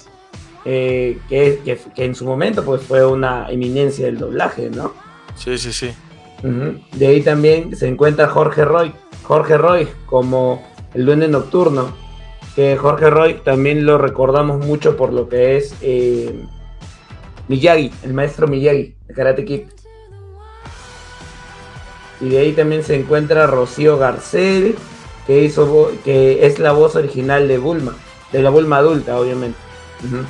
eh, 0.64 1.18
que, 1.28 1.61
que- 1.64 1.78
que 1.94 2.05
en 2.05 2.14
su 2.14 2.24
momento 2.24 2.64
pues 2.64 2.82
fue 2.82 3.05
una 3.05 3.48
eminencia 3.50 4.07
del 4.07 4.18
doblaje, 4.18 4.70
¿no? 4.70 4.92
Sí, 5.36 5.59
sí, 5.59 5.72
sí. 5.72 5.90
De 6.92 7.07
ahí 7.07 7.22
también 7.22 7.74
se 7.74 7.88
encuentra 7.88 8.28
Jorge 8.28 8.64
Roy, 8.66 8.92
Jorge 9.25 9.59
Roy 9.59 9.89
como 10.07 10.62
el 10.95 11.05
duende 11.07 11.29
nocturno, 11.29 11.93
que 12.55 12.77
Jorge 12.77 13.11
Roy 13.11 13.35
también 13.45 13.85
lo 13.87 13.99
recordamos 13.99 14.64
mucho 14.64 14.97
por 14.97 15.12
lo 15.12 15.29
que 15.29 15.57
es 15.57 15.75
eh, 15.81 16.45
Miyagi, 17.49 17.93
el 18.05 18.14
maestro 18.14 18.47
Miyagi 18.47 18.95
de 19.09 19.14
Karate 19.14 19.45
Kid. 19.45 19.62
Y 22.20 22.29
de 22.29 22.39
ahí 22.39 22.53
también 22.53 22.85
se 22.85 22.95
encuentra 22.99 23.47
Rocío 23.47 23.99
Garcel, 23.99 24.77
que 25.27 25.43
hizo 25.43 25.91
que 26.05 26.47
es 26.47 26.59
la 26.59 26.72
voz 26.72 26.95
original 26.97 27.49
de 27.49 27.59
Bulma, 27.59 27.95
de 28.33 28.43
la 28.43 28.51
Bulma 28.51 28.77
adulta, 28.79 29.18
obviamente. 29.18 29.59
Ujú. 30.05 30.25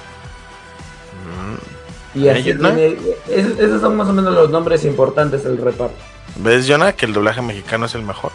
Y 2.15 2.29
así 2.29 2.51
Ella, 2.51 2.55
¿no? 2.61 2.69
tiene, 2.75 2.97
es- 3.29 3.59
esos 3.59 3.81
son 3.81 3.97
más 3.97 4.09
o 4.09 4.13
menos 4.13 4.33
los 4.35 4.49
nombres 4.51 4.85
importantes 4.85 5.43
del 5.45 5.59
reparto. 5.59 5.97
¿Ves, 6.37 6.67
Jonah, 6.69 6.93
que 6.93 7.07
el 7.07 7.13
doblaje 7.13 7.43
mexicano 7.43 7.87
es 7.87 7.95
el 7.97 8.03
mejor? 8.03 8.31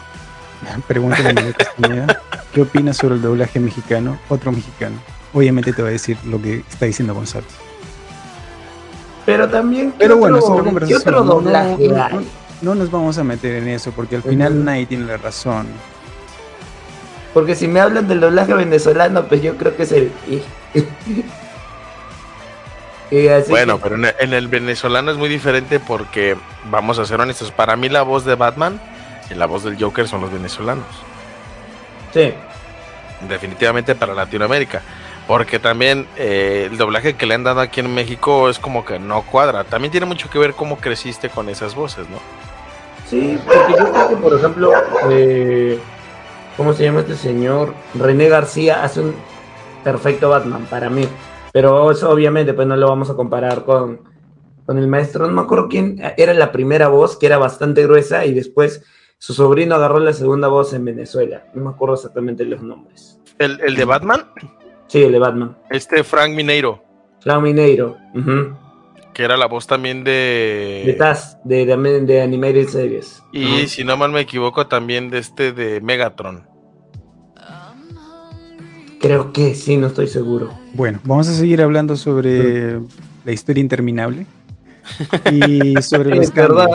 Pregúntale 0.86 1.30
a 1.30 1.32
Mario 1.34 1.54
Castañeda, 1.56 2.20
¿qué 2.52 2.62
opinas 2.62 2.96
sobre 2.96 3.14
el 3.16 3.22
doblaje 3.22 3.60
mexicano? 3.60 4.18
Otro 4.28 4.52
mexicano. 4.52 4.96
Obviamente 5.32 5.72
te 5.72 5.82
va 5.82 5.88
a 5.88 5.92
decir 5.92 6.16
lo 6.24 6.40
que 6.42 6.64
está 6.68 6.86
diciendo 6.86 7.14
Gonzalo. 7.14 7.46
Pero 9.26 9.48
también, 9.48 9.92
¿qué 9.92 9.98
Pero 9.98 10.16
bueno, 10.16 10.36
otro- 10.38 10.48
otra 10.52 10.62
¿qué 10.64 10.68
conversación. 10.70 11.00
otro 11.00 11.24
no, 11.24 11.34
doblaje 11.34 11.88
no, 11.88 12.02
hay? 12.04 12.14
no, 12.14 12.20
no 12.62 12.74
nos 12.74 12.90
vamos 12.90 13.16
a 13.18 13.24
meter 13.24 13.54
en 13.62 13.68
eso 13.68 13.92
porque 13.92 14.16
al 14.16 14.22
final 14.22 14.54
Ujú. 14.54 14.62
nadie 14.64 14.86
tiene 14.86 15.04
la 15.06 15.16
razón. 15.18 15.66
Porque 17.32 17.54
si 17.54 17.68
me 17.68 17.78
hablan 17.80 18.08
del 18.08 18.18
doblaje 18.20 18.52
venezolano, 18.54 19.24
pues 19.26 19.40
yo 19.40 19.56
creo 19.56 19.76
que 19.76 19.84
es 19.84 19.92
el... 19.92 20.10
Así 23.10 23.50
Bueno, 23.50 23.76
que- 23.78 23.82
pero 23.82 23.94
en 23.96 24.04
el, 24.04 24.14
en 24.20 24.32
el 24.34 24.48
venezolano 24.48 25.10
es 25.10 25.16
muy 25.16 25.28
diferente 25.28 25.80
porque, 25.80 26.36
vamos 26.70 26.98
a 27.00 27.04
ser 27.04 27.20
honestos, 27.20 27.50
para 27.50 27.76
mí 27.76 27.88
la 27.88 28.02
voz 28.02 28.24
de 28.24 28.36
Batman 28.36 28.80
la 29.34 29.46
voz 29.46 29.64
del 29.64 29.82
Joker 29.82 30.08
son 30.08 30.20
los 30.20 30.32
venezolanos. 30.32 30.86
Sí, 32.12 32.32
definitivamente 33.28 33.94
para 33.94 34.14
Latinoamérica. 34.14 34.82
Porque 35.26 35.58
también 35.58 36.08
eh, 36.16 36.68
el 36.70 36.76
doblaje 36.76 37.14
que 37.14 37.26
le 37.26 37.34
han 37.34 37.44
dado 37.44 37.60
aquí 37.60 37.80
en 37.80 37.94
México 37.94 38.48
es 38.48 38.58
como 38.58 38.84
que 38.84 38.98
no 38.98 39.22
cuadra. 39.22 39.64
También 39.64 39.92
tiene 39.92 40.06
mucho 40.06 40.28
que 40.28 40.38
ver 40.38 40.54
cómo 40.54 40.78
creciste 40.78 41.28
con 41.28 41.48
esas 41.48 41.74
voces, 41.74 42.08
¿no? 42.08 42.18
sí, 43.06 43.38
porque 43.44 43.72
yo 43.76 43.92
creo 43.92 44.08
que, 44.08 44.16
por 44.16 44.34
ejemplo, 44.34 44.72
eh, 45.10 45.78
¿cómo 46.56 46.72
se 46.72 46.84
llama 46.84 47.00
este 47.00 47.16
señor? 47.16 47.74
René 47.94 48.28
García 48.28 48.84
hace 48.84 49.00
un 49.00 49.14
perfecto 49.82 50.30
Batman 50.30 50.66
para 50.70 50.88
mí. 50.90 51.06
Pero 51.52 51.90
eso 51.90 52.08
obviamente 52.08 52.54
pues 52.54 52.68
no 52.68 52.76
lo 52.76 52.88
vamos 52.88 53.10
a 53.10 53.14
comparar 53.14 53.64
con, 53.64 54.00
con 54.64 54.78
el 54.78 54.86
maestro. 54.86 55.26
No 55.26 55.32
me 55.32 55.40
acuerdo 55.42 55.68
quién 55.68 56.00
era 56.16 56.32
la 56.34 56.52
primera 56.52 56.86
voz, 56.86 57.16
que 57.16 57.26
era 57.26 57.38
bastante 57.38 57.82
gruesa, 57.82 58.24
y 58.24 58.32
después 58.32 58.84
su 59.22 59.34
sobrino 59.34 59.74
agarró 59.74 59.98
la 60.00 60.14
segunda 60.14 60.48
voz 60.48 60.72
en 60.72 60.82
Venezuela. 60.86 61.44
No 61.52 61.62
me 61.64 61.70
acuerdo 61.70 61.94
exactamente 61.94 62.42
los 62.46 62.62
nombres. 62.62 63.20
El, 63.38 63.60
el 63.60 63.76
de 63.76 63.84
Batman, 63.84 64.24
Sí, 64.86 65.02
el 65.02 65.12
de 65.12 65.18
Batman. 65.18 65.58
este 65.70 66.02
Frank 66.04 66.34
Mineiro, 66.34 66.82
Clau 67.20 67.42
Mineiro. 67.42 67.98
que 69.12 69.22
era 69.22 69.36
la 69.36 69.44
voz 69.46 69.66
también 69.66 70.04
de... 70.04 70.84
De 70.86 70.94
TAS, 70.94 71.36
de, 71.44 71.66
de, 71.66 72.00
de 72.06 72.22
Animated 72.22 72.66
Series. 72.68 73.22
y 73.30 73.66
si 73.66 73.84
no 73.84 73.98
mal 73.98 74.10
me 74.10 74.20
equivoco, 74.20 74.66
también 74.68 75.10
de 75.10 75.18
este 75.18 75.52
de 75.52 75.82
Megatron. 75.82 76.48
Creo 79.00 79.32
que 79.32 79.54
sí, 79.54 79.76
no 79.76 79.88
estoy 79.88 80.08
seguro. 80.08 80.50
Bueno, 80.74 80.98
vamos 81.04 81.28
a 81.28 81.32
seguir 81.34 81.60
hablando 81.62 81.96
sobre 81.96 82.80
la 83.24 83.32
historia 83.32 83.60
interminable 83.60 84.26
y 85.30 85.80
sobre 85.82 86.14
los 86.16 86.28
Eh, 86.28 86.32
perdón, 86.32 86.68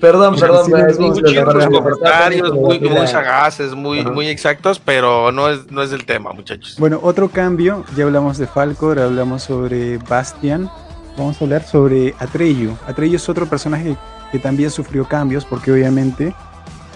perdón, 0.00 0.36
la- 0.70 1.70
comentarios, 1.70 2.52
me- 2.54 2.60
muy, 2.60 2.80
muy 2.80 3.06
sagaces, 3.06 3.74
muy, 3.74 4.00
Ajá. 4.00 4.10
muy 4.10 4.28
exactos, 4.28 4.78
pero 4.78 5.32
no 5.32 5.48
es, 5.48 5.70
no 5.70 5.82
es 5.82 5.90
del 5.90 6.04
tema, 6.04 6.32
muchachos. 6.32 6.76
Bueno, 6.78 7.00
otro 7.02 7.28
cambio, 7.28 7.84
ya 7.96 8.04
hablamos 8.04 8.38
de 8.38 8.46
Falcor, 8.46 8.98
hablamos 8.98 9.42
sobre 9.44 9.98
Bastian, 9.98 10.70
vamos 11.16 11.40
a 11.40 11.44
hablar 11.44 11.62
sobre 11.64 12.14
Atreyu. 12.18 12.76
Atreyu 12.86 13.16
es 13.16 13.28
otro 13.28 13.46
personaje 13.46 13.96
que 14.30 14.38
también 14.38 14.70
sufrió 14.70 15.06
cambios 15.06 15.44
porque 15.44 15.72
obviamente 15.72 16.34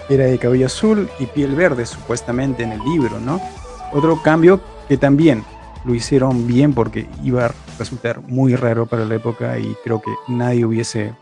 era 0.09 0.25
de 0.25 0.37
cabello 0.39 0.65
azul 0.67 1.09
y 1.19 1.25
piel 1.25 1.53
verde 1.55 1.85
supuestamente 1.85 2.63
en 2.63 2.71
el 2.71 2.79
libro, 2.81 3.19
¿no? 3.19 3.41
Otro 3.93 4.21
cambio 4.23 4.59
que 4.87 4.97
también 4.97 5.43
lo 5.87 5.95
hicieron 5.95 6.45
bien 6.45 6.73
porque 6.73 7.07
iba 7.23 7.45
a 7.45 7.51
resultar 7.79 8.21
muy 8.21 8.55
raro 8.55 8.85
para 8.85 9.05
la 9.05 9.15
época 9.15 9.57
y 9.57 9.75
creo 9.83 10.01
que 10.01 10.11
nadie 10.27 10.65
hubiese 10.65 11.13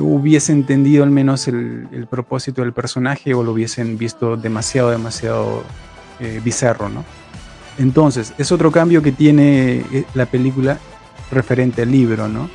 hubiese 0.00 0.52
entendido 0.52 1.04
al 1.04 1.10
menos 1.10 1.48
el, 1.48 2.06
propósito 2.08 2.62
del 2.62 2.72
personaje 2.72 3.34
o 3.34 3.42
lo 3.42 3.52
hubiesen 3.52 3.98
visto 3.98 4.36
demasiado, 4.36 4.90
demasiado 4.90 5.64
eh, 6.20 6.40
bizarro, 6.42 6.88
¿no? 6.88 7.04
Entonces, 7.78 8.32
es 8.38 8.52
otro 8.52 8.70
cambio 8.70 9.02
que 9.02 9.12
tiene 9.12 9.84
eh, 9.92 10.04
la 10.14 10.26
película 10.26 10.78
referente 11.30 11.82
al 11.82 11.90
libro, 11.90 12.28
¿no? 12.28 12.48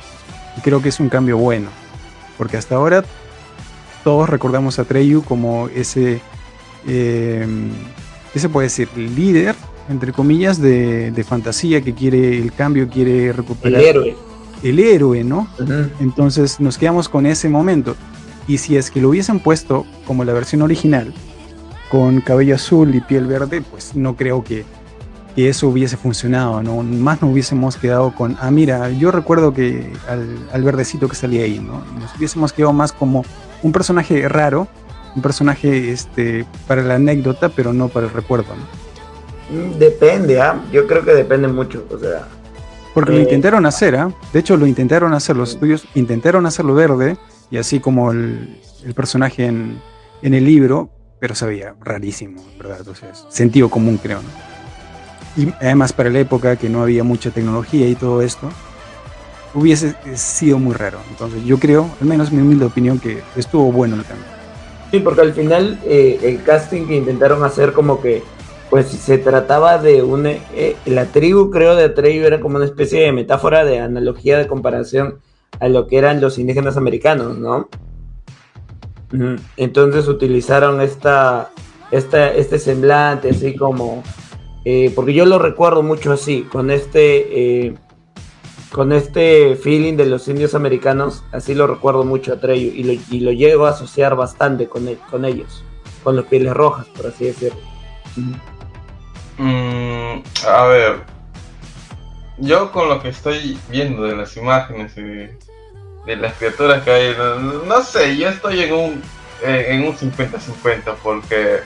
Y 0.56 0.60
creo 0.60 0.82
que 0.82 0.88
es 0.88 0.98
un 1.00 1.08
cambio 1.08 1.38
bueno, 1.38 1.68
porque 2.36 2.56
hasta 2.56 2.74
ahora 2.74 3.04
todos 4.02 4.28
recordamos 4.28 4.78
a 4.78 4.84
Treyu 4.84 5.22
como 5.22 5.68
ese, 5.68 6.20
eh, 6.86 7.46
¿qué 8.32 8.40
se 8.40 8.48
puede 8.48 8.66
decir? 8.66 8.88
Líder, 8.96 9.54
entre 9.88 10.12
comillas, 10.12 10.60
de, 10.60 11.10
de 11.10 11.24
fantasía 11.24 11.80
que 11.80 11.94
quiere 11.94 12.38
el 12.38 12.52
cambio, 12.52 12.88
quiere 12.88 13.28
El 13.28 13.34
recuperar 13.34 13.80
héroe. 13.82 14.16
el 14.62 14.78
héroe, 14.78 15.24
¿no? 15.24 15.48
Entonces 16.00 16.60
nos 16.60 16.78
quedamos 16.78 17.08
con 17.08 17.26
ese 17.26 17.48
momento. 17.48 17.96
Y 18.46 18.58
si 18.58 18.76
es 18.76 18.90
que 18.90 19.00
lo 19.00 19.10
hubiesen 19.10 19.40
puesto 19.40 19.84
como 20.06 20.24
la 20.24 20.32
versión 20.32 20.62
original, 20.62 21.12
con 21.90 22.20
cabello 22.20 22.54
azul 22.54 22.94
y 22.94 23.00
piel 23.00 23.26
verde, 23.26 23.62
pues 23.62 23.94
no 23.94 24.16
creo 24.16 24.42
que, 24.44 24.64
que 25.34 25.48
eso 25.48 25.68
hubiese 25.68 25.96
funcionado, 25.96 26.62
¿no? 26.62 26.82
Más 26.82 27.20
nos 27.22 27.32
hubiésemos 27.32 27.76
quedado 27.76 28.14
con, 28.14 28.36
ah, 28.40 28.50
mira, 28.50 28.90
yo 28.90 29.10
recuerdo 29.10 29.52
que 29.52 29.92
al, 30.08 30.26
al 30.52 30.62
verdecito 30.62 31.08
que 31.08 31.16
salía 31.16 31.44
ahí, 31.44 31.58
¿no? 31.58 31.82
Nos 31.98 32.14
hubiésemos 32.16 32.52
quedado 32.52 32.72
más 32.72 32.92
como 32.92 33.24
un 33.62 33.72
personaje 33.72 34.28
raro, 34.28 34.66
un 35.14 35.22
personaje 35.22 35.90
este, 35.92 36.44
para 36.66 36.82
la 36.82 36.96
anécdota, 36.96 37.48
pero 37.48 37.72
no 37.72 37.88
para 37.88 38.06
el 38.06 38.12
recuerdo, 38.12 38.54
¿no? 38.54 38.87
Mm, 39.50 39.78
Depende, 39.78 40.40
¿ah? 40.40 40.60
Yo 40.72 40.86
creo 40.86 41.04
que 41.04 41.12
depende 41.12 41.48
mucho. 41.48 41.84
O 41.90 41.98
sea, 41.98 42.26
Porque 42.94 43.12
lo 43.12 43.18
Eh, 43.18 43.22
intentaron 43.22 43.64
hacer, 43.66 43.96
¿ah? 43.96 44.10
De 44.32 44.40
hecho, 44.40 44.56
lo 44.56 44.66
intentaron 44.66 45.14
hacer, 45.14 45.36
los 45.36 45.50
estudios 45.50 45.86
intentaron 45.94 46.46
hacerlo 46.46 46.74
verde, 46.74 47.16
y 47.50 47.56
así 47.58 47.80
como 47.80 48.12
el, 48.12 48.60
el 48.84 48.94
personaje 48.94 49.46
en, 49.46 49.80
en 50.22 50.34
el 50.34 50.44
libro, 50.44 50.90
pero 51.20 51.34
se 51.34 51.46
veía 51.46 51.74
rarísimo, 51.80 52.42
¿verdad? 52.58 52.86
O 52.88 52.94
sea, 52.94 53.10
es 53.10 53.24
sentido 53.28 53.68
común, 53.70 53.98
creo, 54.02 54.20
¿no? 54.22 54.28
Y 55.42 55.52
además 55.60 55.92
para 55.92 56.10
la 56.10 56.18
época 56.18 56.56
que 56.56 56.68
no 56.68 56.82
había 56.82 57.04
mucha 57.04 57.30
tecnología 57.30 57.86
y 57.88 57.94
todo 57.94 58.22
esto, 58.22 58.48
hubiese 59.54 59.94
sido 60.14 60.58
muy 60.58 60.74
raro. 60.74 60.98
Entonces 61.10 61.44
yo 61.44 61.58
creo, 61.58 61.88
al 62.00 62.06
menos 62.08 62.32
mi 62.32 62.42
humilde 62.42 62.64
opinión, 62.66 62.98
que 62.98 63.22
estuvo 63.36 63.70
bueno 63.72 63.94
el 63.96 64.04
cambio. 64.04 64.26
Sí, 64.90 65.00
porque 65.00 65.20
al 65.20 65.32
final 65.34 65.78
eh, 65.84 66.18
el 66.22 66.42
casting 66.42 66.86
que 66.86 66.96
intentaron 66.96 67.44
hacer 67.44 67.72
como 67.72 68.00
que, 68.00 68.22
pues 68.70 68.86
se 68.88 69.18
trataba 69.18 69.78
de 69.78 70.02
una... 70.02 70.30
eh, 70.30 70.76
la 70.86 71.06
tribu, 71.06 71.50
creo, 71.50 71.74
de 71.74 71.84
Atreyu 71.84 72.24
era 72.24 72.40
como 72.40 72.56
una 72.56 72.66
especie 72.66 73.02
de 73.02 73.12
metáfora 73.12 73.64
de 73.64 73.80
analogía 73.80 74.38
de 74.38 74.46
comparación 74.46 75.20
a 75.60 75.68
lo 75.68 75.86
que 75.86 75.98
eran 75.98 76.20
los 76.20 76.38
indígenas 76.38 76.76
americanos, 76.76 77.38
¿no? 77.38 77.68
Entonces 79.56 80.06
utilizaron 80.06 80.80
esta, 80.82 81.50
esta, 81.90 82.32
este 82.34 82.58
semblante 82.58 83.30
así 83.30 83.56
como... 83.56 84.02
eh, 84.64 84.92
porque 84.94 85.14
yo 85.14 85.24
lo 85.24 85.38
recuerdo 85.38 85.82
mucho 85.82 86.12
así, 86.12 86.42
con 86.42 86.70
este... 86.70 87.66
eh, 87.66 87.74
con 88.70 88.92
este 88.92 89.56
feeling 89.56 89.96
de 89.96 90.04
los 90.04 90.28
indios 90.28 90.54
americanos, 90.54 91.24
así 91.32 91.54
lo 91.54 91.66
recuerdo 91.66 92.04
mucho 92.04 92.34
a 92.34 92.36
Treyu 92.38 92.70
y 92.74 92.84
lo, 92.84 92.92
y 93.10 93.20
lo 93.20 93.32
llego 93.32 93.64
a 93.64 93.70
asociar 93.70 94.14
bastante 94.14 94.68
con, 94.68 94.86
con 95.10 95.24
ellos, 95.24 95.64
con 96.04 96.16
los 96.16 96.26
pieles 96.26 96.52
rojas, 96.52 96.86
por 96.88 97.06
así 97.06 97.24
decirlo. 97.24 97.58
Mm, 98.16 98.34
a 99.38 100.64
ver, 100.66 101.02
yo 102.38 102.72
con 102.72 102.88
lo 102.88 103.00
que 103.00 103.08
estoy 103.08 103.58
viendo 103.68 104.02
de 104.02 104.16
las 104.16 104.36
imágenes 104.36 104.96
y 104.96 105.02
de, 105.02 106.16
las 106.16 106.34
criaturas 106.34 106.82
que 106.82 106.90
hay, 106.90 107.16
no, 107.66 107.82
sé, 107.82 108.16
yo 108.16 108.28
estoy 108.28 108.62
en 108.62 108.72
un 108.72 109.02
en 109.42 109.84
un 109.84 109.96
50-50 109.96 110.96
porque 111.02 111.60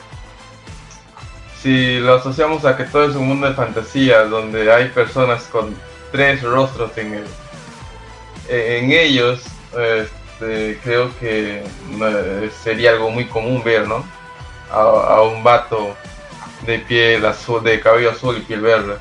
si 1.62 1.98
lo 2.00 2.14
asociamos 2.14 2.66
a 2.66 2.76
que 2.76 2.84
todo 2.84 3.08
es 3.08 3.16
un 3.16 3.28
mundo 3.28 3.48
de 3.48 3.54
fantasía 3.54 4.24
donde 4.24 4.70
hay 4.70 4.88
personas 4.88 5.44
con 5.44 5.74
tres 6.10 6.42
rostros 6.42 6.90
en 6.96 8.92
ellos, 8.92 9.42
este, 10.42 10.78
creo 10.82 11.16
que 11.18 11.62
eh, 11.62 12.50
sería 12.62 12.90
algo 12.90 13.10
muy 13.10 13.26
común 13.26 13.62
ver, 13.64 13.88
¿no? 13.88 14.04
A, 14.70 14.80
a 14.80 15.22
un 15.22 15.42
vato 15.42 15.96
de 16.66 16.78
piel 16.78 17.24
azul, 17.24 17.62
de 17.62 17.80
cabello 17.80 18.10
azul 18.10 18.36
y 18.38 18.40
piel 18.40 18.60
verde. 18.60 18.94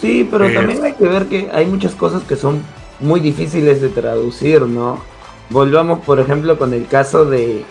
Sí, 0.00 0.26
pero 0.30 0.50
también 0.52 0.82
hay 0.82 0.94
que 0.94 1.06
ver 1.06 1.26
que 1.26 1.50
hay 1.52 1.66
muchas 1.66 1.94
cosas 1.94 2.22
que 2.22 2.36
son 2.36 2.62
muy 3.00 3.20
difíciles 3.20 3.82
de 3.82 3.88
traducir, 3.88 4.62
¿no? 4.62 5.02
Volvamos, 5.50 6.00
por 6.00 6.20
ejemplo, 6.20 6.58
con 6.58 6.72
el 6.72 6.86
caso 6.86 7.24
de, 7.24 7.64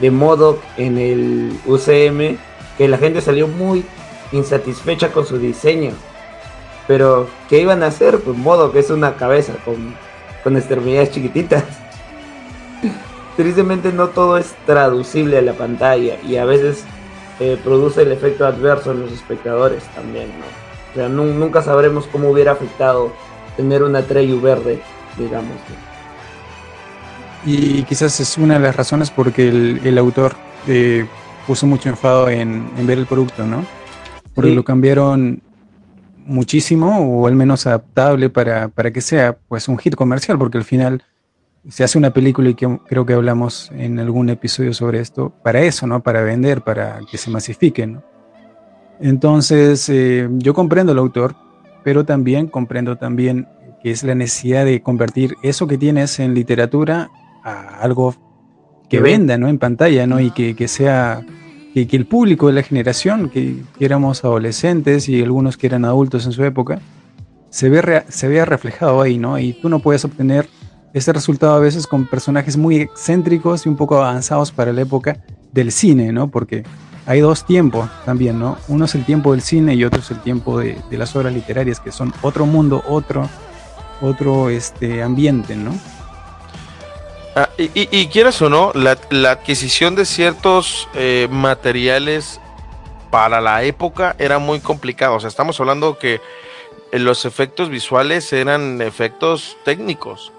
de 0.00 0.10
Modoc 0.10 0.62
en 0.76 0.96
el 0.96 1.52
UCM, 1.66 2.38
que 2.78 2.88
la 2.88 2.98
gente 2.98 3.20
salió 3.20 3.46
muy 3.46 3.84
insatisfecha 4.32 5.12
con 5.12 5.26
su 5.26 5.38
diseño. 5.38 5.92
Pero, 6.86 7.28
¿qué 7.48 7.60
iban 7.60 7.82
a 7.82 7.86
hacer? 7.86 8.20
Pues 8.20 8.36
Modoc 8.36 8.74
es 8.76 8.90
una 8.90 9.16
cabeza 9.16 9.54
con, 9.64 9.94
con 10.42 10.56
extremidades 10.56 11.10
chiquititas. 11.10 11.64
Tristemente 13.36 13.92
no 13.92 14.08
todo 14.08 14.36
es 14.38 14.54
traducible 14.66 15.38
a 15.38 15.42
la 15.42 15.52
pantalla 15.54 16.16
y 16.26 16.36
a 16.36 16.44
veces 16.44 16.84
eh, 17.38 17.58
produce 17.64 18.02
el 18.02 18.12
efecto 18.12 18.46
adverso 18.46 18.92
en 18.92 19.00
los 19.00 19.12
espectadores 19.12 19.82
también, 19.94 20.26
¿no? 20.28 20.44
O 20.92 20.94
sea, 20.94 21.08
nu- 21.08 21.24
nunca 21.34 21.62
sabremos 21.62 22.06
cómo 22.06 22.30
hubiera 22.30 22.52
afectado 22.52 23.12
tener 23.56 23.82
una 23.82 24.02
Treyu 24.02 24.40
verde, 24.40 24.80
digamos. 25.16 25.54
¿no? 25.54 25.90
Y 27.52 27.82
quizás 27.84 28.20
es 28.20 28.36
una 28.36 28.54
de 28.54 28.60
las 28.60 28.76
razones 28.76 29.10
porque 29.10 29.48
el, 29.48 29.80
el 29.84 29.96
autor 29.96 30.34
eh, 30.68 31.06
puso 31.46 31.66
mucho 31.66 31.88
enfado 31.88 32.28
en, 32.28 32.68
en 32.76 32.86
ver 32.86 32.98
el 32.98 33.06
producto, 33.06 33.46
¿no? 33.46 33.64
Porque 34.34 34.50
Sí. 34.50 34.56
lo 34.56 34.64
cambiaron 34.64 35.40
muchísimo 36.26 36.98
o 37.00 37.26
al 37.26 37.34
menos 37.34 37.66
adaptable 37.66 38.28
para, 38.28 38.68
para 38.68 38.90
que 38.92 39.00
sea 39.00 39.36
pues 39.48 39.68
un 39.68 39.78
hit 39.78 39.94
comercial, 39.94 40.38
porque 40.38 40.58
al 40.58 40.64
final 40.64 41.02
se 41.68 41.84
hace 41.84 41.98
una 41.98 42.10
película 42.10 42.50
y 42.50 42.54
que 42.54 42.78
creo 42.86 43.04
que 43.04 43.12
hablamos 43.12 43.70
en 43.74 43.98
algún 43.98 44.30
episodio 44.30 44.72
sobre 44.72 45.00
esto, 45.00 45.32
para 45.42 45.60
eso, 45.60 45.86
¿no? 45.86 46.02
Para 46.02 46.22
vender, 46.22 46.62
para 46.62 47.00
que 47.10 47.18
se 47.18 47.30
masifique, 47.30 47.86
¿no? 47.86 48.02
Entonces, 49.00 49.88
eh, 49.88 50.28
yo 50.32 50.54
comprendo 50.54 50.92
al 50.92 50.98
autor, 50.98 51.34
pero 51.84 52.04
también 52.04 52.46
comprendo 52.46 52.96
también 52.96 53.48
que 53.82 53.90
es 53.90 54.02
la 54.02 54.14
necesidad 54.14 54.64
de 54.64 54.82
convertir 54.82 55.36
eso 55.42 55.66
que 55.66 55.78
tienes 55.78 56.18
en 56.20 56.34
literatura 56.34 57.10
a 57.42 57.80
algo 57.80 58.14
que 58.88 59.00
venda, 59.00 59.38
¿no? 59.38 59.48
En 59.48 59.58
pantalla, 59.58 60.06
¿no? 60.06 60.20
Y 60.20 60.30
que, 60.32 60.54
que 60.54 60.68
sea, 60.68 61.24
que, 61.72 61.86
que 61.86 61.96
el 61.96 62.06
público 62.06 62.48
de 62.48 62.54
la 62.54 62.62
generación, 62.62 63.30
que, 63.30 63.62
que 63.78 63.84
éramos 63.84 64.24
adolescentes 64.24 65.08
y 65.08 65.22
algunos 65.22 65.56
que 65.56 65.66
eran 65.66 65.84
adultos 65.84 66.26
en 66.26 66.32
su 66.32 66.44
época, 66.44 66.80
se, 67.48 67.68
ve 67.68 68.04
se 68.08 68.28
vea 68.28 68.44
reflejado 68.44 69.00
ahí, 69.00 69.16
¿no? 69.16 69.38
Y 69.38 69.54
tú 69.54 69.68
no 69.68 69.78
puedes 69.80 70.04
obtener 70.04 70.46
ese 70.92 71.12
resultado 71.12 71.54
a 71.54 71.58
veces 71.58 71.86
con 71.86 72.06
personajes 72.06 72.56
muy 72.56 72.76
excéntricos 72.76 73.66
y 73.66 73.68
un 73.68 73.76
poco 73.76 73.98
avanzados 73.98 74.50
para 74.50 74.72
la 74.72 74.82
época 74.82 75.18
del 75.52 75.72
cine, 75.72 76.12
¿no? 76.12 76.28
Porque 76.28 76.64
hay 77.06 77.20
dos 77.20 77.44
tiempos 77.44 77.88
también, 78.04 78.38
¿no? 78.38 78.58
Uno 78.68 78.84
es 78.84 78.94
el 78.94 79.04
tiempo 79.04 79.32
del 79.32 79.42
cine 79.42 79.74
y 79.74 79.84
otro 79.84 80.00
es 80.00 80.10
el 80.10 80.20
tiempo 80.20 80.58
de, 80.58 80.80
las 80.90 81.14
obras 81.16 81.32
literarias, 81.32 81.80
que 81.80 81.92
son 81.92 82.12
otro 82.22 82.46
mundo, 82.46 82.82
otro, 82.88 83.28
otro 84.00 84.50
este, 84.50 85.02
ambiente, 85.02 85.56
¿no? 85.56 85.72
Ah, 87.36 87.48
y, 87.58 88.06
quieras 88.08 88.42
o 88.42 88.50
no, 88.50 88.72
la, 88.74 88.98
la 89.10 89.30
adquisición 89.30 89.94
de 89.94 90.04
ciertos 90.04 90.88
eh, 90.94 91.28
materiales 91.30 92.40
para 93.10 93.40
la 93.40 93.62
época 93.62 94.16
era 94.18 94.38
muy 94.38 94.60
complicado. 94.60 95.14
O 95.14 95.20
sea, 95.20 95.28
estamos 95.28 95.58
hablando 95.60 95.98
que 95.98 96.20
eh, 96.92 96.98
los 96.98 97.24
efectos 97.24 97.68
visuales 97.68 98.32
eran 98.32 98.80
efectos 98.82 99.56
técnicos. 99.64 100.32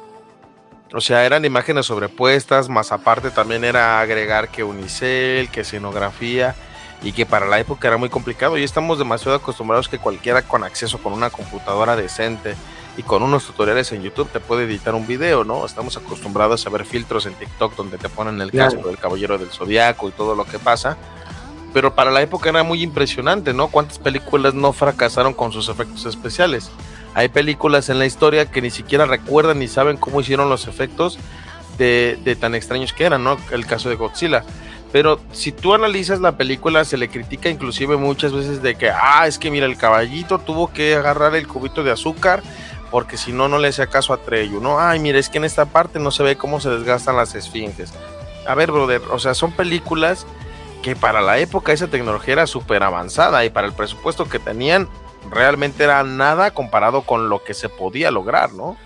O 0.94 1.00
sea, 1.02 1.26
eran 1.26 1.46
imágenes 1.46 1.86
sobrepuestas, 1.86 2.68
más 2.68 2.92
aparte 2.92 3.32
también 3.32 3.64
era 3.64 4.02
agregar 4.02 4.50
que 4.50 4.64
unicel, 4.64 5.50
que 5.50 5.62
escenografía, 5.62 6.56
y 7.02 7.14
que 7.14 7.26
para 7.26 7.48
la 7.48 7.60
época 7.60 7.88
era 7.88 7.98
muy 7.98 8.10
complicado. 8.10 8.58
Y 8.58 8.64
estamos 8.64 9.00
demasiado 9.00 9.38
acostumbrados 9.38 9.88
que 9.88 9.98
cualquiera 9.98 10.42
con 10.42 10.64
acceso 10.64 10.98
con 11.00 11.14
una 11.14 11.30
computadora 11.30 11.96
decente 11.96 12.56
y 12.98 13.04
con 13.04 13.24
unos 13.24 13.46
tutoriales 13.46 13.92
en 13.94 14.04
YouTube 14.04 14.30
te 14.30 14.39
puede 14.42 14.66
editar 14.66 14.94
un 14.94 15.08
video, 15.08 15.44
¿no? 15.44 15.66
Estamos 15.66 15.96
acostumbrados 15.98 16.68
a 16.68 16.70
ver 16.70 16.86
filtros 16.86 17.26
en 17.26 17.34
TikTok 17.36 17.76
donde 17.76 17.98
te 17.98 18.10
ponen 18.10 18.39
el 18.42 18.52
Claro. 18.52 18.72
casco 18.74 18.88
del 18.88 18.98
caballero 18.98 19.38
del 19.38 19.50
zodiaco 19.50 20.10
y 20.10 20.12
todo 20.12 20.36
lo 20.36 20.46
que 20.46 20.60
pasa. 20.60 20.98
Pero 21.74 21.96
para 21.96 22.12
la 22.12 22.22
época 22.22 22.50
era 22.50 22.64
muy 22.64 22.84
impresionante, 22.84 23.54
¿no? 23.54 23.70
¿Cuántas 23.70 23.98
películas 23.98 24.54
no 24.54 24.74
fracasaron 24.74 25.34
con 25.34 25.54
sus 25.54 25.70
efectos 25.70 26.06
especiales? 26.06 26.70
Hay 27.14 27.30
películas 27.30 27.89
en 27.89 27.99
la 27.99 28.05
historia 28.05 28.49
que 28.49 28.62
ni 28.62 28.70
siquiera 28.70 29.05
recuerdan 29.05 29.59
ni 29.59 29.68
saben 29.68 29.97
cómo 29.97 30.22
hicieron 30.22 30.49
los 30.49 30.68
efectos 30.68 31.20
de, 31.78 32.38
tan 32.39 32.55
extraños 32.55 32.93
que 32.93 33.05
eran, 33.05 33.24
¿no? 33.24 33.38
El 33.51 33.66
caso 33.66 33.89
de 33.89 33.95
Godzilla. 33.95 34.43
Pero 34.91 35.20
si 35.32 35.51
tú 35.51 35.74
analizas 35.74 36.20
la 36.20 36.38
película, 36.38 36.86
se 36.86 36.97
le 36.97 37.09
critica 37.09 37.49
inclusive 37.49 37.97
muchas 37.97 38.34
veces 38.34 38.62
de 38.62 38.76
que, 38.76 38.89
ah, 38.89 39.26
es 39.26 39.39
que 39.39 39.49
mira, 39.49 39.66
el 39.66 39.78
caballito 39.78 40.39
tuvo 40.39 40.72
que 40.72 40.95
agarrar 40.95 41.36
el 41.36 41.47
cubito 41.47 41.84
de 41.84 41.91
azúcar 41.91 42.43
porque 42.91 43.18
si 43.18 43.32
no, 43.32 43.47
no 43.47 43.57
le 43.57 43.70
hacía 43.70 43.88
caso 43.88 44.14
a 44.14 44.18
Treyu, 44.18 44.59
¿no? 44.59 44.80
Ay, 44.80 44.99
mira, 44.99 45.18
es 45.18 45.30
que 45.30 45.38
en 45.38 45.45
esta 45.45 45.66
parte 45.66 45.97
no 45.97 46.12
se 46.12 46.24
ve 46.24 46.36
cómo 46.36 46.59
se 46.59 46.70
desgastan 46.70 47.16
las 47.16 47.34
esfinges. 47.36 47.93
A 48.45 48.53
ver, 48.53 48.72
brother, 48.72 49.01
o 49.12 49.18
sea, 49.18 49.34
son 49.34 49.53
películas 49.53 50.28
que 50.84 50.95
para 50.95 51.22
la 51.22 51.39
época 51.39 51.72
esa 51.72 51.88
tecnología 51.88 52.34
era 52.34 52.47
súper 52.47 52.84
avanzada 52.84 53.45
y 53.45 53.49
para 53.49 53.68
el 53.68 53.74
presupuesto 53.74 54.28
que 54.28 54.39
tenían 54.39 54.89
realmente 55.30 55.84
era 55.84 56.03
nada 56.03 56.51
comparado 56.51 57.01
con 57.03 57.30
lo 57.30 57.43
que 57.43 57.53
se 57.53 57.69
podía 57.69 58.11
lograr, 58.11 58.53
¿no? 58.53 58.78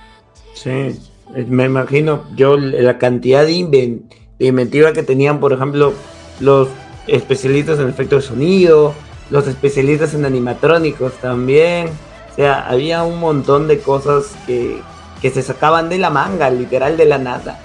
Sí, 0.53 0.99
me 1.47 1.65
imagino 1.65 2.23
yo 2.35 2.57
la 2.57 2.97
cantidad 2.97 3.45
de, 3.45 3.53
inven- 3.53 4.01
de 4.39 4.45
inventiva 4.47 4.93
que 4.93 5.03
tenían, 5.03 5.39
por 5.39 5.53
ejemplo, 5.53 5.93
los 6.39 6.67
especialistas 7.07 7.79
en 7.79 7.89
efectos 7.89 8.23
de 8.23 8.27
sonido, 8.29 8.93
los 9.29 9.47
especialistas 9.47 10.13
en 10.13 10.25
animatrónicos 10.25 11.13
también. 11.13 11.89
O 12.31 12.35
sea, 12.35 12.67
había 12.67 13.03
un 13.03 13.19
montón 13.19 13.67
de 13.67 13.79
cosas 13.79 14.35
que, 14.45 14.81
que 15.21 15.29
se 15.29 15.41
sacaban 15.41 15.89
de 15.89 15.97
la 15.97 16.09
manga, 16.09 16.49
literal 16.49 16.97
de 16.97 17.05
la 17.05 17.17
nada. 17.17 17.59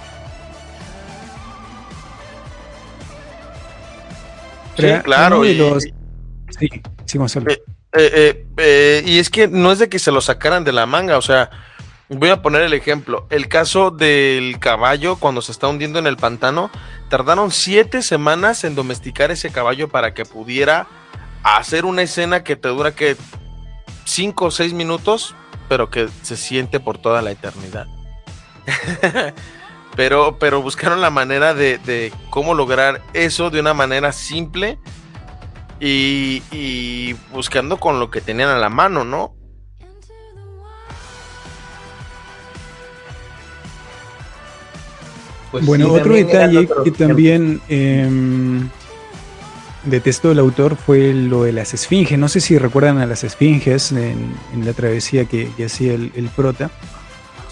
Era 4.76 5.02
claro, 5.02 5.36
uno 5.36 5.44
de 5.44 5.52
y- 5.52 5.56
los- 5.58 5.84
Sí, 6.58 6.68
sí, 7.04 7.18
Gonzalo. 7.18 7.50
Eh, 7.50 7.62
Eh, 7.93 8.11
eh, 8.14 8.47
eh, 8.57 9.03
y 9.05 9.18
es 9.18 9.30
que 9.30 9.49
no 9.49 9.72
es 9.72 9.80
de 9.80 9.88
que 9.88 9.99
se 9.99 10.12
lo 10.12 10.20
sacaran 10.20 10.62
de 10.62 10.72
la 10.72 10.86
manga, 10.86 11.18
o 11.18 11.22
sea, 11.22 11.51
voy 12.09 12.28
a 12.28 12.41
poner 12.41 12.62
el 12.62 12.72
ejemplo. 12.72 13.26
El 13.30 13.49
caso 13.49 13.91
del 13.91 14.59
caballo 14.61 15.16
cuando 15.16 15.43
se 15.43 15.51
está 15.51 15.66
hundiendo 15.66 15.99
en 15.99 16.07
el 16.07 16.16
pantano, 16.16 16.70
tardaron 17.09 17.51
siete 17.51 18.03
semanas 18.03 18.62
en 18.62 18.76
domesticar 18.76 19.30
ese 19.32 19.51
caballo 19.51 19.88
para 19.88 20.14
que 20.14 20.24
pudiera 20.24 20.86
hacer 21.43 21.84
una 21.84 22.03
escena 22.03 22.45
que 22.45 22.55
te 22.55 22.68
dura 22.68 22.95
que 22.95 23.16
cinco 24.05 24.47
o 24.47 24.51
seis 24.51 24.72
minutos, 24.72 25.34
pero 25.68 25.91
que 25.91 26.09
se 26.22 26.36
siente 26.36 26.78
por 26.78 26.99
toda 26.99 27.22
la 27.22 27.32
eternidad. 27.32 27.88
pero, 29.97 30.38
pero 30.38 30.62
buscaron 30.62 31.01
la 31.01 31.11
manera 31.11 31.55
de, 31.55 31.78
de 31.78 32.12
cómo 32.30 32.55
lograr 32.55 33.03
eso 33.14 33.51
de 33.51 33.59
una 33.59 33.74
manera 33.74 34.12
simple 34.12 34.78
y, 35.81 36.43
y 36.53 37.14
buscando 37.33 37.78
con 37.78 37.99
lo 37.99 38.11
que 38.11 38.20
tenían 38.20 38.51
a 38.51 38.59
la 38.59 38.68
mano, 38.68 39.05
¿no? 39.05 39.35
Pues 45.51 45.66
bueno, 45.66 45.87
sí, 45.87 45.91
otro 46.01 46.14
detalle 46.14 46.59
otro 46.59 46.85
que 46.85 46.91
también 46.93 47.61
em, 47.68 48.68
detestó 49.85 50.31
el 50.31 50.39
autor 50.39 50.76
fue 50.76 51.12
lo 51.12 51.43
de 51.43 51.53
las 51.53 51.74
esfinges. 51.74 52.18
No 52.18 52.28
sé 52.28 52.41
si 52.41 52.57
recuerdan 52.57 52.99
a 52.99 53.07
las 53.07 53.24
esfinges 53.24 53.91
en, 53.91 54.33
en 54.53 54.64
la 54.64 54.72
travesía 54.74 55.24
que, 55.24 55.51
que 55.57 55.64
hacía 55.64 55.95
el, 55.95 56.12
el 56.14 56.28
prota. 56.28 56.70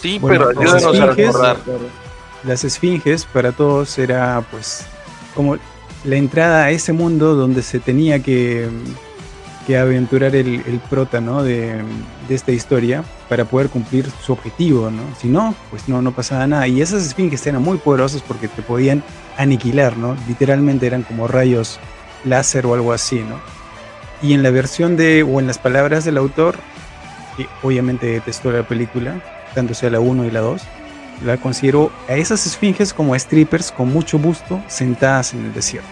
Sí, 0.00 0.18
Bueno, 0.20 0.46
pero 0.48 0.62
las 0.62 0.74
ayúdanos 0.74 1.00
a 1.00 1.06
esfinges- 1.12 1.16
recordar. 1.16 1.56
Las 2.44 2.62
esfinges 2.62 3.24
para 3.24 3.50
todos 3.50 3.98
era 3.98 4.44
pues 4.48 4.86
como 5.34 5.56
la 6.04 6.16
entrada 6.16 6.64
a 6.64 6.70
ese 6.70 6.92
mundo 6.92 7.34
donde 7.34 7.62
se 7.62 7.78
tenía 7.78 8.20
que, 8.20 8.68
que 9.66 9.76
aventurar 9.76 10.34
el, 10.34 10.62
el 10.66 10.80
prota 10.88 11.20
¿no? 11.20 11.42
de, 11.42 11.82
de 12.28 12.34
esta 12.34 12.52
historia 12.52 13.04
para 13.28 13.44
poder 13.44 13.68
cumplir 13.68 14.08
su 14.22 14.32
objetivo, 14.32 14.90
¿no? 14.90 15.02
Si 15.20 15.28
no, 15.28 15.54
pues 15.70 15.88
no, 15.88 16.00
no 16.00 16.12
pasaba 16.12 16.46
nada. 16.46 16.66
Y 16.66 16.80
esas 16.80 17.04
esfinges 17.04 17.46
eran 17.46 17.62
muy 17.62 17.78
poderosas 17.78 18.22
porque 18.22 18.48
te 18.48 18.62
podían 18.62 19.02
aniquilar, 19.36 19.96
¿no? 19.96 20.16
Literalmente 20.26 20.86
eran 20.86 21.02
como 21.02 21.28
rayos 21.28 21.78
láser 22.24 22.66
o 22.66 22.74
algo 22.74 22.92
así, 22.92 23.20
¿no? 23.20 23.40
Y 24.22 24.32
en 24.32 24.42
la 24.42 24.50
versión 24.50 24.96
de, 24.96 25.22
o 25.22 25.40
en 25.40 25.46
las 25.46 25.58
palabras 25.58 26.04
del 26.04 26.16
autor, 26.16 26.56
que 27.36 27.46
obviamente 27.62 28.06
detestó 28.06 28.50
la 28.50 28.66
película, 28.66 29.22
tanto 29.54 29.74
sea 29.74 29.90
la 29.90 30.00
1 30.00 30.24
y 30.24 30.30
la 30.30 30.40
2, 30.40 30.62
la 31.24 31.36
considero 31.36 31.90
a 32.08 32.14
esas 32.14 32.46
esfinges 32.46 32.92
como 32.92 33.18
strippers 33.18 33.72
con 33.72 33.92
mucho 33.92 34.18
busto 34.18 34.62
sentadas 34.68 35.34
en 35.34 35.46
el 35.46 35.54
desierto. 35.54 35.88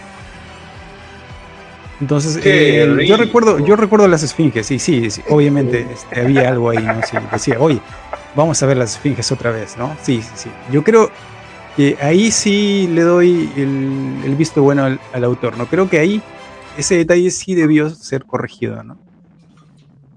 Entonces, 1.99 2.39
eh, 2.43 3.05
yo 3.07 3.17
recuerdo, 3.17 3.57
yo 3.59 3.75
recuerdo 3.75 4.07
las 4.07 4.21
esfinges, 4.21 4.67
sí, 4.67 4.77
sí, 4.77 5.09
sí, 5.09 5.23
obviamente 5.29 5.87
este, 5.91 6.21
había 6.21 6.47
algo 6.47 6.69
ahí, 6.69 6.83
¿no? 6.83 7.01
Sí, 7.01 7.17
decía, 7.31 7.57
oye, 7.59 7.81
vamos 8.35 8.61
a 8.61 8.67
ver 8.67 8.77
las 8.77 8.93
esfinges 8.93 9.31
otra 9.31 9.49
vez, 9.49 9.77
¿no? 9.77 9.97
Sí, 10.03 10.21
sí, 10.21 10.29
sí. 10.35 10.49
Yo 10.71 10.83
creo 10.83 11.09
que 11.75 11.97
ahí 11.99 12.29
sí 12.29 12.87
le 12.93 13.01
doy 13.01 13.51
el, 13.55 14.21
el 14.23 14.35
visto 14.35 14.61
bueno 14.61 14.83
al, 14.83 14.99
al 15.11 15.23
autor, 15.23 15.57
¿no? 15.57 15.65
Creo 15.65 15.89
que 15.89 15.97
ahí 15.97 16.21
ese 16.77 16.95
detalle 16.97 17.31
sí 17.31 17.55
debió 17.55 17.89
ser 17.89 18.25
corregido, 18.25 18.83
¿no? 18.83 19.06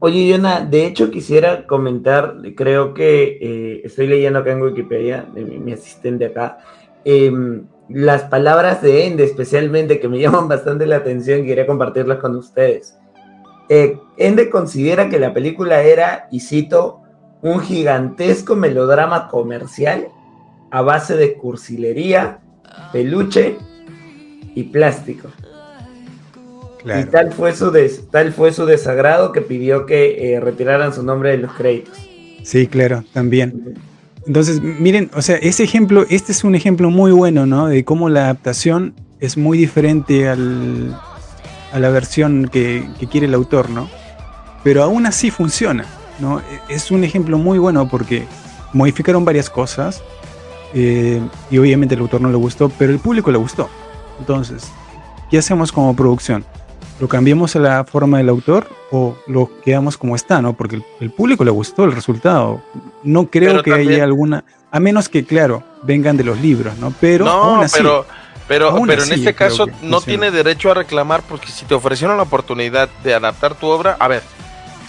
Oye, 0.02 0.26
Yona, 0.26 0.64
de 0.64 0.86
hecho 0.86 1.10
quisiera 1.10 1.66
comentar, 1.66 2.36
creo 2.56 2.94
que 2.94 3.36
eh, 3.38 3.82
estoy 3.84 4.06
leyendo 4.06 4.38
acá 4.38 4.52
en 4.52 4.62
Wikipedia, 4.62 5.26
de 5.34 5.44
mi, 5.44 5.58
mi 5.58 5.72
asistente 5.74 6.24
acá, 6.24 6.58
em, 7.04 7.66
las 7.90 8.22
palabras 8.22 8.80
de 8.80 9.06
Ende 9.06 9.24
especialmente 9.24 10.00
que 10.00 10.08
me 10.08 10.18
llaman 10.20 10.48
bastante 10.48 10.86
la 10.86 10.96
atención 10.96 11.40
y 11.40 11.46
quería 11.46 11.66
compartirlas 11.66 12.18
con 12.18 12.34
ustedes. 12.34 12.96
Eh, 13.68 13.98
Ende 14.16 14.48
considera 14.48 15.10
que 15.10 15.18
la 15.18 15.34
película 15.34 15.82
era, 15.82 16.28
y 16.30 16.40
cito, 16.40 17.02
un 17.42 17.60
gigantesco 17.60 18.56
melodrama 18.56 19.28
comercial 19.28 20.08
a 20.70 20.80
base 20.80 21.14
de 21.14 21.34
cursilería, 21.34 22.38
peluche 22.90 23.58
y 24.54 24.62
plástico. 24.64 25.28
Y 26.84 27.04
tal 27.10 27.32
fue, 27.32 27.54
su 27.54 27.70
des- 27.70 28.08
tal 28.10 28.32
fue 28.32 28.52
su 28.52 28.64
desagrado 28.66 29.32
que 29.32 29.40
pidió 29.40 29.86
que 29.86 30.34
eh, 30.34 30.40
retiraran 30.40 30.94
su 30.94 31.02
nombre 31.02 31.30
de 31.30 31.38
los 31.38 31.52
créditos. 31.52 31.98
Sí, 32.42 32.66
claro, 32.66 33.04
también. 33.12 33.74
Entonces, 34.26 34.60
miren, 34.62 35.10
o 35.14 35.22
sea, 35.22 35.36
ese 35.36 35.62
ejemplo, 35.64 36.04
este 36.08 36.32
es 36.32 36.44
un 36.44 36.54
ejemplo 36.54 36.90
muy 36.90 37.12
bueno, 37.12 37.46
¿no? 37.46 37.66
De 37.68 37.84
cómo 37.84 38.08
la 38.08 38.24
adaptación 38.24 38.94
es 39.18 39.36
muy 39.36 39.58
diferente 39.58 40.28
al, 40.28 40.98
a 41.72 41.78
la 41.78 41.90
versión 41.90 42.48
que, 42.50 42.88
que 42.98 43.06
quiere 43.06 43.26
el 43.26 43.34
autor, 43.34 43.70
¿no? 43.70 43.88
Pero 44.64 44.82
aún 44.82 45.06
así 45.06 45.30
funciona, 45.30 45.84
¿no? 46.18 46.40
E- 46.40 46.42
Es 46.74 46.90
un 46.90 47.04
ejemplo 47.04 47.38
muy 47.38 47.58
bueno 47.58 47.88
porque 47.88 48.24
modificaron 48.72 49.24
varias 49.24 49.50
cosas 49.50 50.02
eh, 50.74 51.20
y 51.50 51.58
obviamente 51.58 51.94
el 51.94 52.00
autor 52.02 52.20
no 52.20 52.30
le 52.30 52.36
gustó, 52.36 52.70
pero 52.78 52.92
el 52.92 52.98
público 52.98 53.30
le 53.30 53.38
gustó. 53.38 53.68
Entonces, 54.18 54.64
¿qué 55.30 55.38
hacemos 55.38 55.72
como 55.72 55.94
producción? 55.96 56.44
¿Lo 57.00 57.08
cambiamos 57.08 57.56
a 57.56 57.58
la 57.60 57.84
forma 57.84 58.18
del 58.18 58.28
autor 58.28 58.68
o 58.90 59.16
lo 59.26 59.50
quedamos 59.62 59.96
como 59.96 60.14
está, 60.16 60.42
no? 60.42 60.52
Porque 60.52 60.76
el, 60.76 60.84
el 61.00 61.10
público 61.10 61.44
le 61.44 61.50
gustó 61.50 61.84
el 61.84 61.92
resultado. 61.92 62.62
No 63.02 63.26
creo 63.30 63.52
Pero 63.52 63.62
que 63.62 63.70
también- 63.70 63.92
haya 63.94 64.04
alguna, 64.04 64.44
a 64.70 64.78
menos 64.80 65.08
que, 65.08 65.24
claro, 65.24 65.62
vengan 65.82 66.16
de 66.18 66.24
los 66.24 66.38
libros, 66.40 66.76
¿no? 66.78 66.92
Pero 67.00 67.26
aún 67.28 67.56
no, 67.56 67.62
así, 67.62 67.78
pero, 67.78 68.04
pero, 68.46 68.68
aún 68.70 68.86
pero 68.86 69.02
así 69.02 69.14
en 69.14 69.18
este 69.20 69.34
caso 69.34 69.64
no 69.66 69.72
funciona. 69.72 70.00
tiene 70.04 70.30
derecho 70.30 70.70
a 70.70 70.74
reclamar 70.74 71.22
porque 71.22 71.46
si 71.50 71.64
te 71.64 71.74
ofrecieron 71.74 72.18
la 72.18 72.24
oportunidad 72.24 72.90
de 73.02 73.14
adaptar 73.14 73.54
tu 73.54 73.66
obra, 73.68 73.96
a 73.98 74.06
ver, 74.06 74.22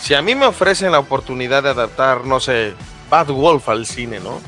si 0.02 0.14
a 0.14 0.22
mí 0.22 0.36
me 0.36 0.46
ofrecen 0.46 0.92
la 0.92 1.00
oportunidad 1.00 1.64
de 1.64 1.70
adaptar, 1.70 2.26
no 2.26 2.40
sé, 2.42 2.74
Bad 3.10 3.28
Wolf 3.28 3.70
al 3.70 3.86
cine, 3.86 4.20
¿no? 4.20 4.40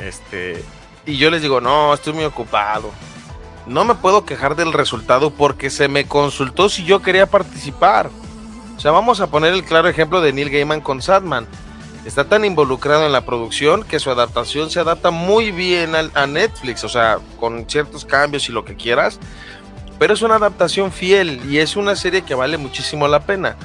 Este, 0.00 0.62
y 1.04 1.16
yo 1.18 1.30
les 1.30 1.42
digo, 1.42 1.60
no, 1.60 1.92
estoy 1.94 2.12
muy 2.14 2.24
ocupado. 2.24 2.90
No 3.66 3.84
me 3.84 3.96
puedo 3.96 4.24
quejar 4.24 4.54
del 4.54 4.72
resultado 4.72 5.30
porque 5.30 5.70
se 5.70 5.88
me 5.88 6.06
consultó 6.06 6.68
si 6.68 6.84
yo 6.84 7.02
quería 7.02 7.26
participar. 7.26 8.10
O 8.76 8.80
sea, 8.80 8.92
vamos 8.92 9.20
a 9.20 9.26
poner 9.28 9.54
el 9.54 9.64
claro 9.64 9.88
ejemplo 9.88 10.20
de 10.20 10.32
Neil 10.32 10.50
Gaiman 10.50 10.80
con 10.80 11.02
Sadman. 11.02 11.46
Está 12.04 12.28
tan 12.28 12.44
involucrado 12.44 13.04
en 13.04 13.12
la 13.12 13.26
producción 13.26 13.82
que 13.82 13.98
su 13.98 14.10
adaptación 14.10 14.70
se 14.70 14.78
adapta 14.78 15.10
muy 15.10 15.50
bien 15.50 15.94
a 15.96 16.26
Netflix, 16.26 16.84
o 16.84 16.88
sea, 16.88 17.18
con 17.40 17.68
ciertos 17.68 18.04
cambios 18.04 18.48
y 18.48 18.52
lo 18.52 18.64
que 18.64 18.76
quieras. 18.76 19.18
Pero 19.98 20.14
es 20.14 20.22
una 20.22 20.36
adaptación 20.36 20.92
fiel 20.92 21.40
y 21.50 21.58
es 21.58 21.74
una 21.74 21.96
serie 21.96 22.22
que 22.22 22.36
vale 22.36 22.58
muchísimo 22.58 23.08
la 23.08 23.20
pena. 23.20 23.56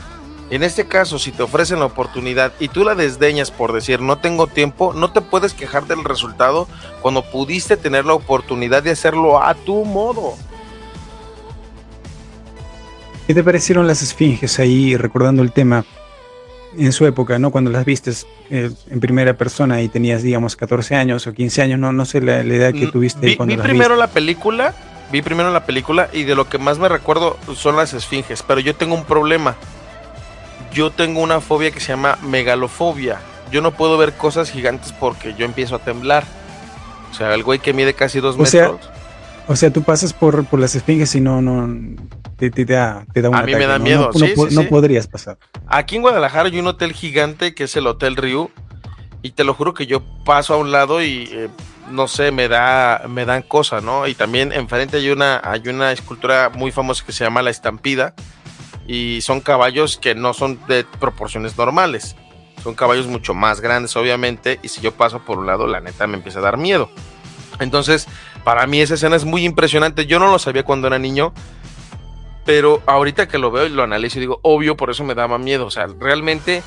En 0.51 0.63
este 0.63 0.85
caso, 0.85 1.17
si 1.17 1.31
te 1.31 1.43
ofrecen 1.43 1.79
la 1.79 1.85
oportunidad 1.85 2.51
y 2.59 2.67
tú 2.67 2.83
la 2.83 2.93
desdeñas 2.93 3.51
por 3.51 3.71
decir 3.71 4.01
no 4.01 4.17
tengo 4.17 4.47
tiempo, 4.47 4.93
no 4.93 5.11
te 5.11 5.21
puedes 5.21 5.53
quejar 5.53 5.87
del 5.87 6.03
resultado 6.03 6.67
cuando 7.01 7.23
pudiste 7.23 7.77
tener 7.77 8.05
la 8.05 8.13
oportunidad 8.13 8.83
de 8.83 8.91
hacerlo 8.91 9.41
a 9.41 9.55
tu 9.55 9.85
modo. 9.85 10.35
¿qué 13.27 13.33
te 13.35 13.43
parecieron 13.45 13.87
las 13.87 14.01
esfinges 14.01 14.59
ahí, 14.59 14.97
recordando 14.97 15.41
el 15.41 15.53
tema 15.53 15.85
en 16.77 16.91
su 16.91 17.05
época, 17.05 17.39
¿no? 17.39 17.49
Cuando 17.51 17.71
las 17.71 17.85
vistes 17.85 18.27
eh, 18.49 18.71
en 18.89 18.99
primera 18.99 19.37
persona 19.37 19.81
y 19.81 19.87
tenías, 19.87 20.21
digamos, 20.21 20.57
14 20.57 20.95
años 20.95 21.27
o 21.27 21.33
15 21.33 21.61
años, 21.61 21.79
no, 21.79 21.93
no 21.93 22.03
sé 22.03 22.19
la, 22.19 22.43
la 22.43 22.53
edad 22.53 22.73
que 22.73 22.87
Mm, 22.87 22.91
tuviste 22.91 23.25
Vi, 23.25 23.35
cuando 23.37 23.53
vi 23.53 23.57
las 23.57 23.65
primero 23.65 23.91
viste. 23.91 23.99
la 23.99 24.07
película, 24.07 24.75
vi 25.13 25.21
primero 25.21 25.49
la 25.51 25.65
película 25.65 26.09
y 26.11 26.23
de 26.23 26.35
lo 26.35 26.49
que 26.49 26.57
más 26.57 26.77
me 26.77 26.89
recuerdo 26.89 27.37
son 27.55 27.77
las 27.77 27.93
esfinges, 27.93 28.43
pero 28.43 28.59
yo 28.59 28.75
tengo 28.75 28.95
un 28.95 29.05
problema. 29.05 29.55
Yo 30.74 30.91
tengo 30.91 31.22
una 31.22 31.41
fobia 31.41 31.72
que 31.72 31.80
se 31.80 31.89
llama 31.89 32.17
megalofobia. 32.24 33.19
Yo 33.51 33.61
no 33.61 33.72
puedo 33.72 33.97
ver 33.97 34.13
cosas 34.13 34.49
gigantes 34.49 34.93
porque 34.93 35.34
yo 35.34 35.45
empiezo 35.45 35.76
a 35.76 35.80
temblar. 35.80 36.24
O 37.11 37.13
sea, 37.13 37.34
el 37.34 37.43
güey 37.43 37.59
que 37.59 37.74
mide 37.74 37.93
casi 37.93 38.19
dos 38.19 38.38
O 38.39 38.45
sea, 38.45 38.72
metros. 38.72 38.89
O 39.47 39.55
sea, 39.55 39.72
tú 39.72 39.84
pasas 39.84 40.13
por, 40.13 40.45
por 40.45 40.59
las 40.59 40.76
esfinges 40.76 41.13
y 41.15 41.19
no, 41.19 41.41
no, 41.41 41.97
te, 42.38 42.49
te 42.51 42.63
da, 42.63 43.05
te 43.13 43.22
da 43.22 43.30
un 43.30 43.36
A 43.36 43.41
mí 43.43 43.53
me 43.53 43.65
da 43.65 43.78
¿no? 43.80 43.84
miedo, 43.84 44.09
No, 44.13 44.19
sí, 44.19 44.34
sí, 44.34 44.55
no 44.55 44.61
sí. 44.61 44.67
podrías 44.67 45.07
pasar. 45.07 45.38
Aquí 45.67 45.97
en 45.97 46.03
Guadalajara 46.03 46.47
hay 46.47 46.57
un 46.59 46.67
hotel 46.67 46.93
gigante 46.93 47.53
que 47.53 47.65
es 47.65 47.76
el 47.76 47.88
Hotel 47.88 48.15
Ryu. 48.15 48.49
Y 49.24 49.32
te 49.32 49.43
lo 49.43 49.53
juro 49.53 49.74
que 49.74 49.86
yo 49.86 50.01
paso 50.26 50.53
a 50.53 50.57
un 50.57 50.72
lado 50.72 51.03
y 51.03 51.30
eh, 51.32 51.49
no 51.91 52.07
sé, 52.07 52.32
me 52.32 52.47
da, 52.47 53.03
me 53.07 53.26
dan 53.26 53.43
cosas, 53.43 53.84
¿no? 53.84 54.07
Y 54.07 54.15
también 54.15 54.51
enfrente 54.51 54.97
hay 54.97 55.09
una, 55.09 55.39
hay 55.43 55.67
una 55.67 55.91
escultura 55.91 56.49
muy 56.55 56.72
famosa 56.72 57.03
que 57.05 57.11
se 57.11 57.24
llama 57.24 57.41
La 57.43 57.51
Estampida. 57.51 58.15
Y 58.88 59.21
son 59.21 59.41
caballos 59.41 59.97
que 59.97 60.15
no 60.15 60.34
son 60.34 60.59
de 60.67 60.84
proporciones 60.99 61.57
normales. 61.57 62.15
Son 62.63 62.75
caballos 62.75 63.07
mucho 63.07 63.34
más 63.34 63.61
grandes, 63.61 63.95
obviamente. 63.95 64.59
Y 64.61 64.67
si 64.67 64.82
yo 64.82 64.91
paso 64.91 65.19
por 65.19 65.39
un 65.39 65.47
lado, 65.47 65.67
la 65.67 65.79
neta 65.79 66.07
me 66.07 66.17
empieza 66.17 66.39
a 66.39 66.43
dar 66.43 66.57
miedo. 66.57 66.89
Entonces, 67.59 68.07
para 68.43 68.65
mí 68.67 68.82
esa 68.82 68.95
escena 68.95 69.15
es 69.15 69.25
muy 69.25 69.45
impresionante. 69.45 70.05
Yo 70.05 70.19
no 70.19 70.32
lo 70.32 70.39
sabía 70.39 70.63
cuando 70.63 70.88
era 70.88 70.99
niño. 70.99 71.34
Pero 72.45 72.82
ahorita 72.88 73.27
que 73.27 73.38
lo 73.38 73.51
veo 73.51 73.67
y 73.67 73.69
lo 73.69 73.84
analizo, 73.84 74.19
digo, 74.19 74.39
obvio, 74.41 74.75
por 74.75 74.89
eso 74.89 75.03
me 75.03 75.15
daba 75.15 75.38
miedo. 75.38 75.65
O 75.65 75.71
sea, 75.71 75.88
realmente, 75.99 76.63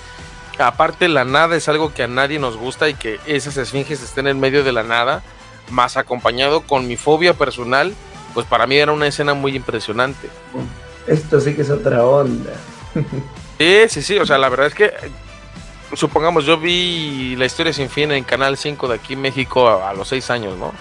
aparte, 0.59 1.09
la 1.09 1.25
nada 1.25 1.57
es 1.57 1.69
algo 1.69 1.93
que 1.93 2.05
a 2.05 2.09
nadie 2.09 2.39
nos 2.39 2.57
gusta 2.57 2.89
y 2.89 2.95
que 2.95 3.19
esas 3.27 3.57
esfinges 3.57 4.03
estén 4.03 4.29
en 4.29 4.39
medio 4.39 4.63
de 4.63 4.73
la 4.73 4.85
nada, 4.85 5.23
más 5.71 5.97
acompañado 5.97 6.63
con 6.63 6.87
mi 6.87 6.97
fobia 6.97 7.35
personal, 7.35 7.93
pues 8.35 8.47
para 8.47 8.67
mí 8.67 8.77
era 8.77 8.93
una 8.93 9.07
escena 9.07 9.35
muy 9.35 9.57
impresionante. 9.57 10.29
Esto 11.07 11.41
sí 11.41 11.55
que 11.55 11.63
es 11.63 11.71
otra 11.71 12.05
onda. 12.05 12.53
Sí, 13.59 13.85
sí, 13.89 14.03
sí, 14.03 14.19
o 14.19 14.27
sea, 14.27 14.37
la 14.39 14.49
verdad 14.49 14.67
es 14.67 14.75
que, 14.75 14.93
supongamos, 15.95 16.45
yo 16.45 16.59
vi 16.59 17.37
la 17.37 17.45
historia 17.45 17.73
sin 17.73 17.89
fin 17.89 18.11
en 18.13 18.25
Canal 18.25 18.57
5 18.57 18.89
de 18.89 18.95
aquí 18.97 19.13
en 19.13 19.21
México 19.21 19.69
a, 19.69 19.93
los 19.95 20.09
6 20.09 20.31
años, 20.31 20.59
¿no? 20.59 20.73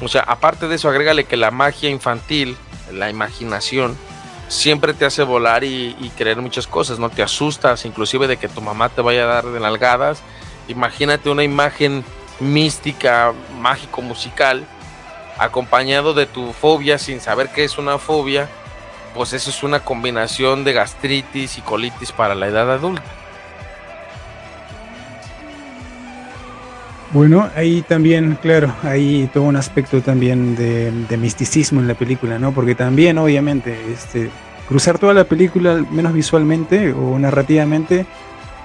O 0.00 0.08
sea, 0.08 0.22
aparte 0.22 0.68
de 0.68 0.76
eso, 0.76 0.88
agrégale 0.88 1.24
que 1.24 1.36
la 1.36 1.50
magia 1.50 1.90
infantil, 1.90 2.56
la 2.92 3.10
imaginación, 3.10 3.96
siempre 4.48 4.94
te 4.94 5.04
hace 5.04 5.22
volar 5.22 5.64
y, 5.64 6.10
creer 6.16 6.40
muchas 6.40 6.66
cosas, 6.66 6.98
¿no? 6.98 7.10
Te 7.10 7.22
asustas, 7.22 7.84
inclusive 7.84 8.26
de 8.26 8.36
que 8.36 8.48
tu 8.48 8.60
mamá 8.60 8.88
te 8.88 9.02
vaya 9.02 9.24
a 9.24 9.26
dar 9.26 9.46
de 9.46 9.60
nalgadas. 9.60 10.22
Imagínate 10.68 11.30
una 11.30 11.44
imagen 11.44 12.04
mística, 12.40 13.32
mágico-musical, 13.60 14.66
acompañado 15.38 16.14
de 16.14 16.26
tu 16.26 16.52
fobia 16.52 16.98
sin 16.98 17.20
saber 17.20 17.50
qué 17.50 17.64
es 17.64 17.78
una 17.78 17.98
fobia, 17.98 18.48
pues 19.14 19.32
eso 19.32 19.50
es 19.50 19.62
una 19.62 19.80
combinación 19.80 20.64
de 20.64 20.72
gastritis 20.72 21.58
y 21.58 21.60
colitis 21.60 22.12
para 22.12 22.34
la 22.34 22.46
edad 22.48 22.70
adulta. 22.70 23.02
Bueno, 27.12 27.50
ahí 27.54 27.82
también, 27.82 28.38
claro, 28.40 28.74
hay 28.82 29.28
todo 29.34 29.44
un 29.44 29.56
aspecto 29.56 30.00
también 30.00 30.56
de, 30.56 31.16
misticismo 31.18 31.80
en 31.80 31.86
la 31.86 31.94
película, 31.94 32.38
¿no? 32.38 32.52
Porque 32.52 32.74
también, 32.74 33.18
obviamente, 33.18 33.76
este, 33.92 34.30
cruzar 34.66 34.98
toda 34.98 35.12
la 35.12 35.24
película, 35.24 35.72
al 35.72 35.90
menos 35.90 36.14
visualmente 36.14 36.90
o 36.92 37.18
narrativamente, 37.18 38.06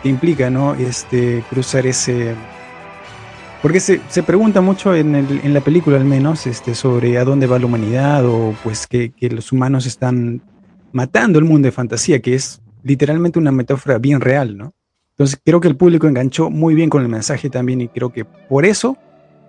te 0.01 0.07
implica, 0.07 0.49
¿no? 0.49 0.75
Este, 0.75 1.43
cruzar 1.49 1.85
ese... 1.87 2.35
Porque 3.61 3.79
se, 3.79 4.01
se 4.07 4.23
pregunta 4.23 4.61
mucho 4.61 4.93
en, 4.95 5.15
el- 5.15 5.41
en 5.43 5.53
la 5.53 5.61
película, 5.61 5.97
al 5.97 6.05
menos, 6.05 6.45
este, 6.47 6.75
sobre 6.75 7.17
a 7.17 7.25
dónde 7.25 7.47
va 7.47 7.59
la 7.59 7.65
humanidad 7.65 8.25
o 8.25 8.55
pues 8.63 8.85
que, 8.87 9.11
que 9.11 9.29
los 9.29 9.51
humanos 9.51 9.85
están 9.85 10.41
matando 10.93 11.39
el 11.39 11.45
mundo 11.45 11.65
de 11.67 11.71
fantasía, 11.71 12.21
que 12.21 12.35
es 12.35 12.61
literalmente 12.83 13.39
una 13.39 13.51
metáfora 13.51 13.97
bien 13.97 14.21
real, 14.21 14.57
¿no? 14.57 14.73
Entonces 15.11 15.39
creo 15.43 15.59
que 15.59 15.67
el 15.67 15.75
público 15.75 16.07
enganchó 16.07 16.49
muy 16.51 16.75
bien 16.75 16.89
con 16.89 17.01
el 17.01 17.09
mensaje 17.09 17.49
también 17.49 17.81
y 17.81 17.87
creo 17.87 18.11
que 18.13 18.23
por 18.25 18.65
eso 18.65 18.95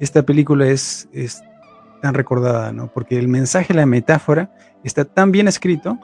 esta 0.00 0.22
película 0.22 0.66
es, 0.66 1.09
es 1.12 1.42
tan 2.00 2.14
recordada, 2.14 2.72
¿no? 2.72 2.88
Porque 2.92 3.18
el 3.18 3.28
mensaje, 3.28 3.74
la 3.74 3.84
metáfora, 3.84 4.50
está 4.82 5.04
tan 5.04 5.30
bien 5.30 5.46
escrito 5.46 5.98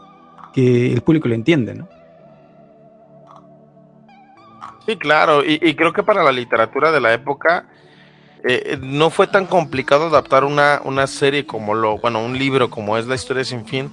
que 0.53 0.93
el 0.93 1.01
público 1.01 1.29
lo 1.29 1.35
entiende, 1.35 1.75
¿no? 1.75 1.89
Sí, 4.87 4.97
claro, 4.99 5.43
y, 5.43 5.59
y 5.63 5.75
creo 5.75 5.95
que 5.95 6.03
para 6.03 6.23
la 6.23 6.31
literatura 6.33 6.93
de 6.93 7.01
la 7.01 7.15
época 7.15 7.67
eh, 8.47 8.79
no 8.81 9.09
fue 9.09 9.27
tan 9.27 9.47
complicado 9.47 10.09
adaptar 10.09 10.45
una, 10.45 10.83
una 10.85 11.07
serie 11.07 11.47
como 11.47 11.75
lo, 11.75 11.97
bueno, 11.99 12.23
un 12.23 12.39
libro 12.39 12.69
como 12.69 12.99
es 12.99 13.07
La 13.07 13.15
historia 13.15 13.43
sin 13.43 13.65
fin, 13.65 13.91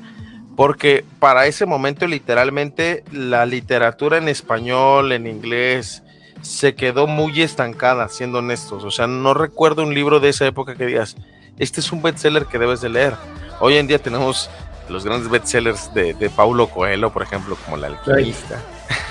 porque 0.58 1.06
para 1.20 1.46
ese 1.46 1.66
momento 1.66 2.06
literalmente 2.06 3.06
la 3.14 3.46
literatura 3.46 4.18
en 4.18 4.28
español, 4.28 5.14
en 5.14 5.26
inglés, 5.26 6.04
se 6.42 6.76
quedó 6.76 7.08
muy 7.08 7.42
estancada, 7.42 8.10
siendo 8.10 8.40
honestos. 8.40 8.84
O 8.84 8.92
sea, 8.92 9.08
no 9.08 9.34
recuerdo 9.34 9.84
un 9.84 9.94
libro 9.94 10.20
de 10.20 10.30
esa 10.30 10.46
época 10.46 10.76
que 10.76 10.86
digas, 10.86 11.16
este 11.58 11.80
es 11.80 11.92
un 11.94 12.02
bestseller 12.02 12.46
que 12.46 12.60
debes 12.60 12.82
de 12.82 12.90
leer. 12.90 13.14
Hoy 13.62 13.78
en 13.78 13.88
día 13.88 14.00
tenemos 14.00 14.50
los 14.90 15.06
grandes 15.06 15.30
bestsellers 15.30 15.94
de, 15.94 16.14
de 16.14 16.30
Paulo 16.30 16.68
Coelho, 16.68 17.14
por 17.14 17.24
ejemplo, 17.24 17.56
como 17.64 17.78
El 17.78 17.86
alquimista. 17.86 18.60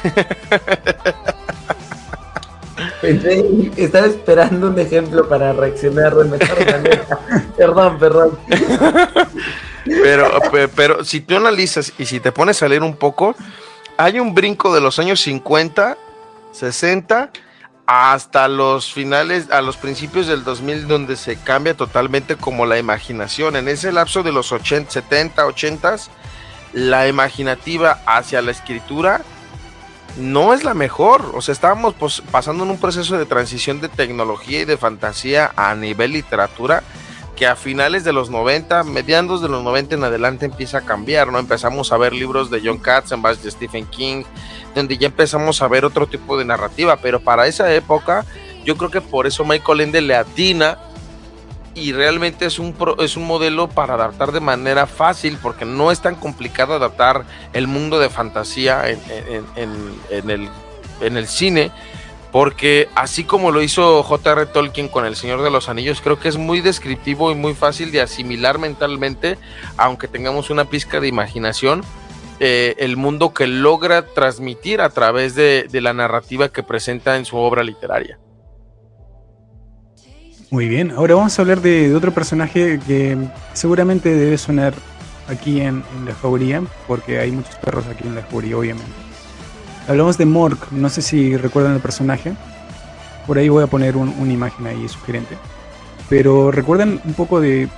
Pensé, 3.01 3.71
estaba 3.77 4.07
esperando 4.07 4.69
un 4.69 4.79
ejemplo 4.79 5.29
para 5.29 5.53
reaccionar 5.53 6.15
de 6.15 6.25
mejor 6.25 6.67
manera. 6.67 7.07
perdón, 7.57 7.99
perdón. 7.99 8.39
Pero, 9.85 10.31
pe- 10.53 10.69
pero 10.69 11.05
si 11.05 11.21
tú 11.21 11.37
analizas 11.37 11.93
y 11.99 12.05
si 12.05 12.21
te 12.21 12.33
pones 12.33 12.63
a 12.63 12.69
leer 12.69 12.83
un 12.83 12.97
poco, 12.97 13.35
hay 13.97 14.21
un 14.21 14.35
brinco 14.35 14.75
de 14.75 14.81
los 14.81 14.99
años 14.99 15.21
50, 15.21 15.97
60 16.53 17.31
hasta 17.87 18.47
los 18.47 18.93
finales, 18.93 19.51
a 19.51 19.63
los 19.63 19.77
principios 19.77 20.27
del 20.29 20.45
2000, 20.45 20.87
donde 20.87 21.17
se 21.17 21.37
cambia 21.37 21.75
totalmente 21.75 22.37
como 22.37 22.65
la 22.67 22.79
imaginación. 22.79 23.57
En 23.57 23.67
ese 23.67 23.91
lapso 23.91 24.23
de 24.23 24.31
los 24.31 24.53
80, 24.53 24.91
70, 24.91 25.47
80, 25.47 25.97
la 26.75 27.09
imaginativa 27.09 27.99
hacia 28.07 28.43
la 28.43 28.53
escritura 28.53 29.23
no 30.17 30.55
es 30.55 30.65
la 30.65 30.75
mejor. 30.75 31.33
O 31.35 31.41
sea, 31.41 31.53
estábamos 31.53 31.95
pues, 31.95 32.23
pasando 32.31 32.65
en 32.65 32.71
un 32.71 32.79
proceso 32.79 33.19
de 33.19 33.27
transición 33.27 33.81
de 33.81 33.89
tecnología 33.89 34.61
y 34.61 34.65
de 34.65 34.77
fantasía 34.77 35.53
a 35.57 35.75
nivel 35.75 36.13
literatura 36.13 36.83
que 37.41 37.47
a 37.47 37.57
finales 37.57 38.05
de 38.05 38.13
los 38.13 38.29
90, 38.29 38.85
mediados 38.85 39.41
de 39.41 39.49
los 39.49 39.65
90 39.65 39.95
en 39.95 40.05
adelante 40.05 40.45
empieza 40.45 40.79
a 40.79 40.81
cambiar, 40.83 41.33
¿no? 41.33 41.39
Empezamos 41.39 41.91
a 41.91 41.97
ver 41.97 42.13
libros 42.13 42.51
de 42.51 42.61
John 42.63 42.77
Katzenbach, 42.77 43.39
de 43.39 43.51
Stephen 43.51 43.87
King, 43.87 44.25
donde 44.75 44.99
ya 44.99 45.07
empezamos 45.07 45.63
a 45.63 45.69
ver 45.69 45.87
otro 45.87 46.07
tipo 46.07 46.37
de 46.37 46.45
narrativa, 46.45 46.99
pero 46.99 47.19
para 47.19 47.47
esa 47.47 47.73
época 47.73 48.27
yo 48.63 48.77
creo 48.77 48.91
que 48.91 49.01
por 49.01 49.27
eso 49.27 49.47
Michael 49.47 49.81
Ende 49.81 50.03
le 50.03 50.17
atina 50.17 50.77
y 51.81 51.93
realmente 51.93 52.47
es 52.47 52.59
un, 52.59 52.77
es 52.99 53.17
un 53.17 53.27
modelo 53.27 53.69
para 53.69 53.95
adaptar 53.95 54.33
de 54.33 54.41
manera 54.41 54.87
fácil, 54.87 55.39
porque 55.43 55.65
no 55.65 55.91
es 55.91 56.01
tan 56.01 56.15
complicado 56.15 56.75
adaptar 56.75 57.25
el 57.53 57.67
mundo 57.67 57.99
de 57.99 58.11
fantasía 58.11 58.89
en, 58.91 59.01
el, 59.57 60.49
en 61.01 61.17
el 61.17 61.27
cine, 61.27 61.73
porque 62.33 62.89
así 62.95 63.25
como 63.25 63.51
lo 63.51 63.63
hizo 63.63 64.03
J.R. 64.03 64.47
Tolkien 64.47 64.89
con 64.89 65.05
El 65.05 65.17
Señor 65.17 65.43
de 65.43 65.51
los 65.51 65.69
Anillos, 65.69 66.01
creo 66.01 66.21
que 66.21 66.29
es 66.29 66.37
muy 66.37 66.61
descriptivo 66.61 67.33
y 67.33 67.35
muy 67.35 67.55
fácil 67.55 67.91
de 67.91 68.03
asimilar 68.03 68.59
mentalmente, 68.59 69.39
aunque 69.77 70.07
tengamos 70.07 70.51
una 70.51 70.67
pizca 70.67 71.01
de 71.01 71.09
imaginación, 71.09 71.83
eh, 72.39 72.75
el 72.79 72.97
mundo 72.97 73.35
que 73.35 73.47
logra 73.47 74.07
transmitir 74.07 74.81
a 74.81 74.91
través 74.91 75.35
de 75.35 75.69
la 75.81 75.93
narrativa 75.93 76.51
que 76.51 76.63
presenta 76.63 77.17
en 77.17 77.25
su 77.25 77.37
obra 77.37 77.63
literaria. 77.63 78.19
Muy 80.51 80.69
bien, 80.69 80.91
ahora 80.91 81.15
vamos 81.15 81.39
a 81.39 81.43
hablar 81.43 81.61
de, 81.61 81.89
de 81.89 81.95
otro 81.95 82.13
personaje 82.13 82.81
que 82.87 83.17
seguramente 83.53 84.13
debe 84.15 84.37
sonar 84.37 84.75
aquí 85.29 85.61
en, 85.61 85.85
en 85.97 86.05
la 86.07 86.15
jauría, 86.15 86.63
porque 86.89 87.21
hay 87.21 87.31
muchos 87.31 87.55
perros 87.57 87.87
aquí 87.87 88.07
en 88.09 88.17
la 88.17 88.23
jauría, 88.23 88.57
obviamente. 88.59 88.91
Hablamos 89.87 90.19
de 90.19 90.27
Mork, 90.27 90.73
no 90.73 90.89
sé 90.89 91.03
si 91.03 91.37
recuerdan 91.37 91.75
el 91.75 91.81
personaje. 91.81 92.33
Por 93.27 93.39
ahí 93.39 93.49
voy 93.49 93.63
a 93.63 93.69
poner 93.69 93.97
un- 93.97 94.09
una 94.19 94.33
imagen 94.33 94.67
ahí 94.67 94.89
sugerente. 94.89 95.37
Pero 96.09 96.51
recuerdan 96.51 97.01
un 97.05 97.15
poco 97.15 97.41
de, 97.41 97.69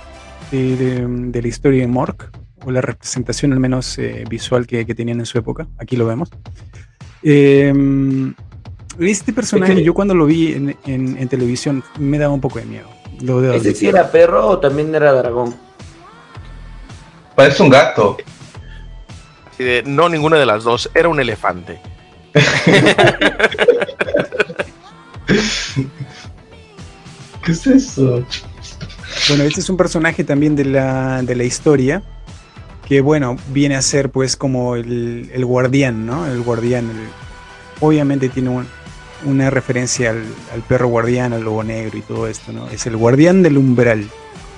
de- 0.51 0.75
de- 0.75 1.05
de 1.07 1.41
la 1.41 1.47
historia 1.47 1.81
de 1.81 1.87
Mork, 1.87 2.31
o 2.65 2.71
la 2.71 2.81
representación 2.81 3.53
al 3.53 3.59
menos 3.59 3.97
eh, 3.99 4.23
visual 4.29 4.65
que, 4.65 4.85
que 4.85 4.95
tenían 4.95 5.19
en 5.19 5.25
su 5.27 5.37
época. 5.37 5.67
Aquí 5.77 5.95
lo 5.95 6.07
vemos. 6.07 6.29
Eh, 7.21 7.71
este 8.99 9.33
personaje, 9.33 9.73
Es 9.73 9.79
que- 9.79 9.85
yo 9.85 9.93
cuando 9.93 10.13
lo 10.15 10.25
vi 10.25 10.53
en, 10.53 10.77
en- 10.85 11.17
en 11.17 11.27
televisión, 11.27 11.83
me 11.99 12.17
daba 12.17 12.33
un 12.33 12.41
poco 12.41 12.59
de 12.59 12.65
miedo. 12.65 12.87
Lo 13.21 13.41
debo 13.41 13.53
¿Ese 13.53 13.73
sí 13.73 13.87
era 13.87 14.11
perro 14.11 14.47
o 14.47 14.59
también 14.59 14.93
era 14.93 15.11
dragón? 15.13 15.55
Parece 17.35 17.63
un 17.63 17.69
gato. 17.69 18.17
Así 19.51 19.63
de, 19.63 19.83
no, 19.85 20.09
ninguna 20.09 20.37
de 20.37 20.45
las 20.45 20.63
dos, 20.63 20.89
era 20.93 21.09
un 21.09 21.19
elefante. 21.19 21.79
¿Qué 27.45 27.51
es 27.51 27.67
eso? 27.67 28.25
Bueno, 29.29 29.43
este 29.43 29.59
es 29.61 29.69
un 29.69 29.77
personaje 29.77 30.23
también 30.23 30.55
de 30.55 30.65
la, 30.65 31.21
de 31.21 31.35
la 31.35 31.43
historia 31.43 32.01
que, 32.87 33.01
bueno, 33.01 33.37
viene 33.49 33.75
a 33.75 33.81
ser 33.81 34.09
pues 34.09 34.35
como 34.35 34.75
el, 34.75 35.29
el 35.33 35.45
guardián, 35.45 36.05
¿no? 36.05 36.25
El 36.25 36.41
guardián. 36.41 36.89
el- 36.89 37.07
obviamente 37.79 38.29
tiene 38.29 38.49
un- 38.49 38.67
una 39.25 39.49
referencia 39.49 40.11
al, 40.11 40.23
al 40.53 40.61
perro 40.61 40.87
guardián, 40.87 41.33
al 41.33 41.43
lobo 41.43 41.63
negro 41.63 41.97
y 41.97 42.01
todo 42.01 42.27
esto, 42.27 42.51
¿no? 42.51 42.69
Es 42.69 42.85
el 42.85 42.97
guardián 42.97 43.41
del 43.43 43.57
umbral. 43.57 44.09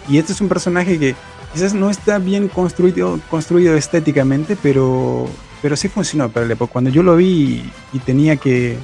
Y 0.07 0.17
este 0.17 0.33
es 0.33 0.41
un 0.41 0.49
personaje 0.49 0.99
que 0.99 1.15
quizás 1.53 1.73
no 1.73 1.89
está 1.89 2.19
bien 2.19 2.47
construido, 2.47 3.19
construido 3.29 3.75
estéticamente, 3.75 4.57
pero, 4.61 5.27
pero 5.61 5.75
sí 5.75 5.87
funcionó 5.87 6.29
para 6.29 6.45
la 6.45 6.53
época. 6.53 6.73
Cuando 6.73 6.89
yo 6.89 7.01
lo 7.01 7.15
vi 7.15 7.25
y, 7.25 7.71
y 7.93 7.99
tenía 7.99 8.35
que, 8.35 8.77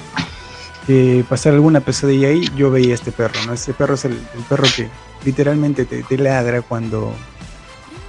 que 0.88 1.24
pasar 1.30 1.54
alguna 1.54 1.80
pesadilla 1.82 2.30
ahí, 2.30 2.50
yo 2.56 2.72
veía 2.72 2.94
este 2.94 3.12
perro, 3.12 3.40
¿no? 3.46 3.54
Este 3.54 3.74
perro 3.74 3.96
es 3.96 4.06
el, 4.06 4.14
el 4.14 4.44
perro 4.50 4.64
que 4.76 4.88
literalmente 5.26 5.86
te, 5.86 6.04
te 6.04 6.18
ladra 6.18 6.62
cuando, 6.62 7.14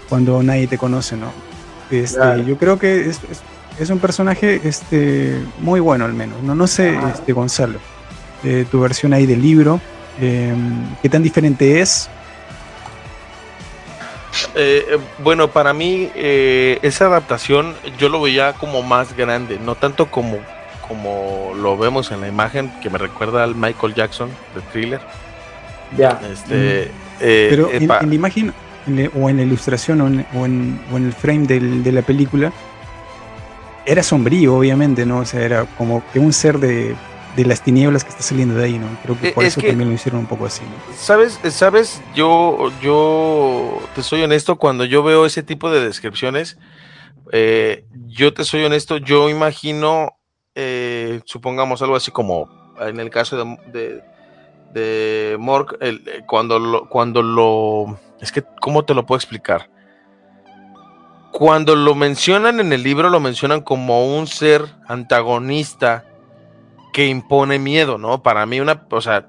cuando 0.08 0.42
nadie 0.42 0.66
te 0.66 0.78
conoce, 0.78 1.16
¿no? 1.16 1.32
Este, 1.90 2.16
Claro. 2.16 2.42
Yo 2.42 2.56
creo 2.56 2.78
que 2.78 3.08
es, 3.10 3.20
es, 3.30 3.42
es 3.78 3.90
un 3.90 3.98
personaje 3.98 4.60
este, 4.64 5.40
muy 5.60 5.80
bueno 5.80 6.04
al 6.04 6.12
menos. 6.14 6.42
No, 6.42 6.54
no 6.54 6.66
sé, 6.66 6.98
este, 7.12 7.32
Gonzalo, 7.32 7.78
eh, 8.44 8.64
tu 8.70 8.80
versión 8.80 9.12
ahí 9.12 9.26
del 9.26 9.40
libro, 9.42 9.80
eh, 10.20 10.54
¿qué 11.02 11.08
tan 11.08 11.22
diferente 11.22 11.80
es? 11.80 12.08
Eh, 14.54 14.84
eh, 14.88 14.98
bueno, 15.22 15.48
para 15.48 15.72
mí 15.74 16.10
eh, 16.14 16.78
esa 16.82 17.06
adaptación 17.06 17.74
yo 17.98 18.08
lo 18.08 18.20
veía 18.22 18.54
como 18.54 18.82
más 18.82 19.14
grande, 19.16 19.58
no 19.62 19.74
tanto 19.74 20.10
como, 20.10 20.38
como 20.88 21.52
lo 21.54 21.76
vemos 21.76 22.10
en 22.12 22.22
la 22.22 22.28
imagen 22.28 22.72
que 22.82 22.88
me 22.88 22.98
recuerda 22.98 23.44
al 23.44 23.54
Michael 23.54 23.94
Jackson 23.94 24.30
de 24.54 24.60
Thriller. 24.72 25.00
Ya. 25.96 26.18
Este, 26.32 26.84
eh, 27.20 27.46
Pero 27.50 27.68
eh, 27.70 27.76
en, 27.76 27.88
la 27.88 28.14
imagen 28.14 28.54
en 28.86 28.96
le- 28.96 29.10
o 29.14 29.28
en 29.28 29.36
la 29.36 29.42
ilustración 29.42 30.00
o 30.00 30.06
en, 30.06 30.26
o 30.34 30.46
en- 30.46 30.80
o 30.92 30.96
en 30.96 31.06
el 31.06 31.12
frame 31.12 31.46
del- 31.46 31.82
de 31.84 31.92
la 31.92 32.00
película, 32.02 32.50
era 33.86 34.02
sombrío, 34.02 34.56
obviamente, 34.56 35.04
¿no? 35.06 35.18
O 35.18 35.24
sea, 35.24 35.40
era 35.42 35.64
como 35.76 36.02
que 36.12 36.18
un 36.18 36.32
ser 36.32 36.58
de, 36.58 36.94
de 37.36 37.44
las 37.44 37.62
tinieblas 37.62 38.04
que 38.04 38.10
está 38.10 38.22
saliendo 38.22 38.54
de 38.54 38.64
ahí, 38.64 38.78
¿no? 38.78 38.86
Creo 39.02 39.18
que 39.18 39.28
Eh, 39.28 39.32
por 39.32 39.44
es 39.44 39.52
eso 39.52 39.60
que- 39.60 39.68
también 39.68 39.88
lo 39.88 39.94
hicieron 39.94 40.20
un 40.20 40.26
poco 40.26 40.46
así, 40.46 40.62
¿no? 40.64 40.94
¿Sabes? 40.96 41.40
¿Sabes? 41.50 42.02
Yo, 42.14 42.70
yo 42.80 43.80
te 43.94 44.02
soy 44.02 44.22
honesto, 44.22 44.56
cuando 44.56 44.84
yo 44.84 45.02
veo 45.02 45.26
ese 45.26 45.42
tipo 45.42 45.70
de 45.70 45.80
descripciones, 45.84 46.58
eh, 47.32 47.84
yo 48.08 48.34
te 48.34 48.44
soy 48.44 48.64
honesto, 48.64 48.98
yo 48.98 49.28
imagino, 49.30 50.18
eh, 50.54 51.20
supongamos 51.24 51.80
algo 51.82 51.96
así 51.96 52.10
como 52.10 52.48
en 52.80 53.00
el 53.00 53.10
caso 53.10 53.36
de, 53.42 53.56
de, 53.72 54.02
de 54.72 55.36
Mork, 55.38 55.76
el- 55.80 56.02
eh, 56.06 56.22
cuando 56.26 56.58
lo, 56.58 56.88
cuando 56.88 57.22
lo, 57.22 57.98
es 58.20 58.30
que, 58.32 58.42
¿cómo 58.60 58.84
te 58.84 58.94
lo 58.94 59.06
puedo 59.06 59.16
explicar? 59.18 59.68
Cuando 61.32 61.74
lo 61.74 61.94
mencionan 61.94 62.60
en 62.60 62.72
el 62.72 62.82
libro, 62.82 63.08
lo 63.10 63.18
mencionan 63.20 63.62
como 63.62 64.16
un 64.16 64.26
ser 64.26 64.64
antagonista 64.86 66.04
que 66.92 67.06
impone 67.06 67.58
miedo, 67.58 67.96
¿no? 67.98 68.22
Para 68.22 68.44
mí, 68.44 68.60
una, 68.60 68.86
o 68.90 69.00
sea, 69.00 69.28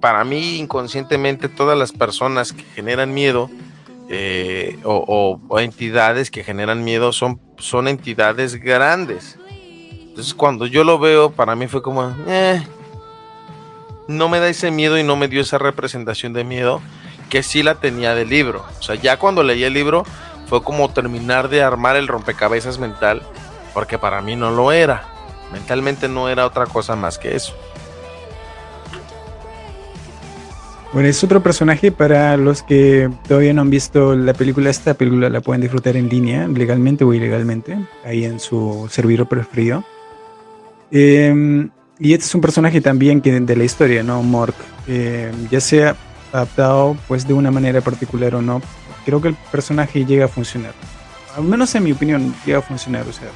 para 0.00 0.24
mí 0.24 0.56
inconscientemente 0.58 1.48
todas 1.48 1.78
las 1.78 1.92
personas 1.92 2.52
que 2.52 2.64
generan 2.74 3.14
miedo 3.14 3.50
eh, 4.08 4.78
o, 4.84 4.96
o- 5.06 5.40
o 5.48 5.60
entidades 5.60 6.30
que 6.30 6.42
generan 6.44 6.82
miedo 6.84 7.12
son, 7.12 7.40
son 7.58 7.86
entidades 7.88 8.56
grandes. 8.56 9.38
Entonces 10.08 10.34
cuando 10.34 10.66
yo 10.66 10.84
lo 10.84 10.98
veo, 10.98 11.30
para 11.30 11.54
mí 11.56 11.66
fue 11.68 11.82
como, 11.82 12.14
eh, 12.28 12.62
no 14.08 14.28
me 14.28 14.40
da 14.40 14.48
ese 14.48 14.70
miedo 14.70 14.98
y 14.98 15.02
no 15.04 15.16
me 15.16 15.28
dio 15.28 15.40
esa 15.40 15.58
representación 15.58 16.32
de 16.32 16.44
miedo 16.44 16.80
que 17.30 17.42
sí 17.42 17.62
la 17.62 17.76
tenía 17.76 18.14
del 18.14 18.28
libro. 18.28 18.64
O 18.78 18.82
sea, 18.82 18.94
ya 18.96 19.18
cuando 19.18 19.42
leí 19.42 19.64
el 19.64 19.72
libro 19.72 20.04
fue 20.46 20.62
como 20.62 20.90
terminar 20.90 21.48
de 21.48 21.62
armar 21.62 21.96
el 21.96 22.08
rompecabezas 22.08 22.78
mental, 22.78 23.22
porque 23.72 23.98
para 23.98 24.20
mí 24.20 24.36
no 24.36 24.50
lo 24.50 24.72
era. 24.72 25.04
Mentalmente 25.52 26.08
no 26.08 26.28
era 26.28 26.46
otra 26.46 26.66
cosa 26.66 26.96
más 26.96 27.18
que 27.18 27.36
eso. 27.36 27.54
Bueno, 30.92 31.08
es 31.08 31.24
otro 31.24 31.42
personaje 31.42 31.90
para 31.90 32.36
los 32.36 32.62
que 32.62 33.10
todavía 33.26 33.52
no 33.52 33.62
han 33.62 33.70
visto 33.70 34.14
la 34.14 34.32
película. 34.32 34.70
Esta 34.70 34.94
película 34.94 35.28
la 35.28 35.40
pueden 35.40 35.60
disfrutar 35.60 35.96
en 35.96 36.08
línea, 36.08 36.46
legalmente 36.46 37.02
o 37.02 37.12
ilegalmente, 37.12 37.76
ahí 38.04 38.24
en 38.24 38.38
su 38.38 38.86
servidor 38.90 39.28
preferido. 39.28 39.82
Eh, 40.92 41.68
y 41.98 42.12
este 42.12 42.26
es 42.26 42.34
un 42.34 42.40
personaje 42.40 42.80
también 42.80 43.20
que 43.20 43.40
de 43.40 43.56
la 43.56 43.64
historia, 43.64 44.02
¿no? 44.02 44.22
Mork. 44.22 44.54
Eh, 44.86 45.32
ya 45.50 45.60
sea 45.60 45.96
adaptado 46.32 46.96
pues 47.06 47.26
de 47.26 47.34
una 47.34 47.50
manera 47.50 47.80
particular 47.80 48.34
o 48.34 48.42
no, 48.42 48.60
creo 49.04 49.20
que 49.20 49.28
el 49.28 49.34
personaje 49.34 50.04
llega 50.04 50.26
a 50.26 50.28
funcionar. 50.28 50.72
Al 51.36 51.44
menos 51.44 51.74
en 51.74 51.84
mi 51.84 51.92
opinión, 51.92 52.34
llega 52.46 52.58
a 52.58 52.62
funcionar. 52.62 53.06
O 53.08 53.12
sea, 53.12 53.28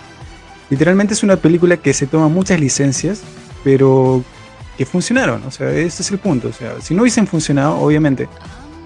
literalmente 0.71 1.15
es 1.15 1.23
una 1.23 1.37
película 1.37 1.77
que 1.77 1.93
se 1.93 2.07
toma 2.07 2.29
muchas 2.29 2.61
licencias, 2.61 3.23
pero 3.65 4.23
que 4.77 4.87
funcionaron. 4.87 5.43
O 5.45 5.51
sea, 5.51 5.71
ese 5.71 6.03
es 6.03 6.11
el 6.11 6.19
punto. 6.19 6.49
O 6.49 6.53
sea, 6.53 6.81
si 6.81 6.95
no 6.95 7.03
hubiesen 7.03 7.27
funcionado, 7.27 7.79
obviamente 7.79 8.29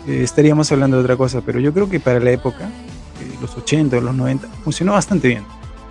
eh, 0.07 0.21
estaríamos 0.23 0.73
hablando 0.73 0.97
de 0.97 1.05
otra 1.05 1.17
cosa, 1.17 1.43
pero 1.43 1.61
yo 1.61 1.73
creo 1.73 1.89
que 1.89 2.01
para 2.01 2.19
la 2.21 2.31
época, 2.31 2.65
eh, 2.65 3.37
los 3.41 3.57
80 3.57 3.99
o 3.99 4.01
los 4.01 4.15
90, 4.15 4.49
funcionó 4.65 4.93
bastante 4.93 5.29
bien. 5.29 5.45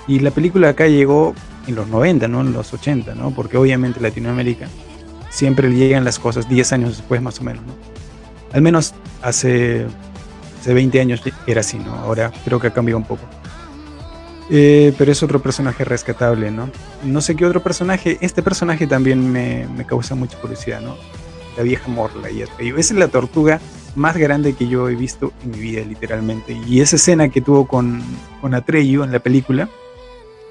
Y 0.08 0.20
la 0.20 0.32
película 0.32 0.70
acá 0.70 0.88
llegó 0.88 1.34
en 1.68 1.76
los 1.76 1.88
90, 1.88 2.28
no 2.28 2.42
en 2.42 2.54
los 2.54 2.74
80, 2.74 3.16
¿no? 3.16 3.32
Porque 3.32 3.58
obviamente 3.58 4.00
Latinoamérica 4.02 4.68
siempre 5.30 5.70
le 5.70 5.76
llegan 5.76 6.04
las 6.04 6.20
cosas 6.20 6.50
10 6.50 6.74
años 6.74 6.98
después 6.98 7.22
más 7.22 7.39
o 7.39 7.44
menos, 7.44 7.64
¿no? 7.66 7.74
Al 8.52 8.62
menos 8.62 8.94
hace, 9.22 9.86
hace 10.62 10.74
20 10.74 10.99
años 11.01 11.22
era 11.47 11.59
así, 11.62 11.78
¿no? 11.80 11.93
Ahora 11.95 12.32
creo 12.45 12.59
que 12.59 12.68
ha 12.68 12.74
cambiado 12.74 12.97
un 12.99 13.05
poco. 13.05 13.24
Eh, 14.49 14.93
pero 14.97 15.12
es 15.12 15.24
otro 15.24 15.41
personaje 15.41 15.86
rescatable, 15.86 16.51
¿no? 16.51 16.70
No 17.03 17.22
sé 17.22 17.36
qué 17.36 17.45
otro 17.45 17.64
personaje. 17.64 18.18
Este 18.22 18.41
personaje 18.43 18.86
también 18.86 19.32
me, 19.32 19.68
me 19.68 19.86
causa 19.86 20.14
mucha 20.16 20.38
curiosidad, 20.39 20.82
¿no? 20.82 20.97
La 21.57 21.64
vieja 21.64 21.88
Morla 21.89 22.30
y. 22.30 22.41
Esa 22.41 22.53
es 22.80 22.91
la 22.91 23.07
tortuga 23.07 23.59
más 23.95 24.16
grande 24.18 24.53
que 24.53 24.68
yo 24.68 24.89
he 24.89 24.95
visto 24.95 25.34
en 25.43 25.51
mi 25.51 25.59
vida, 25.59 25.84
literalmente. 25.86 26.53
Y 26.68 26.82
esa 26.82 26.95
escena 26.97 27.30
que 27.30 27.41
tuvo 27.41 27.68
con, 27.68 28.01
con 28.41 28.53
Atreyu 28.53 29.03
en 29.03 29.12
la 29.12 29.20
película 29.20 29.70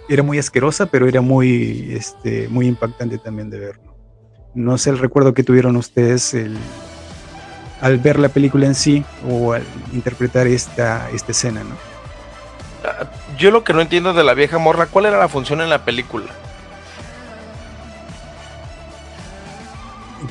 era 0.09 0.23
muy 0.23 0.39
asquerosa, 0.39 0.87
pero 0.87 1.07
era 1.07 1.21
muy, 1.21 1.93
este, 1.93 2.49
muy 2.49 2.67
impactante 2.67 3.19
también 3.19 3.49
de 3.51 3.59
ver. 3.59 3.81
¿no? 3.85 3.95
No 4.55 4.79
sé 4.79 4.91
el 4.91 4.99
recuerdo 4.99 5.35
que 5.35 5.43
tuvieron 5.45 5.77
ustedes 5.77 6.35
el- 6.35 6.57
al 7.81 7.99
ver 7.99 8.19
la 8.19 8.29
película 8.29 8.67
en 8.67 8.75
sí 8.75 9.05
o 9.29 9.53
al 9.53 9.63
interpretar 9.93 10.47
esta, 10.47 11.09
esta 11.11 11.33
escena, 11.33 11.65
¿no? 11.65 11.77
Yo 13.39 13.51
lo 13.51 13.65
que 13.65 13.73
no 13.73 13.81
entiendo 13.81 14.13
de 14.13 14.25
la 14.25 14.35
vieja 14.35 14.59
morra, 14.59 14.87
¿cuál 14.87 15.07
era 15.07 15.19
la 15.19 15.29
función 15.29 15.61
en 15.61 15.71
la 15.71 15.85
película? 15.85 16.27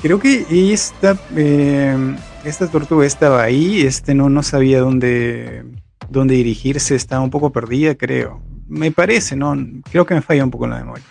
Creo 0.02 0.20
que 0.20 0.46
esta, 0.72 1.18
eh, 1.36 2.16
esta 2.44 2.68
tortuga 2.68 3.06
estaba 3.06 3.42
ahí, 3.42 3.82
este 3.82 4.14
no, 4.14 4.30
no 4.30 4.44
sabía 4.44 4.80
dónde, 4.80 5.66
dónde 6.10 6.36
dirigirse, 6.36 6.96
estaba 6.96 7.22
un 7.22 7.32
poco 7.32 7.52
perdida, 7.52 7.96
creo. 7.96 8.42
Me 8.68 8.92
parece, 8.92 9.36
¿no? 9.36 9.56
Creo 9.92 10.06
que 10.06 10.14
me 10.14 10.22
falla 10.22 10.44
un 10.44 10.52
poco 10.52 10.66
en 10.66 10.72
la 10.72 10.80
memoria. 10.80 11.04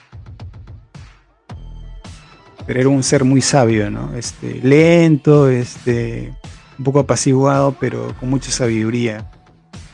Pero 2.69 2.81
era 2.81 2.89
un 2.91 3.03
ser 3.03 3.25
muy 3.25 3.41
sabio, 3.41 3.91
¿no? 3.91 4.15
Este, 4.15 4.61
lento, 4.63 5.49
este, 5.49 6.33
un 6.79 6.85
poco 6.85 7.01
apaciguado, 7.01 7.75
pero 7.81 8.15
con 8.21 8.31
mucha 8.31 8.53
sabiduría. 8.53 9.29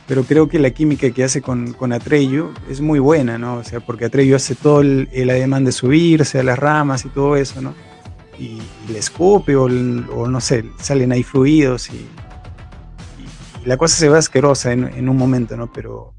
Pero 0.07 0.23
creo 0.25 0.47
que 0.47 0.59
la 0.59 0.69
química 0.69 1.09
que 1.09 1.23
hace 1.23 1.41
con, 1.41 1.73
con 1.73 1.91
Atreyu 1.91 2.51
es 2.69 2.81
muy 2.81 2.99
buena, 2.99 3.39
¿no? 3.39 3.55
O 3.55 3.63
sea, 3.63 3.79
porque 3.79 4.05
Atreyu 4.05 4.35
hace 4.35 4.53
todo 4.53 4.81
el, 4.81 5.09
el 5.11 5.31
ademán 5.31 5.65
de 5.65 5.71
subirse 5.71 6.37
a 6.39 6.43
las 6.43 6.59
ramas 6.59 7.05
y 7.05 7.09
todo 7.09 7.35
eso, 7.37 7.61
¿no? 7.61 7.73
y, 8.37 8.61
y 8.87 8.91
le 8.91 8.99
escupe 8.99 9.55
o, 9.55 9.63
o 9.63 10.27
no 10.27 10.41
sé, 10.41 10.65
salen 10.81 11.13
ahí 11.13 11.23
fluidos 11.23 11.89
y, 11.89 11.95
y- 11.95 13.63
y 13.63 13.65
la 13.65 13.77
cosa 13.77 13.95
se 13.95 14.09
ve 14.09 14.17
asquerosa 14.17 14.73
en, 14.73 14.83
en 14.83 15.07
un 15.09 15.15
momento, 15.17 15.55
¿no? 15.55 15.71
Pero, 15.71 16.13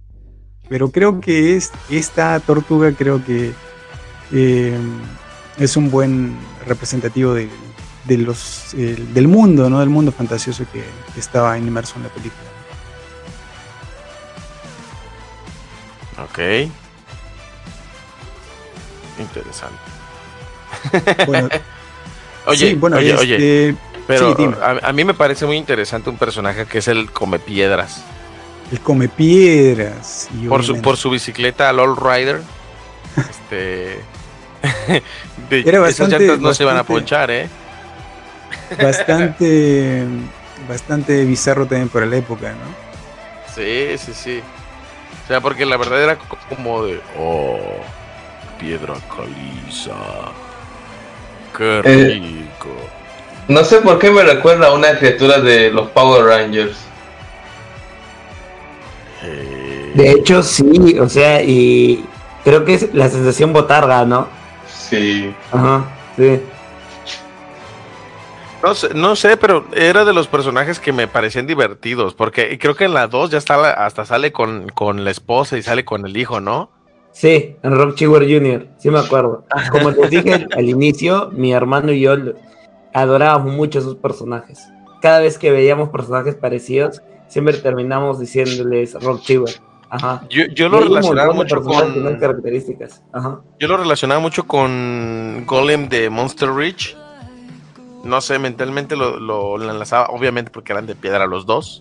pero 0.69 0.91
creo 0.91 1.21
que 1.21 1.57
es, 1.57 1.71
esta 1.91 2.41
tortuga 2.41 2.93
creo 2.93 3.23
que 3.25 3.53
eh, 4.33 4.79
es 5.59 5.77
un 5.77 5.91
buen 5.91 6.37
representativo 6.67 7.35
de, 7.35 7.49
de 8.05 8.19
los, 8.19 8.75
eh, 8.75 8.97
del 9.15 9.29
mundo, 9.29 9.69
¿no? 9.71 9.81
Del 9.81 9.89
mundo 9.89 10.13
fantasioso 10.13 10.65
que, 10.73 10.85
que 11.15 11.21
estaba 11.21 11.57
inmerso 11.59 11.95
en 11.97 12.03
la 12.05 12.09
película. 12.11 12.43
Ok. 16.25 16.39
Interesante. 19.19 19.79
Bueno, 21.27 21.49
Oye, 22.47 22.71
sí, 22.71 22.75
bueno, 22.75 22.99
oye, 22.99 23.15
oye, 23.17 23.35
este, 23.69 23.81
pero 24.07 24.29
sí, 24.29 24.35
dime. 24.39 24.57
a, 24.63 24.89
a 24.89 24.93
mí 24.93 25.05
me 25.05 25.15
parece 25.15 25.47
muy 25.47 25.57
interesante 25.57 26.09
un 26.11 26.17
personaje 26.17 26.65
que 26.67 26.79
es 26.79 26.87
el 26.87 27.11
come 27.11 27.41
piedras. 27.41 28.05
el 28.71 28.81
come 28.81 29.09
piedras. 29.09 30.29
y 30.41 30.47
Por 30.47 30.63
su, 30.65 30.81
por 30.81 30.97
su 30.97 31.11
bicicleta 31.11 31.71
All 31.71 31.97
Rider. 31.97 32.41
este. 33.17 34.01
de- 35.51 35.61
Era 35.61 35.79
esas 35.89 36.01
bastante- 36.09 36.19
llantas 36.19 36.41
no 36.41 36.55
se 36.55 36.65
van 36.65 36.77
a 36.77 36.85
ponchar, 36.85 37.31
¿eh? 37.31 37.49
bastante 38.83 40.05
bastante 40.69 41.25
bizarro 41.25 41.67
también 41.67 41.89
para 41.89 42.07
la 42.07 42.17
época, 42.17 42.51
¿no? 42.53 42.87
Sí, 43.55 43.97
sí, 43.99 44.13
sí. 44.15 44.43
O 45.25 45.29
sea, 45.29 45.41
porque 45.41 45.65
la 45.67 45.77
verdad 45.77 46.03
era 46.03 46.17
co- 46.17 46.39
como 46.49 46.85
de. 46.85 47.01
Oh, 47.19 47.59
piedra 48.61 48.95
caliza. 49.15 49.93
Qué 51.57 51.81
Eh, 51.85 52.05
rico. 52.15 52.69
No 53.49 53.65
sé 53.65 53.79
por 53.79 53.99
qué 53.99 54.11
me 54.11 54.23
recuerda 54.23 54.69
a 54.69 54.73
una 54.75 54.99
criatura 54.99 55.41
de 55.41 55.71
los 55.71 55.89
Power 55.91 56.25
Rangers. 56.25 56.77
Eh, 59.23 59.93
De 59.95 60.11
hecho, 60.13 60.43
sí, 60.43 60.97
o 61.01 61.09
sea, 61.09 61.43
y 61.43 62.05
creo 62.45 62.65
que 62.65 62.75
es 62.75 62.95
la 62.95 63.09
sensación 63.09 63.53
botarga, 63.53 64.05
¿no? 64.05 64.29
Sí. 64.89 65.35
Ajá, 65.53 65.85
sí. 66.17 66.41
No 68.63 68.75
sé, 68.75 68.95
no 68.95 69.15
sé, 69.17 69.37
pero 69.37 69.67
era 69.75 70.05
de 70.05 70.13
los 70.13 70.27
personajes 70.29 70.81
que 70.81 70.93
me 70.93 71.07
parecían 71.07 71.47
divertidos, 71.47 72.15
porque 72.15 72.59
creo 72.59 72.75
que 72.75 72.85
en 72.85 72.95
la 72.95 73.07
2 73.07 73.31
ya 73.31 73.39
está 73.39 73.57
la- 73.57 73.71
hasta 73.73 74.05
sale 74.05 74.33
con, 74.33 74.69
con 74.71 75.05
la 75.05 75.11
esposa 75.11 75.57
y 75.59 75.63
sale 75.63 75.85
con 75.85 76.07
el 76.07 76.17
hijo, 76.17 76.41
¿no? 76.41 76.71
Sí, 77.13 77.57
en 77.63 77.77
Rock 77.77 77.95
Chewer 77.97 78.23
Jr., 78.23 78.67
sí 78.79 78.91
me 78.91 78.99
acuerdo. 78.99 79.45
Como 79.71 79.91
les 79.91 80.11
dije 80.11 80.47
al 80.57 80.69
inicio, 80.69 81.31
mi 81.33 81.53
hermano 81.53 81.93
y 81.93 82.01
yo 82.01 82.15
adorábamos 82.93 83.53
mucho 83.55 83.79
esos 83.79 83.97
personajes. 83.97 84.67
Cada 85.01 85.21
vez 85.21 85.39
que 85.39 85.51
veíamos 85.51 85.91
personajes 85.91 86.35
parecidos, 86.35 87.03
siempre 87.29 87.55
terminamos 87.59 88.19
diciéndoles 88.19 88.95
Rock 89.03 89.21
Chewer. 89.23 89.55
Ajá. 89.89 90.23
Yo, 90.29 90.47
yo 90.47 90.69
lo 90.69 90.81
relacionaba 90.81 91.33
mucho 91.33 91.63
con 91.63 92.17
características. 92.19 93.03
Ajá. 93.13 93.41
yo 93.59 93.69
lo 93.69 93.77
relacionaba 93.77 94.21
mucho 94.21 94.47
con 94.47 95.45
Golem 95.47 95.89
de 95.89 96.11
Monster 96.11 96.51
Reach. 96.53 96.97
No 98.05 98.21
sé, 98.21 98.39
mentalmente 98.39 98.97
lo, 98.97 99.19
lo, 99.19 99.59
lo 99.59 99.71
enlazaba, 99.71 100.07
obviamente 100.09 100.51
porque 100.51 100.73
eran 100.73 100.87
de 100.87 100.95
piedra 100.95 101.27
los 101.27 101.47
dos. 101.47 101.81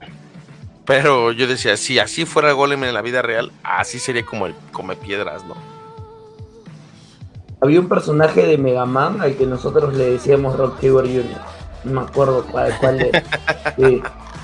Pero 0.86 1.32
yo 1.32 1.48
decía, 1.48 1.78
si 1.78 1.98
así 1.98 2.26
fuera 2.26 2.50
el 2.50 2.56
golem 2.56 2.84
en 2.84 2.94
la 2.94 3.02
vida 3.02 3.22
real, 3.24 3.52
así 3.64 3.98
sería 4.00 4.24
como 4.26 4.46
el 4.46 4.54
come 4.72 4.96
piedras, 4.96 5.44
¿no? 5.46 5.56
Había 7.62 7.80
un 7.80 7.90
personaje 7.90 8.46
de 8.46 8.58
Mega 8.58 8.86
Man 8.86 9.22
al 9.22 9.36
que 9.36 9.46
nosotros 9.48 9.96
le 9.96 10.12
decíamos 10.12 10.56
Rock 10.58 10.78
Jr. 10.82 11.24
No 11.86 12.02
me 12.02 12.08
acuerdo 12.08 12.46
cuál, 12.52 12.76
cuál 12.80 12.98
de- 13.00 13.24
sí, 13.78 14.02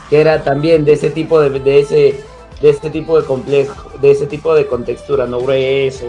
que 0.10 0.22
era 0.22 0.44
también 0.44 0.86
de 0.86 0.94
ese 0.94 1.12
tipo 1.12 1.40
de, 1.40 1.60
de 1.60 1.80
ese 1.80 2.24
de 2.62 2.70
ese 2.70 2.90
tipo 2.90 3.20
de 3.20 3.26
complejo, 3.26 3.90
de 4.00 4.12
ese 4.12 4.28
tipo 4.28 4.54
de 4.54 4.68
contextura, 4.68 5.26
no 5.26 5.40
grueso, 5.42 6.06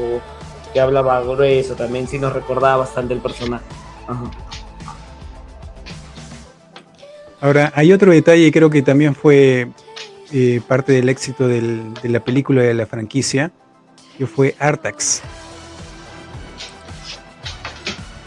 que 0.73 0.81
hablaba 0.81 1.21
grueso, 1.23 1.75
también 1.75 2.07
sí 2.09 2.19
nos 2.19 2.33
recordaba 2.33 2.77
bastante 2.79 3.15
el 3.15 3.21
personaje. 3.21 3.65
Ajá. 4.07 4.31
Ahora, 7.41 7.73
hay 7.75 7.93
otro 7.93 8.13
detalle, 8.13 8.53
creo 8.53 8.71
que 8.71 8.83
también 8.83 9.15
fue 9.15 9.69
eh, 10.33 10.61
parte 10.67 10.93
del 10.93 11.09
éxito 11.09 11.47
del- 11.49 11.93
de 11.95 12.09
la 12.09 12.21
película 12.21 12.63
de 12.63 12.73
la 12.73 12.87
franquicia, 12.87 13.51
que 14.17 14.27
fue 14.27 14.55
Artax. 14.59 15.21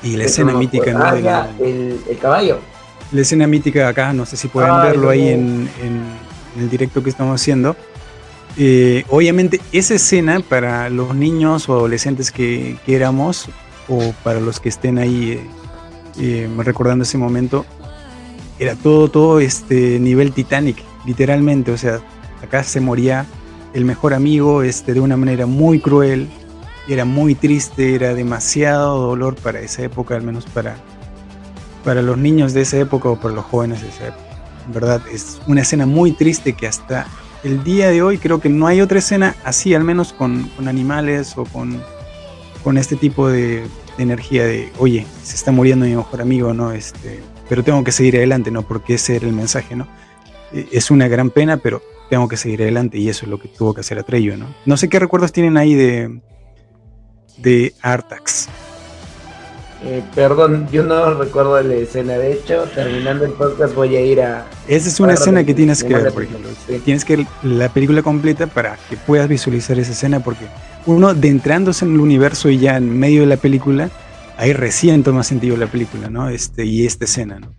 Y 0.03 0.15
la 0.17 0.25
escena 0.25 0.53
mítica. 0.53 0.91
¿no? 0.93 1.03
Ah, 1.03 1.19
ya, 1.19 1.49
el, 1.59 1.99
el 2.07 2.17
caballo. 2.19 2.59
la 3.11 3.21
escena 3.21 3.47
mítica 3.47 3.87
acá, 3.87 4.13
no 4.13 4.25
sé 4.25 4.37
si 4.37 4.47
pueden 4.49 4.69
Ay, 4.71 4.87
verlo 4.89 5.09
ahí 5.09 5.21
no. 5.23 5.27
en, 5.29 5.69
en- 5.81 6.25
en 6.57 6.61
el 6.61 6.69
directo 6.69 7.01
que 7.01 7.09
estamos 7.09 7.41
haciendo. 7.41 7.75
Eh, 8.57 9.03
obviamente, 9.09 9.59
esa 9.71 9.95
escena 9.95 10.39
para 10.39 10.89
los 10.89 11.13
niños 11.13 11.67
o 11.67 11.73
adolescentes 11.73 12.31
que, 12.31 12.77
que 12.85 12.95
éramos, 12.95 13.49
o 13.89 14.13
para 14.23 14.39
los 14.39 14.59
que 14.59 14.69
estén 14.69 14.97
ahí 14.97 15.31
eh, 15.31 15.47
eh, 16.19 16.49
recordando 16.59 17.03
ese 17.03 17.17
momento, 17.17 17.65
era 18.57 18.75
todo, 18.75 19.09
todo 19.09 19.39
este 19.39 19.99
nivel 19.99 20.31
Titanic, 20.31 20.77
literalmente. 21.05 21.71
O 21.71 21.77
sea, 21.77 21.99
acá 22.41 22.63
se 22.63 22.79
moría 22.79 23.25
el 23.73 23.83
mejor 23.83 24.13
amigo 24.13 24.63
este, 24.63 24.93
de 24.93 25.01
una 25.01 25.17
manera 25.17 25.45
muy 25.45 25.79
cruel, 25.79 26.29
era 26.87 27.03
muy 27.03 27.35
triste, 27.35 27.95
era 27.95 28.13
demasiado 28.13 28.99
dolor 28.99 29.35
para 29.35 29.59
esa 29.59 29.81
época, 29.81 30.15
al 30.15 30.21
menos 30.21 30.45
para, 30.45 30.77
para 31.83 32.01
los 32.01 32.17
niños 32.17 32.53
de 32.53 32.61
esa 32.61 32.77
época 32.77 33.09
o 33.09 33.19
para 33.19 33.35
los 33.35 33.43
jóvenes 33.45 33.81
de 33.81 33.89
esa 33.89 34.07
época. 34.07 34.23
En 34.65 34.73
verdad, 34.73 35.01
es 35.11 35.41
una 35.45 35.61
escena 35.61 35.85
muy 35.85 36.13
triste 36.13 36.53
que 36.53 36.67
hasta 36.67 37.07
el 37.45 37.63
día 37.63 37.89
de 37.89 38.01
hoy 38.01 38.17
creo 38.17 38.41
que 38.41 38.49
no 38.49 38.65
hay 38.65 38.81
otra 38.81 38.97
escena 38.97 39.35
así, 39.43 39.75
al 39.75 39.83
menos 39.83 40.13
con, 40.13 40.49
con 40.55 40.67
animales 40.67 41.37
o 41.37 41.45
con, 41.45 41.79
con 42.63 42.77
este 42.77 42.95
tipo 42.95 43.29
de, 43.29 43.67
energía 43.99 44.45
de, 44.45 44.71
oye, 44.79 45.05
se 45.23 45.35
está 45.35 45.51
muriendo 45.51 45.85
mi 45.85 45.95
mejor 45.95 46.21
amigo, 46.21 46.53
¿no? 46.53 46.71
Este, 46.71 47.21
pero 47.47 47.63
tengo 47.63 47.83
que 47.83 47.91
seguir 47.91 48.17
adelante, 48.17 48.49
¿no? 48.49 48.63
Porque 48.63 48.95
ese 48.95 49.15
era 49.15 49.27
el 49.27 49.33
mensaje, 49.33 49.75
¿no? 49.75 49.87
Eh, 50.51 50.67
Es 50.71 50.89
una 50.89 51.07
gran 51.07 51.29
pena, 51.29 51.57
pero 51.57 51.81
tengo 52.09 52.27
que 52.27 52.35
seguir 52.35 52.63
adelante 52.63 52.97
y 52.97 53.09
eso 53.09 53.25
es 53.25 53.29
lo 53.29 53.39
que 53.39 53.47
tuvo 53.47 53.73
que 53.75 53.81
hacer 53.81 53.99
Atreyu, 53.99 54.37
¿no? 54.37 54.47
No 54.65 54.75
sé 54.75 54.89
qué 54.89 54.99
recuerdos 54.99 55.31
tienen 55.31 55.55
ahí 55.55 55.75
de, 55.75 56.19
de 57.37 57.75
Artax. 57.81 58.49
Eh, 59.83 60.01
perdón, 60.15 60.67
yo 60.71 60.83
no 60.83 61.13
recuerdo 61.13 61.61
la 61.61 61.75
escena. 61.75 62.13
De 62.13 62.33
hecho, 62.33 62.63
terminando 62.73 63.25
el 63.25 63.33
podcast 63.33 63.75
voy 63.75 63.95
a 63.95 64.01
ir 64.01 64.21
a... 64.21 64.45
Esa 64.67 64.87
es 64.89 64.99
una 64.99 65.13
escena 65.13 65.43
que 65.43 65.53
tienes 65.53 65.83
que 65.83 65.93
ver, 65.93 66.11
por 66.11 66.23
la 66.23 66.29
ejemplo. 66.29 66.49
sí. 66.67 66.79
Tienes 66.79 67.05
que 67.05 67.17
ver 67.17 67.25
la 67.43 67.69
película 67.69 68.01
completa 68.01 68.47
para 68.47 68.77
que 68.89 68.97
puedas 68.97 69.27
visualizar 69.27 69.77
esa 69.77 69.91
escena, 69.91 70.21
porque 70.21 70.45
uno, 70.87 71.13
de 71.13 71.27
entrándose 71.27 71.85
en 71.85 71.93
el 71.93 71.99
universo 71.99 72.49
y 72.49 72.57
ya 72.57 72.77
en 72.77 72.97
medio 72.97 73.21
de 73.21 73.27
la 73.27 73.37
película, 73.37 73.89
ahí 74.37 74.53
recién 74.53 75.03
toma 75.03 75.23
sentido 75.23 75.55
la 75.57 75.67
película, 75.67 76.09
¿no? 76.09 76.29
Este, 76.29 76.65
y 76.65 76.85
esta 76.85 77.05
escena, 77.05 77.39
¿no? 77.39 77.53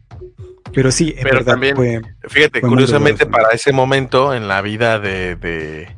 Pero 0.75 0.91
sí, 0.91 1.15
en 1.17 1.23
Pero 1.23 1.37
verdad 1.39 1.53
también- 1.53 1.77
fue- 1.77 2.01
Fíjate, 2.29 2.61
Fue 2.61 2.69
curiosamente 2.71 3.25
doloroso. 3.25 3.43
para 3.45 3.55
ese 3.55 3.73
momento 3.73 4.35
en 4.35 4.49
la 4.49 4.63
vida 4.63 4.99
de, 4.99 5.37
de, 5.37 5.89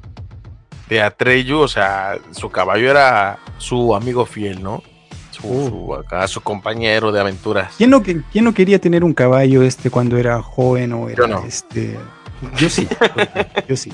de 0.91 1.01
Atreyu, 1.01 1.59
o 1.61 1.69
sea, 1.69 2.19
su 2.33 2.51
caballo 2.51 2.91
era 2.91 3.39
su 3.57 3.95
amigo 3.97 4.27
fiel, 4.27 4.63
¿no? 4.63 4.83
Su, 5.41 5.47
Uh. 5.49 5.69
su- 5.69 5.95
acá, 5.95 6.27
su 6.29 6.41
compañero 6.41 7.13
de 7.13 7.21
aventuras. 7.21 7.75
¿Quién 7.79 7.91
no, 7.91 8.03
quién 8.03 8.25
no 8.45 8.53
quería 8.55 8.79
tener 8.81 9.05
un 9.05 9.15
caballo 9.15 9.63
este 9.63 9.91
cuando 9.91 10.17
era 10.17 10.43
joven 10.43 10.93
o 10.93 11.09
era 11.09 11.17
Yo 11.17 11.27
no. 11.29 11.45
este? 11.45 11.97
Yo 12.57 12.69
sí, 12.69 12.87
yo 13.69 13.77
sí, 13.77 13.93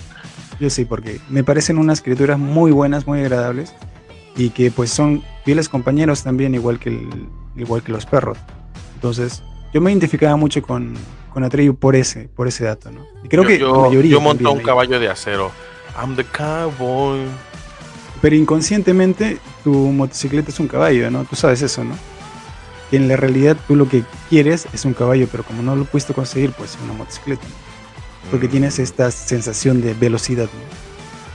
yo 0.60 0.68
sí, 0.70 0.84
porque 0.84 1.18
me 1.30 1.42
parecen 1.44 1.78
unas 1.78 2.02
criaturas 2.02 2.38
muy 2.38 2.72
buenas, 2.72 3.06
muy 3.06 3.20
agradables 3.20 3.74
y 4.36 4.50
que 4.50 4.70
pues 4.70 4.90
son 4.90 5.22
fieles 5.44 5.68
compañeros 5.68 6.22
también, 6.22 6.54
igual 6.54 6.78
que 6.78 6.90
el- 6.90 7.28
igual 7.56 7.82
que 7.82 7.92
los 7.92 8.04
perros. 8.04 8.36
Entonces, 8.96 9.42
yo 9.72 9.80
me 9.80 9.90
identificaba 9.90 10.36
mucho 10.36 10.60
con, 10.62 10.94
con 11.32 11.42
Atreyu 11.44 11.74
por 11.74 11.96
ese, 11.96 12.28
por 12.28 12.46
ese 12.48 12.64
dato, 12.64 12.90
¿no? 12.90 13.00
Y 13.22 13.28
creo 13.28 13.42
yo, 13.44 13.48
que 13.48 13.58
yo, 13.58 13.72
la 13.82 13.88
mayoría 13.88 14.10
yo 14.12 14.20
monto 14.20 14.52
un 14.52 14.60
caballo 14.60 14.98
de 15.00 15.08
acero. 15.08 15.50
I'm 15.98 16.14
the 16.16 16.24
cowboy. 16.24 17.20
Pero 18.24 18.36
inconscientemente 18.36 19.36
tu 19.64 19.70
motocicleta 19.74 20.48
es 20.50 20.58
un 20.58 20.66
caballo, 20.66 21.10
¿no? 21.10 21.24
Tú 21.24 21.36
sabes 21.36 21.60
eso, 21.60 21.84
¿no? 21.84 21.94
Que 22.90 22.96
en 22.96 23.06
la 23.06 23.16
realidad 23.16 23.54
tú 23.68 23.76
lo 23.76 23.86
que 23.86 24.02
quieres 24.30 24.66
es 24.72 24.86
un 24.86 24.94
caballo, 24.94 25.28
pero 25.30 25.42
como 25.44 25.62
no 25.62 25.76
lo 25.76 25.84
pudiste 25.84 26.14
conseguir, 26.14 26.52
pues 26.52 26.78
una 26.82 26.94
motocicleta. 26.94 27.42
¿no? 27.44 28.30
Porque 28.30 28.48
Mm, 28.48 28.50
tienes 28.50 28.78
esta 28.78 29.10
sensación 29.10 29.82
de 29.82 29.92
velocidad, 29.92 30.44
¿no? 30.44 30.50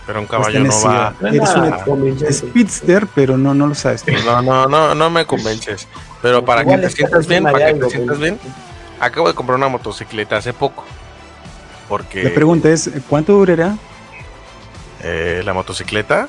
Pero 0.07 0.19
un 0.19 0.25
caballo 0.25 0.63
no 0.63 0.81
va. 0.83 1.13
Eres 1.31 1.83
convincente. 1.85 2.33
speedster, 2.33 3.05
pero 3.13 3.37
no, 3.37 3.53
no 3.53 3.67
lo 3.67 3.75
sabes. 3.75 4.03
No, 4.25 4.41
no, 4.41 4.65
no, 4.65 4.95
no 4.95 5.09
me 5.11 5.25
convences. 5.27 5.87
Pero 6.23 6.43
para 6.43 6.65
que 6.65 6.75
te 6.75 6.89
sientas 6.89 7.27
bien, 7.27 7.43
para 7.43 7.67
que 7.67 7.81
te 7.81 7.89
sientas 7.91 8.17
bien, 8.17 8.39
acabo 8.99 9.27
de 9.27 9.35
comprar 9.35 9.57
una 9.59 9.67
motocicleta 9.67 10.37
hace 10.37 10.53
poco. 10.53 10.85
Porque 11.87 12.23
La 12.23 12.31
pregunta 12.31 12.67
es, 12.71 12.89
¿cuánto 13.07 13.33
durará? 13.33 13.77
eh, 15.03 15.43
la 15.45 15.53
motocicleta, 15.53 16.27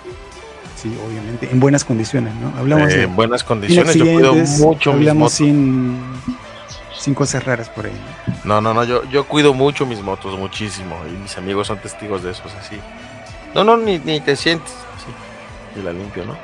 Sí, 0.81 0.97
obviamente, 1.07 1.47
en 1.51 1.61
buenas 1.61 1.85
condiciones, 1.85 2.35
¿no? 2.37 2.57
Hablamos 2.59 2.91
eh, 2.95 3.03
en 3.03 3.15
buenas 3.15 3.45
condiciones, 3.45 3.95
yo 3.97 4.05
cuido 4.05 4.35
mucho 4.35 4.95
mis 4.95 5.13
motos. 5.13 5.35
sin, 5.35 6.01
sin 6.99 7.13
cosas 7.13 7.45
raras 7.45 7.69
por 7.69 7.85
ahí. 7.85 7.93
¿no? 8.45 8.63
No, 8.63 8.73
no, 8.73 8.75
no, 8.75 8.85
yo, 8.85 9.05
yo 9.11 9.27
cuido 9.27 9.53
mucho 9.53 9.85
mis 9.85 10.01
motos, 10.01 10.39
muchísimo. 10.39 10.97
Y 11.07 11.11
mis 11.19 11.37
amigos 11.37 11.67
son 11.67 11.81
testigos 11.81 12.23
de 12.23 12.31
eso, 12.31 12.45
es 12.47 12.55
así. 12.55 12.81
No, 13.55 13.63
no, 13.63 13.77
ni, 13.77 13.99
ni 13.99 14.21
te 14.21 14.37
sientes. 14.37 14.71
Sí, 14.73 15.81
y 15.81 15.83
la 15.83 15.93
limpio, 15.93 16.25
¿no? 16.25 16.35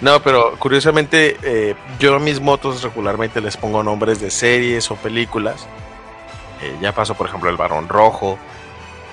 no, 0.00 0.22
pero 0.22 0.56
curiosamente, 0.58 1.36
eh, 1.42 1.74
yo 1.98 2.14
a 2.14 2.18
mis 2.18 2.40
motos 2.40 2.82
regularmente 2.82 3.42
les 3.42 3.58
pongo 3.58 3.82
nombres 3.82 4.18
de 4.18 4.30
series 4.30 4.90
o 4.90 4.96
películas. 4.96 5.66
Eh, 6.62 6.74
ya 6.80 6.92
pasó, 6.92 7.14
por 7.14 7.26
ejemplo, 7.26 7.50
el 7.50 7.58
Barón 7.58 7.86
Rojo, 7.86 8.38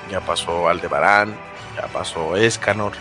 ya 0.10 0.22
pasó 0.22 0.70
Aldebarán, 0.70 1.36
ya 1.76 1.88
pasó 1.88 2.36
Escanor. 2.36 2.94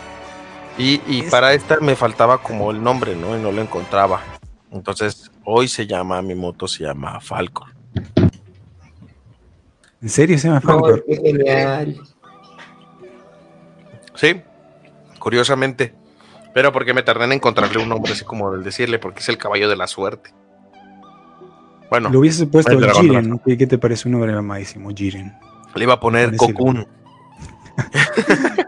Y, 0.77 1.01
y 1.07 1.21
Es- 1.21 1.31
para 1.31 1.53
esta 1.53 1.79
me 1.79 1.95
faltaba 1.95 2.39
como 2.39 2.71
el 2.71 2.81
nombre, 2.83 3.15
¿no? 3.15 3.37
Y 3.37 3.41
no 3.41 3.51
lo 3.51 3.61
encontraba. 3.61 4.21
Entonces, 4.71 5.31
hoy 5.45 5.67
se 5.67 5.85
llama, 5.85 6.21
mi 6.21 6.33
moto 6.35 6.67
se 6.67 6.83
llama 6.83 7.19
Falcon. 7.19 7.71
¿En 10.01 10.09
serio 10.09 10.37
se 10.37 10.47
llama 10.47 10.59
No, 10.63 10.67
Falcor? 10.71 11.05
qué 11.07 11.15
genial. 11.17 12.01
Sí, 14.15 14.41
curiosamente. 15.19 15.93
Pero 16.53 16.71
porque 16.71 16.93
me 16.93 17.01
tardé 17.03 17.25
en 17.25 17.33
encontrarle 17.33 17.81
un 17.81 17.89
nombre 17.89 18.11
así 18.13 18.23
como 18.25 18.53
el 18.53 18.63
decirle, 18.63 18.99
porque 18.99 19.19
es 19.21 19.29
el 19.29 19.37
caballo 19.37 19.69
de 19.69 19.75
la 19.75 19.87
suerte. 19.87 20.31
Bueno, 21.89 22.09
Lo 22.09 22.19
hubiese 22.19 22.45
puesto 22.47 22.77
Jiren, 22.93 23.29
¿no? 23.29 23.41
¿Qué, 23.43 23.55
te 23.67 23.77
parece 23.77 24.07
un 24.07 24.13
nombre 24.13 24.33
mamadísimo? 24.33 24.89
Jiren. 24.93 25.33
le 25.75 25.83
iba 25.83 25.93
a 25.93 25.99
poner 25.99 26.31
Decirle. 26.31 26.87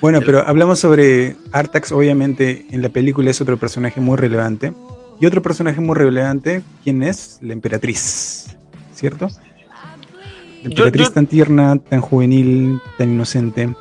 Bueno, 0.00 0.20
pero 0.26 0.40
hablamos 0.44 0.80
sobre 0.80 1.36
Artax, 1.52 1.92
obviamente 1.92 2.66
en 2.72 2.82
la 2.82 2.88
película 2.88 3.30
es 3.30 3.40
otro 3.40 3.56
personaje 3.56 4.00
muy 4.00 4.16
relevante. 4.16 4.72
Y 5.20 5.26
otro 5.26 5.40
personaje 5.42 5.80
muy 5.80 5.94
relevante, 5.94 6.60
¿quién 6.82 7.04
es? 7.04 7.38
La 7.40 7.52
emperatriz, 7.52 8.56
¿cierto? 8.92 9.28
La 9.28 10.62
Yo- 10.62 10.68
emperatriz 10.70 11.06
yo- 11.06 11.12
tan 11.12 11.26
tierna, 11.28 11.78
tan 11.78 12.00
juvenil, 12.00 12.80
tan 12.98 13.10
inocente. 13.12 13.72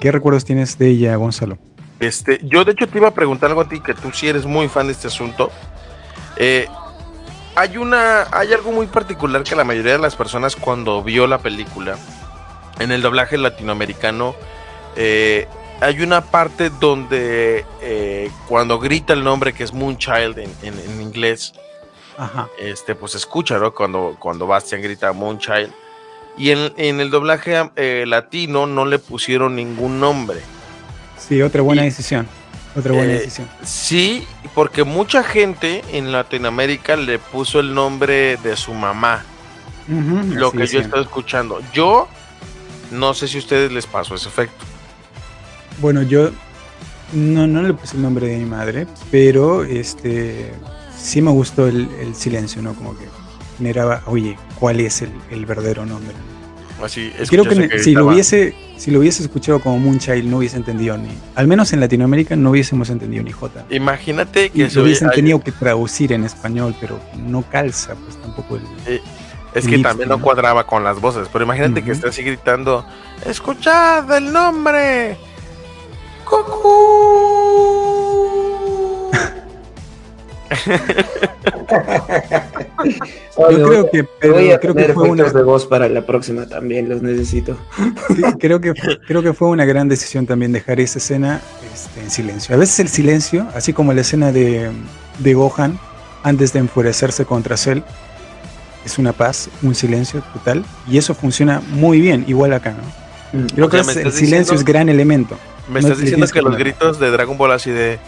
¿Qué 0.00 0.10
recuerdos 0.10 0.44
tienes 0.44 0.76
de 0.76 0.88
ella, 0.88 1.14
Gonzalo? 1.14 1.56
Este, 2.00 2.40
yo 2.42 2.64
de 2.64 2.72
hecho 2.72 2.88
te 2.88 2.98
iba 2.98 3.06
a 3.06 3.14
preguntar 3.14 3.50
algo 3.50 3.60
a 3.60 3.68
ti, 3.68 3.78
que 3.78 3.94
tú 3.94 4.10
sí 4.12 4.26
eres 4.26 4.44
muy 4.44 4.66
fan 4.68 4.86
de 4.88 4.92
este 4.94 5.06
asunto. 5.06 5.52
Eh, 6.36 6.66
hay 7.54 7.76
una, 7.76 8.26
hay 8.32 8.52
algo 8.52 8.72
muy 8.72 8.86
particular 8.88 9.44
que 9.44 9.54
la 9.54 9.62
mayoría 9.62 9.92
de 9.92 9.98
las 9.98 10.16
personas 10.16 10.56
cuando 10.56 11.00
vio 11.04 11.28
la 11.28 11.38
película, 11.38 11.96
en 12.78 12.92
el 12.92 13.02
doblaje 13.02 13.38
latinoamericano, 13.38 14.34
eh, 14.96 15.46
hay 15.80 16.00
una 16.02 16.22
parte 16.24 16.70
donde 16.70 17.64
eh, 17.82 18.30
cuando 18.48 18.78
grita 18.78 19.12
el 19.12 19.22
nombre 19.22 19.52
que 19.52 19.64
es 19.64 19.72
Moonchild 19.72 20.38
en, 20.38 20.50
en- 20.62 20.78
en 20.78 21.00
inglés, 21.00 21.52
Ajá. 22.16 22.48
este, 22.58 22.94
pues 22.94 23.12
se 23.12 23.18
escucha, 23.18 23.58
¿no? 23.58 23.72
Cuando, 23.74 24.16
cuando 24.18 24.46
Bastian 24.46 24.82
grita 24.82 25.12
Moonchild. 25.12 25.70
Y 26.36 26.50
en, 26.50 26.72
en 26.76 27.00
el 27.00 27.10
doblaje 27.10 27.70
eh, 27.76 28.04
latino 28.06 28.66
no 28.66 28.86
le 28.86 28.98
pusieron 28.98 29.56
ningún 29.56 29.98
nombre. 30.00 30.40
Sí, 31.16 31.42
otra 31.42 31.62
buena 31.62 31.82
Y- 31.82 31.86
decisión. 31.86 32.28
Otra 32.76 32.92
buena 32.92 33.14
decisión. 33.14 33.48
Sí, 33.64 34.24
porque 34.54 34.84
mucha 34.84 35.24
gente 35.24 35.82
en 35.92 36.12
Latinoamérica 36.12 36.94
le 36.96 37.18
puso 37.18 37.58
el 37.58 37.74
nombre 37.74 38.36
de 38.36 38.56
su 38.56 38.72
mamá. 38.72 39.24
Ujú, 39.88 40.34
lo 40.34 40.52
que 40.52 40.66
yo 40.66 40.78
estado 40.80 41.02
escuchando. 41.02 41.60
Yo 41.72 42.06
no 42.90 43.14
sé 43.14 43.28
si 43.28 43.36
a 43.36 43.40
ustedes 43.40 43.72
les 43.72 43.86
pasó 43.86 44.14
ese 44.14 44.28
efecto. 44.28 44.64
Bueno, 45.80 46.02
yo 46.02 46.30
no, 47.12 47.46
no 47.46 47.62
le 47.62 47.72
puse 47.74 47.96
el 47.96 48.02
nombre 48.02 48.26
de 48.28 48.38
mi 48.38 48.44
madre, 48.44 48.86
pero 49.10 49.64
este 49.64 50.52
sí 50.96 51.22
me 51.22 51.30
gustó 51.30 51.66
el, 51.68 51.88
el 52.00 52.14
silencio, 52.14 52.60
¿no? 52.62 52.74
Como 52.74 52.96
que 52.98 53.04
generaba, 53.56 54.02
oye, 54.06 54.36
¿cuál 54.58 54.80
es 54.80 55.02
el, 55.02 55.10
el 55.30 55.46
verdadero 55.46 55.86
nombre? 55.86 56.14
Así, 56.82 57.10
Creo 57.28 57.42
que, 57.44 57.56
ne- 57.56 57.78
si 57.80 57.92
lo 57.92 58.06
hubiese, 58.06 58.54
si 58.76 58.92
lo 58.92 59.00
hubiese 59.00 59.24
escuchado 59.24 59.58
como 59.60 59.78
Moonchild, 59.80 60.24
no 60.28 60.36
hubiese 60.38 60.56
entendido 60.56 60.96
ni, 60.96 61.08
al 61.34 61.48
menos 61.48 61.72
en 61.72 61.80
Latinoamérica 61.80 62.36
no 62.36 62.50
hubiésemos 62.50 62.88
entendido 62.90 63.24
ni 63.24 63.32
J. 63.32 63.64
Imagínate 63.70 64.46
Y 64.46 64.50
que 64.50 64.70
se 64.70 64.76
lo 64.76 64.82
oye- 64.82 64.90
hubiesen 64.90 65.10
tenido 65.10 65.40
que 65.40 65.50
traducir 65.50 66.12
en 66.12 66.22
español, 66.24 66.76
pero 66.80 67.00
no 67.16 67.42
calza, 67.42 67.96
pues 67.96 68.16
tampoco 68.22 68.56
el. 68.56 69.00
Es 69.58 69.64
que 69.66 69.76
Lips, 69.76 69.88
también 69.88 70.08
no 70.08 70.16
¿no? 70.16 70.22
cuadraba 70.22 70.66
con 70.66 70.84
las 70.84 71.00
voces, 71.00 71.28
pero 71.32 71.44
imagínate 71.44 71.82
que 71.82 71.92
esté 71.92 72.08
así 72.08 72.22
gritando, 72.22 72.84
escuchad 73.24 74.10
el 74.16 74.32
nombre. 74.32 75.16
Goku. 76.28 77.48
Yo 83.38 83.68
creo 83.68 83.90
que, 83.90 84.04
pero 84.20 84.34
voy 84.34 84.50
a 84.50 84.58
creo 84.58 84.74
que 84.74 84.92
fue 84.92 85.08
una, 85.08 85.24
de 85.24 85.42
voz 85.42 85.66
para 85.66 85.88
la 85.88 86.06
próxima 86.06 86.46
también, 86.46 86.88
los 86.88 87.02
necesito. 87.02 87.56
creo 88.38 88.60
que 88.60 88.72
creo 89.06 89.22
que 89.22 89.32
fue 89.32 89.48
una 89.48 89.64
gran 89.64 89.88
decisión 89.88 90.26
también 90.26 90.52
dejar 90.52 90.80
esa 90.80 90.98
escena 90.98 91.40
este, 91.72 92.00
en 92.00 92.10
silencio. 92.10 92.54
A 92.54 92.58
veces 92.58 92.80
el 92.80 92.88
silencio, 92.88 93.46
así 93.54 93.72
como 93.72 93.92
la 93.92 94.00
escena 94.00 94.32
de, 94.32 94.70
de 95.18 95.34
Gohan 95.34 95.78
antes 96.22 96.52
de 96.52 96.60
enfurecerse 96.60 97.24
contra 97.24 97.56
Cell, 97.56 97.80
es 98.84 98.98
una 98.98 99.12
paz, 99.12 99.48
un 99.62 99.74
silencio 99.74 100.22
total, 100.32 100.64
y 100.88 100.98
eso 100.98 101.14
funciona 101.14 101.60
muy 101.70 102.00
bien, 102.00 102.24
igual 102.28 102.52
acá, 102.52 102.72
¿no? 103.32 103.40
Mm. 103.40 103.46
Creo 103.54 103.66
O 103.66 103.68
que 103.68 103.82
sea, 103.84 103.90
es- 103.92 103.96
¿me 103.96 104.02
el 104.04 104.12
silencio 104.12 104.38
diciendo- 104.38 104.54
es 104.60 104.64
gran 104.64 104.88
elemento. 104.88 105.36
Me 105.68 105.80
No 105.82 105.88
estás 105.88 105.98
diciendo 106.00 106.26
que 106.26 106.40
los 106.42 106.56
gritos 106.56 106.98
de 106.98 107.10
Dragon 107.10 107.36
Ball 107.36 107.52
así 107.52 107.70
de... 107.70 107.98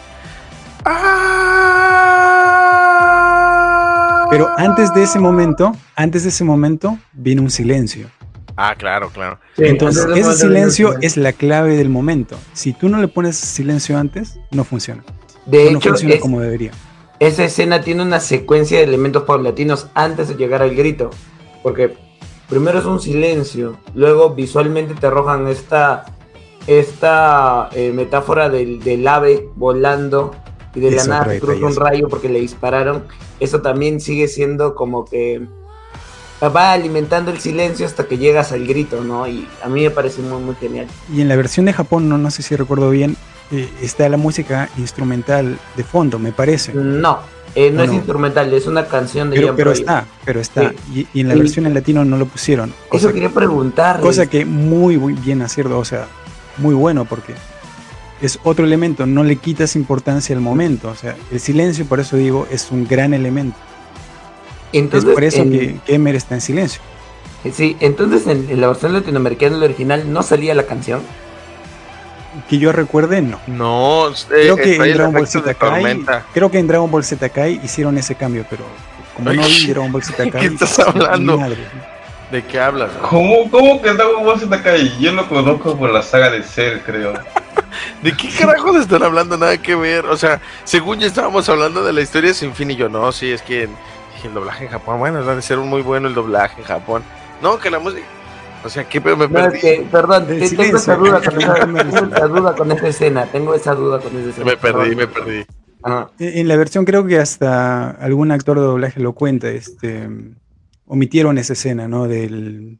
Pero 4.31 4.49
antes 4.57 4.95
de 4.95 5.03
ese 5.03 5.19
momento, 5.19 5.73
antes 5.97 6.23
de 6.23 6.29
ese 6.29 6.45
momento, 6.45 6.97
viene 7.13 7.41
un 7.41 7.51
silencio. 7.51 8.09
Ah, 8.57 8.75
claro, 8.79 9.11
claro. 9.11 9.39
Sí, 9.57 9.65
Entonces, 9.67 10.07
ese 10.15 10.35
silencio 10.35 10.95
es 11.01 11.17
la 11.17 11.33
clave 11.33 11.77
del 11.77 11.89
momento. 11.89 12.39
Si 12.53 12.73
tú 12.73 12.89
no 12.89 12.99
le 12.99 13.09
pones 13.09 13.37
silencio 13.37 13.99
antes, 13.99 14.39
no 14.53 14.63
funciona. 14.65 15.03
De 15.47 15.71
no 15.73 15.79
hecho, 15.79 15.89
funciona 15.91 16.15
es- 16.15 16.21
como 16.21 16.41
debería. 16.41 16.71
Esa 17.21 17.45
escena 17.45 17.83
tiene 17.83 18.03
una 18.03 18.19
secuencia 18.19 18.79
de 18.79 18.85
elementos 18.85 19.25
paulatinos 19.25 19.89
antes 19.95 20.29
de 20.29 20.35
llegar 20.37 20.63
al 20.63 20.75
grito. 20.75 21.11
Porque 21.63 21.95
primero 22.49 22.79
es 22.79 22.87
un 22.87 22.99
silencio, 22.99 23.77
luego 23.95 24.31
visualmente 24.31 24.95
te 24.95 25.07
arrojan 25.07 25.47
esta, 25.47 26.07
esta 26.67 27.69
eh, 27.73 27.93
metáfora 27.95 28.49
del, 28.49 28.81
del 28.81 29.07
ave 29.07 29.49
volando 29.55 30.35
y 30.75 30.81
de 30.81 30.93
la 30.93 31.05
nada 31.05 31.39
cruza 31.39 31.67
un 31.67 31.77
rayo 31.77 32.09
porque 32.09 32.31
le 32.31 32.41
dispararon. 32.41 33.05
Eso 33.39 33.61
también 33.61 34.01
sigue 34.01 34.27
siendo 34.27 34.75
como 34.75 35.05
que 35.05 35.47
va 36.43 36.73
alimentando 36.73 37.31
el 37.31 37.39
silencio 37.39 37.85
hasta 37.85 38.07
que 38.07 38.17
llegas 38.17 38.53
al 38.53 38.67
grito, 38.67 39.05
¿no? 39.05 39.29
Y 39.29 39.47
a 39.63 39.69
mí 39.69 39.83
me 39.83 39.91
parece 39.91 40.23
muy, 40.23 40.41
muy 40.41 40.55
genial. 40.55 40.87
Y 41.13 41.21
en 41.21 41.29
la 41.29 41.37
versión 41.37 41.67
de 41.67 41.75
Japón, 41.75 42.09
no, 42.09 42.17
no 42.17 42.31
sé 42.31 42.43
si 42.43 42.57
recuerdo 42.57 42.89
bien, 42.89 43.17
eh, 43.53 43.69
está 43.83 44.09
la 44.09 44.17
música 44.17 44.69
instrumental 44.79 45.59
de 45.77 45.85
fondo, 45.85 46.19
me 46.19 46.33
parece. 46.33 46.73
No, 46.75 47.19
eh, 47.55 47.71
no 47.71 47.83
es 47.83 47.89
No. 47.91 47.95
instrumental, 47.97 48.53
es 48.55 48.67
una 48.67 48.87
canción 48.87 49.31
de 49.31 49.37
Pero, 49.41 49.57
pero 49.57 49.73
está, 49.73 50.07
pero 50.25 50.41
está. 50.41 50.73
Y, 50.95 51.07
y 51.13 51.21
en 51.21 51.29
la 51.29 51.35
versión 51.35 51.67
en 51.67 51.75
latino 51.75 52.05
no 52.05 52.17
lo 52.17 52.27
pusieron. 52.27 52.73
Eso 52.93 53.13
quería 53.13 53.31
preguntar. 53.31 54.01
cosa 54.01 54.27
que 54.27 54.45
muy, 54.45 54.97
muy 54.99 55.15
bien 55.15 55.43
acierto, 55.43 55.79
o 55.79 55.85
sea, 55.85 56.07
muy 56.59 56.75
bueno 56.75 57.05
porque 57.07 57.35
es 58.23 58.39
otro 58.45 58.65
elemento, 58.65 59.07
no 59.07 59.25
le 59.25 59.37
quitas 59.37 59.75
importancia 59.77 60.37
al 60.37 60.43
momento. 60.43 60.89
O 60.91 60.95
sea, 60.95 61.17
el 61.33 61.41
silencio, 61.41 61.87
por 61.87 62.01
eso 62.01 62.17
digo, 62.17 62.47
es 62.51 62.71
un 62.71 62.87
gran 62.87 63.15
elemento. 63.15 63.57
Entonces, 64.73 65.09
es 65.09 65.15
por 65.15 65.25
eso 65.25 65.43
en- 65.43 65.51
que, 65.51 65.77
que 65.85 65.95
Emer 65.95 66.15
está 66.15 66.35
en 66.37 66.41
silencio. 66.41 66.81
Sí, 67.53 67.77
entonces 67.81 68.27
en, 68.27 68.49
en 68.51 68.61
la 68.61 68.67
versión 68.69 68.93
latinoamericana, 68.93 69.57
el 69.57 69.63
original, 69.63 70.13
no 70.13 70.23
salía 70.23 70.55
la 70.55 70.67
canción. 70.67 71.01
Que 72.49 72.59
yo 72.59 72.71
recuerde, 72.73 73.23
no. 73.23 73.41
No, 73.47 74.09
eh, 74.09 74.15
Creo 74.29 74.57
que 74.57 74.77
en 74.77 74.95
Dragon 74.95 75.13
Ball 75.13 75.27
Z 75.27 75.55
Kai, 75.55 76.05
creo 76.33 76.51
que 76.51 76.59
en 76.59 76.67
Dragon 76.69 76.91
Ball 76.91 77.05
Z 77.05 77.29
Kai 77.29 77.61
hicieron 77.63 77.99
ese 77.99 78.15
cambio, 78.15 78.45
pero 78.49 78.65
como 79.17 79.33
no 79.33 79.43
vi 79.43 79.67
Dragon 79.69 79.91
Ball 79.91 80.03
Z 80.03 80.31
Kai, 80.31 80.41
¿Qué 80.41 80.47
estás 80.47 80.79
hablando? 80.79 81.39
madre. 81.39 81.59
¿De 82.31 82.45
qué 82.45 82.61
hablas? 82.61 82.91
¿Cómo, 83.09 83.51
cómo 83.51 83.83
que 83.83 83.93
Dragon 83.93 84.25
Ball 84.25 84.39
Z 84.39 84.63
Kai? 84.63 84.97
Yo 85.01 85.13
lo 85.13 85.29
conozco 85.29 85.77
por 85.77 85.91
la 85.91 86.03
saga 86.03 86.31
de 86.31 86.43
Cell, 86.45 86.79
creo. 86.87 87.15
¿De 88.03 88.17
qué 88.17 88.29
carajos 88.29 88.77
están 88.77 89.03
hablando? 89.03 89.37
Nada 89.37 89.59
que 89.59 89.75
ver. 89.75 90.07
O 90.07 90.17
sea, 90.17 90.41
según 90.65 91.01
ya 91.01 91.09
estábamos 91.09 91.49
hablando 91.49 91.83
de 91.83 91.93
la 91.93 92.01
historia 92.01 92.33
sin 92.33 92.55
fin 92.55 92.71
y 92.71 92.77
yo, 92.77 92.89
no, 92.89 93.11
sí, 93.11 93.33
es 93.33 93.43
que 93.43 93.69
el 94.25 94.35
doblaje 94.35 94.65
en 94.65 94.71
Japón, 94.71 94.99
bueno, 94.99 95.25
debe 95.25 95.43
ser 95.43 95.59
muy 95.59 95.83
bueno 95.83 96.07
el 96.09 96.15
doblaje 96.15 96.61
en 96.61 96.67
Japón. 96.67 97.03
No, 97.43 97.59
que 97.59 97.71
la 97.71 97.79
música... 97.79 98.03
O 98.65 98.69
sea, 98.69 98.85
que 98.89 99.01
me 99.01 99.11
No, 99.17 99.29
perdí. 99.29 99.57
es 99.57 99.63
que, 99.63 99.87
perdón, 99.91 100.27
te- 100.27 100.49
tengo 100.51 100.77
esa 100.77 100.97
duda 100.97 101.21
con 101.23 101.41
esa, 101.41 101.55
tengo 101.55 101.79
esa 101.79 102.27
duda 102.29 102.55
con 102.55 102.73
esa 102.73 102.89
escena, 102.89 103.27
tengo 103.27 103.55
esa 103.55 103.75
duda 103.75 104.01
con 104.01 104.17
esa 104.19 104.29
escena. 104.31 104.47
Me 104.47 104.57
perdí, 104.57 104.95
me 104.97 105.07
perdí. 105.07 105.45
Ajá. 105.83 106.11
En 106.19 106.47
la 106.47 106.57
versión 106.57 106.85
creo 106.85 107.07
que 107.07 107.19
hasta 107.19 107.91
algún 107.91 108.31
actor 108.33 108.59
de 108.59 108.67
doblaje 108.67 109.01
lo 109.01 109.15
cuenta, 109.15 109.49
este, 109.49 110.09
omitieron 110.85 111.39
esa 111.39 111.55
escena, 111.55 111.89
¿no? 111.89 112.07
De 112.07 112.77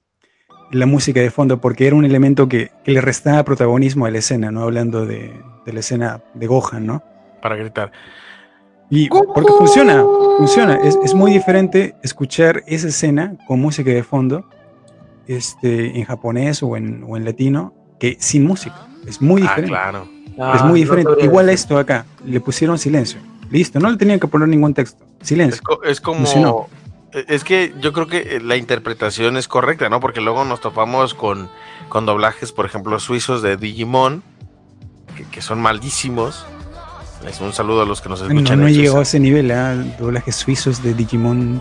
la 0.71 0.87
música 0.87 1.21
de 1.21 1.31
fondo, 1.31 1.61
porque 1.61 1.87
era 1.87 1.97
un 1.97 2.05
elemento 2.05 2.47
que, 2.49 2.71
que 2.85 2.93
le 2.93 3.01
restaba 3.01 3.43
protagonismo 3.45 4.05
a 4.07 4.11
la 4.11 4.19
escena, 4.19 4.51
¿no? 4.51 4.63
Hablando 4.65 5.07
de, 5.07 5.33
de 5.65 5.73
la 5.73 5.81
escena 5.81 6.23
de 6.35 6.47
Gohan, 6.47 6.85
¿no? 6.87 7.03
Para 7.41 7.57
gritar. 7.57 7.91
Y 8.91 9.09
porque 9.09 9.53
funciona, 9.57 10.05
funciona. 10.37 10.75
Es, 10.77 10.99
es 11.05 11.15
muy 11.15 11.33
diferente 11.33 11.95
escuchar 12.03 12.63
esa 12.67 12.89
escena 12.89 13.37
con 13.47 13.61
música 13.61 13.91
de 13.91 14.03
fondo, 14.03 14.45
este, 15.27 15.99
en 15.99 16.05
japonés 16.05 16.63
o 16.63 16.77
en, 16.77 17.05
o 17.07 17.17
en 17.17 17.25
latino, 17.25 17.75
que 17.99 18.17
sin 18.21 18.45
música. 18.47 18.77
Es 19.07 19.21
muy 19.21 19.41
Ah, 19.43 19.45
diferente. 19.45 19.69
claro. 19.71 20.09
Es 20.27 20.35
Ah, 20.39 20.59
muy 20.65 20.81
no 20.81 20.85
diferente. 20.85 21.11
sabría 21.11 21.25
Igual 21.27 21.49
esto 21.51 21.79
acá, 21.79 22.07
le 22.25 22.41
pusieron 22.41 22.79
silencio. 22.79 23.21
Listo, 23.51 23.79
no 23.81 23.91
le 23.91 23.97
tenían 23.97 24.21
que 24.21 24.27
poner 24.29 24.49
ningún 24.49 24.73
texto. 24.75 25.05
Es, 25.21 25.29
Silencio. 25.29 25.61
co- 25.65 25.83
es 25.83 26.01
como... 26.01 26.19
Funcionó. 26.21 26.67
Es 27.13 27.43
que 27.43 27.75
yo 27.81 27.93
creo 27.93 28.07
que 28.07 28.37
eh, 28.37 28.41
la 28.41 28.57
interpretación 28.57 29.37
es 29.37 29.49
correcta, 29.49 29.89
¿no? 29.89 29.99
Porque 29.99 30.21
luego 30.21 30.45
nos 30.45 30.61
topamos 30.61 31.15
con, 31.15 31.51
con 31.89 32.07
doblajes, 32.07 32.53
por 32.53 32.65
ejemplo, 32.67 33.01
suizos 33.01 33.43
de 33.43 33.57
Digimon, 33.57 34.23
que, 35.17 35.25
que 35.25 35.43
son 35.43 35.61
malísimos. 35.61 36.47
Es 37.29 37.41
un 37.41 37.53
saludo 37.53 37.83
a 37.83 37.85
los 37.85 38.01
que 38.01 38.09
nos 38.09 38.21
No, 38.23 38.29
escuchan. 38.29 38.61
no 38.61 38.69
en 38.69 38.75
llegó 38.75 39.01
a 39.01 39.03
ese 39.03 39.19
nivel, 39.19 39.51
¿ah? 39.51 39.75
Doblajes 39.99 40.37
suizos 40.37 40.83
de 40.85 40.95
Digimon. 40.95 41.61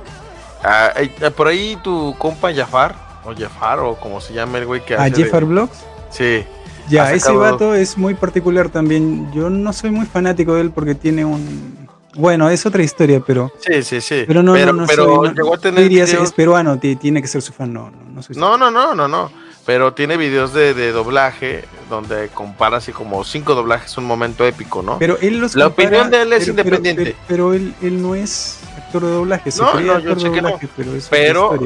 Ah, 0.64 0.92
eh, 0.96 1.10
eh, 1.20 1.32
por 1.32 1.48
ahí 1.48 1.78
tu 1.84 2.16
compa 2.20 2.54
Jafar, 2.54 2.96
o 3.30 3.36
Jafar, 3.36 3.80
o 3.80 3.96
como 3.96 4.20
se 4.22 4.34
llama 4.34 4.58
el 4.58 4.66
güey 4.66 4.84
que 4.84 4.96
¿A 4.96 5.04
hace 5.04 5.12
de- 5.12 5.24
Jeffar 5.24 5.46
Blocks? 5.46 5.78
Sí. 6.10 6.44
Ya, 6.90 7.14
ese 7.14 7.32
vato 7.32 7.76
es 7.76 7.98
muy 7.98 8.16
particular 8.16 8.70
también. 8.70 9.32
Yo 9.32 9.50
no 9.50 9.72
soy 9.74 9.92
muy 9.92 10.08
fanático 10.08 10.56
de 10.56 10.62
él 10.62 10.72
porque 10.72 10.96
tiene 10.96 11.24
un. 11.24 11.88
Bueno, 12.16 12.50
es 12.50 12.66
otra 12.66 12.82
historia, 12.82 13.20
pero. 13.26 13.52
Sí, 13.60 13.84
sí, 13.84 14.02
sí. 14.02 14.24
Pero 14.28 14.42
no, 14.42 14.54
pero, 14.54 14.74
no, 14.74 14.82
no 14.82 14.88
pero 14.88 15.06
soy. 15.06 15.28
No, 15.30 15.34
llegó 15.36 15.54
a 15.54 15.58
tener 15.60 15.84
dirías, 15.84 16.10
videos- 16.10 16.24
es 16.24 16.32
peruano, 16.34 16.80
ti- 16.80 16.96
tiene 16.96 17.22
que 17.22 17.28
ser 17.28 17.44
su 17.44 17.54
fan. 17.54 17.72
No, 17.72 17.92
no, 17.92 17.98
no 18.16 18.24
soy 18.24 18.36
No, 18.36 18.58
no, 18.58 18.72
no, 18.72 18.96
no, 18.96 19.08
no. 19.08 19.32
Pero 19.68 19.94
tiene 19.94 20.18
videos 20.18 20.52
de, 20.52 20.74
de 20.74 20.92
doblaje 20.92 21.66
donde 21.92 22.30
compara 22.30 22.78
así 22.78 22.92
como 22.92 23.24
cinco 23.24 23.54
doblajes, 23.54 23.96
un 24.00 24.06
momento 24.06 24.44
épico, 24.48 24.82
¿no? 24.82 24.98
Pero 24.98 25.20
él 25.22 25.40
los 25.40 25.54
La 25.54 25.66
compara, 25.66 25.90
opinión 25.90 26.10
de 26.10 26.22
él 26.24 26.34
es 26.34 26.40
pero- 26.40 26.52
independiente. 26.52 27.04
Pero, 27.04 27.18
pero 27.28 27.54
él, 27.54 27.76
él 27.84 28.02
no 28.02 28.16
es 28.16 28.58
actor 28.90 29.06
de 29.06 29.12
doblaje. 29.12 29.52
Se 29.52 29.62
No, 29.62 29.72
cree 29.72 29.86
no, 29.86 29.94
actor 29.94 30.10
yo 30.10 30.16
de 30.16 30.22
sé 30.22 30.32
que 30.32 30.42
no. 30.42 30.50
doblaje, 30.50 30.68
pero 30.76 30.96
es 30.96 31.10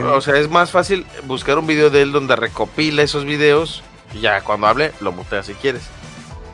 o 0.05 0.21
sea, 0.21 0.37
es 0.37 0.49
más 0.49 0.71
fácil 0.71 1.05
buscar 1.25 1.57
un 1.57 1.67
video 1.67 1.89
de 1.89 2.01
él 2.01 2.11
donde 2.11 2.35
recopila 2.35 3.01
esos 3.01 3.25
videos 3.25 3.83
y 4.13 4.19
ya 4.19 4.41
cuando 4.41 4.67
hable 4.67 4.91
lo 5.01 5.11
muteas 5.11 5.45
si 5.45 5.53
quieres. 5.53 5.83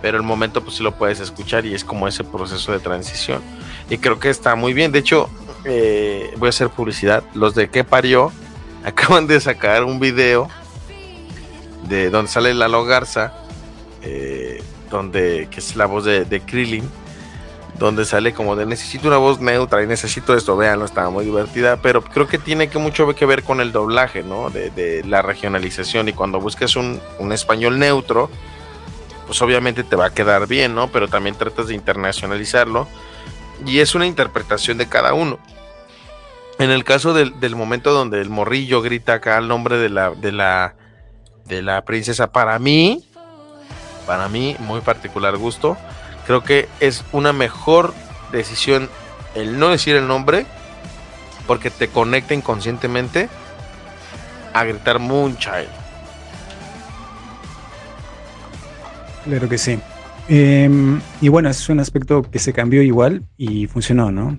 Pero 0.02 0.16
el 0.18 0.24
momento 0.24 0.64
pues 0.64 0.78
sí 0.78 0.84
lo 0.84 0.94
puedes 0.96 1.20
escuchar 1.20 1.66
y 1.66 1.74
es 1.74 1.84
como 1.84 2.08
ese 2.08 2.24
proceso 2.24 2.72
de 2.72 2.80
transición. 2.80 3.42
Y 3.90 3.98
creo 3.98 4.18
que 4.20 4.30
está 4.30 4.56
muy 4.56 4.72
bien. 4.74 4.92
De 4.94 5.00
hecho, 5.00 5.30
eh, 5.66 6.34
voy 6.38 6.48
a 6.48 6.50
hacer 6.52 6.70
publicidad. 6.70 7.24
Los 7.34 7.54
de 7.56 7.70
¿Qué 7.70 7.84
parió? 7.84 8.32
Acaban 8.86 9.28
de 9.28 9.42
sacar 9.42 9.84
un 9.84 10.00
video 10.00 10.48
de 11.90 12.10
donde 12.10 12.32
sale 12.32 12.54
Lalo 12.54 12.86
Garza, 12.86 13.34
eh, 14.04 14.64
donde, 14.90 15.50
que 15.52 15.60
es 15.60 15.76
la 15.76 15.86
voz 15.86 16.06
de, 16.06 16.24
de 16.24 16.40
Krillin, 16.42 16.90
donde 17.80 18.06
sale 18.06 18.34
como 18.34 18.56
de 18.58 18.66
necesito 18.66 19.08
una 19.08 19.18
voz 19.18 19.40
neutra 19.40 19.82
y 19.82 19.88
necesito 19.88 20.36
esto, 20.36 20.58
véanlo, 20.58 20.86
estaba 20.86 21.10
muy 21.10 21.26
divertida, 21.26 21.78
pero 21.82 22.04
creo 22.04 22.28
que 22.28 22.38
tiene 22.38 22.70
que 22.70 22.78
mucho 22.78 23.16
que 23.16 23.26
ver 23.26 23.44
con 23.44 23.62
el 23.62 23.72
doblaje, 23.72 24.22
¿no? 24.22 24.50
De, 24.50 24.70
de 24.70 25.04
la 25.06 25.22
regionalización 25.22 26.10
y 26.10 26.14
cuando 26.14 26.40
busques 26.40 26.76
un, 26.76 27.00
un 27.20 27.32
español 27.32 27.80
neutro, 27.80 28.30
pues 29.26 29.42
obviamente 29.42 29.84
te 29.84 29.96
va 29.96 30.08
a 30.08 30.14
quedar 30.14 30.46
bien, 30.46 30.76
¿no? 30.76 30.90
Pero 30.92 31.08
también 31.08 31.36
tratas 31.36 31.68
de 31.68 31.74
internacionalizarlo 31.74 32.88
y 33.66 33.80
es 33.80 33.96
una 33.96 34.06
interpretación 34.06 34.78
de 34.78 34.88
cada 34.88 35.14
uno. 35.14 35.40
En 36.60 36.72
el 36.72 36.84
caso 36.84 37.14
del, 37.14 37.40
del 37.40 37.56
momento 37.56 37.94
donde 37.94 38.20
el 38.20 38.30
morrillo 38.30 38.82
grita 38.82 39.14
acá 39.14 39.38
el 39.38 39.48
nombre 39.48 39.78
de 39.78 39.88
la, 39.88 40.12
de 40.12 40.34
la, 40.34 40.76
de 41.46 41.62
la 41.62 41.86
princesa, 41.86 42.34
para 42.34 42.60
mí, 42.60 43.06
para 44.06 44.28
mí, 44.28 44.58
muy 44.60 44.82
particular 44.82 45.38
gusto, 45.38 45.78
creo 46.30 46.44
que 46.44 46.70
es 46.80 47.04
una 47.12 47.34
mejor 47.34 47.92
decisión 48.32 48.88
el 49.34 49.58
no 49.58 49.70
decir 49.70 49.96
el 49.96 50.08
nombre, 50.08 50.46
porque 51.48 51.72
te 51.72 51.88
conecta 51.88 52.36
inconscientemente 52.36 53.30
a 54.54 54.64
gritar 54.64 55.00
Moonchild. 55.00 55.70
Claro 59.24 59.50
que 59.50 59.58
sí. 59.58 59.80
Em, 60.28 61.02
y 61.20 61.30
bueno, 61.30 61.50
es 61.50 61.68
un 61.68 61.80
aspecto 61.80 62.22
que 62.22 62.38
se 62.38 62.54
cambió 62.54 62.84
igual 62.84 63.24
y 63.36 63.66
funcionó, 63.66 64.12
¿no? 64.12 64.38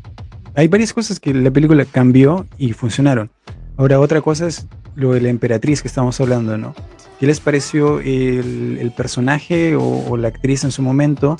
Hay 0.55 0.69
varias 0.69 0.93
cosas 0.93 1.19
que 1.19 1.35
la 1.35 1.51
película 1.51 1.85
cambió 1.87 2.47
y 2.57 2.73
funcionaron. 2.73 3.33
Ahora, 3.77 3.99
otra 3.99 4.21
cosa 4.21 4.47
es 4.47 4.69
lo 4.95 5.15
de 5.15 5.23
la 5.23 5.29
emperatriz 5.29 5.83
que 5.83 5.89
estamos 5.89 6.21
hablando, 6.21 6.57
¿no? 6.57 6.73
¿Qué 7.19 7.27
les 7.27 7.41
pareció 7.41 7.99
el, 7.99 8.93
personaje 8.97 9.75
o 9.75 10.17
la 10.17 10.29
actriz 10.29 10.63
en 10.63 10.71
su 10.71 10.83
momento 10.83 11.37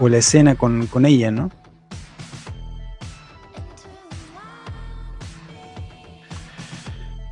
o 0.00 0.08
la 0.08 0.18
escena 0.18 0.56
con, 0.56 0.86
con 0.88 1.06
ella, 1.06 1.30
¿no? 1.30 1.50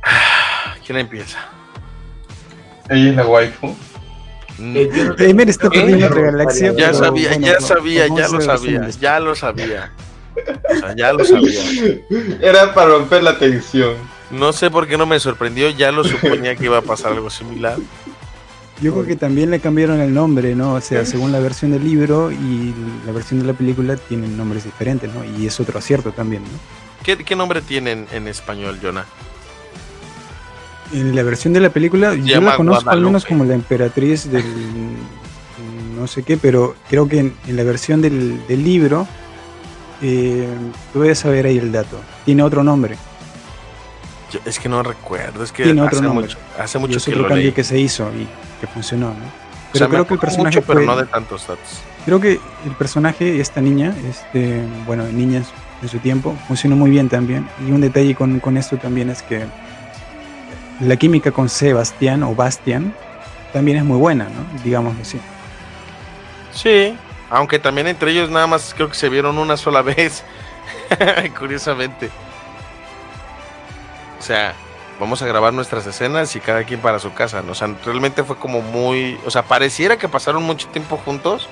¿Quién 0.85 0.99
empieza? 0.99 1.37
Ella 2.89 3.09
es 3.11 3.15
la 3.15 3.25
waifu. 3.27 3.67
Mm, 4.57 4.75
Eh, 4.75 4.89
yo 4.93 5.03
no 5.05 5.13
Eh, 5.17 5.45
está 5.49 5.69
perdiendo 5.69 6.07
otra 6.07 6.21
galaxia. 6.21 6.73
Ya 6.75 6.93
sabía, 6.93 7.29
bueno, 7.29 7.45
ya 7.47 7.53
lo- 7.53 7.61
sabía, 7.61 8.07
ya 8.07 8.27
lo 8.27 8.41
sabía, 8.41 8.87
ya 8.99 9.19
lo 9.19 9.35
sabía. 9.35 9.91
O 10.35 10.75
sea, 10.79 10.95
ya 10.95 11.13
lo 11.13 11.23
sabía. 11.25 11.61
Era 12.41 12.73
para 12.73 12.89
romper 12.89 13.23
la 13.23 13.37
tensión. 13.37 13.95
No 14.31 14.53
sé 14.53 14.69
por 14.69 14.87
qué 14.87 14.97
no 14.97 15.05
me 15.05 15.19
sorprendió, 15.19 15.69
ya 15.71 15.91
lo 15.91 16.03
suponía 16.03 16.55
que 16.55 16.65
iba 16.65 16.77
a 16.77 16.81
pasar 16.81 17.13
algo 17.13 17.29
similar. 17.29 17.77
Yo 18.81 18.93
creo 18.93 19.05
que 19.05 19.15
también 19.17 19.49
le 19.51 19.59
cambiaron 19.59 19.99
el 19.99 20.13
nombre, 20.13 20.55
¿no? 20.55 20.75
O 20.75 20.81
sea, 20.81 21.05
según 21.05 21.31
la 21.33 21.39
versión 21.39 21.71
del 21.71 21.83
libro 21.83 22.31
y 22.31 22.73
la 23.05 23.11
versión 23.11 23.39
de 23.41 23.45
la 23.45 23.53
película 23.53 23.97
tienen 23.97 24.37
nombres 24.37 24.63
diferentes, 24.63 25.13
¿no? 25.13 25.21
Y 25.37 25.45
es 25.47 25.59
otro 25.59 25.79
acierto 25.79 26.11
también, 26.13 26.43
¿no? 26.43 26.49
¿Qué, 27.03 27.17
qué 27.17 27.35
nombre 27.35 27.61
tienen 27.61 28.07
en 28.13 28.27
español, 28.29 28.79
Jonah? 28.81 29.05
En 30.93 31.15
la 31.15 31.23
versión 31.23 31.53
de 31.53 31.59
la 31.59 31.69
película, 31.69 32.15
yo 32.15 32.41
la 32.41 32.55
conozco 32.55 32.89
al 32.89 33.01
menos 33.01 33.25
como 33.25 33.43
la 33.45 33.53
emperatriz 33.53 34.31
del 34.31 34.43
no 35.95 36.07
sé 36.07 36.23
qué, 36.23 36.37
pero 36.37 36.75
creo 36.89 37.07
que 37.09 37.19
en, 37.19 37.33
en 37.47 37.57
la 37.57 37.63
versión 37.63 38.01
del, 38.01 38.47
del 38.47 38.63
libro, 38.63 39.05
eh, 40.01 40.47
tú 40.93 41.01
debes 41.01 41.19
saber 41.19 41.45
ahí 41.45 41.57
el 41.57 41.73
dato. 41.73 41.99
Tiene 42.23 42.41
otro 42.43 42.63
nombre. 42.63 42.95
Yo- 44.31 44.39
es 44.45 44.57
que 44.57 44.69
no 44.69 44.81
recuerdo, 44.81 45.43
es 45.43 45.51
que 45.51 45.63
Tiene 45.63 45.81
otro 45.81 45.97
hace 45.97 46.05
nombre. 46.07 46.25
mucho, 46.27 46.37
hace 46.57 46.77
Y 46.77 46.81
mucho 46.81 46.97
es 46.97 47.03
que 47.03 47.11
otro 47.11 47.23
lo 47.23 47.27
cambio 47.27 47.43
leí. 47.47 47.51
que 47.51 47.63
se 47.65 47.77
hizo 47.77 48.09
y 48.15 48.27
que 48.59 48.67
funcionó, 48.67 49.07
¿no? 49.07 49.13
O 49.13 49.71
Pero 49.73 49.85
sea, 49.85 49.89
creo 49.89 50.07
que 50.07 50.13
el 50.15 50.19
personaje 50.19 50.57
mucho, 50.57 50.67
pero 50.67 50.79
fue- 50.79 50.85
no 50.87 50.95
de 50.97 51.05
tantos 51.05 51.45
datos. 51.47 51.79
Creo 52.05 52.19
que 52.19 52.39
el 52.65 52.71
personaje, 52.77 53.39
esta 53.39 53.61
niña, 53.61 53.93
este, 54.09 54.63
bueno, 54.85 55.03
niña 55.05 55.37
en 55.81 55.87
su- 55.89 55.99
tiempo, 55.99 56.35
funcionó 56.47 56.75
muy 56.75 56.89
bien 56.89 57.07
también. 57.07 57.47
Y 57.65 57.71
un 57.71 57.81
detalle 57.81 58.15
con, 58.15 58.39
con 58.39 58.57
esto 58.57 58.77
también 58.77 59.09
es 59.09 59.21
que 59.21 59.45
la 60.81 60.95
química 60.97 61.31
con 61.31 61.49
Sebastián 61.49 62.23
o 62.23 62.33
Bastian 62.35 62.93
también 63.53 63.77
es 63.77 63.83
muy 63.85 63.97
buena, 63.97 64.25
¿no? 64.25 64.61
Digámoslo 64.63 65.01
así. 65.01 65.19
Sí, 66.53 66.97
aunque 67.29 67.59
también 67.59 67.87
entre 67.87 68.11
ellos 68.11 68.29
nada 68.29 68.47
más 68.47 68.73
creo 68.75 68.89
que 68.89 68.95
se 68.95 69.07
vieron 69.09 69.37
una 69.37 69.55
sola 69.55 69.81
vez. 69.83 70.23
Curiosamente. 71.37 72.09
O 74.19 74.21
sea, 74.21 74.53
vamos 74.99 75.21
a 75.21 75.27
grabar 75.27 75.53
nuestras 75.53 75.87
escenas 75.87 76.35
y 76.35 76.39
cada 76.39 76.63
quien 76.63 76.81
para 76.81 76.99
su 76.99 77.13
casa. 77.13 77.41
¿no? 77.41 77.53
O 77.53 77.55
sea, 77.55 77.75
realmente 77.85 78.23
fue 78.23 78.35
como 78.35 78.61
muy. 78.61 79.17
O 79.25 79.31
sea, 79.31 79.43
pareciera 79.43 79.97
que 79.97 80.09
pasaron 80.09 80.43
mucho 80.43 80.67
tiempo 80.67 80.97
juntos. 80.97 81.49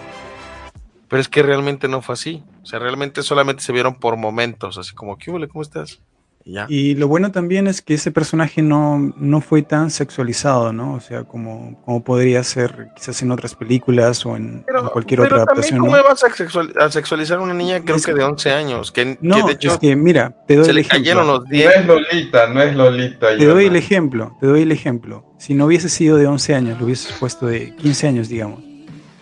Pero 1.10 1.22
es 1.22 1.30
que 1.30 1.42
realmente 1.42 1.88
no 1.88 2.02
fue 2.02 2.14
así. 2.14 2.44
O 2.62 2.66
sea, 2.66 2.80
realmente 2.80 3.24
solamente 3.24 3.64
se 3.64 3.72
vieron 3.72 3.96
por 3.96 4.18
momentos. 4.18 4.78
Así 4.78 4.94
como, 4.94 5.18
¿qué 5.18 5.32
huele? 5.32 5.48
¿Cómo 5.48 5.62
estás? 5.62 6.02
Y 6.48 6.54
ya. 6.54 6.66
Y 6.70 6.96
lo 6.96 7.10
bueno 7.10 7.30
también 7.32 7.68
es 7.68 7.82
que 7.82 7.96
ese 7.96 8.10
personaje 8.10 8.62
no, 8.62 9.14
no 9.18 9.42
fue 9.42 9.64
tan 9.64 9.92
sexualizado, 9.92 10.72
¿no? 10.72 10.94
O 10.94 11.02
sea, 11.02 11.26
como, 11.26 11.78
como 11.84 12.02
podría 12.04 12.42
ser 12.44 12.88
quizás 12.96 13.22
en 13.22 13.32
otras 13.32 13.54
películas 13.54 14.26
o 14.26 14.38
en, 14.38 14.64
en 14.66 14.88
cualquier 14.94 15.20
otra 15.20 15.30
pero 15.32 15.36
adaptación, 15.44 15.80
también, 15.80 15.92
¿no? 15.94 15.98
¿cómo 16.04 16.10
vas 16.10 16.24
a, 16.24 16.30
sexual- 16.34 16.74
a 16.80 16.90
sexualizar 16.90 17.40
a 17.40 17.42
una 17.42 17.54
niña, 17.54 17.82
creo 17.84 17.98
Es 17.98 18.06
que 18.06 18.14
que- 18.14 18.20
de 18.20 18.24
11 18.24 18.52
años? 18.52 18.92
Que, 18.94 19.18
No, 19.20 19.36
que 19.36 19.44
de 19.44 19.52
hecho 19.54 19.72
es 19.74 19.78
que 19.78 19.96
mira, 19.98 20.36
te 20.48 20.56
doy 20.56 20.64
se 20.64 20.70
el 20.72 20.76
le 20.76 20.82
ejemplo. 20.84 21.00
cayeron 21.00 21.28
los 21.28 21.40
No 21.44 21.50
10. 21.50 21.76
es 21.76 21.86
Lolita, 21.86 22.48
no 22.48 22.62
es 22.62 22.76
Lolita. 22.76 23.28
Te 23.38 23.46
doy 23.46 23.64
el 23.66 23.70
Yona. 23.72 23.78
ejemplo, 23.80 24.38
te 24.40 24.48
doy 24.48 24.62
el 24.62 24.72
ejemplo. 24.72 25.26
Si 25.38 25.54
no 25.54 25.66
hubiese 25.66 25.90
sido 25.90 26.16
de 26.16 26.28
11 26.28 26.56
años, 26.56 26.80
lo 26.80 26.86
hubieses 26.86 27.12
puesto 27.20 27.46
de 27.48 27.76
15 27.76 28.08
años, 28.08 28.30
digamos. 28.30 28.64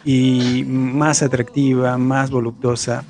Y 0.03 0.63
más 0.67 1.23
atractiva, 1.23 1.97
más 1.97 2.29
voluptuosa. 2.29 3.03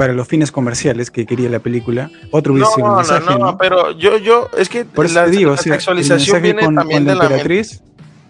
Para 0.00 0.14
los 0.14 0.26
fines 0.26 0.50
comerciales 0.50 1.10
que 1.10 1.26
quería 1.26 1.50
la 1.50 1.58
película, 1.58 2.10
otro 2.30 2.54
hubiese 2.54 2.70
sido 2.72 2.86
el 2.86 2.92
No, 2.92 2.92
no, 2.92 2.96
mensaje, 3.02 3.38
no, 3.38 3.38
¿no? 3.38 3.58
pero 3.58 3.90
yo, 3.90 4.16
yo, 4.16 4.48
es 4.56 4.70
que 4.70 4.86
Por 4.86 5.04
eso 5.04 5.16
la, 5.16 5.26
te 5.26 5.32
digo, 5.32 5.50
la 5.50 5.54
o 5.60 5.62
sea, 5.62 5.74
el 5.74 5.78
sexualización 5.80 6.18
mensaje 6.40 6.40
viene 6.42 6.64
con, 6.64 6.74
también 6.74 6.98
con 7.00 7.06
la 7.06 7.12
de 7.12 7.18
la 7.18 7.24
emperatriz, 7.26 7.82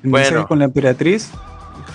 el 0.03 0.11
Bueno. 0.11 0.25
mensaje 0.27 0.47
con 0.49 0.59
la 0.59 0.65
emperatriz 0.65 1.31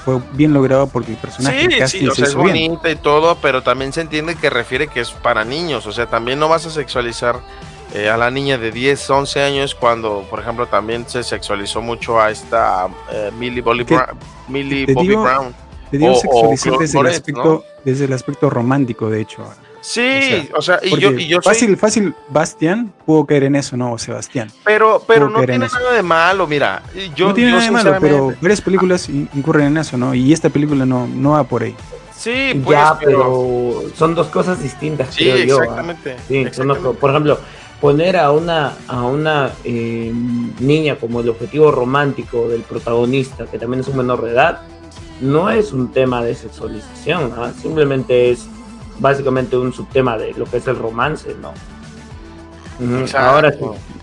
fue 0.06 0.22
bien 0.32 0.54
logrado 0.54 0.88
porque 0.88 1.12
el 1.12 1.18
personaje 1.18 1.66
el 1.66 1.74
Sí, 1.74 1.80
casting 1.80 2.00
sí, 2.00 2.08
o 2.08 2.12
se 2.12 2.16
sea, 2.16 2.26
es 2.28 2.36
bien. 2.36 2.48
bonita 2.48 2.90
y 2.90 2.96
todo, 2.96 3.36
pero 3.42 3.64
también 3.64 3.92
se 3.92 4.00
entiende 4.00 4.36
que 4.36 4.50
refiere 4.50 4.88
que 4.88 5.02
es 5.02 5.12
para 5.12 5.44
niños, 5.44 5.86
o 5.88 5.92
sea, 5.92 6.06
también 6.06 6.40
no 6.40 6.48
vas 6.48 6.66
a 6.66 6.70
sexualizar 6.70 7.42
eh, 7.94 8.08
a 8.10 8.16
la 8.16 8.32
niña 8.32 8.58
de 8.58 8.72
10, 8.72 9.10
11 9.10 9.42
años 9.42 9.76
cuando, 9.76 10.26
por 10.30 10.40
ejemplo, 10.40 10.68
también 10.68 11.04
se 11.06 11.22
sexualizó 11.22 11.82
mucho 11.82 12.22
a 12.22 12.32
esta 12.32 12.88
eh, 13.12 13.30
Millie, 13.38 13.60
Bobby 13.62 13.86
Millie 14.48 14.86
te 14.86 14.94
Bobby 14.94 15.08
digo- 15.10 15.24
Brown. 15.24 15.54
Te 15.92 15.98
digo 16.00 16.14
o- 16.14 16.16
sexualizar 16.16 16.78
desde, 16.80 17.00
el 17.00 17.08
aspecto, 17.08 17.64
desde 17.84 18.06
el 18.06 18.14
aspecto 18.14 18.50
romántico, 18.50 19.10
de 19.10 19.20
hecho. 19.22 19.44
Sí, 19.88 20.50
o 20.58 20.62
sea, 20.64 20.80
y 20.82 20.98
yo, 21.00 21.12
y 21.12 21.28
yo 21.28 21.40
soy- 21.44 21.54
fácil, 21.54 21.78
fácil, 21.78 22.16
Bastian 22.30 22.92
pudo 23.06 23.24
caer 23.26 23.44
en 23.44 23.56
eso, 23.56 23.78
¿no? 23.78 23.96
Sebastián. 24.00 24.50
pero, 24.64 25.04
pero 25.08 25.30
no 25.30 25.44
tiene 25.44 25.68
nado 25.68 25.92
de 25.94 26.02
malo, 26.02 26.48
mira, 26.48 26.82
yo, 27.16 27.28
no 27.28 27.34
tiene 27.36 27.52
yo 27.52 27.58
nada 27.58 27.66
de 27.66 27.72
malo, 27.72 27.98
pero 28.02 28.34
varias 28.42 28.62
películas 28.62 29.08
in- 29.10 29.30
incurren 29.36 29.68
en 29.68 29.78
eso, 29.78 29.96
¿no? 29.96 30.16
Y 30.16 30.34
esta 30.34 30.50
película 30.50 30.86
no, 30.88 31.06
no 31.08 31.32
va 31.32 31.44
por 31.44 31.62
ahí. 31.62 31.76
sí, 32.18 32.60
pues, 32.64 32.78
ya, 32.80 32.98
pero 33.00 33.84
son 33.96 34.16
dos 34.16 34.28
cosas 34.28 34.62
distintas, 34.64 35.14
sí, 35.14 35.26
creo 35.30 35.46
yo. 35.46 35.60
¿ah? 35.60 35.64
exactamente, 35.64 36.16
Sí, 36.28 36.46
son 36.52 36.68
dos- 36.70 36.80
por 36.98 37.12
ejemplo, 37.12 37.40
poner 37.80 38.18
a 38.18 38.32
una, 38.32 38.74
a 38.88 39.04
una 39.04 39.52
eh, 39.64 40.12
niña 40.60 40.96
como 40.96 41.20
el 41.22 41.30
objetivo 41.30 41.72
romántico 41.72 42.48
del 42.50 42.62
protagonista, 42.62 43.46
que 43.46 43.60
también 43.60 43.82
es 43.82 43.88
un 43.88 43.98
menor 43.98 44.24
de 44.24 44.32
edad, 44.32 44.62
no 45.22 45.52
es 45.52 45.72
un 45.74 45.92
tema 45.92 46.24
de 46.24 46.34
sexualización, 46.34 47.34
¿ah? 47.38 47.52
simplemente 47.62 48.32
es 48.32 48.48
básicamente 49.00 49.58
un 49.58 49.74
subtema 49.74 50.18
de 50.18 50.34
lo 50.34 50.46
que 50.46 50.58
es 50.58 50.68
el 50.68 50.78
romance, 50.78 51.36
¿no? 51.42 51.52
Exacto. 53.00 53.30
Ahora, 53.30 53.52
sí, 53.52 53.60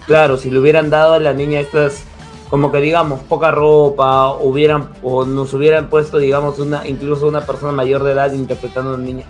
claro, 0.06 0.36
si 0.36 0.50
le 0.50 0.58
hubieran 0.58 0.90
dado 0.90 1.14
a 1.14 1.18
la 1.20 1.32
niña 1.32 1.60
estas, 1.60 2.04
como 2.48 2.72
que 2.72 2.78
digamos, 2.78 3.20
poca 3.20 3.50
ropa, 3.50 4.30
hubieran, 4.32 4.88
o 5.02 5.24
nos 5.24 5.52
hubieran 5.54 5.88
puesto, 5.88 6.18
digamos, 6.18 6.58
una, 6.58 6.86
incluso 6.86 7.26
una 7.26 7.44
persona 7.44 7.72
mayor 7.72 8.02
de 8.02 8.12
edad 8.12 8.32
interpretando 8.32 8.90
a 8.92 8.94
una 8.94 9.04
niña, 9.04 9.24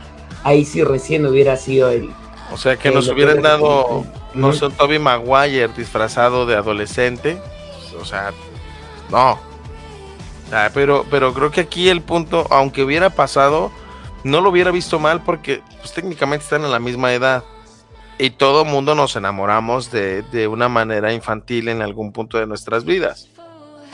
ahí 0.44 0.64
sí 0.64 0.82
recién 0.84 1.26
hubiera 1.26 1.56
sido 1.56 1.90
el, 1.90 2.10
O 2.52 2.56
sea, 2.56 2.76
que 2.76 2.90
nos 2.90 3.08
hubieran 3.08 3.36
que- 3.36 3.42
dado, 3.42 4.04
no 4.34 4.52
sé, 4.52 4.66
un 4.66 4.72
Toby 4.72 4.98
Maguire 4.98 5.68
disfrazado 5.76 6.46
de 6.46 6.54
adolescente. 6.56 7.40
O 8.00 8.04
sea, 8.04 8.32
no. 9.10 9.38
Pero, 10.74 11.06
pero 11.10 11.32
creo 11.32 11.50
que 11.50 11.62
aquí 11.62 11.88
el 11.88 12.02
punto, 12.02 12.46
aunque 12.50 12.82
hubiera 12.82 13.10
pasado, 13.10 13.70
no 14.24 14.40
lo 14.40 14.50
hubiera 14.50 14.70
visto 14.70 14.98
mal 14.98 15.22
porque 15.22 15.62
pues, 15.80 15.92
técnicamente 15.92 16.44
están 16.44 16.64
en 16.64 16.70
la 16.70 16.78
misma 16.78 17.12
edad. 17.12 17.44
Y 18.18 18.30
todo 18.30 18.64
mundo 18.64 18.94
nos 18.94 19.16
enamoramos 19.16 19.90
de, 19.90 20.22
de 20.22 20.46
una 20.46 20.68
manera 20.68 21.12
infantil 21.12 21.68
en 21.68 21.82
algún 21.82 22.12
punto 22.12 22.38
de 22.38 22.46
nuestras 22.46 22.84
vidas. 22.84 23.28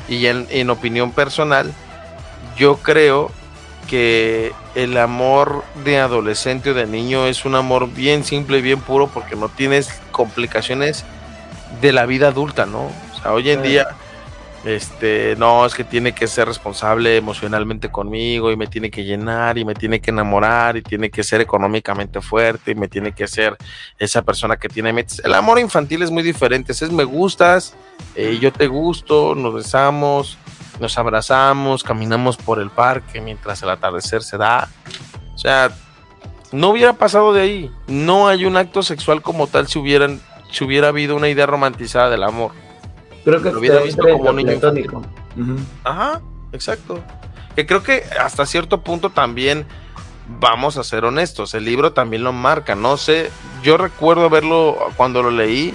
Y 0.09 0.27
en, 0.27 0.47
en 0.51 0.71
opinión 0.71 1.13
personal, 1.13 1.73
yo 2.57 2.77
creo 2.79 3.31
que 3.89 4.53
el 4.75 4.99
amor 4.99 5.65
de 5.85 5.99
adolescente 5.99 6.71
o 6.71 6.75
de 6.75 6.87
niño 6.87 7.27
es 7.27 7.45
un 7.47 7.55
amor 7.55 7.89
bien 7.91 8.23
simple 8.25 8.59
y 8.59 8.63
bien 8.63 8.81
puro 8.81 9.07
porque 9.09 9.35
no 9.35 9.49
tienes 9.49 9.89
complicaciones 10.11 11.05
de 11.81 11.93
la 11.93 12.05
vida 12.05 12.29
adulta, 12.29 12.67
¿no? 12.67 12.81
O 12.87 13.21
sea, 13.23 13.33
hoy 13.33 13.49
en 13.51 13.63
Sí. 13.63 13.69
día, 13.71 13.87
este, 14.65 15.37
no, 15.39 15.65
es 15.65 15.75
que 15.75 15.85
tiene 15.85 16.13
que 16.13 16.27
ser 16.27 16.49
responsable 16.49 17.17
emocionalmente 17.17 17.91
conmigo 17.91 18.51
y 18.51 18.57
me 18.57 18.67
tiene 18.67 18.91
que 18.91 19.05
llenar 19.05 19.57
y 19.57 19.65
me 19.65 19.75
tiene 19.75 20.01
que 20.01 20.11
enamorar 20.11 20.77
y 20.77 20.83
tiene 20.83 21.11
que 21.11 21.23
ser 21.23 21.41
económicamente 21.41 22.21
fuerte 22.21 22.73
y 22.73 22.75
me 22.75 22.89
tiene 22.89 23.13
que 23.13 23.29
ser 23.29 23.57
esa 23.99 24.23
persona 24.23 24.57
que 24.57 24.69
tiene. 24.69 25.07
El 25.23 25.35
amor 25.35 25.59
infantil 25.59 26.03
es 26.03 26.11
muy 26.11 26.23
diferente, 26.23 26.73
es 26.73 26.91
me 26.91 27.05
gustas, 27.05 27.75
eh, 28.15 28.39
yo 28.41 28.53
te 28.53 28.67
gusto, 28.67 29.35
nos 29.35 29.55
besamos, 29.55 30.39
nos 30.81 30.99
abrazamos, 30.99 31.85
caminamos 31.85 32.37
por 32.37 32.59
el 32.59 32.71
parque 32.71 33.21
mientras 33.21 33.63
el 33.63 33.71
atardecer 33.71 34.23
se 34.23 34.39
da. 34.39 34.69
O 35.35 35.39
sea, 35.39 35.71
No 36.51 36.71
hubiera 36.71 36.95
pasado 36.95 37.35
de 37.35 37.43
ahí. 37.43 37.71
No 37.87 38.27
hay 38.27 38.47
un 38.47 38.57
acto 38.57 38.83
sexual 38.83 39.21
como 39.21 39.47
tal 39.47 39.69
si 39.69 39.79
hubieran 39.79 40.21
si 40.51 40.65
hubiera 40.65 40.89
habido 40.89 41.15
una 41.15 41.29
idea 41.29 41.47
romantizada 41.47 42.09
del 42.11 42.23
amor. 42.23 42.53
Creo 43.29 43.43
que 43.43 43.51
Lo 43.51 43.59
hubiera 43.59 43.79
te 43.81 43.85
visto 43.85 44.03
como 44.03 44.31
un 44.31 44.37
niño 44.37 44.53
platónico. 44.53 45.03
Ujú. 45.37 45.57
Ajá, 45.85 46.23
exacto. 46.51 47.05
Que 47.55 47.67
creo 47.67 47.83
que 47.83 48.05
hasta 48.19 48.47
cierto 48.47 48.81
punto 48.81 49.11
también 49.11 49.67
vamos 50.41 50.79
a 50.79 50.83
ser 50.83 51.05
honestos, 51.05 51.53
el 51.53 51.67
libro 51.67 51.93
también 51.93 52.25
lo 52.25 52.33
marca, 52.33 52.75
no 52.75 52.97
sé, 52.97 53.31
yo 53.63 53.77
recuerdo 53.77 54.31
verlo 54.31 54.79
cuando 54.97 55.23
lo 55.23 55.31
leí, 55.31 55.75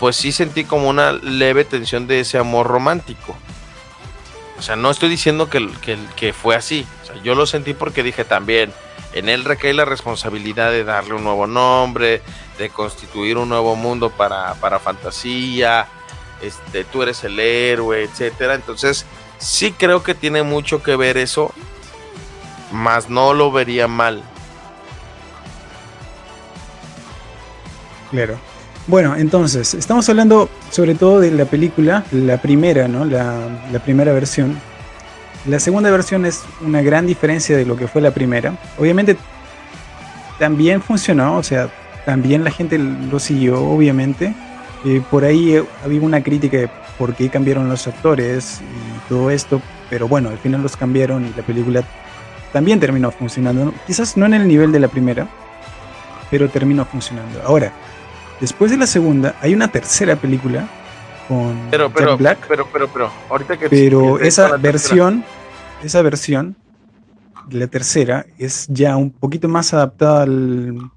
pues 0.00 0.16
sí 0.16 0.32
sentí 0.32 0.64
como 0.64 0.90
una 0.90 1.12
leve 1.12 1.64
tensión 1.64 2.06
de 2.06 2.20
ese 2.20 2.36
amor 2.36 2.66
romántico. 2.66 3.34
O 4.58 4.62
sea, 4.62 4.76
no 4.76 4.90
estoy 4.90 5.08
diciendo 5.08 5.48
que, 5.48 5.70
que, 5.80 5.96
que 6.14 6.34
fue 6.34 6.56
así, 6.56 6.86
o 7.02 7.06
sea, 7.06 7.22
yo 7.22 7.34
lo 7.34 7.46
sentí 7.46 7.72
porque 7.72 8.02
dije 8.02 8.26
también, 8.26 8.70
en 9.14 9.30
él 9.30 9.44
recae 9.44 9.72
la 9.72 9.86
responsabilidad 9.86 10.70
de 10.70 10.84
darle 10.84 11.14
un 11.14 11.24
nuevo 11.24 11.46
nombre, 11.46 12.20
de 12.58 12.68
constituir 12.68 13.38
un 13.38 13.48
nuevo 13.48 13.76
mundo 13.76 14.10
para, 14.10 14.54
para 14.54 14.78
fantasía, 14.78 15.86
este, 16.42 16.84
tú 16.84 17.02
eres 17.02 17.24
el 17.24 17.38
héroe, 17.38 18.04
etcétera. 18.04 18.54
Entonces, 18.54 19.06
sí 19.38 19.72
creo 19.72 20.02
que 20.02 20.14
tiene 20.14 20.42
mucho 20.42 20.82
que 20.82 20.96
ver 20.96 21.16
eso, 21.16 21.52
más 22.72 23.08
no 23.08 23.34
lo 23.34 23.50
vería 23.52 23.88
mal. 23.88 24.22
Claro. 28.10 28.38
Bueno, 28.86 29.16
entonces, 29.16 29.74
estamos 29.74 30.08
hablando 30.08 30.50
sobre 30.70 30.94
todo 30.94 31.20
de 31.20 31.30
la 31.30 31.44
película, 31.44 32.04
la 32.10 32.38
primera, 32.42 32.88
¿no? 32.88 33.04
La, 33.04 33.48
la 33.70 33.78
primera 33.78 34.12
versión. 34.12 34.60
La 35.46 35.60
segunda 35.60 35.90
versión 35.90 36.26
es 36.26 36.42
una 36.60 36.82
gran 36.82 37.06
diferencia 37.06 37.56
de 37.56 37.64
lo 37.64 37.76
que 37.76 37.88
fue 37.88 38.02
la 38.02 38.10
primera. 38.10 38.56
Obviamente 38.78 39.16
también 40.38 40.82
funcionó, 40.82 41.36
o 41.36 41.42
sea, 41.42 41.70
también 42.04 42.42
la 42.44 42.50
gente 42.50 42.78
lo 42.78 43.18
siguió, 43.18 43.60
obviamente. 43.62 44.34
Eh, 44.84 45.00
por 45.10 45.24
ahí 45.24 45.54
eh, 45.56 45.64
había 45.84 46.00
una 46.00 46.22
crítica 46.22 46.56
de 46.56 46.70
por 46.98 47.14
qué 47.14 47.28
cambiaron 47.28 47.68
los 47.68 47.86
actores 47.86 48.60
y 48.60 49.08
todo 49.08 49.30
esto, 49.30 49.62
pero 49.88 50.08
bueno, 50.08 50.28
al 50.30 50.38
final 50.38 50.62
los 50.62 50.76
cambiaron 50.76 51.24
y 51.26 51.32
la 51.36 51.42
película 51.44 51.82
también 52.52 52.80
terminó 52.80 53.10
funcionando. 53.10 53.72
Quizás 53.86 54.16
no 54.16 54.26
en 54.26 54.34
el 54.34 54.46
nivel 54.48 54.72
de 54.72 54.80
la 54.80 54.88
primera, 54.88 55.28
pero 56.30 56.48
terminó 56.48 56.84
funcionando. 56.84 57.40
Ahora, 57.44 57.72
después 58.40 58.70
de 58.70 58.76
la 58.76 58.86
segunda, 58.86 59.36
hay 59.40 59.54
una 59.54 59.68
tercera 59.68 60.16
película 60.16 60.68
con 61.28 61.56
Pero, 61.70 61.86
Jack 61.88 61.96
pero, 61.96 62.16
Black, 62.16 62.46
pero, 62.48 62.66
pero, 62.72 62.88
pero, 62.88 63.10
ahorita 63.30 63.56
que 63.56 63.68
pero 63.68 64.18
esa 64.18 64.42
tercera- 64.42 64.56
versión, 64.58 65.24
esa 65.84 66.02
versión, 66.02 66.56
la 67.50 67.66
tercera, 67.68 68.26
es 68.38 68.66
ya 68.68 68.96
un 68.96 69.10
poquito 69.10 69.48
más 69.48 69.72
adaptada 69.72 70.24
al- 70.24 70.90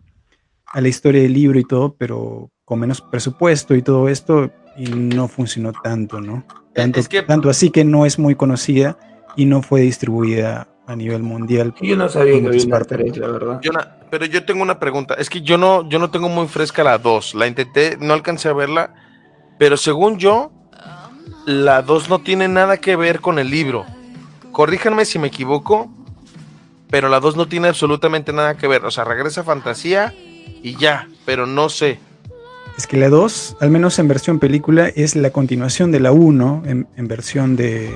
a 0.67 0.81
la 0.81 0.87
historia 0.87 1.21
del 1.21 1.33
libro 1.33 1.59
y 1.59 1.63
todo, 1.63 1.93
pero 1.97 2.49
con 2.65 2.79
menos 2.79 2.99
presupuesto 3.01 3.75
y 3.75 3.81
todo 3.83 4.09
esto, 4.09 4.49
y 4.75 4.85
no 4.87 5.27
funcionó 5.27 5.71
tanto, 5.71 6.19
¿no? 6.19 6.43
Tanto, 6.73 6.99
es 6.99 7.07
que- 7.07 7.21
tanto 7.21 7.49
así 7.49 7.69
que 7.69 7.85
no 7.85 8.05
es 8.05 8.19
muy 8.19 8.35
conocida 8.35 8.97
y 9.35 9.45
no 9.45 9.61
fue 9.61 9.81
distribuida 9.81 10.67
a 10.87 10.95
nivel 10.95 11.23
mundial. 11.23 11.73
Yo 11.81 11.95
no 11.95 12.09
sabía 12.09 12.33
que 12.33 12.39
en 12.39 12.47
había 12.47 12.63
una 12.65 12.75
partes. 12.75 12.97
tres, 12.97 13.17
la 13.17 13.27
verdad. 13.27 13.59
Yo 13.61 13.71
na- 13.71 13.97
pero 14.09 14.25
yo 14.25 14.45
tengo 14.45 14.61
una 14.63 14.79
pregunta. 14.79 15.13
Es 15.15 15.29
que 15.29 15.41
yo 15.41 15.57
no, 15.57 15.87
yo 15.89 15.99
no 15.99 16.09
tengo 16.11 16.27
muy 16.29 16.47
fresca 16.47 16.83
la 16.83 16.97
2. 16.97 17.33
La 17.35 17.47
intenté, 17.47 17.97
no 17.99 18.13
alcancé 18.13 18.49
a 18.49 18.53
verla. 18.53 18.93
Pero 19.57 19.77
según 19.77 20.17
yo, 20.17 20.51
la 21.45 21.81
2 21.81 22.09
no 22.09 22.19
tiene 22.19 22.47
nada 22.47 22.77
que 22.77 22.95
ver 22.95 23.19
con 23.21 23.39
el 23.39 23.49
libro. 23.49 23.85
Corríjanme 24.51 25.05
si 25.05 25.17
me 25.19 25.27
equivoco. 25.27 25.89
Pero 26.89 27.09
la 27.09 27.19
2 27.19 27.35
no 27.35 27.47
tiene 27.47 27.67
absolutamente 27.69 28.31
nada 28.31 28.55
que 28.57 28.67
ver. 28.67 28.85
O 28.85 28.91
sea, 28.91 29.03
regresa 29.05 29.41
a 29.41 29.43
fantasía 29.43 30.13
y 30.61 30.75
ya. 30.77 31.07
Pero 31.25 31.45
no 31.47 31.69
sé. 31.69 31.99
Es 32.77 32.87
que 32.87 32.97
la 32.97 33.09
2, 33.09 33.57
al 33.61 33.69
menos 33.69 33.97
en 33.99 34.07
versión 34.07 34.39
película, 34.39 34.87
es 34.89 35.15
la 35.15 35.29
continuación 35.29 35.91
de 35.91 35.99
la 36.01 36.11
1 36.11 36.63
en, 36.65 36.87
en 36.97 37.07
versión 37.07 37.55
de, 37.55 37.93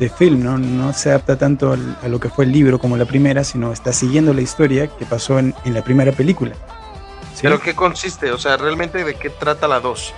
de 0.00 0.08
film, 0.08 0.42
¿no? 0.42 0.58
No 0.58 0.92
se 0.92 1.10
adapta 1.10 1.38
tanto 1.38 1.72
al- 1.72 1.96
a 2.02 2.08
lo 2.08 2.18
que 2.18 2.28
fue 2.28 2.46
el 2.46 2.52
libro 2.52 2.80
como 2.80 2.96
la 2.96 3.04
primera, 3.04 3.44
sino 3.44 3.72
está 3.72 3.92
siguiendo 3.92 4.34
la 4.34 4.40
historia 4.40 4.88
que 4.88 5.04
pasó 5.06 5.38
en, 5.38 5.54
en 5.64 5.72
la 5.74 5.84
primera 5.84 6.10
película. 6.10 6.52
¿sí? 7.34 7.42
Pero 7.42 7.60
¿qué 7.60 7.74
consiste? 7.74 8.32
O 8.32 8.38
sea, 8.38 8.56
realmente 8.56 9.04
de 9.04 9.14
qué 9.14 9.30
trata 9.30 9.68
la 9.68 9.78
2. 9.78 10.12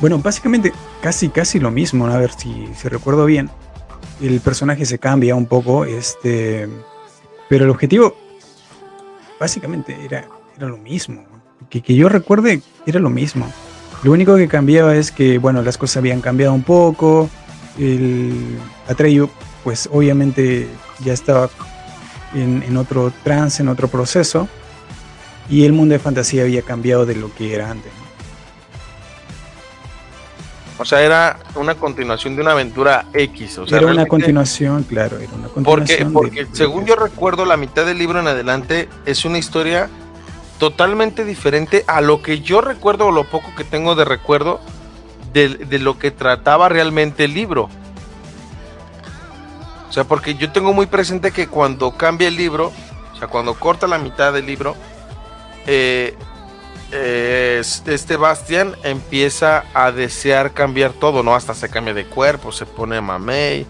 Bueno, 0.00 0.18
básicamente 0.18 0.72
casi 1.00 1.28
casi 1.30 1.58
lo 1.58 1.70
mismo, 1.70 2.06
a 2.06 2.18
ver 2.18 2.30
si, 2.32 2.68
si 2.76 2.88
recuerdo 2.88 3.24
bien. 3.24 3.50
El 4.20 4.40
personaje 4.40 4.84
se 4.84 4.98
cambia 4.98 5.34
un 5.34 5.46
poco, 5.46 5.84
este, 5.84 6.68
pero 7.48 7.64
el 7.64 7.70
objetivo 7.70 8.14
básicamente 9.40 9.96
era, 10.04 10.26
era 10.56 10.66
lo 10.68 10.76
mismo. 10.76 11.24
Que, 11.70 11.80
que 11.82 11.94
yo 11.94 12.08
recuerde 12.08 12.62
era 12.86 12.98
lo 13.00 13.10
mismo. 13.10 13.52
Lo 14.02 14.12
único 14.12 14.36
que 14.36 14.48
cambiaba 14.48 14.94
es 14.96 15.10
que, 15.10 15.38
bueno, 15.38 15.60
las 15.62 15.76
cosas 15.76 15.98
habían 15.98 16.20
cambiado 16.20 16.52
un 16.54 16.62
poco. 16.62 17.28
El 17.78 18.56
Atreyu, 18.88 19.28
pues 19.64 19.88
obviamente 19.92 20.68
ya 21.00 21.12
estaba 21.12 21.50
en, 22.34 22.62
en 22.66 22.76
otro 22.76 23.12
trance, 23.24 23.62
en 23.62 23.68
otro 23.68 23.88
proceso. 23.88 24.48
Y 25.50 25.64
el 25.64 25.72
mundo 25.72 25.94
de 25.94 25.98
fantasía 25.98 26.42
había 26.42 26.62
cambiado 26.62 27.06
de 27.06 27.16
lo 27.16 27.34
que 27.34 27.54
era 27.54 27.70
antes. 27.70 27.90
O 30.80 30.84
sea, 30.84 31.02
era 31.02 31.40
una 31.56 31.74
continuación 31.74 32.36
de 32.36 32.42
una 32.42 32.52
aventura 32.52 33.06
X. 33.12 33.58
O 33.58 33.66
sea, 33.66 33.78
era 33.78 33.88
una 33.88 34.06
continuación, 34.06 34.84
claro, 34.84 35.18
era 35.18 35.32
una 35.34 35.48
Porque, 35.48 35.64
continuación. 35.64 36.12
porque 36.12 36.44
de- 36.44 36.54
según 36.56 36.86
yo 36.86 36.94
recuerdo, 36.94 37.44
la 37.44 37.56
mitad 37.56 37.84
del 37.84 37.98
libro 37.98 38.20
en 38.20 38.28
adelante 38.28 38.88
es 39.04 39.24
una 39.24 39.38
historia 39.38 39.90
totalmente 40.58 41.24
diferente 41.24 41.84
a 41.86 42.00
lo 42.00 42.22
que 42.22 42.40
yo 42.40 42.60
recuerdo 42.60 43.06
o 43.06 43.12
lo 43.12 43.24
poco 43.24 43.54
que 43.56 43.64
tengo 43.64 43.94
de 43.94 44.04
recuerdo 44.04 44.60
de, 45.32 45.48
de 45.48 45.78
lo 45.78 45.98
que 45.98 46.10
trataba 46.10 46.68
realmente 46.68 47.24
el 47.24 47.34
libro. 47.34 47.68
O 49.88 49.92
sea, 49.92 50.04
porque 50.04 50.34
yo 50.34 50.52
tengo 50.52 50.72
muy 50.72 50.86
presente 50.86 51.32
que 51.32 51.48
cuando 51.48 51.92
cambia 51.92 52.28
el 52.28 52.36
libro, 52.36 52.72
o 53.14 53.16
sea, 53.18 53.28
cuando 53.28 53.54
corta 53.54 53.86
la 53.86 53.98
mitad 53.98 54.32
del 54.32 54.46
libro, 54.46 54.76
eh, 55.66 56.14
eh, 56.92 57.62
este 57.62 58.16
Bastian 58.16 58.74
empieza 58.82 59.64
a 59.74 59.92
desear 59.92 60.52
cambiar 60.52 60.92
todo, 60.92 61.22
¿no? 61.22 61.34
Hasta 61.34 61.54
se 61.54 61.68
cambia 61.68 61.94
de 61.94 62.04
cuerpo, 62.04 62.52
se 62.52 62.66
pone 62.66 63.00
mamey, 63.00 63.66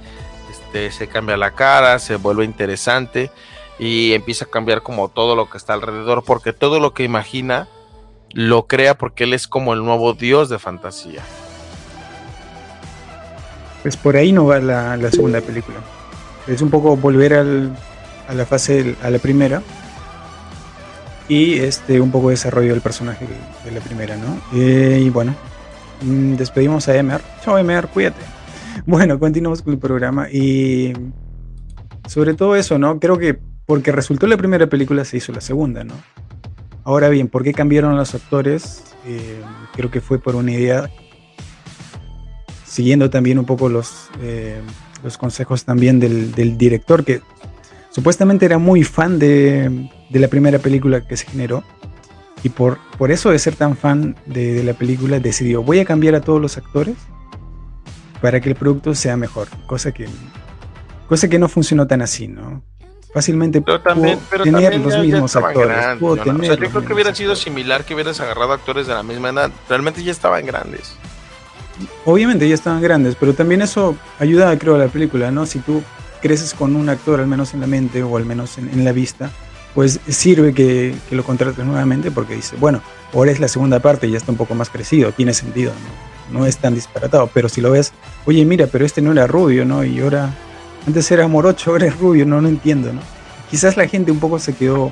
este, 0.51 0.91
se 0.91 1.09
cambia 1.09 1.37
la 1.37 1.53
cara, 1.53 1.99
se 1.99 2.17
vuelve 2.17 2.45
interesante 2.45 3.31
y 3.79 4.13
empieza 4.13 4.45
a 4.47 4.49
cambiar 4.49 4.83
como 4.83 5.09
todo 5.09 5.37
lo 5.37 5.49
que 5.51 5.57
está 5.59 5.75
alrededor, 5.75 6.25
porque 6.25 6.53
todo 6.53 6.81
lo 6.81 6.93
que 6.95 7.05
imagina 7.05 7.69
lo 8.33 8.67
crea 8.67 8.97
porque 8.99 9.25
él 9.25 9.33
es 9.35 9.49
como 9.49 9.73
el 9.73 9.85
nuevo 9.85 10.13
dios 10.15 10.49
de 10.49 10.59
fantasía. 10.59 11.23
Pues 13.83 13.97
por 13.97 14.17
ahí 14.17 14.33
no 14.33 14.47
va 14.47 14.59
la, 14.59 14.97
la 14.97 15.11
segunda 15.11 15.41
película. 15.41 15.79
Es 16.47 16.63
un 16.63 16.71
poco 16.71 16.97
volver 16.97 17.35
al- 17.35 17.77
a 18.29 18.35
la 18.35 18.45
fase, 18.45 18.97
a 19.03 19.11
la 19.11 19.19
primera. 19.19 19.63
Y 21.29 21.59
este, 21.59 22.01
un 22.01 22.11
poco 22.11 22.29
de 22.29 22.35
desarrollo 22.35 22.73
del 22.73 22.81
personaje 22.81 23.27
de, 23.27 23.71
de 23.71 23.79
la 23.79 23.85
primera, 23.85 24.17
¿no? 24.17 24.41
Eh, 24.59 25.01
y 25.05 25.11
bueno, 25.11 25.35
mm, 26.03 26.35
despedimos 26.35 26.89
a 26.89 26.97
Emer. 26.97 27.21
Chao 27.45 27.57
Emer, 27.59 27.89
cuídate. 27.89 28.21
Bueno, 28.87 29.19
continuamos 29.19 29.61
con 29.61 29.73
el 29.75 29.79
programa. 29.79 30.29
Y 30.31 30.93
sobre 32.07 32.35
todo 32.35 32.55
eso, 32.57 32.79
¿no? 32.79 32.99
Creo 33.01 33.19
que 33.19 33.39
porque 33.69 33.93
resultó 33.93 34.27
la 34.27 34.39
primera 34.39 34.67
película 34.67 35.05
se 35.05 35.19
hizo 35.19 35.31
la 35.31 35.43
segunda, 35.43 35.85
¿no? 35.85 35.93
Ahora 36.85 37.11
bien, 37.11 37.29
¿por 37.29 37.45
qué 37.45 37.53
cambiaron 37.53 37.99
los 37.99 38.15
actores? 38.15 38.83
Eh, 39.07 39.43
creo 39.75 39.91
que 39.91 40.01
fue 40.01 40.19
por 40.19 40.37
una 40.37 40.53
idea 40.53 40.91
siguiendo 42.65 43.11
también 43.11 43.39
un 43.39 43.45
poco 43.45 43.69
los, 43.69 44.09
eh, 44.23 44.63
los 45.05 45.19
consejos 45.19 45.67
también 45.67 46.01
del, 46.01 46.33
del 46.33 46.57
director, 46.57 47.05
que 47.05 47.21
supuestamente 47.91 48.47
era 48.47 48.57
muy 48.57 48.85
fan 48.85 49.19
de, 49.19 49.91
de 50.09 50.19
la 50.19 50.29
primera 50.29 50.59
película 50.61 51.07
que 51.07 51.19
se 51.19 51.27
generó. 51.27 51.63
Y 52.43 52.49
por, 52.49 52.79
por 52.97 53.11
eso 53.11 53.31
de 53.33 53.39
ser 53.39 53.55
tan 53.55 53.77
fan 53.77 54.17
de, 54.25 54.55
de 54.55 54.65
la 54.65 54.73
película, 54.73 55.21
decidió, 55.21 55.63
voy 55.63 55.81
a 55.81 55.85
cambiar 55.85 56.15
a 56.15 56.23
todos 56.23 56.41
los 56.41 56.57
actores 56.57 56.97
para 58.23 58.41
que 58.41 58.49
el 58.49 58.55
producto 58.55 58.95
sea 58.95 59.19
mejor. 59.19 59.49
Cosa 59.67 59.93
que, 59.93 60.07
cosa 61.07 61.29
que 61.29 61.39
no 61.39 61.51
funcionó 61.51 61.87
tan 61.87 62.01
así, 62.01 62.29
¿no? 62.29 62.63
Fácilmente 63.19 63.61
Pero 63.63 63.81
también, 63.81 64.19
pudo 64.19 64.27
pero 64.31 64.45
tener 64.45 64.63
también 64.73 64.83
los 64.83 64.99
mismos 64.99 65.37
actores. 65.37 65.69
grandes, 65.77 65.99
pudo 65.99 66.17
Jonah. 66.17 66.23
O 66.23 66.25
tener 66.25 66.47
sea, 66.47 66.67
yo 66.67 66.71
creo 66.71 66.85
que 66.85 66.93
hubiera 66.95 67.15
sido 67.15 67.33
actores. 67.33 67.45
similar 67.45 67.85
que 67.85 67.95
hubieras 67.95 68.21
agarrado 68.21 68.53
actores 68.53 68.87
de 68.87 68.95
la 68.95 69.03
misma 69.03 69.31
edad. 69.31 69.51
Realmente 69.69 70.03
ya 70.03 70.13
estaban 70.13 70.47
grandes. 70.47 70.95
obviamente 72.05 72.49
ya 72.49 72.55
estaban 72.55 72.81
grandes, 72.83 73.17
pero 73.19 73.35
también 73.35 73.63
eso 73.63 73.97
ayuda, 74.19 74.57
creo, 74.59 74.75
a 74.75 74.79
la 74.79 74.89
película, 74.89 75.31
¿no? 75.31 75.47
Si 75.47 75.59
tú 75.61 75.83
creces 76.23 76.55
con 76.55 76.75
un 76.77 76.89
actor, 76.89 77.21
al 77.21 77.27
menos 77.27 77.55
en 77.55 77.61
la 77.61 77.67
mente 77.67 78.03
o 78.03 78.17
al 78.17 78.25
menos 78.25 78.59
en, 78.59 78.69
en 78.69 78.85
la 78.85 78.93
vista, 78.93 79.31
pues 79.75 80.01
sirve 80.09 80.53
que, 80.55 80.95
que 81.09 81.15
lo 81.17 81.23
contrates 81.25 81.65
nuevamente 81.65 82.11
porque 82.11 82.35
dice, 82.35 82.57
bueno, 82.59 82.83
ahora 83.15 83.31
es 83.31 83.39
la 83.41 83.49
segunda 83.49 83.79
parte 83.81 84.07
y 84.09 84.11
ya 84.13 84.17
está 84.19 84.33
un 84.33 84.39
poco 84.39 84.55
más 84.55 84.71
crecido, 84.71 85.13
tiene 85.13 85.33
sentido, 85.35 85.73
¿no? 85.73 86.41
No 86.41 86.47
es 86.47 86.59
tan 86.59 86.75
disparatado, 86.75 87.31
pero 87.33 87.49
si 87.49 87.61
lo 87.61 87.71
ves, 87.71 87.93
oye, 88.27 88.45
mira, 88.45 88.67
pero 88.67 88.85
este 88.85 89.01
no 89.01 89.13
era 89.13 89.27
rubio, 89.27 89.65
¿no? 89.65 89.85
Y 89.85 90.01
ahora, 90.01 90.35
antes 90.89 91.11
era 91.11 91.29
morocho, 91.29 91.71
ahora 91.71 91.87
es 91.87 91.97
rubio, 91.99 92.25
no, 92.27 92.41
no 92.41 92.49
entiendo, 92.49 92.93
¿no? 92.93 93.01
quizás 93.51 93.77
la 93.77 93.87
gente 93.87 94.11
un 94.11 94.19
poco 94.19 94.39
se 94.39 94.55
quedó. 94.55 94.91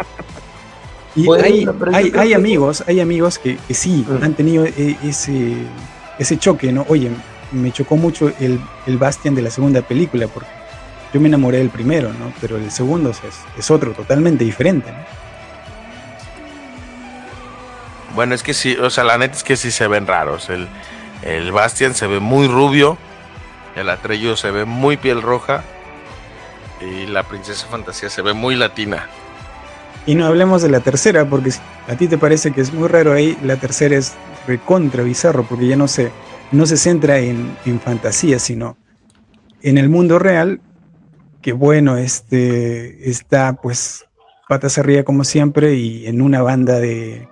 Y 1.14 1.24
Bueno, 1.24 1.44
hay, 1.44 1.66
hay, 1.92 2.10
creo 2.10 2.20
hay 2.20 2.28
que- 2.28 2.34
amigos, 2.34 2.84
hay 2.86 3.00
amigos 3.00 3.38
que, 3.38 3.56
que 3.66 3.74
sí 3.74 4.04
Mm. 4.08 4.22
han 4.22 4.34
tenido 4.34 4.64
e- 4.66 4.96
ese, 5.02 5.54
ese 6.18 6.38
choque, 6.38 6.70
¿no? 6.72 6.84
Oye, 6.88 7.10
me 7.52 7.70
chocó 7.72 7.96
mucho 7.96 8.30
el, 8.40 8.60
el 8.86 8.98
Bastian 8.98 9.34
de 9.34 9.42
la 9.42 9.50
segunda 9.50 9.80
película, 9.82 10.26
porque 10.28 10.48
yo 11.12 11.20
me 11.20 11.28
enamoré 11.28 11.58
del 11.58 11.70
primero, 11.70 12.12
¿no? 12.12 12.32
Pero 12.40 12.56
el 12.56 12.70
segundo 12.70 13.10
o 13.10 13.14
sea, 13.14 13.28
es, 13.28 13.36
es 13.58 13.70
otro 13.70 13.92
totalmente 13.92 14.44
diferente, 14.44 14.90
¿no? 14.90 14.98
Bueno, 18.14 18.34
es 18.34 18.42
que 18.42 18.54
sí, 18.54 18.76
o 18.76 18.88
sea, 18.90 19.04
la 19.04 19.18
neta 19.18 19.36
es 19.36 19.44
que 19.44 19.56
sí 19.56 19.70
se 19.70 19.86
ven 19.88 20.06
raros. 20.06 20.48
El, 20.48 20.66
el 21.22 21.52
Bastian 21.52 21.94
se 21.94 22.06
ve 22.06 22.20
muy 22.20 22.48
rubio, 22.48 22.96
el 23.74 23.88
Atreyu 23.90 24.36
se 24.36 24.50
ve 24.50 24.64
muy 24.64 24.96
piel 24.96 25.20
roja 25.22 25.62
y 26.80 27.06
la 27.06 27.22
princesa 27.22 27.66
fantasía 27.66 28.10
se 28.10 28.22
ve 28.22 28.32
muy 28.32 28.56
latina. 28.56 29.06
Y 30.06 30.14
no 30.14 30.26
hablemos 30.26 30.62
de 30.62 30.68
la 30.68 30.80
tercera, 30.80 31.28
porque 31.28 31.50
a 31.88 31.96
ti 31.96 32.06
te 32.06 32.18
parece 32.18 32.52
que 32.52 32.60
es 32.60 32.72
muy 32.72 32.88
raro 32.88 33.12
ahí, 33.12 33.36
la 33.42 33.56
tercera 33.56 33.96
es 33.96 34.14
recontra 34.46 35.02
bizarro, 35.02 35.44
porque 35.44 35.66
ya 35.66 35.76
no 35.76 35.88
se, 35.88 36.12
no 36.52 36.66
se 36.66 36.76
centra 36.76 37.18
en, 37.18 37.56
en 37.64 37.80
fantasía, 37.80 38.38
sino 38.38 38.76
en 39.62 39.78
el 39.78 39.88
mundo 39.88 40.18
real, 40.18 40.60
que 41.42 41.52
bueno, 41.52 41.96
este 41.96 43.10
está 43.10 43.54
pues 43.54 44.04
patas 44.48 44.78
arriba 44.78 45.02
como 45.02 45.24
siempre 45.24 45.74
y 45.74 46.06
en 46.06 46.22
una 46.22 46.42
banda 46.42 46.78
de, 46.78 47.28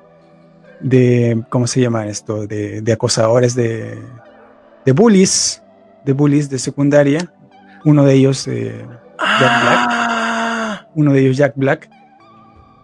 de 0.80 1.44
¿cómo 1.48 1.66
se 1.66 1.80
llama 1.80 2.06
esto? 2.06 2.46
De, 2.46 2.80
de 2.80 2.92
acosadores, 2.92 3.54
de, 3.54 3.98
de 4.84 4.92
bullies, 4.92 5.62
de 6.04 6.12
bullies 6.12 6.50
de 6.50 6.58
secundaria. 6.58 7.32
Uno 7.84 8.04
de 8.04 8.14
ellos, 8.14 8.48
eh, 8.48 8.84
Jack 9.18 9.62
Black, 9.62 10.86
uno 10.94 11.12
de 11.12 11.20
ellos 11.20 11.36
Jack 11.36 11.52
Black, 11.56 11.90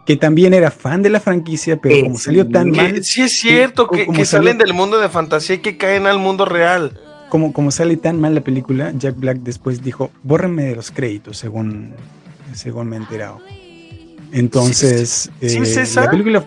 que 0.07 0.16
también 0.16 0.55
era 0.55 0.70
fan 0.70 1.02
de 1.02 1.11
la 1.11 1.20
franquicia, 1.20 1.77
pero 1.81 1.94
Eh, 1.94 2.02
como 2.05 2.19
salió 2.19 2.48
tan 2.48 2.73
Que 2.73 2.77
mal, 2.82 3.05
sí 3.05 3.23
es 3.23 3.32
cierto, 3.39 3.86
que, 3.89 4.07
como 4.07 4.19
que 4.19 4.24
salió- 4.24 4.48
salen 4.51 4.59
del 4.59 4.74
mundo 4.74 4.98
de 4.98 5.09
fantasía 5.09 5.57
y 5.57 5.59
que 5.59 5.77
caen 5.77 6.07
al 6.07 6.19
mundo 6.19 6.44
real. 6.44 6.98
como, 7.28 7.52
como 7.52 7.70
sale 7.70 7.97
tan 7.97 8.20
mal 8.20 8.35
la 8.35 8.40
película, 8.40 8.93
Jack 8.97 9.16
Black 9.16 9.39
después 9.39 9.82
dijo, 9.85 10.11
bórrenme 10.24 10.65
de 10.65 10.74
los 10.77 10.90
créditos, 10.90 11.36
según, 11.36 11.94
según 12.55 12.89
me 12.89 12.97
he 12.97 12.98
enterado. 12.98 13.39
Entonces, 14.32 15.31
¿Sí 15.40 15.59
es 15.59 15.77
eh, 15.97 16.01
la 16.01 16.11
película 16.11 16.44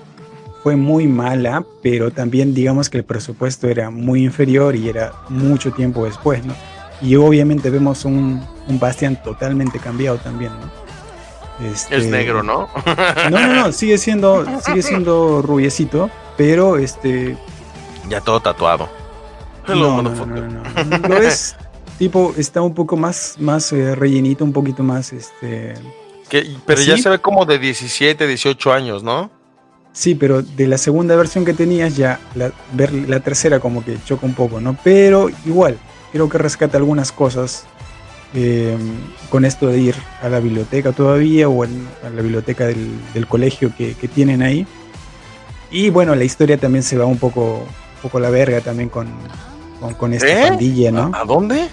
fue 0.61 0.75
muy 0.75 1.07
mala, 1.07 1.65
pero 1.81 2.11
también 2.11 2.53
digamos 2.53 2.89
que 2.89 2.97
el 2.97 3.03
presupuesto 3.03 3.67
era 3.67 3.89
muy 3.89 4.23
inferior 4.23 4.75
y 4.75 4.89
era 4.89 5.11
mucho 5.29 5.71
tiempo 5.71 6.05
después, 6.05 6.45
¿no? 6.45 6.53
Y 7.01 7.15
obviamente 7.15 7.69
vemos 7.69 8.05
un, 8.05 8.41
un 8.67 8.79
Bastian 8.79 9.21
totalmente 9.23 9.79
cambiado 9.79 10.17
también, 10.17 10.51
¿no? 10.59 10.83
Este, 11.67 11.95
Es 11.97 12.07
negro, 12.07 12.41
¿no? 12.43 12.67
No, 13.29 13.39
no, 13.39 13.55
no, 13.55 13.71
sigue 13.71 13.97
siendo, 13.97 14.45
sigue 14.61 14.81
siendo 14.81 15.41
rubiecito, 15.41 16.09
pero 16.35 16.77
este 16.77 17.37
ya 18.09 18.21
todo 18.21 18.39
tatuado. 18.39 18.89
Hello, 19.67 20.01
no, 20.01 20.01
no, 20.01 20.09
motherfucker. 20.09 20.43
no, 20.51 20.63
no, 20.89 20.97
no. 20.99 21.07
Lo 21.09 21.17
es 21.21 21.55
tipo, 21.99 22.33
está 22.37 22.61
un 22.61 22.73
poco 22.73 22.97
más, 22.97 23.35
más 23.39 23.71
eh, 23.71 23.95
rellenito, 23.95 24.43
un 24.43 24.51
poquito 24.51 24.83
más, 24.83 25.13
este, 25.13 25.75
Que- 26.27 26.57
pero 26.65 26.81
ya 26.81 26.97
se 26.97 27.07
ve 27.09 27.19
como 27.19 27.45
de 27.45 27.59
17, 27.59 28.27
18 28.27 28.73
años, 28.73 29.03
¿no? 29.03 29.29
sí, 29.95 30.15
pero 30.15 30.41
de 30.41 30.65
la 30.65 30.79
segunda 30.79 31.15
versión 31.15 31.45
que 31.45 31.53
tenías 31.53 31.95
ya, 31.95 32.19
la, 32.33 32.51
ver 32.73 32.91
la 32.91 33.19
tercera 33.19 33.59
como 33.59 33.85
que 33.85 33.95
choca 34.03 34.25
un 34.25 34.33
poco, 34.33 34.59
¿no? 34.59 34.75
Pero 34.83 35.29
igual, 35.45 35.77
creo 36.11 36.27
que 36.29 36.39
rescata 36.39 36.79
algunas 36.79 37.11
cosas 37.11 37.67
eh, 38.33 38.77
con 39.29 39.45
esto 39.45 39.67
de 39.67 39.77
ir 39.79 39.95
a 40.21 40.29
la 40.29 40.39
biblioteca 40.39 40.91
todavía 40.91 41.47
o 41.49 41.63
en- 41.65 41.87
a 42.05 42.09
la 42.09 42.21
biblioteca 42.21 42.65
del, 42.65 42.89
del 43.13 43.27
colegio 43.27 43.71
que, 43.77 43.93
que 43.93 44.07
tienen 44.07 44.41
ahí. 44.41 44.65
Y 45.71 45.89
bueno, 45.89 46.13
la 46.15 46.23
historia 46.23 46.57
también 46.57 46.83
se 46.83 46.97
va 46.97 47.05
un 47.05 47.17
poco, 47.17 47.59
un 47.95 48.01
poco 48.01 48.17
a 48.17 48.21
la 48.21 48.29
verga 48.29 48.61
también 48.61 48.89
con, 48.89 49.07
con, 49.79 49.93
con 49.95 50.13
esta 50.13 50.27
¿Eh? 50.45 50.49
pandilla, 50.49 50.91
¿no? 50.91 51.11
¿A 51.13 51.23
dónde? 51.25 51.67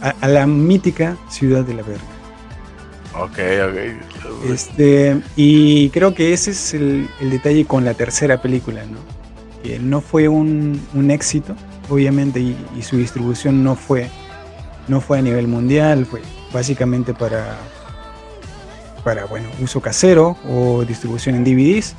a, 0.00 0.14
a 0.20 0.28
la 0.28 0.46
mítica 0.46 1.16
ciudad 1.28 1.64
de 1.64 1.74
la 1.74 1.82
verga. 1.82 2.04
Ok, 3.14 3.38
ok. 3.70 4.50
Este, 4.52 5.20
y 5.36 5.88
creo 5.90 6.14
que 6.14 6.32
ese 6.34 6.50
es 6.50 6.74
el, 6.74 7.08
el 7.20 7.30
detalle 7.30 7.64
con 7.64 7.84
la 7.84 7.94
tercera 7.94 8.42
película, 8.42 8.84
¿no? 8.84 8.98
Que 9.62 9.78
no 9.78 10.00
fue 10.02 10.28
un, 10.28 10.80
un 10.94 11.10
éxito, 11.10 11.54
obviamente, 11.88 12.40
y, 12.40 12.56
y 12.78 12.82
su 12.82 12.98
distribución 12.98 13.64
no 13.64 13.74
fue, 13.74 14.08
no 14.88 15.00
fue 15.00 15.18
a 15.18 15.22
nivel 15.22 15.48
mundial, 15.48 16.06
fue 16.06 16.22
básicamente 16.52 17.14
para, 17.14 17.56
para 19.04 19.24
bueno, 19.26 19.48
uso 19.60 19.80
casero 19.80 20.36
o 20.48 20.84
distribución 20.84 21.34
en 21.34 21.44
DVDs. 21.44 21.94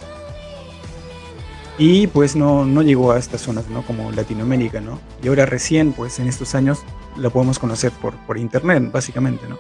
Y 1.80 2.08
pues 2.08 2.36
no, 2.36 2.66
no 2.66 2.82
llegó 2.82 3.12
a 3.12 3.20
estas 3.20 3.42
zonas, 3.42 3.70
¿no? 3.70 3.84
Como 3.84 4.12
Latinoamérica, 4.12 4.82
¿no? 4.82 5.00
Y 5.22 5.28
ahora 5.28 5.46
recién, 5.46 5.94
pues 5.94 6.18
en 6.18 6.28
estos 6.28 6.56
años, 6.56 6.80
la 7.16 7.30
podemos 7.30 7.60
conocer 7.60 7.92
por, 7.92 8.16
por 8.26 8.38
internet, 8.38 8.92
básicamente, 8.92 9.48
¿no? 9.48 9.60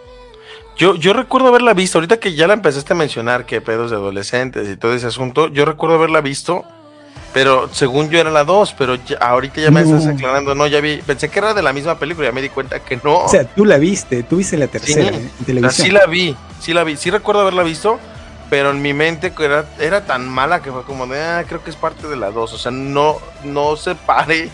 Yo, 0.77 0.95
yo 0.95 1.13
recuerdo 1.13 1.47
haberla 1.47 1.73
visto, 1.73 1.97
ahorita 1.97 2.19
que 2.19 2.33
ya 2.33 2.47
la 2.47 2.53
empezaste 2.53 2.93
a 2.93 2.95
mencionar, 2.95 3.45
que 3.45 3.61
pedos 3.61 3.91
de 3.91 3.97
adolescentes 3.97 4.69
y 4.69 4.77
todo 4.77 4.93
ese 4.93 5.07
asunto, 5.07 5.47
yo 5.47 5.65
recuerdo 5.65 5.95
haberla 5.95 6.21
visto, 6.21 6.65
pero 7.37 7.69
según 7.71 8.09
yo 8.09 8.19
era 8.19 8.31
la 8.31 8.43
2, 8.43 8.73
pero 8.75 8.95
ya- 8.95 9.17
ahorita 9.17 9.61
ya 9.61 9.69
me 9.69 9.83
No. 9.83 9.95
estás 9.95 10.11
aclarando, 10.11 10.55
no, 10.55 10.65
ya 10.65 10.81
vi, 10.81 10.97
pensé 11.05 11.29
que 11.29 11.37
era 11.37 11.53
de 11.53 11.61
la 11.61 11.71
misma 11.71 11.99
película, 11.99 12.25
ya 12.29 12.31
me 12.33 12.41
di 12.41 12.49
cuenta 12.49 12.79
que 12.79 12.97
no. 13.03 13.19
O 13.25 13.29
sea, 13.29 13.43
tú 13.43 13.63
la 13.63 13.77
viste, 13.77 14.23
tú 14.23 14.37
viste 14.37 14.57
la 14.57 14.65
tercera 14.65 15.03
Sí. 15.03 15.07
en- 15.09 15.13
en 15.21 15.25
O 15.27 15.29
sea, 15.37 15.45
televisión. 15.45 15.85
sí 15.85 15.91
la 15.93 16.05
vi, 16.07 16.35
sí 16.59 16.73
la 16.73 16.83
vi, 16.83 16.97
sí 16.97 17.11
recuerdo 17.11 17.41
haberla 17.41 17.61
visto, 17.61 17.99
pero 18.49 18.71
en 18.71 18.81
mi 18.81 18.91
mente 18.95 19.31
era, 19.39 19.65
era 19.77 20.03
tan 20.03 20.27
mala 20.27 20.63
que 20.63 20.71
fue 20.71 20.81
como 20.81 21.05
de, 21.05 21.21
ah, 21.21 21.43
creo 21.47 21.63
que 21.63 21.69
es 21.69 21.75
parte 21.75 22.07
de 22.07 22.15
la 22.15 22.31
2, 22.31 22.53
o 22.53 22.57
sea, 22.57 22.71
no, 22.71 23.17
no 23.43 23.75
se 23.75 23.93
pare 23.93 24.49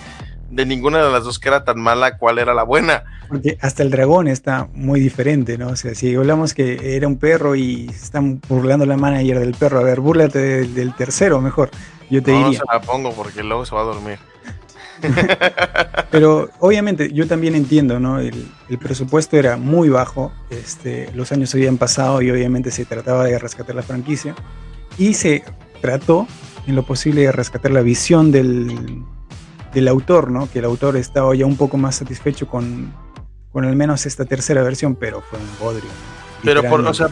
de 0.55 0.65
ninguna 0.65 1.03
de 1.03 1.11
las 1.11 1.23
dos 1.23 1.39
que 1.39 1.49
era 1.49 1.63
tan 1.63 1.79
mala, 1.79 2.17
cuál 2.17 2.39
era 2.39 2.53
la 2.53 2.63
buena. 2.63 3.03
Porque 3.27 3.57
hasta 3.61 3.83
el 3.83 3.89
dragón 3.91 4.27
está 4.27 4.67
muy 4.73 4.99
diferente, 4.99 5.57
¿no? 5.57 5.69
O 5.69 5.75
sea, 5.75 5.95
si 5.95 6.15
hablamos 6.15 6.53
que 6.53 6.95
era 6.95 7.07
un 7.07 7.17
perro 7.17 7.55
y 7.55 7.87
están 7.87 8.39
burlando 8.47 8.85
la 8.85 8.97
manager 8.97 9.39
del 9.39 9.53
perro, 9.55 9.79
a 9.79 9.83
ver, 9.83 9.99
búrlate 9.99 10.39
del, 10.39 10.73
del 10.75 10.95
tercero 10.95 11.41
mejor, 11.41 11.69
yo 12.09 12.21
te 12.21 12.31
No, 12.31 12.41
no 12.41 12.45
diría. 12.45 12.59
se 12.59 12.65
la 12.71 12.81
pongo 12.81 13.11
porque 13.13 13.43
luego 13.43 13.65
se 13.65 13.73
va 13.75 13.81
a 13.81 13.85
dormir. 13.85 14.19
Pero 16.11 16.49
obviamente 16.59 17.11
yo 17.11 17.27
también 17.27 17.55
entiendo, 17.55 17.99
¿no? 17.99 18.19
El, 18.19 18.45
el 18.69 18.77
presupuesto 18.77 19.37
era 19.37 19.57
muy 19.57 19.89
bajo, 19.89 20.31
este, 20.49 21.09
los 21.13 21.31
años 21.31 21.53
habían 21.55 21.77
pasado 21.77 22.21
y 22.21 22.29
obviamente 22.31 22.71
se 22.71 22.85
trataba 22.85 23.25
de 23.25 23.39
rescatar 23.39 23.75
la 23.75 23.83
franquicia 23.83 24.35
y 24.97 25.15
se 25.15 25.43
trató 25.81 26.27
en 26.67 26.75
lo 26.75 26.83
posible 26.83 27.21
de 27.21 27.31
rescatar 27.31 27.71
la 27.71 27.81
visión 27.81 28.31
del, 28.31 29.03
del 29.73 29.87
autor, 29.87 30.31
¿no? 30.31 30.49
Que 30.51 30.59
el 30.59 30.65
autor 30.65 30.97
estaba 30.97 31.35
ya 31.35 31.45
un 31.45 31.57
poco 31.57 31.77
más 31.77 31.95
satisfecho 31.95 32.47
con, 32.47 32.93
con 33.51 33.65
al 33.65 33.75
menos 33.75 34.05
esta 34.05 34.25
tercera 34.25 34.63
versión, 34.63 34.95
pero 34.95 35.21
fue 35.21 35.39
un 35.39 35.59
bodrio. 35.59 35.89
Pero 36.43 36.63
por, 36.63 36.81
o 36.81 36.93
sea, 36.93 37.09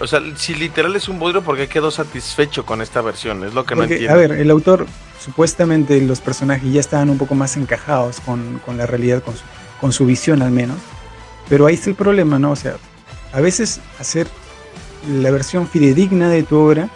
o 0.00 0.06
sea, 0.06 0.20
si 0.36 0.54
literal 0.54 0.96
es 0.96 1.08
un 1.08 1.18
bodrio, 1.18 1.42
¿por 1.42 1.56
qué 1.56 1.68
quedó 1.68 1.90
satisfecho 1.90 2.66
con 2.66 2.82
esta 2.82 3.00
versión? 3.02 3.44
Es 3.44 3.54
lo 3.54 3.64
que 3.64 3.76
no 3.76 3.84
entiendo. 3.84 4.12
a 4.12 4.16
ver, 4.16 4.32
el 4.32 4.50
autor, 4.50 4.86
supuestamente 5.20 6.00
los 6.00 6.20
personajes 6.20 6.72
ya 6.72 6.80
estaban 6.80 7.10
un 7.10 7.18
poco 7.18 7.34
más 7.34 7.56
encajados 7.56 8.20
con, 8.20 8.60
con 8.64 8.76
la 8.76 8.86
realidad, 8.86 9.22
con 9.22 9.36
su, 9.36 9.42
con 9.80 9.92
su 9.92 10.06
visión 10.06 10.42
al 10.42 10.50
menos. 10.50 10.78
Pero 11.48 11.66
ahí 11.66 11.74
está 11.74 11.90
el 11.90 11.96
problema, 11.96 12.38
¿no? 12.38 12.50
O 12.50 12.56
sea, 12.56 12.76
a 13.32 13.40
veces 13.40 13.80
hacer 13.98 14.26
la 15.08 15.30
versión 15.30 15.68
fidedigna 15.68 16.28
de 16.28 16.42
tu 16.42 16.56
obra 16.58 16.88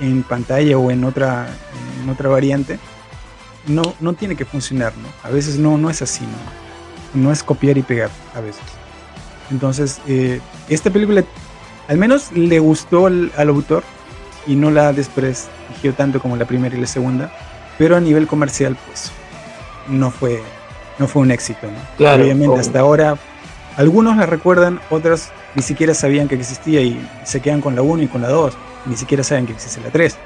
en 0.00 0.22
pantalla 0.22 0.78
o 0.78 0.90
en 0.90 1.04
otra, 1.04 1.46
en 2.02 2.10
otra 2.10 2.28
variante, 2.28 2.78
no, 3.66 3.94
no 4.00 4.12
tiene 4.12 4.36
que 4.36 4.44
funcionar, 4.44 4.92
¿no? 4.96 5.08
A 5.22 5.30
veces 5.30 5.58
no, 5.58 5.78
no 5.78 5.90
es 5.90 6.02
así, 6.02 6.24
¿no? 6.24 7.22
No 7.22 7.32
es 7.32 7.42
copiar 7.42 7.78
y 7.78 7.82
pegar, 7.82 8.10
a 8.34 8.40
veces. 8.40 8.62
Entonces, 9.50 10.00
eh, 10.06 10.40
esta 10.68 10.90
película 10.90 11.24
al 11.88 11.98
menos 11.98 12.32
le 12.32 12.58
gustó 12.58 13.06
al, 13.06 13.30
al 13.36 13.48
autor 13.48 13.82
y 14.46 14.56
no 14.56 14.70
la 14.70 14.92
desprestigió 14.92 15.94
tanto 15.94 16.20
como 16.20 16.36
la 16.36 16.44
primera 16.44 16.76
y 16.76 16.80
la 16.80 16.86
segunda, 16.86 17.32
pero 17.78 17.96
a 17.96 18.00
nivel 18.00 18.26
comercial, 18.26 18.76
pues 18.86 19.10
no 19.88 20.10
fue, 20.10 20.42
no 20.98 21.08
fue 21.08 21.22
un 21.22 21.30
éxito, 21.30 21.66
¿no? 21.66 21.78
Claro, 21.96 22.22
Obviamente, 22.24 22.48
obvio. 22.48 22.60
hasta 22.60 22.80
ahora, 22.80 23.16
algunos 23.76 24.16
la 24.16 24.26
recuerdan, 24.26 24.80
otros 24.90 25.28
ni 25.54 25.62
siquiera 25.62 25.94
sabían 25.94 26.28
que 26.28 26.34
existía 26.34 26.80
y 26.80 27.06
se 27.24 27.40
quedan 27.40 27.60
con 27.60 27.74
la 27.74 27.82
1 27.82 28.02
y 28.02 28.08
con 28.08 28.22
la 28.22 28.28
2, 28.28 28.54
ni 28.86 28.96
siquiera 28.96 29.22
saben 29.22 29.46
que 29.46 29.52
existe 29.52 29.80
la 29.80 29.90
3. 29.90 30.16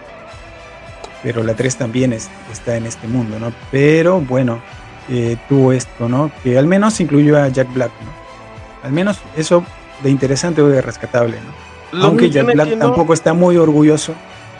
Pero 1.22 1.42
la 1.42 1.54
3 1.54 1.76
también 1.76 2.12
es- 2.12 2.30
está 2.52 2.76
en 2.76 2.86
este 2.86 3.06
mundo, 3.08 3.38
¿no? 3.40 3.52
Pero 3.70 4.20
bueno, 4.20 4.60
eh, 5.08 5.36
tuvo 5.48 5.72
esto, 5.72 6.08
¿no? 6.08 6.30
Que 6.44 6.58
al 6.58 6.66
menos 6.66 7.00
incluyó 7.00 7.36
a 7.42 7.48
Jack 7.48 7.72
Black, 7.72 7.90
¿no? 8.04 8.10
Al 8.86 8.92
menos 8.92 9.18
eso 9.36 9.64
de 10.02 10.10
interesante 10.10 10.62
o 10.62 10.68
de 10.68 10.80
rescatable, 10.80 11.36
¿no? 11.40 11.98
Lo 11.98 12.06
Aunque 12.06 12.30
Jack 12.30 12.44
Black 12.46 12.58
entiendo- 12.68 12.86
tampoco 12.86 13.14
está 13.14 13.32
muy 13.32 13.56
orgulloso 13.56 14.14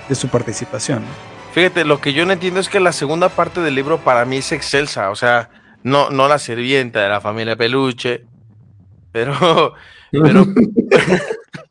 de 0.08 0.14
su 0.14 0.28
participación. 0.28 1.00
¿no? 1.02 1.08
Fíjate, 1.52 1.84
lo 1.84 2.00
que 2.00 2.12
yo 2.12 2.24
no 2.26 2.32
entiendo 2.32 2.60
es 2.60 2.68
que 2.68 2.80
la 2.80 2.92
segunda 2.92 3.28
parte 3.28 3.60
del 3.60 3.74
libro 3.74 3.98
para 3.98 4.24
mí 4.24 4.38
es 4.38 4.50
excelsa. 4.52 5.10
O 5.10 5.14
sea, 5.16 5.50
no, 5.82 6.10
no 6.10 6.26
la 6.28 6.38
sirvienta 6.38 7.00
de 7.02 7.08
la 7.08 7.20
familia 7.20 7.56
Peluche. 7.56 8.24
Pero, 9.12 9.74
pero, 10.10 10.46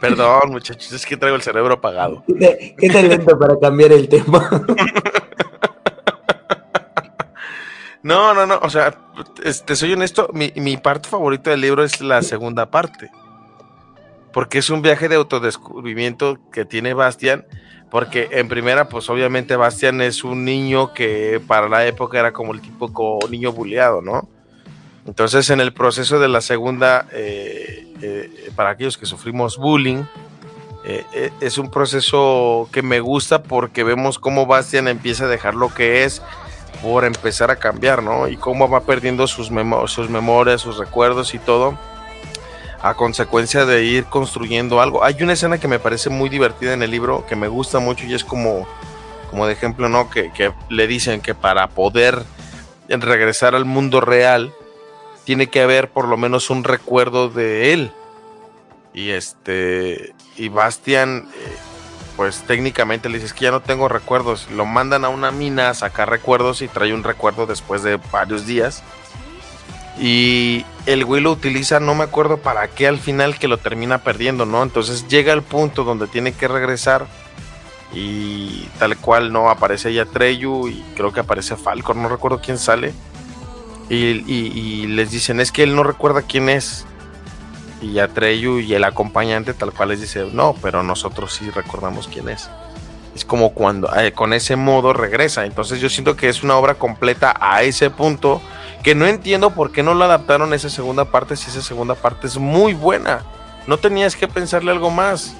perdón, 0.00 0.50
muchachos, 0.50 0.92
es 0.92 1.06
que 1.06 1.16
traigo 1.16 1.36
el 1.36 1.42
cerebro 1.42 1.74
apagado. 1.74 2.22
¿Qué, 2.26 2.74
qué 2.78 2.88
talento 2.88 3.38
para 3.38 3.58
cambiar 3.58 3.92
el 3.92 4.08
tema? 4.08 4.48
No, 8.02 8.32
no, 8.32 8.46
no, 8.46 8.58
o 8.62 8.70
sea, 8.70 8.96
este, 9.42 9.74
soy 9.76 9.92
honesto, 9.92 10.30
mi, 10.32 10.52
mi 10.56 10.76
parte 10.76 11.08
favorita 11.08 11.50
del 11.50 11.60
libro 11.60 11.82
es 11.82 12.00
la 12.00 12.22
segunda 12.22 12.70
parte. 12.70 13.10
Porque 14.32 14.58
es 14.58 14.70
un 14.70 14.82
viaje 14.82 15.08
de 15.08 15.16
autodescubrimiento 15.16 16.38
que 16.52 16.64
tiene 16.64 16.94
Bastian. 16.94 17.44
Porque 17.90 18.28
en 18.30 18.48
primera, 18.48 18.88
pues 18.88 19.08
obviamente 19.10 19.56
Bastian 19.56 20.00
es 20.00 20.22
un 20.22 20.44
niño 20.44 20.92
que 20.92 21.40
para 21.46 21.68
la 21.68 21.86
época 21.86 22.18
era 22.18 22.32
como 22.32 22.52
el 22.52 22.60
típico 22.60 23.18
niño 23.30 23.52
bulleado, 23.52 24.00
¿no? 24.02 24.28
Entonces 25.08 25.48
en 25.48 25.60
el 25.60 25.72
proceso 25.72 26.20
de 26.20 26.28
la 26.28 26.42
segunda, 26.42 27.06
eh, 27.12 27.86
eh, 28.02 28.50
para 28.54 28.68
aquellos 28.68 28.98
que 28.98 29.06
sufrimos 29.06 29.56
bullying, 29.56 30.02
eh, 30.84 31.02
eh, 31.14 31.30
es 31.40 31.56
un 31.56 31.70
proceso 31.70 32.68
que 32.72 32.82
me 32.82 33.00
gusta 33.00 33.42
porque 33.42 33.84
vemos 33.84 34.18
cómo 34.18 34.44
Bastian 34.44 34.86
empieza 34.86 35.24
a 35.24 35.28
dejar 35.28 35.54
lo 35.54 35.72
que 35.72 36.04
es 36.04 36.20
por 36.82 37.06
empezar 37.06 37.50
a 37.50 37.56
cambiar, 37.56 38.02
¿no? 38.02 38.28
Y 38.28 38.36
cómo 38.36 38.68
va 38.68 38.82
perdiendo 38.82 39.26
sus, 39.26 39.50
memo- 39.50 39.88
sus 39.88 40.10
memorias, 40.10 40.60
sus 40.60 40.76
recuerdos 40.76 41.32
y 41.32 41.38
todo 41.38 41.78
a 42.82 42.92
consecuencia 42.92 43.64
de 43.64 43.84
ir 43.84 44.04
construyendo 44.04 44.82
algo. 44.82 45.02
Hay 45.02 45.22
una 45.22 45.32
escena 45.32 45.56
que 45.56 45.68
me 45.68 45.78
parece 45.78 46.10
muy 46.10 46.28
divertida 46.28 46.74
en 46.74 46.82
el 46.82 46.90
libro, 46.90 47.24
que 47.26 47.34
me 47.34 47.48
gusta 47.48 47.78
mucho 47.78 48.04
y 48.04 48.12
es 48.12 48.24
como, 48.24 48.68
como 49.30 49.46
de 49.46 49.54
ejemplo, 49.54 49.88
¿no? 49.88 50.10
Que, 50.10 50.30
que 50.34 50.52
le 50.68 50.86
dicen 50.86 51.22
que 51.22 51.34
para 51.34 51.66
poder 51.68 52.22
regresar 52.88 53.54
al 53.54 53.64
mundo 53.64 54.02
real, 54.02 54.52
tiene 55.28 55.48
que 55.48 55.60
haber 55.60 55.90
por 55.90 56.08
lo 56.08 56.16
menos 56.16 56.48
un 56.48 56.64
recuerdo 56.64 57.28
de 57.28 57.74
él. 57.74 57.92
Y 58.94 59.10
este, 59.10 60.14
y 60.38 60.48
Bastian, 60.48 61.28
eh, 61.34 61.56
pues 62.16 62.44
técnicamente 62.46 63.10
le 63.10 63.18
dices 63.18 63.34
que 63.34 63.44
ya 63.44 63.50
no 63.50 63.60
tengo 63.60 63.88
recuerdos. 63.88 64.48
Lo 64.50 64.64
mandan 64.64 65.04
a 65.04 65.10
una 65.10 65.30
mina 65.30 65.68
a 65.68 65.74
sacar 65.74 66.08
recuerdos 66.08 66.62
y 66.62 66.68
trae 66.68 66.94
un 66.94 67.04
recuerdo 67.04 67.44
después 67.44 67.82
de 67.82 68.00
varios 68.10 68.46
días. 68.46 68.82
Y 70.00 70.64
el 70.86 71.04
güey 71.04 71.20
lo 71.20 71.32
utiliza, 71.32 71.78
no 71.78 71.94
me 71.94 72.04
acuerdo 72.04 72.38
para 72.38 72.66
qué 72.68 72.86
al 72.88 72.96
final 72.96 73.38
que 73.38 73.48
lo 73.48 73.58
termina 73.58 73.98
perdiendo, 73.98 74.46
¿no? 74.46 74.62
Entonces 74.62 75.08
llega 75.08 75.34
al 75.34 75.42
punto 75.42 75.84
donde 75.84 76.06
tiene 76.06 76.32
que 76.32 76.48
regresar 76.48 77.06
y 77.92 78.66
tal 78.78 78.96
cual 78.96 79.30
no 79.30 79.50
aparece 79.50 79.92
ya 79.92 80.06
Treyu 80.06 80.68
y 80.68 80.82
creo 80.96 81.12
que 81.12 81.20
aparece 81.20 81.54
Falcon, 81.54 82.00
no 82.00 82.08
recuerdo 82.08 82.40
quién 82.40 82.56
sale. 82.56 82.94
Y, 83.88 83.96
y- 84.30 84.52
y 84.54 84.86
les 84.86 85.10
dicen, 85.10 85.40
es 85.40 85.50
que 85.52 85.62
él 85.62 85.74
no 85.74 85.82
recuerda 85.82 86.22
quién 86.22 86.48
es. 86.48 86.84
Y 87.80 87.98
Atreyu 88.00 88.58
y 88.58 88.74
el 88.74 88.84
acompañante 88.84 89.54
tal 89.54 89.72
cual 89.72 89.90
les 89.90 90.00
dice, 90.00 90.28
no, 90.32 90.54
pero 90.60 90.82
nosotros 90.82 91.32
sí 91.32 91.48
recordamos 91.50 92.08
quién 92.08 92.28
es. 92.28 92.50
Es 93.14 93.24
como 93.24 93.50
cuando 93.54 93.88
eh, 93.96 94.12
con 94.12 94.32
ese 94.32 94.56
modo 94.56 94.92
regresa. 94.92 95.44
Entonces 95.46 95.80
yo 95.80 95.88
siento 95.88 96.16
que 96.16 96.28
es 96.28 96.42
una 96.42 96.56
obra 96.56 96.74
completa 96.74 97.34
a 97.40 97.62
ese 97.62 97.90
punto 97.90 98.42
que 98.82 98.94
no 98.94 99.06
entiendo 99.06 99.50
por 99.50 99.72
qué 99.72 99.82
no 99.82 99.94
lo 99.94 100.04
adaptaron 100.04 100.52
a 100.52 100.56
esa 100.56 100.70
segunda 100.70 101.04
parte 101.06 101.36
si 101.36 101.50
esa 101.50 101.62
segunda 101.62 101.94
parte 101.94 102.26
es 102.26 102.36
muy 102.36 102.74
buena. 102.74 103.22
No 103.66 103.78
tenías 103.78 104.16
que 104.16 104.28
pensarle 104.28 104.70
algo 104.70 104.90
más. 104.90 105.34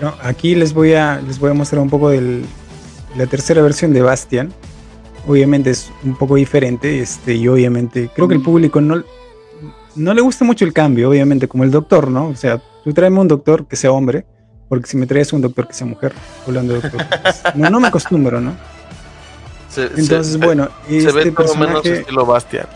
No, 0.00 0.14
aquí 0.22 0.54
les 0.54 0.72
voy 0.74 0.94
a 0.94 1.20
les 1.26 1.38
voy 1.38 1.50
a 1.50 1.54
mostrar 1.54 1.80
un 1.82 1.90
poco 1.90 2.08
de 2.10 2.44
la 3.16 3.26
tercera 3.26 3.62
versión 3.62 3.92
de 3.92 4.02
Bastian. 4.02 4.52
Obviamente 5.26 5.70
es 5.70 5.90
un 6.04 6.16
poco 6.16 6.36
diferente, 6.36 7.00
este, 7.00 7.34
y 7.34 7.48
obviamente 7.48 8.08
creo 8.14 8.28
que 8.28 8.34
el 8.34 8.42
público 8.42 8.80
no, 8.80 9.02
no 9.94 10.14
le 10.14 10.20
gusta 10.22 10.44
mucho 10.44 10.64
el 10.64 10.72
cambio, 10.72 11.10
obviamente, 11.10 11.48
como 11.48 11.64
el 11.64 11.70
doctor, 11.70 12.10
¿no? 12.10 12.28
O 12.28 12.36
sea, 12.36 12.62
tú 12.84 12.92
tráeme 12.94 13.20
un 13.20 13.28
doctor 13.28 13.66
que 13.66 13.76
sea 13.76 13.92
hombre, 13.92 14.24
porque 14.68 14.86
si 14.88 14.96
me 14.96 15.06
traes 15.06 15.32
un 15.32 15.42
doctor 15.42 15.66
que 15.66 15.74
sea 15.74 15.86
mujer, 15.86 16.12
hablando 16.46 16.74
de 16.74 16.80
doctor, 16.80 17.02
pues, 17.22 17.42
no, 17.54 17.68
no 17.68 17.80
me 17.80 17.88
acostumbro, 17.88 18.40
¿no? 18.40 18.54
Se, 19.68 19.82
Entonces, 19.84 20.28
se- 20.32 20.38
bueno, 20.38 20.68
se 20.88 20.96
este 20.98 21.12
ve 21.12 21.30
todo 21.32 21.54
menos 21.56 21.82
personaje, 21.82 22.00
estilo 22.00 22.24
Bastian. 22.24 22.66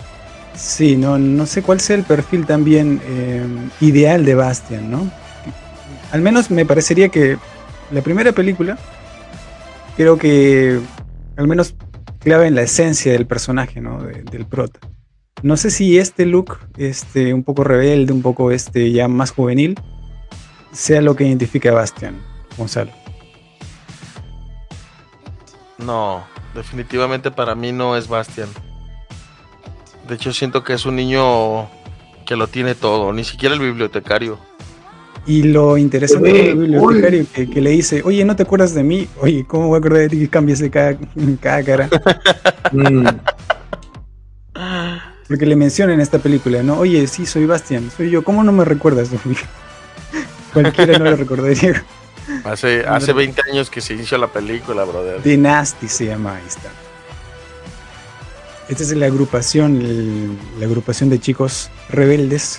sí, 0.55 0.97
no, 0.97 1.19
no 1.19 1.47
sé 1.47 1.63
cuál 1.63 1.81
sea 1.81 1.97
el 1.97 2.05
perfil 2.05 2.45
también 2.45 3.01
eh, 3.07 3.47
ideal 3.81 4.27
de 4.27 4.35
Bastian, 4.35 4.91
¿no? 4.91 5.11
Al 6.11 6.21
menos 6.21 6.51
me 6.51 6.67
parecería 6.67 7.09
que 7.09 7.39
la 7.91 8.03
primera 8.03 8.33
película, 8.33 8.77
creo 9.97 10.19
que 10.19 10.79
al 11.37 11.47
menos 11.49 11.75
clave 12.23 12.47
en 12.47 12.55
la 12.55 12.63
esencia 12.63 13.13
del 13.13 13.27
personaje, 13.27 13.81
¿no? 13.81 14.03
De- 14.03 14.23
del 14.23 14.47
prota. 14.47 14.81
No 15.43 15.57
sé 15.57 15.71
si 15.71 15.99
este 15.99 16.25
look, 16.27 16.59
este, 16.77 17.35
un 17.35 17.43
poco 17.43 17.65
rebelde, 17.65 18.13
un 18.13 18.23
poco 18.23 18.51
este, 18.53 18.93
ya 18.93 19.09
más 19.09 19.33
juvenil, 19.33 19.75
sea 20.73 21.01
lo 21.03 21.17
que 21.17 21.25
identifique 21.27 21.69
a 21.69 21.73
Bastian, 21.73 22.21
Gonzalo. 22.57 22.93
No, 25.79 26.25
definitivamente 26.55 27.31
para 27.31 27.55
mí 27.55 27.73
no 27.73 27.97
es 27.97 28.09
Bastian. 28.09 28.49
De 30.07 30.15
hecho, 30.15 30.33
siento 30.33 30.63
que 30.63 30.75
es 30.75 30.87
un 30.87 30.97
niño 30.97 31.69
que 32.27 32.37
lo 32.37 32.47
tiene 32.47 32.75
todo, 32.75 33.13
ni 33.13 33.25
siquiera 33.25 33.55
el 33.55 33.61
bibliotecario. 33.61 34.39
Y 35.25 35.45
lo 35.45 35.79
interesante 35.79 36.33
del 36.33 36.57
bibliotecario 36.57 37.27
que, 37.33 37.49
que 37.49 37.61
le 37.61 37.71
dice, 37.71 38.03
oye, 38.05 38.25
¿no 38.25 38.35
te 38.35 38.43
acuerdas 38.43 38.75
de 38.75 38.83
mí? 38.83 39.07
Oye, 39.21 39.45
¿cómo 39.47 39.69
voy 39.69 39.77
a 39.77 39.79
acordar 39.79 40.01
de 40.01 40.09
ti 40.09 40.19
que 40.19 40.29
cambias 40.29 40.59
de 40.59 40.69
cada, 40.71 40.97
cada 41.41 41.63
cara? 41.63 41.89
Mm, 42.73 43.07
Porque 45.29 45.47
le 45.47 45.57
menciona 45.57 45.95
en 45.95 46.01
esta 46.01 46.19
película, 46.19 46.63
¿no? 46.63 46.79
Oye, 46.79 47.07
sí, 47.07 47.25
soy 47.25 47.47
Bastian, 47.47 47.91
soy 47.97 48.11
yo, 48.11 48.23
¿cómo 48.25 48.43
no 48.45 48.53
me 48.53 48.65
recuerdas? 48.65 49.11
Cualquiera 50.53 50.99
no 50.99 51.05
lo 51.07 51.17
recordaría. 51.17 51.85
Hace, 52.45 52.81
hace 52.87 53.13
20 53.13 53.41
años 53.51 53.71
que 53.71 53.81
se 53.81 53.95
inició 53.95 54.19
la 54.19 54.27
película, 54.29 54.85
brother. 54.85 55.23
Dynasty 55.23 55.89
se 55.89 56.07
llama, 56.07 56.37
ahí 56.37 56.43
está. 56.47 56.69
Esta 58.69 58.83
es 58.83 58.93
la 58.97 59.07
agrupación, 59.07 59.77
el- 59.81 60.37
la 60.59 60.67
agrupación 60.67 61.09
de 61.11 61.19
chicos 61.21 61.71
rebeldes, 61.89 62.59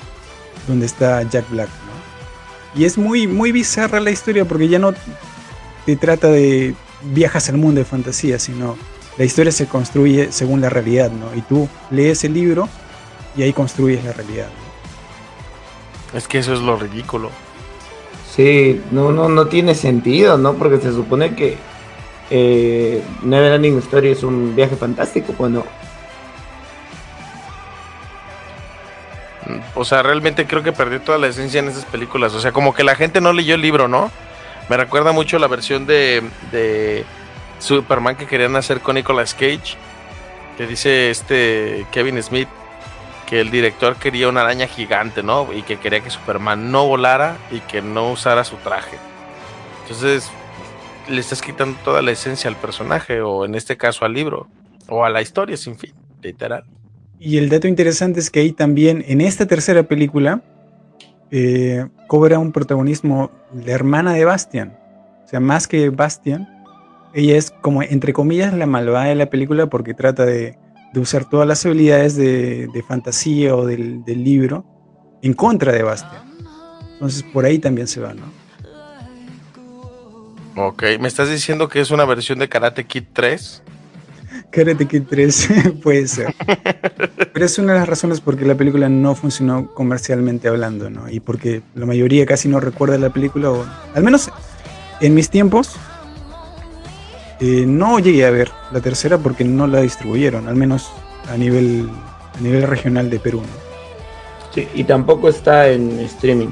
donde 0.68 0.86
está 0.86 1.22
Jack 1.24 1.50
Black. 1.50 1.70
Y 2.76 2.86
es 2.86 2.98
muy, 2.98 3.28
muy 3.28 3.52
bizarra 3.52 4.00
la 4.00 4.12
historia 4.12 4.46
porque 4.46 4.68
ya 4.68 4.80
no 4.80 4.94
te 5.86 5.96
trata 5.96 6.28
de 6.28 6.76
viajas 7.04 7.50
al 7.50 7.58
mundo 7.58 7.80
de 7.80 7.86
fantasía, 7.86 8.40
sino 8.40 8.78
la 9.18 9.26
historia 9.26 9.52
se 9.52 9.68
construye 9.68 10.32
según 10.32 10.62
la 10.62 10.70
realidad, 10.70 11.12
¿no? 11.12 11.36
Y 11.36 11.42
tú 11.42 11.68
lees 11.92 12.24
el 12.24 12.34
libro 12.34 12.68
y 13.36 13.44
ahí 13.44 13.54
construyes 13.54 14.04
la 14.04 14.14
realidad. 14.14 14.48
Es 16.14 16.28
que 16.28 16.40
eso 16.40 16.54
es 16.54 16.60
lo 16.60 16.78
ridículo. 16.78 17.30
Sí, 18.36 18.82
no, 18.92 19.12
no, 19.12 19.30
no 19.30 19.48
tiene 19.48 19.76
sentido, 19.76 20.38
¿no? 20.38 20.54
Porque 20.54 20.80
se 20.80 20.92
supone 20.92 21.36
que 21.36 21.58
eh, 22.30 23.04
Neverending 23.22 23.78
Story 23.80 24.10
es 24.10 24.24
un 24.24 24.56
viaje 24.56 24.76
fantástico, 24.76 25.34
pues 25.38 25.52
no. 25.52 25.64
O 29.76 29.86
sea, 29.86 30.04
realmente 30.04 30.46
creo 30.46 30.64
que 30.64 30.72
perdió 30.72 31.02
toda 31.02 31.18
la 31.18 31.28
esencia 31.28 31.60
en 31.60 31.68
esas 31.68 31.86
películas. 31.86 32.34
O 32.34 32.40
sea, 32.40 32.52
como 32.52 32.74
que 32.74 32.84
la 32.84 32.96
gente 32.96 33.22
no 33.22 33.34
leyó 33.34 33.56
el 33.56 33.62
libro, 33.62 33.88
¿no? 33.88 34.12
Me 34.70 34.78
recuerda 34.78 35.12
mucho 35.12 35.40
la 35.40 35.48
versión 35.48 35.86
de, 35.86 36.24
de 36.52 37.06
Superman 37.60 38.16
que 38.16 38.26
querían 38.26 38.56
hacer 38.56 38.80
con 38.80 38.96
Nicolas 38.96 39.34
Cage. 39.34 39.78
Que 40.58 40.68
dice 40.68 41.10
este 41.10 41.86
Kevin 41.92 42.22
Smith 42.22 42.48
que 43.28 43.42
el 43.42 43.50
director 43.50 43.96
quería 43.96 44.30
una 44.30 44.42
araña 44.42 44.68
gigante, 44.68 45.24
¿no? 45.24 45.52
Y 45.54 45.64
que 45.64 45.78
quería 45.78 46.02
que 46.02 46.10
Superman 46.10 46.72
no 46.72 46.86
volara 46.86 47.38
y 47.52 47.60
que 47.62 47.82
no 47.82 48.12
usara 48.12 48.44
su 48.44 48.58
traje. 48.58 48.98
Entonces, 49.84 50.30
le 51.08 51.20
estás 51.20 51.42
quitando 51.42 51.78
toda 51.84 52.02
la 52.02 52.12
esencia 52.12 52.50
al 52.50 52.56
personaje, 52.56 53.22
o 53.22 53.46
en 53.46 53.56
este 53.56 53.78
caso 53.78 54.06
al 54.06 54.14
libro, 54.14 54.48
o 54.88 55.04
a 55.04 55.10
la 55.10 55.22
historia, 55.22 55.58
sin 55.58 55.78
fin, 55.78 55.94
literal. 56.22 56.64
Y 57.26 57.38
el 57.38 57.48
dato 57.48 57.70
interesante 57.70 58.20
es 58.20 58.30
que 58.30 58.42
ahí 58.42 58.52
también, 58.52 59.02
en 59.08 59.22
esta 59.22 59.46
tercera 59.46 59.84
película, 59.84 60.44
eh, 61.32 61.88
cobra 62.08 62.38
un 62.38 62.52
protagonismo 62.52 63.32
la 63.54 63.72
hermana 63.72 64.12
de 64.12 64.26
Bastian. 64.26 64.78
O 65.24 65.28
sea, 65.30 65.40
más 65.40 65.70
que 65.70 65.90
Bastian, 65.90 66.50
ella 67.14 67.38
es 67.38 67.52
como, 67.62 67.82
entre 67.82 68.12
comillas, 68.12 68.54
la 68.54 68.66
malvada 68.66 69.06
de 69.06 69.16
la 69.16 69.30
película 69.30 69.68
porque 69.68 69.94
trata 69.94 70.26
de, 70.26 70.58
de 70.94 71.00
usar 71.00 71.24
todas 71.30 71.48
las 71.48 71.66
habilidades 71.66 72.18
de, 72.18 72.68
de 72.68 72.84
fantasía 72.84 73.56
o 73.56 73.66
del, 73.66 74.04
del 74.04 74.22
libro 74.22 74.66
en 75.22 75.34
contra 75.34 75.72
de 75.72 75.82
Bastian. 75.82 76.24
Entonces, 76.92 77.24
por 77.24 77.46
ahí 77.46 77.58
también 77.58 77.88
se 77.88 78.02
va, 78.02 78.14
¿no? 78.14 78.26
Ok, 80.62 80.84
me 81.00 81.08
estás 81.08 81.30
diciendo 81.30 81.70
que 81.70 81.80
es 81.80 81.90
una 81.90 82.04
versión 82.04 82.40
de 82.40 82.50
Karate 82.50 82.84
Kid 82.84 83.06
3. 83.14 83.64
Karate 84.54 84.88
Kid 84.88 85.04
3 85.10 85.50
puede 85.84 86.08
ser. 86.08 86.34
Pero 87.34 87.46
es 87.46 87.58
una 87.58 87.74
de 87.74 87.80
las 87.80 87.90
razones 87.90 88.22
por 88.22 88.38
qué 88.38 88.46
la 88.46 88.56
película 88.56 88.88
no 88.88 89.16
funcionó 89.16 89.74
comercialmente 89.74 90.48
hablando, 90.48 90.90
¿no? 90.90 91.10
Y 91.10 91.20
porque 91.20 91.64
la 91.74 91.88
mayoría 91.88 92.26
casi 92.26 92.48
no 92.48 92.60
recuerda 92.60 92.98
la 93.00 93.10
película, 93.10 93.50
o 93.50 93.66
al 93.96 94.04
menos 94.04 94.30
en 95.02 95.16
mis 95.16 95.30
tiempos, 95.30 95.76
eh, 97.40 97.66
no 97.66 97.98
llegué 97.98 98.26
a 98.26 98.30
ver 98.32 98.52
la 98.72 98.80
tercera 98.80 99.18
porque 99.18 99.44
no 99.44 99.66
la 99.66 99.82
distribuyeron, 99.82 100.48
al 100.48 100.56
menos 100.56 100.92
a 101.30 101.36
nivel, 101.36 101.90
a 102.38 102.40
nivel 102.42 102.64
regional 102.64 103.10
de 103.10 103.20
Perú. 103.20 103.42
¿no? 103.42 104.54
Sí, 104.54 104.68
y 104.76 104.84
tampoco 104.84 105.30
está 105.30 105.68
en 105.70 106.00
streaming. 106.02 106.50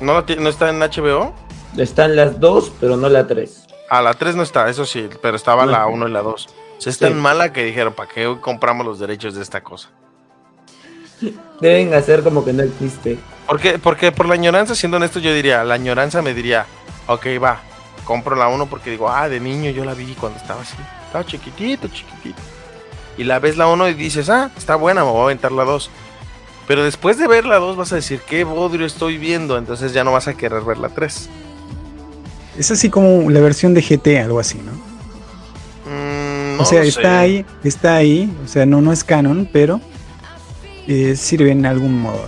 ¿No, 0.00 0.14
la 0.14 0.24
¿No 0.38 0.48
está 0.48 0.70
en 0.70 0.78
HBO? 0.78 1.34
Están 1.76 2.14
las 2.14 2.38
dos, 2.38 2.72
pero 2.80 2.96
no 2.96 3.08
la 3.08 3.26
tres. 3.26 3.66
A 3.90 4.00
la 4.00 4.14
3 4.14 4.36
no 4.36 4.44
está, 4.44 4.70
eso 4.70 4.86
sí, 4.86 5.08
pero 5.20 5.36
estaba 5.36 5.66
la 5.66 5.80
No. 5.80 5.88
1 5.88 6.08
y 6.08 6.12
la 6.12 6.22
2. 6.22 6.48
O 6.80 6.82
sea, 6.82 6.90
es 6.92 6.96
Sí. 6.96 7.04
tan 7.04 7.20
mala 7.20 7.52
que 7.52 7.62
dijeron, 7.62 7.92
¿para 7.92 8.08
qué 8.08 8.34
compramos 8.40 8.86
los 8.86 8.98
derechos 8.98 9.34
de 9.34 9.42
esta 9.42 9.60
cosa? 9.62 9.90
Deben 11.60 11.92
hacer 11.92 12.22
como 12.22 12.42
que 12.42 12.54
no 12.54 12.62
existe. 12.62 13.18
Porque, 13.46 13.78
porque 13.78 14.12
por 14.12 14.26
la 14.26 14.32
añoranza, 14.34 14.74
siendo 14.74 14.96
honesto, 14.96 15.18
yo 15.18 15.34
diría, 15.34 15.62
la 15.62 15.74
añoranza 15.74 16.22
me 16.22 16.32
diría, 16.32 16.64
ok, 17.06 17.26
va, 17.42 17.60
compro 18.06 18.34
la 18.34 18.48
1 18.48 18.64
porque 18.66 18.90
digo, 18.90 19.10
ah, 19.10 19.28
de 19.28 19.40
niño 19.40 19.70
yo 19.70 19.84
la 19.84 19.92
vi 19.92 20.14
cuando 20.14 20.38
estaba 20.38 20.62
así, 20.62 20.76
estaba 21.04 21.26
chiquitito, 21.26 21.88
chiquitito. 21.88 22.40
Y 23.18 23.24
la 23.24 23.38
ves 23.40 23.58
la 23.58 23.66
1 23.66 23.88
y 23.90 23.94
dices, 23.94 24.30
ah, 24.30 24.50
está 24.56 24.76
buena, 24.76 25.04
me 25.04 25.10
voy 25.10 25.20
a 25.20 25.24
aventar 25.24 25.52
la 25.52 25.64
2. 25.64 25.90
Pero 26.66 26.82
después 26.82 27.18
de 27.18 27.28
ver 27.28 27.44
la 27.44 27.56
2 27.58 27.76
vas 27.76 27.92
a 27.92 27.96
decir, 27.96 28.20
qué 28.26 28.44
bodrio 28.44 28.86
estoy 28.86 29.18
viendo, 29.18 29.58
entonces 29.58 29.92
ya 29.92 30.02
no 30.02 30.12
vas 30.12 30.28
a 30.28 30.34
querer 30.34 30.62
ver 30.62 30.78
la 30.78 30.88
3. 30.88 31.28
Es 32.56 32.70
así 32.70 32.88
como 32.88 33.28
la 33.30 33.40
versión 33.40 33.74
de 33.74 33.82
GT, 33.82 34.18
algo 34.20 34.40
así, 34.40 34.58
¿no? 34.58 34.89
Mm, 36.60 36.62
no 36.62 36.68
o 36.68 36.70
sea, 36.70 36.82
está 36.82 37.02
sé. 37.02 37.06
ahí, 37.08 37.46
está 37.64 37.96
ahí, 37.96 38.32
o 38.44 38.48
sea, 38.48 38.66
no, 38.66 38.80
no 38.80 38.92
es 38.92 39.04
canon, 39.04 39.48
pero 39.52 39.80
eh, 40.86 41.14
sirve 41.16 41.50
en 41.52 41.66
algún 41.66 42.00
modo. 42.00 42.26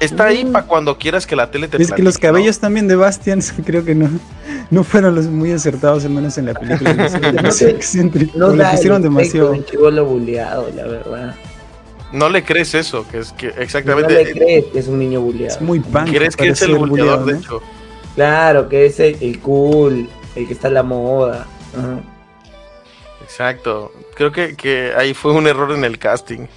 Está 0.00 0.24
ahí 0.26 0.44
para 0.44 0.66
cuando 0.66 0.98
quieras 0.98 1.28
que 1.28 1.36
la 1.36 1.50
tele 1.52 1.68
te 1.68 1.80
Es 1.80 1.92
que 1.92 2.02
los 2.02 2.14
¿no? 2.16 2.20
cabellos 2.20 2.58
también 2.58 2.88
de 2.88 2.96
Bastian 2.96 3.40
creo 3.64 3.84
que 3.84 3.94
no, 3.94 4.08
no 4.70 4.82
fueron 4.82 5.14
los 5.14 5.26
muy 5.26 5.52
acertados, 5.52 6.04
al 6.04 6.10
menos 6.10 6.36
en 6.38 6.46
la 6.46 6.54
película. 6.54 6.92
No 8.34 8.46
o 8.46 8.50
le 8.50 8.62
da 8.64 8.70
el 8.72 8.76
pusieron 8.76 9.02
efecto 9.02 9.02
demasiado. 9.02 10.04
buleado, 10.04 10.70
la 10.74 10.86
verdad. 10.86 11.34
No 12.12 12.28
le 12.28 12.42
crees 12.44 12.74
eso, 12.74 13.06
que 13.08 13.18
es 13.18 13.32
que 13.32 13.46
No 13.48 13.62
exactamente. 13.62 14.12
le 14.12 14.32
crees 14.32 14.64
que 14.66 14.78
es 14.80 14.88
un 14.88 14.98
niño 14.98 15.20
buleado. 15.20 15.54
Es 15.54 15.60
muy 15.62 15.80
punk. 15.80 16.10
¿Crees 16.10 16.36
que 16.36 16.48
es 16.48 16.60
el 16.62 16.74
buleador, 16.74 17.24
de 17.24 17.32
¿no? 17.34 17.38
hecho? 17.38 17.62
Claro, 18.16 18.68
que 18.68 18.86
es 18.86 18.98
el, 19.00 19.16
el 19.20 19.38
cool, 19.38 20.08
el 20.34 20.46
que 20.46 20.52
está 20.52 20.68
en 20.68 20.74
la 20.74 20.82
moda. 20.82 21.46
Ajá. 21.78 22.00
Exacto. 23.32 23.90
Creo 24.14 24.30
que, 24.30 24.54
que 24.56 24.92
ahí 24.94 25.14
fue 25.14 25.32
un 25.32 25.46
error 25.46 25.72
en 25.72 25.84
el 25.84 25.98
casting. 25.98 26.48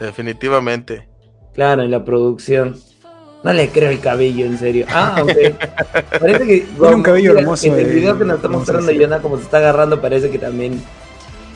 Definitivamente. 0.00 1.06
Claro, 1.52 1.82
en 1.82 1.90
la 1.90 2.02
producción. 2.02 2.80
No 3.42 3.52
le 3.52 3.68
creo 3.68 3.90
el 3.90 4.00
cabello, 4.00 4.46
en 4.46 4.58
serio. 4.58 4.86
Ah, 4.88 5.16
ok. 5.22 5.30
Parece 6.18 6.46
que. 6.46 6.60
Tiene 6.60 6.94
un 6.94 7.02
cabello 7.02 7.30
mira, 7.32 7.42
hermoso, 7.42 7.66
En 7.66 7.78
el 7.78 7.86
video 7.92 8.16
que 8.18 8.24
nos 8.24 8.36
está 8.36 8.48
mostrando. 8.48 8.90
Yona, 8.90 9.20
como 9.20 9.36
se 9.36 9.42
está 9.42 9.58
agarrando, 9.58 10.00
parece 10.00 10.30
que 10.30 10.38
también 10.38 10.82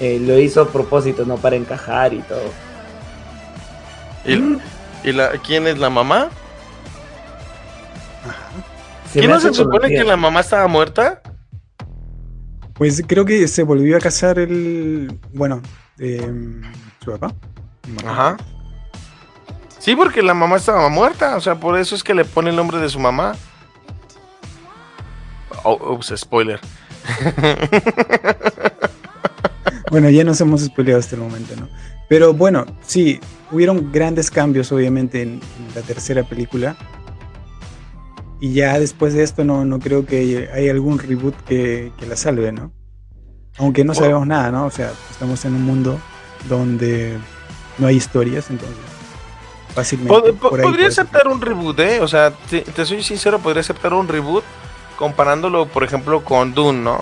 eh, 0.01 0.21
lo 0.21 0.39
hizo 0.39 0.61
a 0.61 0.69
propósito, 0.69 1.25
¿no? 1.25 1.39
Para 1.39 1.57
encajar 1.57 2.13
y 2.13 2.19
todo. 2.19 2.51
¿Y, 4.27 5.09
y 5.09 5.13
la, 5.13 5.31
quién 5.39 5.67
es 5.67 5.79
la 5.79 5.89
mamá? 5.89 6.29
Se 9.11 9.21
¿Qué 9.23 9.29
me 9.29 9.33
no 9.33 9.41
se 9.41 9.55
supone 9.55 9.79
conocida. 9.79 10.03
que 10.03 10.05
la 10.07 10.17
mamá 10.19 10.41
estaba 10.41 10.69
muerta? 10.69 11.23
Pues 12.79 13.03
creo 13.07 13.25
que 13.25 13.47
se 13.49 13.65
volvió 13.65 13.97
a 13.97 14.01
casar 14.01 14.39
el. 14.39 15.19
Bueno, 15.35 15.61
eh, 15.99 16.25
su 17.05 17.11
papá. 17.11 17.35
Ajá. 18.07 18.37
Sí, 19.79 19.97
porque 19.97 20.23
la 20.23 20.35
mamá 20.35 20.57
estaba 20.57 20.89
muerta. 20.89 21.37
O 21.37 21.41
sea, 21.41 21.59
por 21.59 21.79
eso 21.79 21.95
es 21.95 22.05
que 22.05 22.15
le 22.15 22.25
pone 22.25 22.51
el 22.51 22.57
nombre 22.57 22.79
de 22.79 22.89
su 22.89 23.01
mamá. 23.01 23.35
Oh, 25.65 25.95
ups, 25.95 26.13
spoiler. 26.17 26.61
Bueno, 29.91 30.11
ya 30.11 30.25
nos 30.25 30.41
hemos 30.41 30.63
spoileado 30.63 31.01
hasta 31.01 31.17
el 31.17 31.23
momento, 31.23 31.57
¿no? 31.57 31.69
Pero 32.09 32.35
bueno, 32.35 32.67
sí, 32.83 33.21
hubieron 33.51 33.91
grandes 33.91 34.31
cambios, 34.31 34.71
obviamente, 34.71 35.23
en, 35.23 35.31
en 35.31 35.75
la 35.75 35.83
tercera 35.83 36.23
película. 36.25 36.77
Y 38.41 38.53
ya 38.53 38.79
después 38.79 39.15
de 39.15 39.23
esto 39.25 39.45
no, 39.45 39.65
no 39.65 39.81
creo 39.81 40.07
que 40.07 40.49
hay 40.53 40.69
algún 40.69 40.99
reboot 40.99 41.35
que, 41.45 41.93
que 41.99 42.07
la 42.07 42.17
salve, 42.17 42.53
¿no? 42.53 42.71
Aunque 43.59 43.83
no 43.85 43.93
Bueno. 43.93 44.01
sabemos 44.07 44.27
nada, 44.29 44.51
¿no? 44.53 44.67
O 44.67 44.71
sea, 44.71 44.93
estamos 45.11 45.45
en 45.45 45.55
un 45.55 45.65
mundo 45.65 45.99
donde 46.49 47.19
no 47.79 47.87
hay 47.89 47.97
historias, 47.97 48.51
entonces 48.51 48.77
fácilmente. 49.75 50.13
Pod- 50.15 50.35
po- 50.39 50.51
por 50.51 50.61
ahí 50.61 50.67
podría 50.67 50.91
ser. 50.91 51.05
aceptar 51.05 51.27
un 51.29 51.41
reboot, 51.41 51.79
¿eh? 51.81 52.01
O 52.01 52.07
sea, 52.09 52.31
te, 52.31 52.61
te 52.61 52.87
soy 52.87 53.03
sincero, 53.03 53.39
podría 53.41 53.61
aceptar 53.61 53.93
un 53.95 54.07
reboot 54.07 54.45
comparándolo, 54.97 55.67
por 55.67 55.83
ejemplo, 55.85 56.23
con 56.25 56.55
Dune, 56.55 56.79
¿no? 56.81 57.01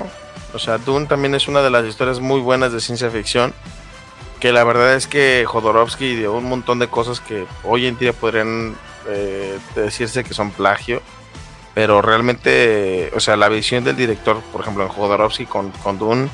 O 0.55 0.59
sea, 0.59 0.79
Dune 0.79 1.07
también 1.07 1.35
es 1.35 1.49
una 1.49 1.61
de 1.61 1.71
las 1.71 1.85
historias 1.85 2.21
muy 2.21 2.41
buenas 2.41 2.73
de 2.73 2.81
ciencia 2.81 3.11
ficción. 3.11 3.53
Que 4.41 4.53
la 4.53 4.65
verdad 4.65 4.95
es 4.95 5.07
que 5.07 5.45
Jodorowsky 5.47 6.15
dio 6.17 6.35
un 6.35 6.45
montón 6.45 6.79
de 6.79 6.89
cosas 6.89 7.21
que 7.21 7.47
hoy 7.65 7.87
en 7.87 7.97
día 7.99 8.13
podrían 8.13 8.75
eh, 9.09 9.59
decirse 9.75 10.25
que 10.25 10.35
son 10.35 10.51
plagio. 10.51 11.01
Pero 11.77 12.01
realmente, 12.01 13.11
o 13.15 13.21
sea, 13.21 13.37
la 13.37 13.51
visión 13.51 13.85
del 13.85 13.97
director, 13.97 14.41
por 14.51 14.63
ejemplo, 14.63 14.83
en 14.83 14.89
Jodorowsky 14.89 15.45
con, 15.45 15.71
con 15.83 15.99
Dune, 15.99 16.31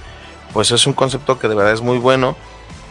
pues 0.52 0.70
es 0.70 0.86
un 0.86 0.92
concepto 0.92 1.36
que 1.40 1.48
de 1.48 1.56
verdad 1.56 1.72
es 1.72 1.80
muy 1.80 1.98
bueno. 1.98 2.36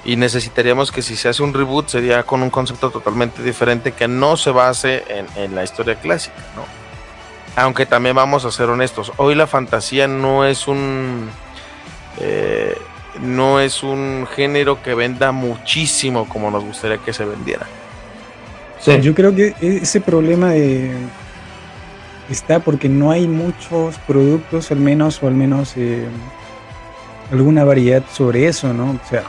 Y 0.03 0.17
necesitaríamos 0.17 0.91
que 0.91 1.01
si 1.01 1.15
se 1.15 1.29
hace 1.29 1.43
un 1.43 1.53
reboot 1.53 1.87
sería 1.87 2.23
con 2.23 2.41
un 2.43 2.49
concepto 2.49 2.89
totalmente 2.89 3.41
diferente 3.41 3.93
que 3.93 4.09
no 4.09 4.35
se 4.35 4.51
base 4.51 5.05
en, 5.07 5.27
en 5.37 5.55
la 5.55 5.63
historia 5.63 5.95
clásica, 5.95 6.35
¿no? 6.57 6.63
Aunque 7.55 7.85
también 7.85 8.17
vamos 8.17 8.43
a 8.43 8.51
ser 8.51 8.67
honestos, 8.67 9.13
hoy 9.15 9.33
la 9.33 9.47
fantasía 9.47 10.09
no 10.09 10.43
es 10.43 10.67
un 10.67 11.29
eh, 12.19 12.77
no 13.21 13.61
es 13.61 13.81
un 13.81 14.27
género 14.35 14.83
que 14.83 14.93
venda 14.93 15.31
muchísimo 15.31 16.27
como 16.27 16.51
nos 16.51 16.65
gustaría 16.65 16.97
que 16.97 17.13
se 17.13 17.23
vendiera. 17.23 17.65
Sí. 18.79 18.99
Yo 19.01 19.13
creo 19.15 19.33
que 19.33 19.53
ese 19.61 20.01
problema 20.01 20.49
de- 20.49 20.91
está 22.33 22.59
porque 22.59 22.89
no 22.89 23.11
hay 23.11 23.27
muchos 23.27 23.97
productos, 23.99 24.71
al 24.71 24.79
menos, 24.79 25.21
o 25.21 25.27
al 25.27 25.35
menos 25.35 25.73
eh, 25.77 26.05
alguna 27.31 27.63
variedad 27.63 28.03
sobre 28.11 28.47
eso, 28.47 28.73
¿no? 28.73 28.91
O 28.91 29.09
sea, 29.09 29.23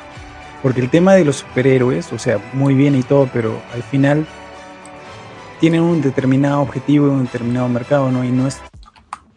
porque 0.63 0.81
el 0.81 0.91
tema 0.91 1.15
de 1.15 1.25
los 1.25 1.37
superhéroes, 1.37 2.13
o 2.13 2.19
sea, 2.19 2.39
muy 2.53 2.75
bien 2.75 2.95
y 2.95 3.03
todo, 3.03 3.29
pero 3.33 3.61
al 3.75 3.83
final 3.83 4.27
tienen 5.61 5.83
un 5.83 6.01
determinado 6.03 6.61
objetivo 6.61 7.09
un 7.09 7.25
determinado 7.25 7.69
mercado, 7.69 8.11
¿no? 8.11 8.25
Y 8.25 8.31
no 8.31 8.47
es 8.47 8.61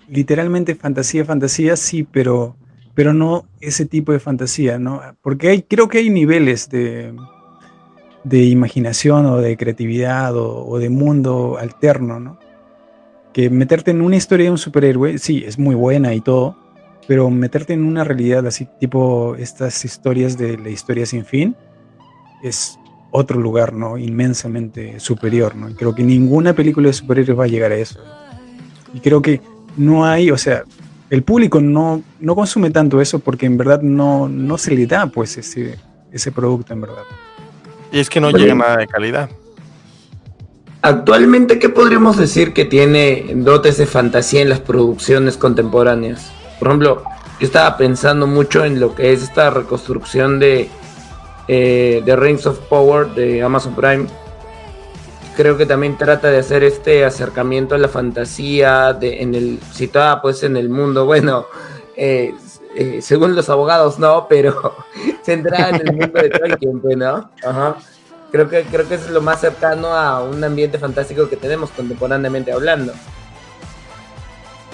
literalmente 0.08 0.76
fantasía, 0.76 1.26
fantasía, 1.26 1.76
sí, 1.76 2.04
pero, 2.04 2.56
pero 2.94 3.14
no 3.14 3.46
ese 3.60 3.86
tipo 3.86 4.12
de 4.12 4.20
fantasía, 4.20 4.78
¿no? 4.80 5.02
Porque 5.22 5.50
hay, 5.50 5.62
creo 5.64 5.88
que 5.88 6.00
hay 6.00 6.10
niveles 6.10 6.70
de, 6.70 7.16
de 8.24 8.44
imaginación 8.44 9.26
o 9.26 9.38
de 9.38 9.58
creatividad 9.58 10.36
o 10.36 10.78
de 10.80 10.90
mundo 10.90 11.58
alterno, 11.60 12.20
¿no? 12.20 12.45
Que 13.36 13.50
meterte 13.50 13.92
en 13.92 14.02
una 14.02 14.16
historia 14.16 14.46
de 14.46 14.52
un 14.52 14.58
superhéroe, 14.58 15.18
sí, 15.18 15.44
es 15.46 15.60
muy 15.60 15.76
buena 15.76 16.14
y 16.14 16.22
todo, 16.22 16.56
pero 17.06 17.30
meterte 17.30 17.74
en 17.74 17.84
una 17.84 18.06
realidad 18.06 18.48
así, 18.48 18.66
tipo 18.80 19.36
estas 19.36 19.84
historias 19.84 20.38
de 20.38 20.58
la 20.58 20.70
historia 20.70 21.06
sin 21.06 21.26
fin, 21.26 21.54
es 22.42 22.80
otro 23.12 23.38
lugar, 23.38 23.74
¿no? 23.74 23.98
Inmensamente 23.98 25.02
superior, 25.02 25.54
¿no? 25.54 25.70
Y 25.70 25.74
creo 25.74 25.94
que 25.94 26.02
ninguna 26.02 26.54
película 26.54 26.88
de 26.88 26.94
superhéroes 26.94 27.38
va 27.38 27.44
a 27.44 27.48
llegar 27.48 27.74
a 27.74 27.76
eso. 27.76 28.00
Y 28.94 29.02
creo 29.02 29.22
que 29.22 29.42
no 29.76 30.06
hay, 30.06 30.32
o 30.32 30.38
sea, 30.38 30.64
el 31.10 31.24
público 31.24 31.60
no, 31.60 32.04
no 32.22 32.36
consume 32.36 32.72
tanto 32.72 33.02
eso 33.02 33.20
porque 33.20 33.48
en 33.48 33.58
verdad 33.58 33.82
no, 33.82 34.30
no 34.30 34.58
se 34.58 34.74
le 34.74 34.88
da, 34.88 35.08
pues, 35.08 35.38
ese, 35.38 35.78
ese 36.10 36.32
producto, 36.32 36.72
en 36.72 36.80
verdad. 36.80 37.04
Y 37.92 38.00
es 38.00 38.10
que 38.10 38.22
no 38.22 38.28
Oye. 38.28 38.38
llega 38.38 38.56
nada 38.56 38.78
de 38.78 38.88
calidad. 38.88 39.30
Actualmente, 40.86 41.58
¿qué 41.58 41.70
podríamos 41.70 42.16
decir 42.16 42.54
que 42.54 42.64
tiene 42.64 43.32
dotes 43.38 43.80
de 43.80 43.88
fantasía 43.88 44.44
en 44.44 44.50
las 44.50 44.60
producciones 44.60 45.36
contemporáneas? 45.36 46.32
Por 46.60 46.68
ejemplo, 46.68 47.04
yo 47.40 47.48
estaba 47.48 47.76
pensando 47.76 48.28
mucho 48.28 48.64
en 48.64 48.80
lo 48.80 48.94
que 48.94 49.12
es 49.12 49.24
esta 49.24 49.50
reconstrucción 49.50 50.38
de, 50.38 50.70
eh, 51.48 52.04
de 52.06 52.16
Rings 52.16 52.46
of 52.46 52.60
Power 52.70 53.08
de 53.16 53.42
Amazon 53.42 53.74
Prime. 53.74 54.06
Creo 55.36 55.58
que 55.58 55.66
también 55.66 55.98
trata 55.98 56.30
de 56.30 56.38
hacer 56.38 56.64
este 56.64 57.04
acercamiento 57.04 57.74
a 57.74 57.80
la 57.80 57.88
fantasía 57.88 58.94
de, 58.94 59.24
en 59.24 59.34
el 59.34 59.60
situada 59.74 60.22
pues 60.22 60.44
en 60.44 60.56
el 60.56 60.70
mundo, 60.70 61.06
bueno, 61.08 61.48
eh, 61.98 62.36
eh, 62.76 63.00
según 63.02 63.36
los 63.36 63.50
abogados 63.50 63.98
no, 63.98 64.28
pero 64.30 64.76
centrada 65.24 65.70
en 65.70 65.88
el 65.88 65.94
mundo 65.96 66.22
de 66.22 66.30
Tolkien, 66.40 66.80
pues, 66.80 66.96
¿no? 66.96 67.32
Ajá. 67.44 67.76
Creo 68.36 68.50
que, 68.50 68.64
creo 68.64 68.86
que 68.86 68.96
es 68.96 69.10
lo 69.12 69.22
más 69.22 69.40
cercano 69.40 69.94
a 69.94 70.22
un 70.22 70.44
ambiente 70.44 70.78
fantástico 70.78 71.30
que 71.30 71.38
tenemos 71.38 71.70
contemporáneamente 71.72 72.52
hablando. 72.52 72.92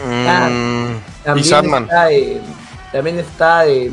Ah, 0.04 0.50
Mm, 0.50 0.96
y 0.96 1.24
También 1.24 1.46
Sandman. 1.48 1.84
está, 1.84 2.12
eh, 2.12 2.42
también 2.92 3.20
está 3.20 3.68
eh, 3.68 3.92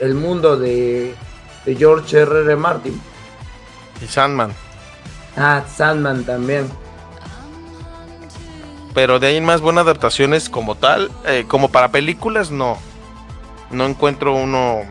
el 0.00 0.14
mundo 0.14 0.56
de, 0.56 1.14
de 1.66 1.76
George 1.76 2.20
R. 2.20 2.40
R. 2.40 2.56
Martin. 2.56 2.98
Y 4.02 4.06
Sandman. 4.06 4.54
Ah, 5.36 5.62
Sandman 5.76 6.24
también. 6.24 6.66
Pero 8.94 9.20
de 9.20 9.26
ahí 9.26 9.36
en 9.36 9.44
más 9.44 9.60
buenas 9.60 9.82
adaptaciones 9.84 10.48
como 10.48 10.74
tal, 10.74 11.10
eh, 11.26 11.44
como 11.46 11.68
para 11.68 11.90
películas, 11.90 12.50
no. 12.50 12.78
No 13.70 13.84
encuentro 13.84 14.32
uno 14.34 14.84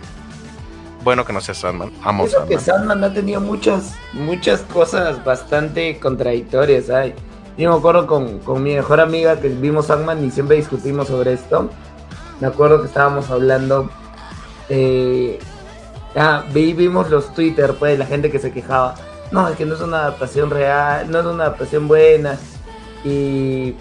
bueno 1.03 1.26
que 1.26 1.34
no 1.34 1.41
sea 1.41 1.55
Sandman. 1.55 1.91
Amo 2.03 2.26
Eso 2.26 2.45
que 2.45 2.57
Sandman. 2.59 2.88
Sandman 2.99 3.03
ha 3.03 3.13
tenido 3.13 3.41
muchas, 3.41 3.93
muchas 4.13 4.61
cosas 4.61 5.23
bastante 5.23 5.99
contradictorias. 5.99 6.89
¿ay? 6.89 7.13
Yo 7.57 7.71
me 7.71 7.77
acuerdo 7.77 8.07
con, 8.07 8.39
con 8.39 8.63
mi 8.63 8.73
mejor 8.76 8.99
amiga 8.99 9.39
que 9.39 9.49
vimos 9.49 9.88
Sandman 9.88 10.23
y 10.26 10.31
siempre 10.31 10.57
discutimos 10.57 11.07
sobre 11.07 11.34
esto. 11.34 11.69
Me 12.39 12.47
acuerdo 12.47 12.81
que 12.81 12.88
estábamos 12.88 13.30
hablando. 13.30 13.89
eh, 14.69 15.39
ah, 16.15 16.43
vi- 16.53 16.73
vimos 16.73 17.09
los 17.09 17.34
Twitter, 17.34 17.76
pues, 17.77 17.97
la 17.99 18.05
gente 18.05 18.31
que 18.31 18.39
se 18.39 18.51
quejaba. 18.51 18.95
No, 19.31 19.47
es 19.47 19.55
que 19.57 19.65
no 19.65 19.76
es 19.76 19.81
una 19.81 19.97
adaptación 19.99 20.49
real, 20.49 21.09
no 21.11 21.19
es 21.19 21.26
una 21.26 21.45
adaptación 21.45 21.88
buena. 21.88 22.38
Y 23.03 23.76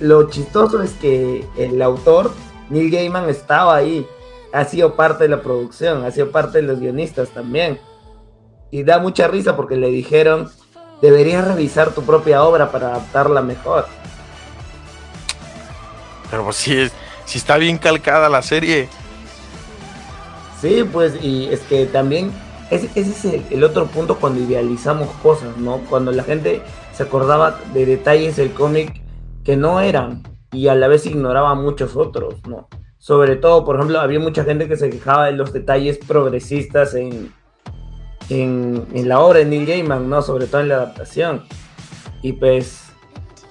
lo 0.00 0.28
chistoso 0.30 0.82
es 0.82 0.92
que 0.92 1.46
el 1.56 1.80
autor, 1.82 2.32
Neil 2.70 2.90
Gaiman, 2.90 3.28
estaba 3.28 3.76
ahí. 3.76 4.06
Ha 4.52 4.64
sido 4.64 4.94
parte 4.94 5.24
de 5.24 5.28
la 5.30 5.42
producción, 5.42 6.04
ha 6.04 6.10
sido 6.10 6.30
parte 6.30 6.58
de 6.58 6.62
los 6.62 6.80
guionistas 6.80 7.28
también. 7.30 7.78
Y 8.70 8.82
da 8.84 8.98
mucha 8.98 9.28
risa 9.28 9.56
porque 9.56 9.76
le 9.76 9.88
dijeron, 9.88 10.50
deberías 11.02 11.46
revisar 11.46 11.90
tu 11.92 12.02
propia 12.02 12.42
obra 12.42 12.70
para 12.72 12.88
adaptarla 12.88 13.42
mejor. 13.42 13.86
Pero 16.30 16.44
pues 16.44 16.66
es- 16.68 16.92
sí 17.24 17.38
está 17.38 17.56
bien 17.56 17.78
calcada 17.78 18.28
la 18.28 18.42
serie. 18.42 18.88
Sí, 20.60 20.84
pues, 20.90 21.22
y 21.22 21.48
es 21.48 21.60
que 21.60 21.86
también 21.86 22.32
ese, 22.70 22.86
ese 22.94 23.10
es 23.10 23.24
el, 23.26 23.44
el 23.50 23.64
otro 23.64 23.86
punto 23.86 24.16
cuando 24.16 24.40
idealizamos 24.40 25.08
cosas, 25.22 25.56
¿no? 25.58 25.78
Cuando 25.88 26.12
la 26.12 26.24
gente 26.24 26.62
se 26.92 27.02
acordaba 27.02 27.60
de 27.74 27.86
detalles 27.86 28.36
del 28.36 28.52
cómic 28.52 29.02
que 29.44 29.56
no 29.56 29.80
eran 29.80 30.22
y 30.52 30.68
a 30.68 30.74
la 30.74 30.88
vez 30.88 31.06
ignoraba 31.06 31.54
muchos 31.54 31.94
otros, 31.94 32.34
¿no? 32.48 32.68
Sobre 33.06 33.36
todo, 33.36 33.64
por 33.64 33.76
ejemplo, 33.76 34.00
había 34.00 34.18
mucha 34.18 34.42
gente 34.42 34.66
que 34.66 34.76
se 34.76 34.90
quejaba 34.90 35.26
de 35.26 35.32
los 35.32 35.52
detalles 35.52 35.96
progresistas 35.96 36.92
en, 36.96 37.32
en, 38.28 38.84
en 38.92 39.08
la 39.08 39.20
obra 39.20 39.38
de 39.38 39.44
Neil 39.44 39.64
Gaiman, 39.64 40.10
¿no? 40.10 40.22
Sobre 40.22 40.46
todo 40.48 40.62
en 40.62 40.70
la 40.70 40.74
adaptación. 40.74 41.44
Y 42.20 42.32
pues, 42.32 42.80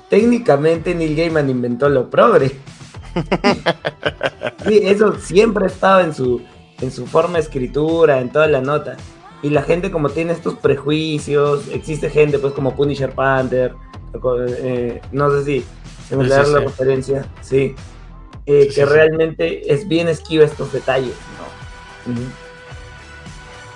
técnicamente 0.10 0.94
Neil 0.94 1.16
Gaiman 1.16 1.50
inventó 1.50 1.88
lo 1.88 2.10
progre. 2.10 2.52
Sí, 4.66 4.80
eso 4.84 5.16
siempre 5.20 5.68
estaba 5.68 6.02
en 6.04 6.14
su, 6.14 6.42
en 6.82 6.92
su 6.92 7.06
forma 7.08 7.36
de 7.36 7.42
escritura, 7.44 8.20
en 8.20 8.32
toda 8.32 8.48
la 8.48 8.62
nota. 8.62 8.98
Y 9.42 9.52
la 9.52 9.62
gente 9.62 9.92
como 9.92 10.10
tiene 10.10 10.34
estos 10.34 10.56
prejuicios, 10.56 11.68
existe 11.72 12.10
gente 12.10 12.40
pues 12.40 12.54
como 12.54 12.76
Punisher 12.76 13.12
Panther, 13.14 13.76
eh, 14.60 15.02
no 15.12 15.30
sé 15.32 15.44
si 15.46 15.66
se 16.10 16.18
me 16.18 16.26
Sí, 16.26 16.30
da 16.30 16.44
sí, 16.44 16.52
la 16.52 16.60
sí. 16.60 16.66
referencia, 16.66 17.32
sí, 17.42 17.76
eh, 18.46 18.62
Sí, 18.64 18.68
que 18.68 18.74
sí, 18.74 18.82
sí. 18.82 18.86
realmente 18.86 19.74
es 19.74 19.88
bien 19.88 20.08
esquiva 20.08 20.46
estos 20.46 20.72
detalles. 20.72 21.14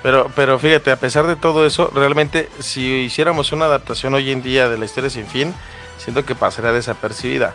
Pero, 0.01 0.31
pero 0.35 0.57
fíjate, 0.59 0.91
a 0.91 0.95
pesar 0.95 1.27
de 1.27 1.35
todo 1.35 1.65
eso, 1.65 1.91
realmente 1.93 2.49
si 2.59 3.01
hiciéramos 3.01 3.51
una 3.51 3.65
adaptación 3.65 4.13
hoy 4.13 4.31
en 4.31 4.41
día 4.41 4.69
de 4.69 4.77
la 4.77 4.85
historia 4.85 5.09
sin 5.09 5.25
fin, 5.27 5.53
siento 5.97 6.25
que 6.25 6.35
pasaría 6.35 6.71
desapercibida. 6.71 7.53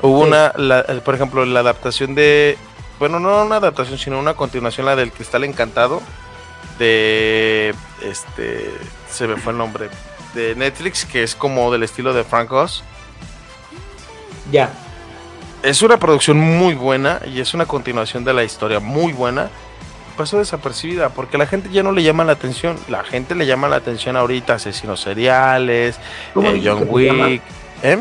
Hubo 0.00 0.22
Sí. 0.22 0.28
una, 0.28 0.52
la- 0.56 0.80
eh, 0.88 1.00
por 1.04 1.14
ejemplo, 1.16 1.44
la 1.44 1.60
adaptación 1.60 2.14
de, 2.14 2.56
bueno, 3.00 3.18
no 3.18 3.44
una 3.44 3.56
adaptación, 3.56 3.98
sino 3.98 4.20
una 4.20 4.34
continuación, 4.34 4.86
la 4.86 4.94
del 4.94 5.10
Cristal 5.10 5.42
Encantado, 5.44 6.00
de, 6.78 7.74
este, 8.02 8.70
se 9.10 9.26
me 9.26 9.36
fue 9.36 9.52
el 9.52 9.58
nombre, 9.58 9.88
de 10.34 10.54
Netflix, 10.54 11.04
que 11.04 11.22
es 11.24 11.34
como 11.34 11.72
del 11.72 11.82
estilo 11.82 12.12
de 12.12 12.22
Frank 12.24 12.52
Oz. 12.52 12.84
Ya, 14.52 14.70
Es 15.64 15.80
una 15.80 15.96
producción 15.96 16.38
muy 16.38 16.74
buena 16.74 17.20
y 17.24 17.40
es 17.40 17.54
una 17.54 17.64
continuación 17.64 18.22
de 18.22 18.34
la 18.34 18.44
historia 18.44 18.80
muy 18.80 19.14
buena. 19.14 19.48
Pasó 20.14 20.36
desapercibida 20.36 21.08
porque 21.08 21.38
la 21.38 21.46
gente 21.46 21.70
ya 21.70 21.82
no 21.82 21.90
le 21.90 22.02
llama 22.02 22.22
la 22.22 22.32
atención. 22.32 22.76
La 22.86 23.02
gente 23.02 23.34
le 23.34 23.46
llama 23.46 23.70
la 23.70 23.76
atención 23.76 24.14
ahorita 24.14 24.56
asesinos 24.56 25.00
seriales, 25.00 25.98
¿cómo 26.34 26.50
eh, 26.50 26.60
John? 26.62 26.86
Wick, 26.86 27.40
¿eh? 27.82 27.98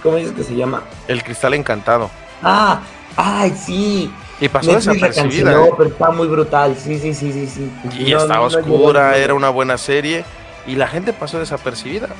¿Cómo 0.00 0.14
dices 0.14 0.32
que 0.34 0.44
se 0.44 0.54
llama? 0.54 0.84
El 1.08 1.24
cristal 1.24 1.54
encantado. 1.54 2.08
Ah, 2.40 2.80
ay, 3.16 3.50
sí. 3.50 4.08
Y 4.40 4.48
pasó 4.48 4.70
Netflix 4.70 5.00
desapercibida. 5.00 5.50
canceló, 5.50 5.64
¿eh? 5.64 5.74
pero 5.76 5.90
está 5.90 6.10
muy 6.12 6.28
brutal, 6.28 6.76
sí, 6.76 7.00
sí, 7.00 7.14
sí, 7.14 7.32
sí, 7.32 7.48
sí. 7.48 7.70
Y 7.98 8.12
No, 8.12 8.18
estaba 8.18 8.48
no, 8.48 8.52
no 8.52 8.58
oscura, 8.60 9.16
era 9.16 9.34
una 9.34 9.48
buena 9.48 9.76
serie 9.76 10.24
y 10.68 10.76
la 10.76 10.86
gente 10.86 11.12
pasó 11.12 11.40
desapercibida. 11.40 12.10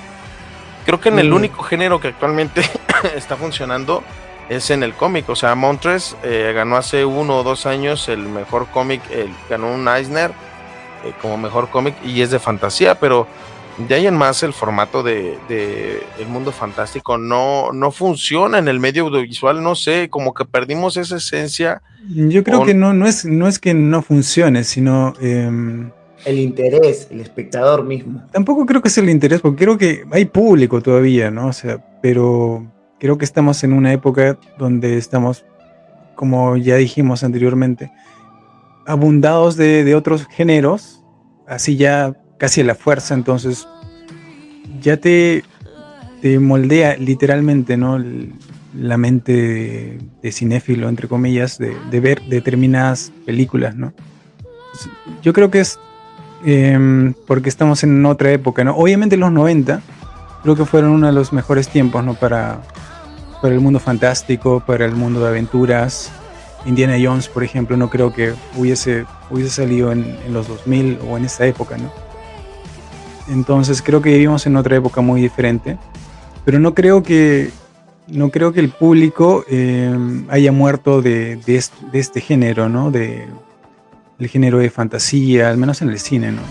Creo 0.85 1.01
que 1.01 1.11
en 1.11 1.21
el 1.21 1.33
único 1.33 1.63
género 1.63 2.01
que 2.01 2.09
actualmente 2.09 2.69
está 3.15 3.37
funcionando 3.37 4.03
es 4.49 4.71
en 4.71 4.83
el 4.83 4.95
cómic. 4.95 5.29
O 5.29 5.37
sea, 5.37 5.55
Montres 5.55 6.17
eh, 6.23 6.53
ganó 6.55 6.77
hace 6.77 7.05
uno 7.05 7.39
o 7.39 7.43
dos 7.43 7.67
años 7.67 8.09
el 8.09 8.21
mejor 8.21 8.67
cómic, 8.69 9.01
el- 9.11 9.31
ganó 9.51 9.73
un 9.75 9.87
Eisner 9.89 10.31
eh, 11.05 11.13
como 11.21 11.37
mejor 11.37 11.69
cómic 11.71 11.95
y 12.05 12.21
es 12.23 12.31
de 12.31 12.39
fantasía, 12.39 12.99
pero 12.99 13.27
de 13.89 13.95
ahí 13.95 14.07
en 14.07 14.17
más 14.17 14.43
el 14.43 14.55
formato 14.55 15.03
de, 15.03 15.37
de 15.49 16.03
el 16.19 16.29
mundo 16.29 16.51
fantástico 16.51 17.19
no, 17.19 17.73
no 17.73 17.91
funciona 17.93 18.59
en 18.59 18.69
el 18.69 18.81
medio 18.81 19.05
audiovisual, 19.07 19.63
no 19.63 19.75
sé, 19.75 20.09
como 20.09 20.33
que 20.33 20.45
perdimos 20.47 20.97
esa 20.97 21.17
esencia. 21.17 21.83
Yo 22.09 22.43
creo 22.43 22.65
que 22.65 22.73
no, 22.73 22.95
no, 22.95 23.07
es, 23.07 23.25
no 23.27 23.47
es 23.49 23.59
que 23.59 23.75
no 23.75 24.01
funcione, 24.01 24.65
sino 24.65 25.13
em, 25.21 25.91
El 26.25 26.39
interés, 26.39 27.09
el 27.11 27.21
espectador 27.21 27.85
mismo. 27.85 28.23
tampoco 28.33 28.65
creo 28.65 28.81
que 28.81 28.89
es 28.89 28.97
el 28.97 29.11
interés, 29.11 29.41
porque 29.43 29.65
creo 29.65 29.77
que 29.77 30.05
hay 30.11 30.25
público 30.25 30.81
todavía, 30.81 31.31
¿no? 31.31 31.49
O 31.49 31.53
sea, 31.53 31.79
pero 32.01 32.65
creo 32.99 33.19
que 33.19 33.25
estamos 33.25 33.63
en 33.65 33.73
una 33.73 33.93
época 33.93 34.39
donde 34.59 34.97
estamos, 34.97 35.45
como 36.15 36.57
ya 36.57 36.77
dijimos 36.77 37.25
anteriormente, 37.25 37.93
abundados 38.87 39.57
de, 39.57 39.85
de 39.85 39.95
otros 39.95 40.27
géneros, 40.27 41.05
así 41.47 41.77
ya 41.77 42.15
casi 42.39 42.61
a 42.61 42.65
la 42.65 42.75
fuerza, 42.75 43.15
entonces 43.15 43.67
ya 44.81 44.97
te, 44.97 45.45
te 46.23 46.39
moldea 46.39 46.97
literalmente, 46.97 47.77
¿no? 47.77 48.03
La 48.75 48.99
mente 48.99 49.99
de, 50.23 50.33
cinéfilo, 50.33 50.89
entre 50.89 51.09
comillas, 51.09 51.59
de, 51.59 51.75
de 51.91 52.01
ver 52.01 52.21
determinadas 52.29 53.13
películas, 53.25 53.75
¿no? 53.75 53.95
Yo 55.23 55.33
creo 55.33 55.51
que 55.51 55.61
es 55.61 55.79
em, 56.45 57.15
porque 57.27 57.49
estamos 57.49 57.83
en 57.85 58.05
otra 58.05 58.31
época, 58.33 58.65
¿no? 58.65 58.77
Obviamente 58.77 59.17
los 59.17 59.33
90 59.33 59.81
creo 60.47 60.55
que 60.55 60.65
fueron 60.65 60.91
uno 60.93 61.09
de 61.09 61.13
los 61.13 61.33
mejores 61.33 61.67
tiempos, 61.69 62.05
¿no? 62.05 62.15
Para, 62.15 62.61
para 63.43 63.53
el 63.53 63.59
mundo 63.61 63.81
fantástico, 63.81 64.63
para 64.65 64.85
el 64.85 64.95
mundo 64.95 65.19
de 65.21 65.27
aventuras. 65.27 66.13
Indiana 66.65 66.95
Jones, 67.03 67.29
por 67.29 67.43
ejemplo, 67.43 67.77
no 67.77 67.91
creo 67.91 68.13
que 68.13 68.33
hubiese, 68.57 69.07
hubiese 69.29 69.51
salido 69.51 69.91
en, 69.91 70.17
en 70.25 70.33
los 70.33 70.47
2000 70.47 71.01
o 71.11 71.17
en 71.17 71.25
esa 71.25 71.47
época, 71.47 71.77
¿no? 71.79 71.91
Entonces 73.29 73.83
creo 73.83 74.01
que 74.01 74.11
vivimos 74.11 74.47
en 74.47 74.55
otra 74.57 74.77
época 74.77 75.01
muy 75.01 75.21
diferente, 75.21 75.79
pero 76.45 76.61
no 76.61 76.75
creo 76.75 77.03
que 77.03 77.51
no 78.07 78.31
creo 78.31 78.53
que 78.53 78.61
el 78.61 78.69
público 78.69 79.45
eh, 79.51 79.93
haya 80.29 80.53
muerto 80.53 81.03
de, 81.03 81.35
de, 81.45 81.57
est- 81.57 81.75
de 81.91 81.99
este 81.99 82.21
género, 82.21 82.69
¿no? 82.69 82.93
De 82.93 83.27
el 84.21 84.29
género 84.29 84.59
de 84.59 84.71
fantasía, 84.71 85.49
al 85.51 85.57
menos 85.57 85.83
en 85.83 85.89
el 85.91 85.99
cine, 85.99 86.31
¿no? 86.31 86.43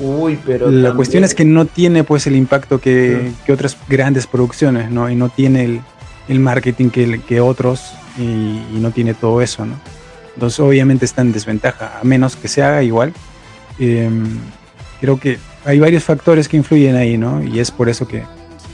Uy, 0.00 0.38
pero. 0.44 0.66
La 0.66 0.72
también- 0.72 0.96
cuestión 0.96 1.24
es 1.24 1.34
que 1.34 1.44
no 1.44 1.66
tiene 1.66 2.04
pues 2.04 2.26
el 2.26 2.34
impacto 2.36 2.80
que, 2.80 3.30
que 3.46 3.52
otras 3.52 3.76
grandes 3.88 4.26
producciones, 4.26 4.90
¿no? 4.90 5.08
Y 5.10 5.14
no 5.14 5.28
tiene 5.28 5.64
el, 5.64 5.80
el 6.28 6.40
marketing 6.40 6.88
que, 6.90 7.20
que 7.20 7.40
otros 7.40 7.92
y, 8.18 8.22
y 8.22 8.78
no 8.80 8.90
tiene 8.90 9.14
todo 9.14 9.42
eso, 9.42 9.66
¿no? 9.66 9.74
Entonces 10.34 10.58
obviamente 10.60 11.04
está 11.04 11.20
en 11.22 11.32
desventaja, 11.32 11.98
a 12.00 12.04
menos 12.04 12.36
que 12.36 12.48
se 12.48 12.62
haga 12.62 12.82
igual. 12.82 13.12
Em, 13.78 14.38
creo 15.00 15.18
que 15.20 15.38
hay 15.64 15.78
varios 15.78 16.04
factores 16.04 16.48
que 16.48 16.56
influyen 16.56 16.96
ahí, 16.96 17.18
¿no? 17.18 17.42
Y 17.42 17.58
es 17.60 17.70
por 17.70 17.88
eso 17.88 18.06
que, 18.08 18.24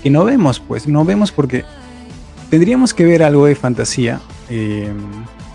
que 0.02 0.10
no 0.10 0.24
vemos, 0.24 0.60
pues, 0.60 0.86
no 0.86 1.04
vemos 1.04 1.32
porque 1.32 1.64
tendríamos 2.50 2.94
que 2.94 3.04
ver 3.04 3.22
algo 3.22 3.46
de 3.46 3.54
fantasía, 3.56 4.20
em, 4.48 4.96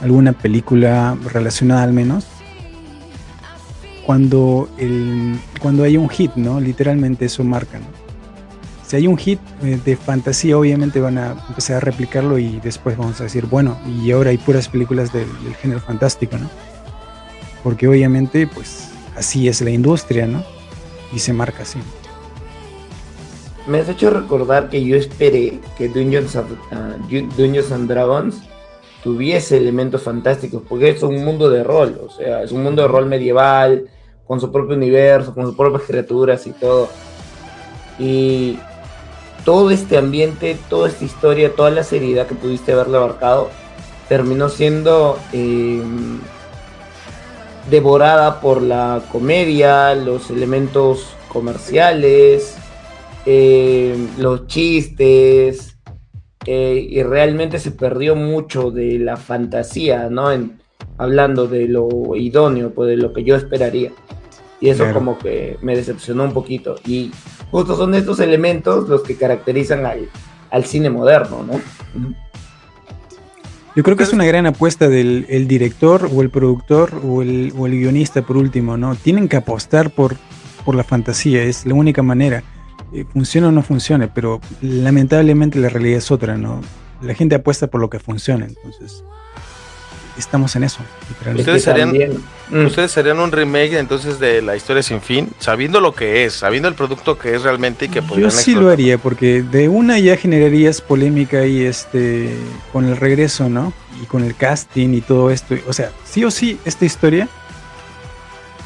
alguna 0.01 0.33
película 0.33 1.15
relacionada 1.31 1.83
al 1.83 1.93
menos, 1.93 2.25
cuando, 4.05 4.69
el, 4.77 5.39
cuando 5.61 5.83
hay 5.83 5.97
un 5.97 6.09
hit, 6.09 6.31
¿no? 6.35 6.59
Literalmente 6.59 7.25
eso 7.25 7.43
marca, 7.43 7.79
¿no? 7.79 7.85
Si 8.85 8.97
hay 8.97 9.07
un 9.07 9.17
hit 9.17 9.39
eh, 9.63 9.79
de 9.85 9.95
fantasía, 9.95 10.57
obviamente 10.57 10.99
van 10.99 11.17
a 11.17 11.37
empezar 11.47 11.77
a 11.77 11.79
replicarlo 11.79 12.37
y 12.37 12.59
después 12.59 12.97
vamos 12.97 13.21
a 13.21 13.23
decir, 13.23 13.45
bueno, 13.45 13.77
y 13.87 14.11
ahora 14.11 14.31
hay 14.31 14.37
puras 14.37 14.67
películas 14.67 15.13
del, 15.13 15.27
género 15.61 15.79
fantástico, 15.79 16.37
¿no? 16.37 16.49
Porque 17.63 17.87
obviamente, 17.87 18.47
pues, 18.47 18.89
así 19.15 19.47
es 19.47 19.61
la 19.61 19.69
industria, 19.69 20.27
¿no? 20.27 20.43
Y 21.13 21.19
se 21.19 21.31
marca 21.31 21.63
así. 21.63 21.79
Me 23.67 23.79
has 23.79 23.87
hecho 23.87 24.09
recordar 24.09 24.69
que 24.69 24.83
yo 24.83 24.97
esperé 24.97 25.59
que 25.77 25.87
Dungeons, 25.87 26.35
ah, 26.35 26.43
Dun- 27.09 27.29
Dungeons 27.37 27.71
and 27.71 27.87
Dragons 27.87 28.41
tuviese 29.03 29.57
elementos 29.57 30.03
fantásticos, 30.03 30.61
porque 30.67 30.89
es 30.89 31.03
un 31.03 31.23
mundo 31.23 31.49
de 31.49 31.63
rol, 31.63 31.99
o 32.05 32.09
sea, 32.09 32.43
es 32.43 32.51
un 32.51 32.63
mundo 32.63 32.83
de 32.83 32.87
rol 32.87 33.05
medieval, 33.07 33.89
con 34.27 34.39
su 34.39 34.51
propio 34.51 34.75
universo, 34.75 35.33
con 35.33 35.45
sus 35.45 35.55
propias 35.55 35.83
criaturas 35.83 36.47
y 36.47 36.51
todo. 36.51 36.89
Y 37.99 38.59
todo 39.43 39.71
este 39.71 39.97
ambiente, 39.97 40.57
toda 40.69 40.87
esta 40.87 41.03
historia, 41.03 41.53
toda 41.53 41.71
la 41.71 41.83
seriedad 41.83 42.27
que 42.27 42.35
pudiste 42.35 42.71
haberle 42.71 42.97
abarcado, 42.97 43.49
terminó 44.07 44.49
siendo 44.49 45.17
eh, 45.33 45.81
devorada 47.69 48.39
por 48.41 48.61
la 48.61 49.01
comedia, 49.11 49.95
los 49.95 50.29
elementos 50.29 51.15
comerciales, 51.27 52.55
eh, 53.25 53.95
los 54.17 54.47
chistes, 54.47 55.70
eh, 56.45 56.87
y 56.89 57.03
realmente 57.03 57.59
se 57.59 57.71
perdió 57.71 58.15
mucho 58.15 58.71
de 58.71 58.97
la 58.99 59.17
fantasía, 59.17 60.09
¿no? 60.09 60.31
En, 60.31 60.59
hablando 60.97 61.47
de 61.47 61.67
lo 61.67 61.87
idóneo, 62.15 62.71
pues 62.71 62.89
de 62.89 62.97
lo 62.97 63.13
que 63.13 63.23
yo 63.23 63.35
esperaría. 63.35 63.91
Y 64.59 64.69
eso 64.69 64.83
Claro. 64.83 64.99
como 64.99 65.17
que 65.17 65.57
me 65.61 65.75
decepcionó 65.75 66.23
un 66.23 66.33
poquito. 66.33 66.75
Y 66.85 67.11
justo 67.49 67.75
son 67.75 67.95
estos 67.95 68.19
elementos 68.19 68.87
los 68.89 69.01
que 69.01 69.15
caracterizan 69.15 69.85
al, 69.85 70.07
al 70.51 70.65
cine 70.65 70.89
moderno, 70.89 71.43
¿no? 71.43 71.59
Yo 73.75 73.83
creo 73.83 73.95
que 73.95 74.03
es 74.03 74.11
una 74.13 74.25
gran 74.25 74.45
apuesta 74.45 74.89
del 74.89 75.25
el 75.29 75.47
director 75.47 76.09
o 76.13 76.21
el 76.21 76.29
productor 76.29 76.91
o 77.07 77.21
el, 77.21 77.53
o 77.57 77.67
el 77.67 77.79
guionista 77.79 78.21
por 78.21 78.35
último, 78.37 78.75
¿no? 78.77 78.95
Tienen 78.95 79.29
que 79.29 79.37
apostar 79.37 79.91
por, 79.91 80.15
por 80.65 80.75
la 80.75 80.83
fantasía, 80.83 81.41
es 81.43 81.65
la 81.65 81.73
única 81.73 82.03
manera. 82.03 82.43
Eh, 82.93 83.05
funcione 83.13 83.47
o 83.47 83.51
no 83.51 83.63
funcione, 83.63 84.07
pero 84.07 84.41
lamentablemente 84.61 85.59
la 85.59 85.69
realidad 85.69 85.97
es 85.99 86.11
otra, 86.11 86.37
¿no? 86.37 86.61
La 87.01 87.13
gente 87.15 87.35
apuesta 87.35 87.67
por 87.67 87.79
lo 87.81 87.89
que 87.89 87.99
funciona, 87.99 88.45
entonces 88.45 89.03
estamos 90.17 90.55
en 90.55 90.63
eso. 90.65 90.79
Ustedes 91.35 91.67
harían- 91.67 91.93
Mm. 92.51 92.65
Ustedes 92.65 92.91
serían 92.91 93.17
un 93.19 93.31
remake 93.31 93.79
entonces 93.79 94.19
de 94.19 94.41
la 94.41 94.57
historia 94.57 94.83
sin 94.83 94.99
fin, 95.01 95.29
sabiendo 95.39 95.79
lo 95.79 95.95
que 95.95 96.25
es, 96.25 96.33
sabiendo 96.33 96.67
el 96.67 96.75
producto 96.75 97.17
que 97.17 97.33
es 97.33 97.43
realmente 97.43 97.85
y 97.85 97.87
que 97.87 98.01
Yo 98.01 98.07
podrían 98.07 98.29
sí 98.31 98.51
lo 98.51 98.57
explotar. 98.57 98.73
haría, 98.73 98.97
porque 98.97 99.41
de 99.41 99.69
una 99.69 99.97
ya 99.99 100.17
generarías 100.17 100.81
polémica 100.81 101.45
y 101.45 101.61
este 101.63 102.29
con 102.73 102.85
el 102.85 102.97
regreso, 102.97 103.47
¿no? 103.49 103.71
Y 104.03 104.05
con 104.05 104.23
el 104.25 104.35
casting 104.35 104.89
y 104.89 104.99
todo 105.01 105.31
esto. 105.31 105.55
O 105.67 105.71
sea, 105.73 105.91
sí 106.03 106.25
o 106.25 106.29
sí, 106.31 106.59
esta 106.65 106.83
historia, 106.83 107.29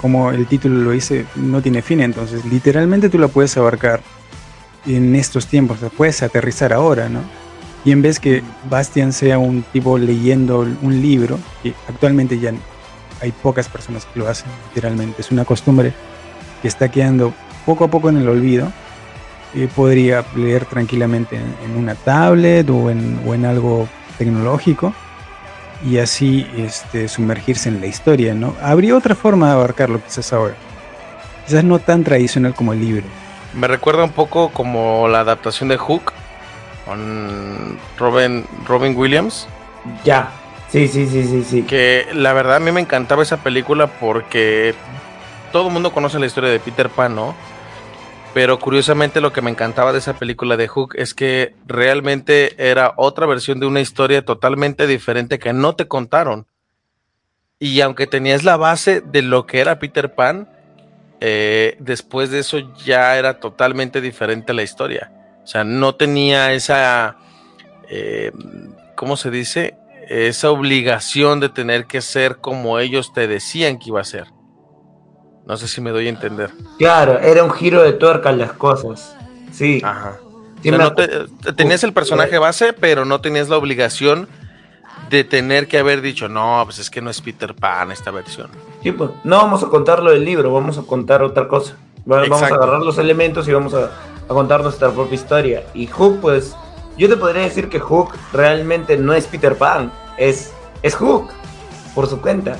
como 0.01 0.31
el 0.31 0.45
título 0.47 0.81
lo 0.81 0.91
dice, 0.91 1.25
no 1.35 1.61
tiene 1.61 1.81
fin. 1.81 2.01
Entonces, 2.01 2.45
literalmente 2.45 3.09
tú 3.09 3.17
la 3.17 3.27
puedes 3.27 3.55
abarcar 3.57 4.01
en 4.85 5.15
estos 5.15 5.47
tiempos, 5.47 5.81
la 5.81 5.89
puedes 5.89 6.21
aterrizar 6.21 6.73
ahora, 6.73 7.09
¿no? 7.09 7.21
Y 7.83 7.91
en 7.91 8.01
vez 8.01 8.19
que 8.19 8.41
Bastian 8.69 9.13
sea 9.13 9.37
un 9.37 9.63
tipo 9.63 9.97
leyendo 9.97 10.59
un 10.59 11.01
libro, 11.01 11.37
que 11.61 11.73
actualmente 11.87 12.39
ya 12.39 12.51
hay 13.21 13.31
pocas 13.31 13.69
personas 13.69 14.05
que 14.05 14.19
lo 14.19 14.27
hacen, 14.27 14.47
literalmente, 14.69 15.21
es 15.21 15.31
una 15.31 15.45
costumbre 15.45 15.93
que 16.61 16.67
está 16.67 16.89
quedando 16.89 17.33
poco 17.65 17.85
a 17.85 17.87
poco 17.89 18.09
en 18.09 18.17
el 18.17 18.27
olvido 18.27 18.71
eh, 19.55 19.69
podría 19.73 20.25
leer 20.35 20.65
tranquilamente 20.65 21.37
en, 21.37 21.55
en 21.63 21.77
una 21.77 21.95
tablet 21.95 22.69
o 22.69 22.89
en, 22.89 23.19
o 23.25 23.33
en 23.33 23.45
algo 23.45 23.87
tecnológico 24.17 24.93
y 25.85 25.99
así 25.99 26.47
este, 26.57 27.07
sumergirse 27.07 27.69
en 27.69 27.79
la 27.79 27.87
historia, 27.87 28.33
¿no? 28.33 28.55
Habría 28.61 28.97
otra 28.97 29.15
forma 29.15 29.47
de 29.47 29.53
abarcarlo 29.53 30.01
quizás 30.03 30.33
ahora. 30.33 30.55
Quizás 31.45 31.63
no 31.63 31.79
tan 31.79 32.03
tradicional 32.03 32.55
como 32.55 32.73
el 32.73 32.79
libro. 32.81 33.03
Me 33.53 33.67
recuerda 33.67 34.03
un 34.03 34.09
poco 34.11 34.49
como 34.49 35.07
la 35.07 35.19
adaptación 35.19 35.69
de 35.69 35.77
Hook 35.77 36.11
con 36.85 37.77
Robin, 37.97 38.45
Robin 38.67 38.95
Williams, 38.97 39.47
Ya. 40.03 40.31
Sí, 40.69 40.87
sí, 40.87 41.07
sí, 41.07 41.23
sí, 41.23 41.43
sí. 41.43 41.61
que 41.63 42.07
la 42.13 42.33
verdad 42.33 42.57
a 42.57 42.59
mí 42.59 42.71
me 42.71 42.81
encantaba 42.81 43.23
esa 43.23 43.37
película 43.37 43.87
porque 43.87 44.73
todo 45.53 45.67
el 45.67 45.73
mundo 45.73 45.93
conoce 45.93 46.19
la 46.19 46.25
historia 46.25 46.49
de 46.49 46.59
Peter 46.59 46.89
Pan, 46.89 47.15
¿no? 47.15 47.35
Pero 48.35 48.59
curiosamente 48.59 49.21
lo 49.21 49.31
que 49.31 49.41
me 49.41 49.49
encantaba 49.49 49.93
de 49.93 49.99
esa 49.99 50.19
película 50.19 50.57
de 50.57 50.67
Hook 50.67 50.95
es 50.97 51.13
que 51.13 51.55
realmente 51.65 52.69
era 52.69 52.93
otra 52.97 53.25
versión 53.25 53.61
de 53.61 53.65
una 53.65 53.79
historia 53.79 54.25
totalmente 54.25 54.87
diferente 54.87 55.39
que 55.39 55.53
no 55.53 55.77
te 55.77 55.87
contaron. 55.87 56.45
Y 57.59 57.79
aunque 57.79 58.07
tenías 58.07 58.43
la 58.43 58.57
base 58.57 58.99
de 58.99 59.21
lo 59.21 59.45
que 59.45 59.61
era 59.61 59.79
Peter 59.79 60.15
Pan, 60.15 60.49
eh, 61.21 61.77
después 61.79 62.29
de 62.29 62.39
eso 62.39 62.59
ya 62.83 63.17
era 63.17 63.39
totalmente 63.39 64.01
diferente 64.01 64.53
la 64.53 64.63
historia. 64.63 65.13
O 65.41 65.47
sea, 65.47 65.63
no 65.63 65.95
tenía 65.95 66.51
esa, 66.51 67.15
eh, 67.87 68.33
¿cómo 68.95 69.15
se 69.15 69.31
dice? 69.31 69.77
Esa 70.09 70.51
obligación 70.51 71.39
de 71.39 71.47
tener 71.47 71.85
que 71.85 72.01
ser 72.01 72.35
como 72.41 72.79
ellos 72.79 73.13
te 73.13 73.29
decían 73.29 73.79
que 73.79 73.91
iba 73.91 74.01
a 74.01 74.03
ser. 74.03 74.34
No 75.45 75.57
sé 75.57 75.67
si 75.67 75.79
me 75.81 75.91
doy 75.91 76.07
a 76.07 76.09
entender. 76.09 76.49
Claro, 76.79 77.19
era 77.19 77.43
un 77.43 77.51
giro 77.51 77.83
de 77.83 77.93
tuerca 77.93 78.31
en 78.31 78.39
las 78.39 78.53
cosas. 78.53 79.15
Sí. 79.51 79.81
Ajá. 79.83 80.17
Sí 80.61 80.69
O 80.69 80.71
sea, 80.71 80.77
me 80.79 80.83
no 80.85 80.93
te- 80.95 81.07
te- 81.43 81.53
tenías 81.53 81.83
el 81.83 81.93
personaje 81.93 82.37
base, 82.39 82.73
pero 82.73 83.05
no 83.05 83.21
tenías 83.21 83.49
la 83.49 83.57
obligación 83.57 84.27
de 85.09 85.23
tener 85.23 85.67
que 85.67 85.77
haber 85.77 86.01
dicho, 86.01 86.27
no, 86.27 86.61
pues 86.65 86.79
es 86.79 86.89
que 86.89 86.99
no 87.01 87.11
es 87.11 87.21
Peter 87.21 87.53
Pan 87.53 87.91
esta 87.91 88.09
versión. 88.09 88.49
Sí, 88.81 88.91
pues, 88.91 89.11
no 89.23 89.37
vamos 89.37 89.61
a 89.63 89.67
contar 89.67 90.01
lo 90.01 90.09
del 90.11 90.25
libro, 90.25 90.51
vamos 90.51 90.77
a 90.79 90.81
contar 90.81 91.21
otra 91.21 91.47
cosa. 91.47 91.75
Va- 92.11 92.21
Vamos 92.21 92.41
a 92.41 92.47
agarrar 92.47 92.81
los 92.81 92.97
elementos 92.97 93.47
y 93.47 93.53
vamos 93.53 93.73
a, 93.75 93.91
a 94.23 94.27
contar 94.27 94.61
nuestra 94.63 94.89
propia 94.89 95.13
historia. 95.15 95.63
Y 95.75 95.85
Hook, 95.87 96.19
pues, 96.21 96.55
yo 96.97 97.07
te 97.07 97.17
podría 97.17 97.43
decir 97.43 97.69
que 97.69 97.79
Hook 97.79 98.13
realmente 98.33 98.97
no 98.97 99.13
es 99.13 99.27
Peter 99.27 99.55
Pan, 99.55 99.91
es, 100.17 100.51
es 100.81 100.95
Hook, 100.95 101.29
por 101.93 102.07
su 102.07 102.19
cuenta. 102.19 102.57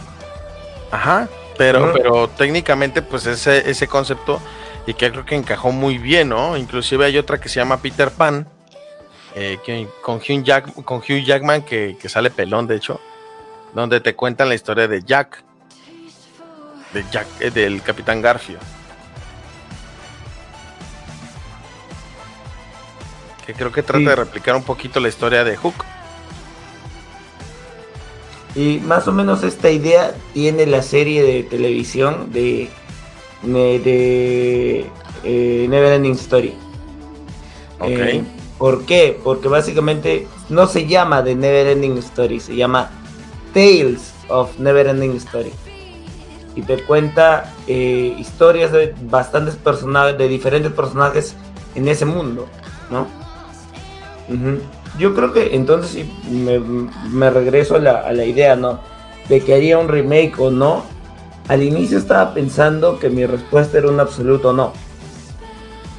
Ajá. 0.92 1.28
Pero, 1.58 1.94
pero 1.94 2.28
técnicamente, 2.30 3.02
pues 3.02 3.26
ese, 3.26 3.70
ese 3.70 3.88
concepto, 3.88 4.42
y 4.86 4.94
que 4.94 5.12
creo 5.12 5.26
que 5.26 5.36
encajó 5.36 5.72
muy 5.72 5.98
bien, 5.98 6.30
¿no? 6.30 6.58
Inclusive 6.58 7.06
hay 7.06 7.18
otra 7.18 7.40
que 7.40 7.48
se 7.50 7.56
llama 7.60 7.78
Peter 7.78 8.12
Pan, 8.12 8.48
eh, 9.36 9.58
que- 9.66 9.88
con, 10.02 10.18
Hugh 10.18 10.44
Jack- 10.44 10.84
con 10.84 10.98
Hugh 11.00 11.24
Jackman, 11.24 11.62
que, 11.64 11.98
que 12.00 12.10
sale 12.10 12.30
pelón, 12.30 12.68
de 12.68 12.76
hecho, 12.76 13.00
donde 13.74 14.00
te 14.02 14.16
cuentan 14.16 14.50
la 14.50 14.56
historia 14.56 14.88
de 14.88 15.02
Jack, 15.04 15.44
de 16.94 17.04
Jack, 17.12 17.28
eh, 17.40 17.52
del 17.52 17.82
Capitán 17.82 18.22
Garfio. 18.22 18.58
Que 23.46 23.54
creo 23.54 23.72
que 23.72 23.84
trata 23.84 24.00
Sí. 24.00 24.06
de 24.06 24.16
replicar 24.16 24.56
un 24.56 24.64
poquito 24.64 25.00
la 25.00 25.08
historia 25.08 25.44
de 25.44 25.56
Hook. 25.56 25.76
Y 28.56 28.80
más 28.80 29.08
o 29.08 29.12
menos 29.12 29.44
esta 29.44 29.70
idea 29.70 30.16
tiene 30.34 30.66
la 30.66 30.82
serie 30.82 31.24
de 31.24 31.44
televisión 31.44 32.32
de, 32.32 32.70
de, 33.44 33.80
de, 33.80 34.86
eh, 35.24 35.68
Neverending 35.70 36.14
Story. 36.14 36.54
Ok. 37.80 37.90
Eh, 37.90 38.24
¿Por 38.58 38.86
qué? 38.86 39.20
Porque 39.22 39.50
básicamente 39.50 40.28
no 40.50 40.68
se 40.68 40.88
llama 40.88 41.24
The 41.24 41.36
Neverending 41.36 41.98
Story, 41.98 42.40
se 42.40 42.56
llama 42.56 42.90
Tales 43.54 44.14
of 44.30 44.58
Neverending 44.58 45.18
Story. 45.18 45.52
Y 46.56 46.62
te 46.62 46.82
cuenta 46.84 47.54
eh, 47.68 48.16
historias 48.18 48.72
de 48.72 48.96
bastantes 49.02 49.56
personajes, 49.56 50.18
de 50.18 50.30
diferentes 50.30 50.72
personajes 50.72 51.36
en 51.76 51.90
ese 51.90 52.06
mundo, 52.06 52.48
¿no? 52.90 53.08
Ujú. 54.34 54.62
Yo 54.98 55.14
creo 55.14 55.34
que 55.34 55.56
entonces 55.56 56.06
me, 56.30 56.60
me 56.60 57.30
regreso 57.30 57.76
a 57.76 57.80
la, 57.80 58.00
a 58.00 58.14
la 58.14 58.26
idea, 58.26 58.56
¿no? 58.56 58.80
De 59.28 59.42
que 59.42 59.54
haría 59.54 59.78
un 59.78 59.88
remake 59.88 60.40
o 60.40 60.52
no. 60.52 60.84
Al 61.48 61.62
inicio 61.62 61.98
estaba 61.98 62.34
pensando 62.34 62.98
que 62.98 63.10
mi 63.10 63.26
respuesta 63.26 63.78
era 63.78 63.90
un 63.90 64.00
absoluto 64.00 64.54
no. 64.54 64.74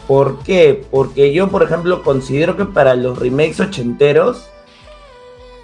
¿Por 0.06 0.42
qué? 0.42 0.84
Porque 0.90 1.32
yo, 1.32 1.48
por 1.48 1.62
ejemplo, 1.62 2.02
considero 2.02 2.56
que 2.56 2.64
para 2.64 2.94
los 2.94 3.18
remakes 3.18 3.60
ochenteros, 3.60 4.46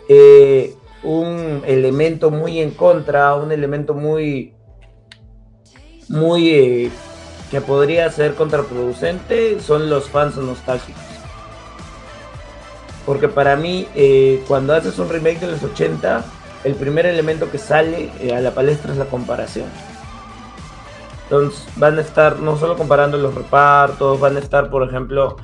eh, 0.09 0.75
un 1.03 1.63
elemento 1.65 2.31
muy 2.31 2.61
en 2.61 2.73
contra, 2.73 3.35
un 3.35 3.53
elemento 3.53 3.95
muy, 3.95 4.55
muy 6.09 6.51
eh, 6.51 6.91
que 7.51 7.61
podría 7.61 8.11
ser 8.11 8.35
contraproducente, 8.35 9.61
son 9.61 9.89
los 9.89 10.09
fans 10.09 10.37
nostálgicos. 10.37 11.12
Porque 13.05 13.29
para 13.29 13.57
mí, 13.57 13.89
eh, 13.95 14.43
cuando 14.47 14.75
haces 14.75 14.99
un 14.99 15.09
remake 15.09 15.41
de 15.41 15.49
los 15.49 15.63
80, 15.63 16.25
el 16.65 16.75
primer 16.75 17.07
elemento 17.07 17.51
que 17.51 17.59
sale 17.59 18.11
eh, 18.21 18.35
a 18.35 18.41
la 18.41 18.53
palestra 18.53 18.93
es 18.93 18.99
la 18.99 19.07
comparación. 19.07 19.67
Entonces 21.25 21.67
van 21.77 21.99
a 21.99 22.03
estar 22.03 22.39
no 22.39 22.57
solo 22.57 22.77
comparando 22.77 23.19
los 23.19 23.35
repartos, 23.35 24.21
van 24.21 24.37
a 24.37 24.41
estar, 24.41 24.71
por 24.71 24.87
ejemplo, 24.87 25.37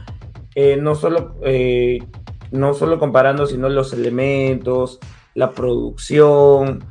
eh, 0.55 0.77
no, 0.77 0.95
solo, 0.95 1.37
no 2.53 2.75
solo 2.75 2.99
comparando, 2.99 3.47
sino 3.47 3.69
los 3.69 3.93
elementos, 3.93 4.99
la 5.35 5.53
producción. 5.53 6.85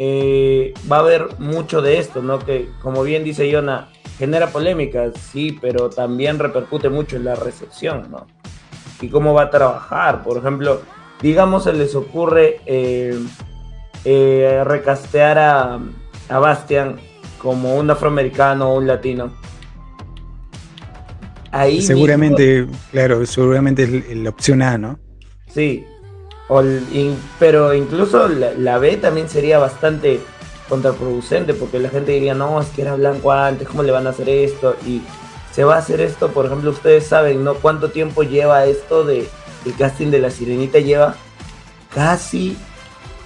Va 0.00 0.96
a 0.96 1.00
haber 1.00 1.28
mucho 1.38 1.82
de 1.82 1.98
esto, 1.98 2.22
¿no? 2.22 2.40
Que 2.40 2.68
como 2.80 3.02
bien 3.02 3.22
dice 3.22 3.48
Yona, 3.48 3.90
genera 4.18 4.48
polémicas, 4.48 5.12
sí, 5.30 5.58
pero 5.60 5.90
también 5.90 6.38
repercute 6.38 6.88
mucho 6.88 7.16
en 7.16 7.24
la 7.24 7.34
recepción, 7.34 8.10
¿no? 8.10 8.26
Y 9.02 9.08
cómo 9.08 9.34
va 9.34 9.42
a 9.42 9.50
trabajar. 9.50 10.22
Por 10.22 10.38
ejemplo, 10.38 10.80
digamos 11.20 11.64
se 11.64 11.72
les 11.74 11.94
ocurre 11.94 12.60
eh, 12.66 13.18
eh, 14.04 14.62
recastear 14.64 15.38
a, 15.38 15.78
a 16.28 16.38
Bastian 16.38 16.96
como 17.38 17.74
un 17.76 17.90
afroamericano 17.90 18.70
o 18.70 18.78
un 18.78 18.86
latino. 18.86 19.32
Ahí 21.50 21.76
mismo- 21.76 21.86
seguramente, 21.88 22.66
claro, 22.90 23.26
seguramente 23.26 23.82
es 23.82 24.16
la 24.16 24.30
opción 24.30 24.62
A, 24.62 24.78
¿no? 24.78 24.98
Sí, 25.52 25.84
O 26.48 26.62
in- 26.62 27.16
pero 27.38 27.74
incluso 27.74 28.28
la, 28.28 28.52
la 28.54 28.78
B 28.78 28.96
también 28.96 29.28
sería 29.28 29.58
bastante 29.58 30.20
contraproducente 30.68 31.52
porque 31.54 31.78
la 31.78 31.88
gente 31.90 32.12
diría, 32.12 32.34
no, 32.34 32.60
es 32.60 32.68
que 32.68 32.82
era 32.82 32.94
blanco 32.94 33.32
antes, 33.32 33.68
¿cómo 33.68 33.82
le 33.82 33.92
van 33.92 34.06
a 34.06 34.10
hacer 34.10 34.28
esto? 34.28 34.76
Y 34.86 35.02
se 35.52 35.64
va 35.64 35.76
a 35.76 35.78
hacer 35.78 36.00
esto, 36.00 36.28
por 36.32 36.46
ejemplo, 36.46 36.70
ustedes 36.70 37.06
saben, 37.06 37.44
¿no? 37.44 37.54
¿Cuánto 37.54 37.90
tiempo 37.90 38.22
lleva 38.22 38.64
esto 38.66 39.04
de 39.04 39.28
el 39.64 39.74
casting 39.76 40.08
de 40.08 40.18
la 40.18 40.30
sirenita? 40.30 40.78
Lleva 40.78 41.14
casi 41.94 42.56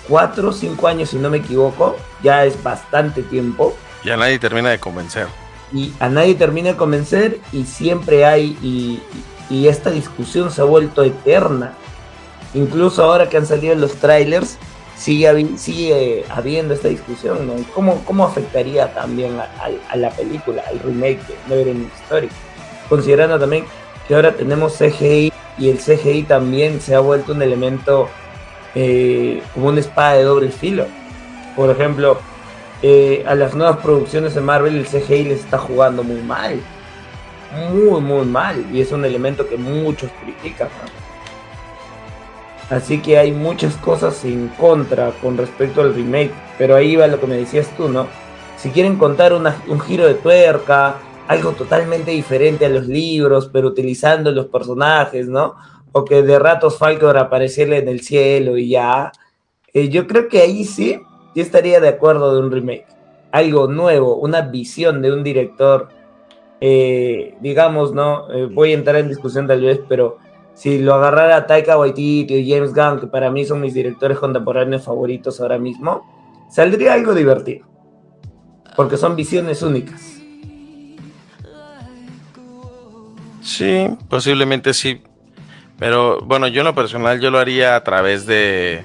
4 0.09 0.49
o 0.49 0.53
5 0.53 0.89
años, 0.89 1.11
si 1.11 1.17
no 1.17 1.31
me 1.31 1.39
equivoco, 1.39 1.97
ya 2.23 2.45
es 2.45 2.61
bastante 2.63 3.23
tiempo 3.23 3.77
Ya 4.05 4.17
nadie 4.17 4.39
termina 4.39 4.71
de 4.71 4.79
convencer. 4.79 5.27
y 5.73 5.93
a 6.01 6.09
nadie 6.09 6.35
termina 6.35 6.71
de 6.71 6.77
convencer 6.77 7.41
y 7.53 7.65
siempre 7.65 8.25
hay 8.25 8.57
y, 8.63 9.01
y 9.51 9.69
esta 9.69 9.91
discusión 9.91 10.51
se 10.51 10.61
ha 10.61 10.65
vuelto 10.65 11.03
eterna. 11.03 11.75
Incluso 12.55 13.03
ahora 13.05 13.29
que 13.29 13.37
han 13.37 13.47
salido 13.47 13.75
los 13.75 13.95
trailers, 13.97 14.57
sigue, 14.97 15.47
sigue 15.57 16.25
habiendo 16.31 16.75
esta 16.75 16.89
discusión, 16.89 17.47
¿no? 17.47 17.59
¿Y 17.59 17.63
¿Cómo, 17.75 18.03
¿Cómo 18.05 18.25
afectaría 18.25 18.93
también 18.95 19.39
a, 19.39 19.49
a- 19.91 19.97
la 19.97 20.11
película, 20.11 20.63
al 20.69 20.79
remake 20.81 21.19
de 21.27 21.35
Neverending 21.49 21.91
Story? 22.05 22.29
Considerando 22.89 23.39
también 23.39 23.65
que 24.09 24.15
ahora 24.15 24.33
tenemos 24.33 24.75
CGI 24.79 25.33
y 25.59 25.69
el 25.71 25.79
CGI 25.79 26.23
también 26.25 26.81
se 26.81 26.95
ha 26.95 27.01
vuelto 27.01 27.33
un 27.33 27.43
elemento 27.43 28.09
eh, 28.75 29.43
como 29.55 29.69
una 29.69 29.81
espada 29.81 30.15
de 30.15 30.23
doble 30.25 30.51
filo. 30.51 30.87
Por 31.57 31.71
ejemplo, 31.71 32.19
eh, 32.83 33.25
a 33.27 33.35
las 33.35 33.55
nuevas 33.55 33.79
producciones 33.79 34.35
de 34.35 34.41
Marvel 34.43 34.77
el 34.77 34.87
CGI 34.87 35.25
les 35.25 35.41
está 35.41 35.59
jugando 35.59 36.03
muy 36.03 36.21
mal. 36.23 36.61
Muy, 37.73 38.01
muy 38.01 38.27
mal. 38.27 38.65
Y 38.73 38.81
es 38.83 38.93
un 38.93 39.05
elemento 39.05 39.49
que 39.49 39.57
muchos 39.57 40.11
critican. 40.23 40.69
¿no? 40.69 41.06
Así 42.71 43.01
que 43.01 43.19
hay 43.19 43.31
muchas 43.33 43.77
cosas 43.77 44.25
en 44.25 44.49
contra 44.59 45.13
con 45.23 45.37
respecto 45.37 45.81
al 45.81 45.95
remake. 45.95 46.33
Pero 46.59 46.75
ahí 46.75 46.97
va 46.97 47.07
lo 47.07 47.21
que 47.21 47.27
me 47.27 47.37
decías 47.37 47.69
tú, 47.77 47.89
¿no? 47.89 48.07
Si 48.57 48.71
quieren 48.71 48.97
contar 48.97 49.33
un 49.33 49.81
giro 49.81 50.07
de 50.07 50.15
tuerca, 50.15 50.97
algo 51.29 51.53
totalmente 51.53 52.11
diferente 52.11 52.67
a 52.67 52.69
los 52.69 52.87
libros, 52.87 53.51
pero 53.53 53.69
utilizando 53.69 54.31
los 54.33 54.47
personajes, 54.47 55.29
¿no? 55.29 55.55
O 55.93 56.05
que 56.05 56.23
de 56.23 56.39
ratos 56.39 56.79
Falcor 56.79 57.17
apareciera 57.19 57.77
en 57.77 57.89
el 57.89 58.01
cielo 58.01 58.57
y 58.57 58.71
ya. 58.71 59.13
eh, 59.73 59.89
yo 59.89 60.07
creo 60.07 60.29
que 60.29 60.41
ahí 60.41 60.65
sí, 60.65 61.01
yo 61.35 61.43
estaría 61.43 61.81
de 61.81 61.89
acuerdo 61.89 62.35
de 62.35 62.41
un 62.41 62.51
remake. 62.51 62.87
Algo 63.33 63.67
nuevo, 63.69 64.17
una 64.17 64.41
visión 64.43 65.03
de 65.03 65.13
un 65.13 65.23
director, 65.23 65.89
eh, 66.61 67.35
digamos, 67.41 67.93
¿no? 67.93 68.33
Eh, 68.33 68.47
voy 68.47 68.73
a 68.73 68.75
entrar 68.75 68.97
en 68.97 69.09
discusión 69.09 69.47
tal 69.47 69.61
vez, 69.61 69.81
pero 69.89 70.19
si 70.57 70.79
lo 70.79 70.95
agarrara 70.95 71.47
Taika 71.47 71.79
Waititi 71.79 72.35
o 72.35 72.43
James 72.45 72.73
Gunn, 72.73 72.99
que 72.99 73.07
para 73.07 73.31
mí 73.31 73.45
son 73.45 73.61
mis 73.61 73.75
directores 73.75 74.19
contemporáneos 74.19 74.83
favoritos 74.83 75.39
ahora 75.41 75.59
mismo, 75.59 76.47
saldría 76.51 76.95
algo 76.95 77.15
divertido. 77.15 77.67
Porque 78.75 78.97
son 78.97 79.15
visiones 79.17 79.63
únicas. 79.63 80.19
Sí, 83.43 83.87
posiblemente 84.09 84.73
sí. 84.73 85.03
Pero 85.79 86.21
bueno, 86.23 86.49
yo 86.49 86.63
en 86.63 86.67
lo 86.67 86.75
personal 86.75 87.21
yo 87.21 87.31
lo 87.31 87.39
haría 87.39 87.77
a 87.77 87.85
través 87.85 88.27
de 88.27 88.83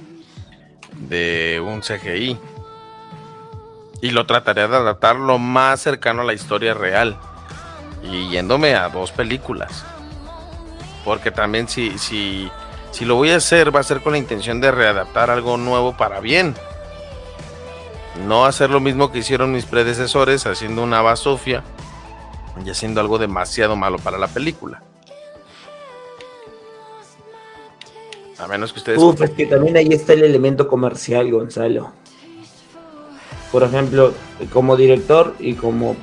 de 1.07 1.61
un 1.65 1.81
CGI. 1.81 2.37
Y 4.01 4.11
lo 4.11 4.25
trataría 4.25 4.67
de 4.67 4.75
adaptar 4.75 5.15
lo 5.15 5.37
más 5.37 5.79
cercano 5.79 6.21
a 6.21 6.25
la 6.25 6.33
historia 6.33 6.73
real. 6.73 7.17
Y 8.03 8.29
yéndome 8.29 8.75
a 8.75 8.89
dos 8.89 9.11
películas. 9.11 9.85
Porque 11.03 11.31
también 11.31 11.67
si, 11.67 11.97
si, 11.97 12.49
si 12.91 13.05
lo 13.05 13.15
voy 13.15 13.31
a 13.31 13.37
hacer, 13.37 13.75
va 13.75 13.79
a 13.79 13.83
ser 13.83 14.01
con 14.01 14.13
la 14.13 14.17
intención 14.17 14.61
de 14.61 14.71
readaptar 14.71 15.29
algo 15.29 15.57
nuevo 15.57 15.97
para 15.97 16.19
bien. 16.19 16.55
No 18.27 18.45
hacer 18.45 18.69
lo 18.69 18.79
mismo 18.79 19.11
que 19.11 19.19
hicieron 19.19 19.51
mis 19.51 19.65
predecesores, 19.65 20.45
haciendo 20.45 20.83
una 20.83 21.01
basofia 21.01 21.63
y 22.63 22.69
haciendo 22.69 23.01
algo 23.01 23.17
demasiado 23.17 23.75
malo 23.75 23.97
para 23.97 24.17
la 24.17 24.27
película. 24.27 24.83
A 28.37 28.47
menos 28.47 28.73
que 28.73 28.79
ustedes. 28.79 28.99
Uf, 28.99 29.21
es 29.21 29.29
que 29.31 29.45
también 29.45 29.77
ahí 29.77 29.87
está 29.91 30.13
el 30.13 30.23
elemento 30.23 30.67
comercial, 30.67 31.31
Gonzalo. 31.31 31.91
Por 33.51 33.63
ejemplo, 33.63 34.13
como 34.51 34.75
director 34.75 35.35
y 35.39 35.53
como, 35.53 35.95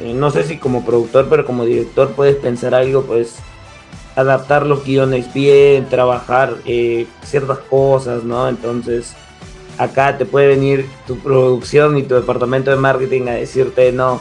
eh, 0.00 0.12
no 0.14 0.30
sé 0.30 0.44
si 0.44 0.58
como 0.58 0.84
productor, 0.84 1.28
pero 1.30 1.46
como 1.46 1.64
director 1.64 2.12
puedes 2.12 2.36
pensar 2.36 2.74
algo, 2.74 3.04
pues 3.04 3.36
adaptar 4.18 4.66
los 4.66 4.84
guiones 4.84 5.32
bien, 5.32 5.88
trabajar 5.88 6.56
eh, 6.66 7.06
ciertas 7.22 7.58
cosas, 7.70 8.24
¿no? 8.24 8.48
Entonces, 8.48 9.14
acá 9.78 10.18
te 10.18 10.26
puede 10.26 10.48
venir 10.48 10.86
tu 11.06 11.16
producción 11.20 11.96
y 11.96 12.02
tu 12.02 12.16
departamento 12.16 12.72
de 12.72 12.78
marketing 12.78 13.28
a 13.28 13.34
decirte, 13.34 13.92
no, 13.92 14.20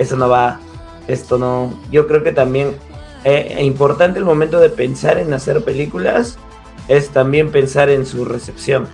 eso 0.00 0.16
no 0.16 0.28
va, 0.28 0.58
esto 1.06 1.38
no. 1.38 1.80
Yo 1.92 2.08
creo 2.08 2.24
que 2.24 2.32
también 2.32 2.74
eh, 3.22 3.54
es 3.58 3.62
importante 3.62 4.18
el 4.18 4.24
momento 4.24 4.58
de 4.58 4.68
pensar 4.68 5.16
en 5.18 5.32
hacer 5.32 5.62
películas 5.62 6.38
es 6.88 7.10
también 7.10 7.52
pensar 7.52 7.88
en 7.88 8.04
su 8.04 8.24
recepción. 8.24 8.88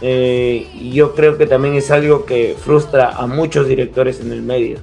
Eh, 0.00 0.66
yo 0.94 1.14
creo 1.14 1.36
que 1.36 1.46
también 1.46 1.74
es 1.74 1.90
algo 1.90 2.24
que 2.24 2.56
frustra 2.58 3.10
a 3.10 3.26
muchos 3.26 3.68
directores 3.68 4.20
en 4.20 4.32
el 4.32 4.40
medio. 4.40 4.78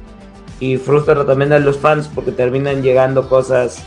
Y 0.59 0.77
frustra 0.77 1.25
también 1.25 1.53
a 1.53 1.59
los 1.59 1.79
fans 1.79 2.07
porque 2.13 2.31
terminan 2.31 2.83
llegando 2.83 3.27
cosas 3.29 3.83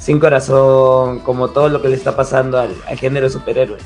sin 0.00 0.18
corazón, 0.18 1.20
como 1.20 1.48
todo 1.48 1.68
lo 1.68 1.82
que 1.82 1.88
le 1.88 1.94
está 1.94 2.16
pasando 2.16 2.58
al, 2.58 2.74
género 2.98 3.26
de 3.26 3.32
superhéroes. 3.32 3.84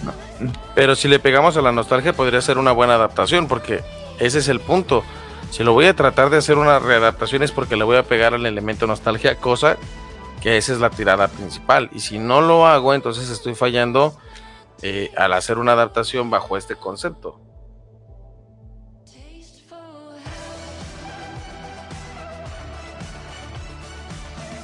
Pero 0.74 0.94
si 0.94 1.08
le 1.08 1.18
pegamos 1.18 1.56
a 1.56 1.60
la 1.60 1.72
nostalgia, 1.72 2.12
podría 2.12 2.40
ser 2.40 2.56
una 2.56 2.72
buena 2.72 2.94
adaptación, 2.94 3.48
porque 3.48 3.82
ese 4.20 4.38
es 4.38 4.48
el 4.48 4.60
punto. 4.60 5.02
Si 5.50 5.64
lo 5.64 5.72
voy 5.72 5.86
a 5.86 5.94
tratar 5.94 6.30
de 6.30 6.38
hacer 6.38 6.56
una 6.56 6.78
readaptación 6.78 7.42
es 7.42 7.52
porque 7.52 7.76
le 7.76 7.84
voy 7.84 7.96
a 7.96 8.04
pegar 8.04 8.32
al 8.32 8.46
elemento 8.46 8.86
nostalgia, 8.86 9.36
cosa 9.36 9.76
que 10.40 10.56
esa 10.56 10.72
es 10.72 10.78
la 10.78 10.90
tirada 10.90 11.28
principal. 11.28 11.90
Y 11.92 12.00
si 12.00 12.18
no 12.18 12.40
lo 12.40 12.66
hago, 12.66 12.94
entonces 12.94 13.28
estoy 13.30 13.54
fallando 13.54 14.16
eh, 14.82 15.10
al 15.16 15.32
hacer 15.32 15.58
una 15.58 15.72
adaptación 15.72 16.30
bajo 16.30 16.56
este 16.56 16.76
concepto. 16.76 17.40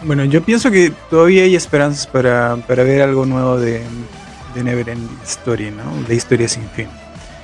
Bueno, 0.03 0.25
yo 0.25 0.43
pienso 0.43 0.71
que 0.71 0.93
todavía 1.11 1.43
hay 1.43 1.55
esperanzas 1.55 2.07
para, 2.07 2.57
para 2.67 2.85
ver 2.85 3.03
algo 3.03 3.27
nuevo 3.27 3.59
de, 3.59 3.83
de 4.55 4.65
Neverending 4.65 5.19
Story, 5.25 5.71
¿no? 5.71 6.09
De 6.09 6.15
historia 6.15 6.49
sin 6.49 6.65
fin. 6.71 6.89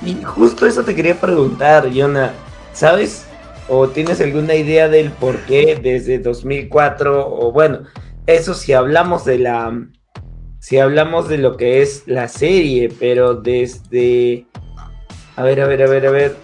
Y 0.03 0.23
justo 0.23 0.65
eso 0.65 0.83
te 0.83 0.95
quería 0.95 1.19
preguntar, 1.19 1.89
Jonah. 1.93 2.33
¿Sabes? 2.73 3.25
¿O 3.67 3.87
tienes 3.89 4.21
alguna 4.21 4.55
idea 4.55 4.87
del 4.87 5.11
por 5.11 5.37
qué 5.41 5.79
desde 5.81 6.19
2004? 6.19 7.27
O 7.27 7.51
bueno, 7.51 7.81
eso 8.25 8.53
si 8.53 8.73
hablamos 8.73 9.25
de 9.25 9.39
la... 9.39 9.87
Si 10.59 10.79
hablamos 10.79 11.29
de 11.29 11.37
lo 11.37 11.57
que 11.57 11.81
es 11.81 12.03
la 12.07 12.27
serie, 12.27 12.89
pero 12.99 13.35
desde... 13.35 14.45
A 15.35 15.43
ver, 15.43 15.61
a 15.61 15.67
ver, 15.67 15.83
a 15.83 15.87
ver, 15.87 16.07
a 16.07 16.11
ver. 16.11 16.35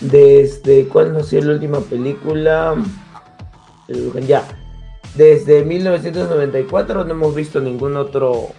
Desde... 0.00 0.84
¿Cuándo 0.88 1.20
nació 1.20 1.42
la 1.42 1.54
última 1.54 1.80
película? 1.80 2.74
Ya. 4.26 4.44
Desde 5.14 5.64
1994 5.64 7.04
no 7.04 7.10
hemos 7.10 7.34
visto 7.34 7.60
ningún 7.60 7.96
otro 7.96 8.52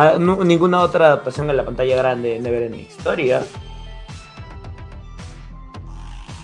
Ah, 0.00 0.16
ninguna 0.16 0.80
otra 0.82 1.06
adaptación 1.06 1.50
a 1.50 1.52
la 1.52 1.64
pantalla 1.64 1.96
grande 1.96 2.28
de 2.28 2.38
Neverending 2.38 2.82
Historia. 2.82 3.42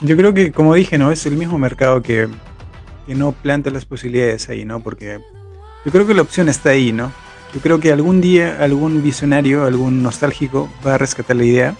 Yo 0.01 0.17
creo 0.17 0.35
que, 0.35 0.51
como 0.51 0.75
dije, 0.75 0.99
¿no? 0.99 1.13
Es 1.13 1.25
el 1.27 1.37
mismo 1.37 1.57
mercado 1.57 2.03
que, 2.03 2.29
que 3.07 3.15
no 3.15 3.31
plantea 3.31 3.73
las 3.73 3.85
posibilidades 3.85 4.49
ahí, 4.49 4.65
¿no? 4.65 4.81
Porque 4.81 5.21
yo 5.85 5.93
creo 5.93 6.05
que 6.05 6.15
la 6.15 6.23
opción 6.23 6.49
está 6.49 6.71
ahí, 6.71 6.93
¿no? 6.93 7.13
Yo 7.55 7.61
creo 7.61 7.79
que 7.79 7.93
algún 7.93 8.21
día 8.21 8.57
algún 8.61 9.05
visionario, 9.05 9.67
algún 9.67 10.03
nostálgico 10.03 10.69
va 10.85 10.97
a 10.97 10.99
rescatar 10.99 11.37
la 11.37 11.45
idea 11.45 11.77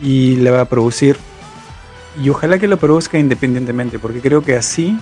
y 0.00 0.36
la 0.36 0.52
va 0.52 0.62
a 0.62 0.64
producir. 0.64 1.18
Y 2.22 2.30
ojalá 2.30 2.58
que 2.58 2.66
lo 2.66 2.78
produzca 2.78 3.18
independientemente, 3.18 3.98
porque 3.98 4.20
creo 4.20 4.42
que 4.42 4.56
así 4.56 4.98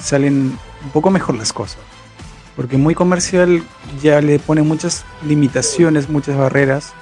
salen 0.00 0.58
un 0.84 0.90
poco 0.92 1.10
mejor 1.10 1.36
las 1.36 1.52
cosas. 1.52 1.78
Porque 2.56 2.76
muy 2.76 2.94
comercial 2.94 3.62
ya 4.02 4.20
le 4.20 4.38
pone 4.38 4.62
muchas 4.62 5.04
limitaciones, 5.26 6.08
muchas 6.08 6.36
barreras. 6.36 6.92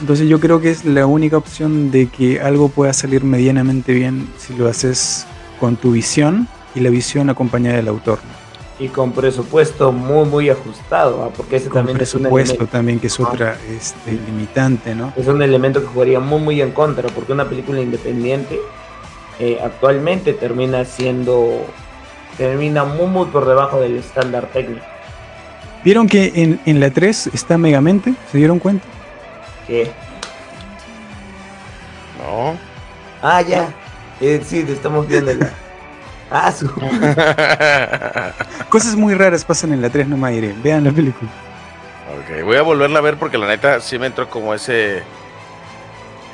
Entonces 0.00 0.28
yo 0.28 0.40
creo 0.40 0.60
que 0.60 0.70
es 0.70 0.84
la 0.84 1.06
única 1.06 1.36
opción 1.36 1.90
de 1.90 2.06
que 2.08 2.40
algo 2.40 2.68
pueda 2.68 2.92
salir 2.92 3.22
medianamente 3.22 3.92
bien 3.92 4.28
si 4.38 4.54
lo 4.54 4.68
haces 4.68 5.26
con 5.58 5.76
tu 5.76 5.92
visión 5.92 6.48
y 6.74 6.80
la 6.80 6.90
visión 6.90 7.30
acompañada 7.30 7.76
del 7.76 7.88
autor. 7.88 8.18
Y 8.80 8.88
con 8.88 9.12
presupuesto 9.12 9.92
muy, 9.92 10.26
muy 10.26 10.50
ajustado, 10.50 11.22
¿ah? 11.22 11.30
porque 11.36 11.56
ese 11.56 11.68
Con 11.68 11.80
también 11.80 12.00
es 12.00 12.14
un, 12.14 12.22
también, 12.68 12.98
que 12.98 13.08
es 13.08 13.20
Ah. 13.20 13.28
otra 13.30 13.58
este, 13.68 14.12
limitante, 14.12 14.94
¿no? 14.94 15.12
es 15.16 15.26
un 15.28 15.42
elemento 15.42 15.80
que 15.82 15.86
jugaría 15.86 16.18
muy, 16.18 16.40
muy 16.40 16.62
en 16.62 16.72
contra, 16.72 17.08
porque 17.10 17.32
una 17.32 17.46
película 17.46 17.80
independiente 17.80 18.58
eh, 19.38 19.58
actualmente 19.62 20.32
termina 20.32 20.84
siendo, 20.86 21.66
termina 22.38 22.84
muy, 22.84 23.06
muy 23.06 23.26
por 23.26 23.46
debajo 23.46 23.78
del 23.80 23.96
estándar 23.98 24.48
técnico. 24.50 24.84
¿Vieron 25.84 26.08
que 26.08 26.32
en, 26.34 26.58
en 26.64 26.80
la 26.80 26.90
3 26.90 27.30
está 27.34 27.58
Megamente? 27.58 28.14
¿Se 28.32 28.38
dieron 28.38 28.58
cuenta? 28.58 28.86
¿Qué? 29.66 29.90
No. 32.18 32.56
Ah, 33.22 33.42
ya. 33.42 33.68
Eh, 34.20 34.40
sí, 34.44 34.64
te 34.64 34.72
estamos 34.72 35.06
viendo. 35.06 35.32
Ah, 36.30 36.52
su. 36.56 36.68
Cosas 38.68 38.94
muy 38.96 39.14
raras 39.14 39.44
pasan 39.44 39.72
en 39.72 39.82
la 39.82 39.90
3, 39.90 40.06
no 40.08 40.16
me 40.16 40.34
iré. 40.34 40.54
Vean 40.62 40.84
la 40.84 40.92
película. 40.92 41.30
ok, 42.18 42.44
voy 42.44 42.56
a 42.56 42.62
volverla 42.62 42.98
a 42.98 43.02
ver 43.02 43.16
porque 43.16 43.36
la 43.38 43.48
neta 43.48 43.80
sí 43.80 43.98
me 43.98 44.06
entró 44.06 44.28
como 44.30 44.54
ese. 44.54 45.02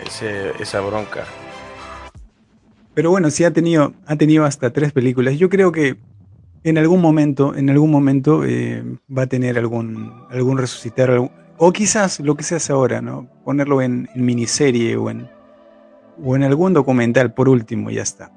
ese 0.06 0.50
esa 0.60 0.80
bronca. 0.80 1.24
Pero 2.94 3.10
bueno, 3.10 3.30
sí 3.30 3.44
ha 3.44 3.50
tenido, 3.52 3.92
ha 4.06 4.16
tenido 4.16 4.44
hasta 4.44 4.70
tres 4.70 4.92
películas. 4.92 5.36
Yo 5.38 5.48
creo 5.50 5.70
que 5.72 5.96
en 6.64 6.78
algún 6.78 7.00
momento, 7.00 7.54
en 7.54 7.68
algún 7.70 7.90
momento 7.90 8.42
eh, 8.44 8.82
va 9.16 9.22
a 9.22 9.26
tener 9.26 9.58
algún, 9.58 10.24
algún 10.30 10.58
resucitar, 10.58 11.10
algún- 11.10 11.30
o 11.58 11.72
quizás 11.72 12.20
lo 12.20 12.36
que 12.36 12.42
se 12.42 12.56
hace 12.56 12.72
ahora, 12.72 13.00
¿no? 13.02 13.28
Ponerlo 13.44 13.80
en, 13.82 14.08
en 14.14 14.24
miniserie 14.24 14.96
o 14.96 15.10
en, 15.10 15.28
o 16.24 16.36
en 16.36 16.42
algún 16.42 16.72
documental, 16.72 17.32
por 17.34 17.48
último, 17.48 17.90
y 17.90 17.94
ya 17.96 18.02
está. 18.02 18.30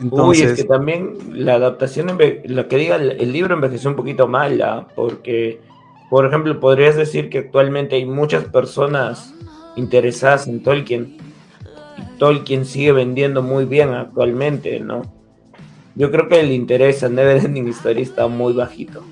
Uy, 0.00 0.42
es 0.42 0.54
que 0.54 0.64
también 0.64 1.14
la 1.32 1.54
adaptación, 1.54 2.18
lo 2.44 2.68
que 2.68 2.76
diga 2.76 2.96
el, 2.96 3.32
libro 3.32 3.54
envejeció 3.54 3.90
un 3.90 3.96
poquito 3.96 4.28
mal, 4.28 4.60
¿ah? 4.62 4.86
porque, 4.94 5.60
por 6.08 6.26
ejemplo, 6.26 6.60
podrías 6.60 6.96
decir 6.96 7.28
que 7.30 7.38
actualmente 7.38 7.96
hay 7.96 8.04
muchas 8.04 8.44
personas 8.44 9.34
interesadas 9.76 10.46
en 10.46 10.62
Tolkien. 10.62 11.16
Y 11.96 12.18
Tolkien 12.18 12.64
sigue 12.64 12.92
vendiendo 12.92 13.42
muy 13.42 13.64
bien 13.64 13.90
actualmente, 13.90 14.78
¿no? 14.80 15.02
Yo 15.96 16.12
creo 16.12 16.28
que 16.28 16.38
el 16.38 16.52
interés 16.52 17.02
en 17.02 17.16
Neverending 17.16 17.68
Story 17.68 18.02
está 18.02 18.28
muy 18.28 18.52
bajito. 18.52 19.02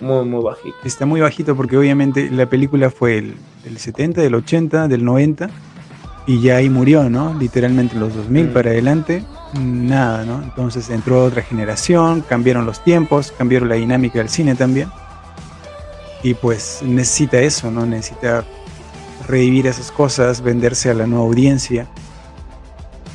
Muy, 0.00 0.24
muy 0.24 0.42
bajito. 0.42 0.76
está 0.82 1.04
muy 1.04 1.20
bajito 1.20 1.54
porque 1.54 1.76
obviamente 1.76 2.30
la 2.30 2.46
película 2.46 2.88
fue 2.88 3.18
el, 3.18 3.34
del 3.64 3.76
70, 3.76 4.22
del 4.22 4.34
80, 4.34 4.88
del 4.88 5.04
90, 5.04 5.50
y 6.30 6.40
ya 6.40 6.58
ahí 6.58 6.70
murió, 6.70 7.10
¿no? 7.10 7.34
Literalmente 7.34 7.96
los 7.96 8.14
2000 8.14 8.46
Mm. 8.46 8.52
para 8.52 8.70
adelante, 8.70 9.24
nada, 9.60 10.24
¿no? 10.24 10.40
Entonces 10.44 10.88
entró 10.88 11.24
otra 11.24 11.42
generación, 11.42 12.20
cambiaron 12.20 12.64
los 12.66 12.84
tiempos, 12.84 13.34
cambiaron 13.36 13.68
la 13.68 13.74
dinámica 13.74 14.20
del 14.20 14.28
cine 14.28 14.54
también. 14.54 14.88
Y 16.22 16.34
pues 16.34 16.82
necesita 16.84 17.40
eso, 17.40 17.72
¿no? 17.72 17.84
Necesita 17.84 18.44
revivir 19.26 19.66
esas 19.66 19.90
cosas, 19.90 20.40
venderse 20.40 20.88
a 20.88 20.94
la 20.94 21.04
nueva 21.04 21.24
audiencia. 21.24 21.88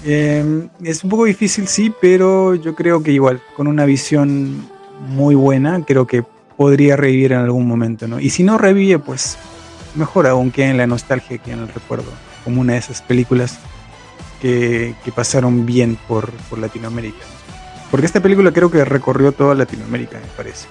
Eh, 0.04 0.68
es 0.84 1.02
un 1.06 1.10
poco 1.10 1.24
difícil, 1.24 1.70
sí, 1.70 1.94
pero 2.02 2.54
yo 2.56 2.76
creo 2.76 3.02
que 3.02 3.14
igual, 3.14 3.42
con 3.56 3.68
una 3.68 3.86
visión 3.86 4.68
muy 5.08 5.36
buena, 5.36 5.82
creo 5.88 6.06
que 6.06 6.26
podría 6.58 6.98
revivir 6.98 7.32
en 7.32 7.40
algún 7.40 7.66
momento, 7.66 8.10
¿no? 8.10 8.20
Y 8.20 8.30
si 8.30 8.44
no 8.44 8.58
revive, 8.58 9.00
pues 9.00 9.38
mejor 9.96 10.28
aún 10.28 10.52
queda 10.52 10.70
en 10.70 10.78
la 10.78 10.86
nostalgia, 10.88 11.38
que 11.38 11.54
en 11.54 11.60
el 11.60 11.70
recuerdo, 11.70 12.12
como 12.46 12.62
una 12.62 12.74
de 12.74 12.80
esas 12.80 13.02
películas 13.02 13.58
que, 14.42 14.96
que 15.04 15.12
pasaron 15.12 15.66
bien 15.66 15.98
por, 16.08 16.32
por 16.50 16.60
Latinoamérica. 16.60 17.18
¿no? 17.20 17.36
Porque 17.92 18.06
esta 18.06 18.22
película 18.22 18.52
creo 18.54 18.72
que 18.72 18.86
recorrió 18.86 19.34
toda 19.34 19.54
Latinoamérica, 19.56 20.18
me 20.20 20.28
parece. 20.38 20.68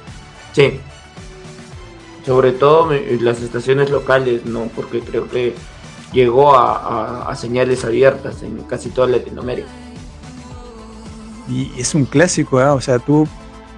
Sí. 0.53 0.81
Sobre 2.25 2.53
todo 2.53 2.91
las 3.21 3.43
estaciones 3.43 3.91
locales, 3.91 4.47
¿no? 4.47 4.69
Porque 4.75 5.01
creo 5.01 5.29
que 5.29 5.55
llegó 6.13 6.57
a, 6.57 6.77
a- 7.27 7.31
a 7.31 7.37
señales 7.37 7.85
abiertas 7.85 8.43
en 8.43 8.63
casi 8.63 8.89
toda 8.89 9.09
Latinoamérica. 9.09 9.69
Y 11.49 11.71
es 11.79 11.95
un 11.95 12.07
clásico, 12.07 12.59
¿ah? 12.59 12.73
O 12.73 12.81
sea, 12.81 12.99
tú 12.99 13.29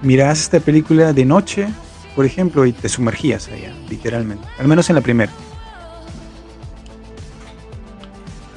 mirabas 0.01 0.39
esta 0.39 0.59
película 0.61 1.11
de 1.11 1.25
noche, 1.25 1.67
por 2.15 2.25
ejemplo, 2.25 2.65
y 2.65 2.71
te 2.71 2.87
sumergías 2.87 3.49
allá, 3.49 3.73
literalmente. 3.89 4.47
Al 4.59 4.67
menos 4.67 4.89
en 4.89 4.95
la 4.95 5.01
primera. 5.01 5.31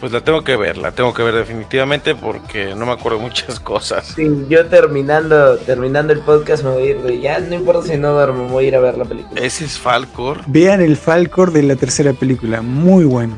Pues 0.00 0.12
la 0.12 0.22
tengo 0.22 0.42
que 0.42 0.56
ver, 0.56 0.78
la 0.78 0.92
tengo 0.92 1.12
que 1.12 1.22
ver 1.22 1.34
definitivamente 1.34 2.14
porque 2.14 2.74
no 2.74 2.86
me 2.86 2.92
acuerdo 2.92 3.18
muchas 3.18 3.60
cosas. 3.60 4.06
Sí, 4.16 4.26
yo 4.48 4.64
terminando, 4.66 5.58
terminando 5.58 6.14
el 6.14 6.20
podcast 6.20 6.64
me 6.64 6.70
voy 6.70 6.82
a 6.82 6.86
ir 6.86 7.02
de 7.02 7.20
ya, 7.20 7.38
no 7.38 7.54
importa 7.54 7.86
si 7.88 7.98
no 7.98 8.12
duermo, 8.14 8.44
me 8.46 8.50
voy 8.50 8.64
a 8.64 8.68
ir 8.68 8.76
a 8.76 8.80
ver 8.80 8.96
la 8.96 9.04
película. 9.04 9.38
Ese 9.38 9.66
es 9.66 9.78
Falcor. 9.78 10.40
Vean 10.46 10.80
el 10.80 10.96
Falcor 10.96 11.52
de 11.52 11.64
la 11.64 11.76
tercera 11.76 12.14
película, 12.14 12.62
muy 12.62 13.04
bueno. 13.04 13.36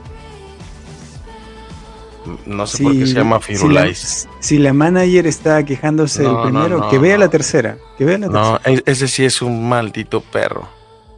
No 2.47 2.68
sé 2.68 2.84
por 2.84 2.93
qué 2.93 3.06
se 3.09 3.14
llama 3.14 3.40
si 3.44 3.52
la, 3.55 3.59
Firulais. 3.59 4.28
si 4.39 4.59
la 4.59 4.72
manager 4.72 5.26
está 5.26 5.64
quejándose 5.64 6.22
No, 6.22 6.28
del 6.28 6.36
no, 6.36 6.43
primero, 6.60 6.78
no, 6.78 6.89
que 6.89 6.98
vea 6.98 7.14
no. 7.14 7.24
la 7.24 7.28
tercera. 7.28 7.78
Que 7.98 8.05
vea 8.05 8.18
la 8.18 8.28
No, 8.28 8.59
tercera. 8.60 8.82
e- 8.86 8.90
ese 8.93 9.09
sí 9.09 9.24
es 9.24 9.43
un 9.43 9.68
maldito 9.68 10.20
perro. 10.20 10.68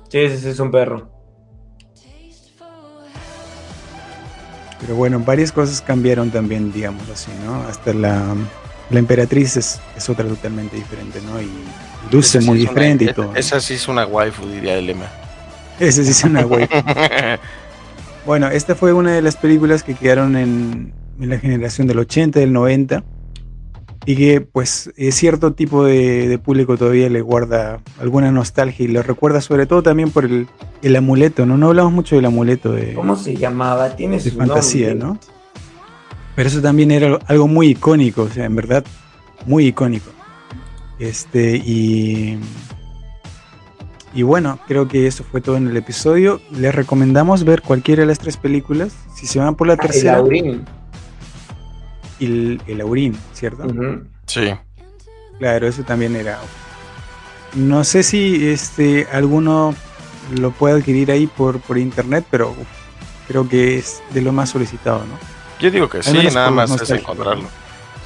Sí, 0.09 0.27
sí, 0.31 0.39
sí, 0.39 0.49
es 0.49 0.59
un 0.61 0.71
perro. 0.71 1.11
Pero 4.81 4.97
bueno, 4.97 5.19
varias 5.21 5.53
cosas 5.53 5.81
cambiaron 5.81 6.31
también, 6.31 6.73
digamos 6.73 7.09
así, 7.11 7.31
¿no? 7.47 7.63
Hasta 7.69 7.93
la, 7.95 8.35
la 8.91 8.99
emperatriz 8.99 9.57
es, 9.57 9.81
es 9.97 10.09
otra 10.11 10.27
totalmente 10.27 10.77
diferente, 10.77 11.21
¿no? 11.23 11.41
Y 11.41 11.49
luce 12.11 12.41
sí 12.41 12.47
muy 12.47 12.61
una- 12.61 12.69
diferente 12.71 13.05
y 13.05 13.09
esa- 13.09 13.15
todo. 13.17 13.35
Esa 13.35 13.61
sí 13.61 13.75
es 13.75 13.89
una 13.89 14.05
waifu, 14.07 14.47
diría 14.47 14.77
el 14.77 14.87
lema. 14.87 15.07
Esa 15.81 16.03
sí 16.05 16.11
es 16.11 16.25
una 16.25 16.43
güey. 16.43 16.69
Bueno, 18.27 18.49
esta 18.49 18.75
fue 18.75 18.93
una 18.95 19.13
de 19.13 19.21
las 19.21 19.37
películas 19.37 19.83
que 19.83 19.95
quedaron 19.95 20.35
en, 20.37 20.95
en 21.21 21.29
la 21.29 21.39
generación 21.39 21.87
del 21.87 21.99
80, 21.99 22.41
del 22.41 22.53
90. 22.55 23.05
Y 24.07 24.17
que, 24.17 24.41
pues, 24.43 24.93
eh, 24.97 25.13
cierto 25.13 25.53
tipo 25.55 25.85
de, 25.85 26.29
de 26.29 26.39
público 26.39 26.77
todavía 26.77 27.09
le 27.09 27.23
guarda 27.23 27.81
alguna 27.99 28.31
nostalgia 28.31 28.85
y 28.85 28.89
lo 28.89 29.03
recuerda 29.03 29.41
sobre 29.41 29.67
todo 29.67 29.83
también 29.83 30.11
por 30.11 30.25
el, 30.27 30.47
el 30.83 30.97
amuleto, 30.97 31.47
¿no? 31.47 31.57
No 31.57 31.69
hablamos 31.69 31.93
mucho 31.93 32.17
del 32.17 32.27
amuleto 32.27 32.73
de, 32.73 32.93
¿Cómo 32.95 33.17
se 33.17 33.35
llamaba? 33.35 33.97
Tiene 33.97 34.17
de 34.19 34.31
su 34.31 34.37
fantasía, 34.37 34.95
nombre. 34.95 35.09
¿no? 35.09 35.35
Pero 36.37 36.49
eso 36.49 36.61
también 36.61 36.91
era 36.91 37.19
algo 37.27 37.49
muy 37.49 37.69
icónico, 37.69 38.23
o 38.23 38.29
sea, 38.29 38.45
en 38.45 38.57
verdad, 38.57 38.85
muy 39.47 39.67
icónico. 39.67 40.11
Este, 40.99 41.57
y. 41.57 42.39
Y 44.17 44.23
bueno, 44.23 44.61
creo 44.69 44.87
que 44.87 45.09
eso 45.09 45.25
fue 45.25 45.41
todo 45.41 45.57
en 45.57 45.67
el 45.67 45.77
episodio. 45.77 46.41
Les 46.53 46.73
recomendamos 46.73 47.43
ver 47.45 47.63
cualquiera 47.63 48.03
de 48.03 48.07
las 48.07 48.21
tres 48.21 48.37
películas. 48.37 48.95
Si 49.17 49.27
se 49.27 49.41
van 49.41 49.57
por 49.57 49.67
la 49.67 49.73
Ah, 49.73 49.79
el 49.83 49.89
tercera, 49.89 50.19
Aurín. 50.19 50.65
Y 52.19 52.27
el, 52.27 52.63
el 52.67 52.81
Aurín, 52.81 53.17
¿cierto? 53.33 53.67
Sí. 54.27 54.53
Claro, 55.39 55.67
eso 55.67 55.83
también 55.83 56.17
era. 56.17 56.39
No 57.55 57.85
sé 57.85 58.03
si 58.03 58.49
este 58.49 59.07
alguno 59.13 59.75
lo 60.39 60.51
puede 60.51 60.77
adquirir 60.77 61.11
ahí 61.11 61.27
por, 61.27 61.61
por 61.61 61.79
internet, 61.79 62.25
pero 62.31 62.51
uf, 62.51 62.67
creo 63.29 63.49
que 63.49 63.77
es 63.79 64.03
de 64.13 64.23
lo 64.23 64.33
más 64.33 64.51
solicitado, 64.51 65.01
¿no? 65.01 65.19
Yo 65.61 65.71
digo 65.71 65.89
que 65.89 65.99
Al 65.99 66.05
sí, 66.05 66.29
nada 66.33 66.51
más 66.51 66.71
es 66.71 66.91
encontrarlo. 66.91 67.49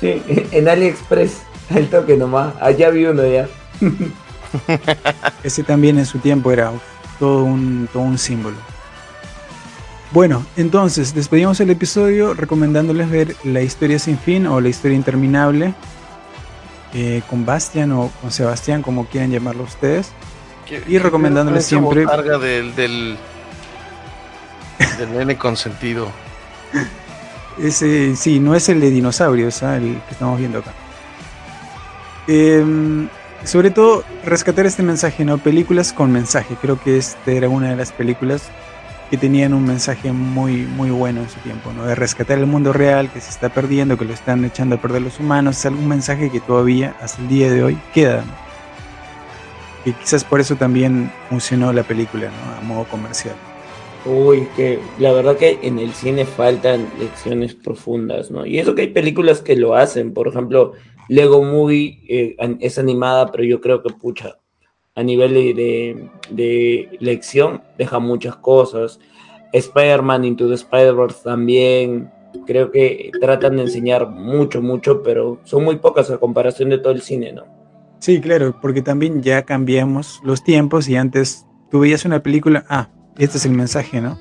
Sí, 0.00 0.22
en 0.52 0.68
AliExpress. 0.68 1.42
El 1.74 1.88
toque 1.90 2.16
nomás. 2.16 2.54
Allá 2.60 2.90
vi 2.90 3.04
uno 3.04 3.26
ya. 3.26 3.48
Ese 5.42 5.62
también 5.62 5.98
en 5.98 6.06
su 6.06 6.18
tiempo 6.18 6.50
era 6.50 6.70
uf, 6.70 6.82
todo 7.18 7.44
un, 7.44 7.88
todo 7.92 8.02
un 8.02 8.18
símbolo. 8.18 8.56
Bueno, 10.10 10.44
entonces 10.56 11.14
despedimos 11.14 11.60
el 11.60 11.70
episodio 11.70 12.32
recomendándoles 12.32 13.10
ver 13.10 13.36
La 13.44 13.60
historia 13.60 13.98
sin 13.98 14.18
fin 14.18 14.46
o 14.46 14.60
La 14.60 14.68
historia 14.70 14.96
interminable 14.96 15.74
eh, 16.94 17.20
con 17.28 17.44
Bastian 17.44 17.92
o 17.92 18.10
con 18.22 18.30
Sebastián, 18.30 18.80
como 18.80 19.04
quieran 19.06 19.30
llamarlo 19.30 19.64
ustedes. 19.64 20.12
Y 20.86 20.98
recomendándoles 20.98 21.66
siempre- 21.66 22.04
botarga 22.04 22.38
del, 22.38 22.74
del, 22.74 23.16
del 24.98 25.12
nene 25.12 25.36
consentido. 25.36 26.10
Ese, 27.58 28.16
sí, 28.16 28.38
no 28.40 28.54
es 28.54 28.68
el 28.68 28.80
de 28.80 28.90
dinosaurios, 28.90 29.62
¿ah? 29.62 29.76
el 29.76 30.00
que 30.06 30.12
estamos 30.12 30.38
viendo 30.38 30.58
acá. 30.60 30.72
Em, 32.26 33.08
sobre 33.44 33.70
todo, 33.70 34.04
rescatar 34.24 34.64
este 34.66 34.82
mensaje, 34.82 35.24
¿no? 35.24 35.38
Películas 35.38 35.92
con 35.92 36.12
mensaje. 36.12 36.56
Creo 36.60 36.80
que 36.80 36.96
esta 36.98 37.30
era 37.30 37.48
una 37.48 37.70
de 37.70 37.76
las 37.76 37.92
películas 37.92 38.42
que 39.10 39.16
tenían 39.16 39.54
un 39.54 39.64
mensaje 39.64 40.12
muy, 40.12 40.66
muy 40.66 40.90
bueno 40.90 41.22
en 41.22 41.28
su 41.28 41.38
tiempo, 41.40 41.72
¿no? 41.72 41.86
De 41.86 41.94
rescatar 41.94 42.38
el 42.38 42.46
mundo 42.46 42.72
real 42.72 43.10
que 43.10 43.20
se 43.20 43.30
está 43.30 43.48
perdiendo, 43.48 43.96
que 43.96 44.04
lo 44.04 44.12
están 44.12 44.44
echando 44.44 44.76
a 44.76 44.80
perder 44.80 45.02
los 45.02 45.18
humanos. 45.18 45.58
Es 45.58 45.66
algún 45.66 45.88
mensaje 45.88 46.30
que 46.30 46.40
todavía, 46.40 46.94
hasta 47.00 47.22
el 47.22 47.28
día 47.28 47.50
de 47.50 47.62
hoy, 47.62 47.78
queda. 47.94 48.24
Que 49.84 49.92
quizás 49.92 50.24
por 50.24 50.40
eso 50.40 50.56
también 50.56 51.10
funcionó 51.30 51.72
la 51.72 51.84
película, 51.84 52.26
¿no? 52.26 52.58
A 52.58 52.60
modo 52.60 52.84
comercial. 52.84 53.34
Uy, 54.04 54.46
que 54.56 54.78
la 54.98 55.12
verdad 55.12 55.36
que 55.36 55.58
en 55.62 55.78
el 55.78 55.92
cine 55.92 56.24
faltan 56.24 56.88
lecciones 56.98 57.54
profundas, 57.54 58.30
¿no? 58.30 58.44
Y 58.44 58.58
eso 58.58 58.74
que 58.74 58.82
hay 58.82 58.88
películas 58.88 59.40
que 59.40 59.56
lo 59.56 59.74
hacen, 59.74 60.12
por 60.12 60.28
ejemplo, 60.28 60.72
Lego 61.08 61.42
Movie 61.42 61.98
eh, 62.08 62.36
es 62.60 62.78
animada, 62.78 63.32
pero 63.32 63.44
yo 63.44 63.60
creo 63.60 63.82
que, 63.82 63.92
pucha, 63.94 64.37
a 64.98 65.02
nivel 65.04 65.32
de, 65.34 66.08
de- 66.30 66.96
lección 67.00 67.62
deja 67.78 67.98
muchas 68.00 68.34
cosas. 68.36 68.98
Spider-Man 69.52 70.24
Into 70.24 70.48
the 70.48 70.54
Spider-Verse 70.54 71.20
también, 71.24 72.10
creo 72.46 72.70
que 72.70 73.10
tratan 73.20 73.56
de 73.56 73.62
enseñar 73.62 74.08
mucho, 74.10 74.60
mucho, 74.60 75.02
pero 75.02 75.38
son 75.44 75.64
muy 75.64 75.76
pocas 75.76 76.10
a 76.10 76.18
comparación 76.18 76.68
de 76.70 76.78
todo 76.78 76.92
el 76.92 77.00
cine, 77.00 77.32
¿no? 77.32 77.44
Sí, 78.00 78.20
claro, 78.20 78.56
porque 78.60 78.82
también 78.82 79.22
ya 79.22 79.42
cambiamos 79.42 80.20
los 80.24 80.44
tiempos 80.44 80.88
y 80.88 80.96
antes 80.96 81.46
tú 81.70 81.80
veías 81.80 82.04
una 82.04 82.22
película, 82.22 82.64
ah, 82.68 82.88
este 83.16 83.38
es 83.38 83.46
el 83.46 83.52
mensaje, 83.52 84.00
¿no? 84.00 84.18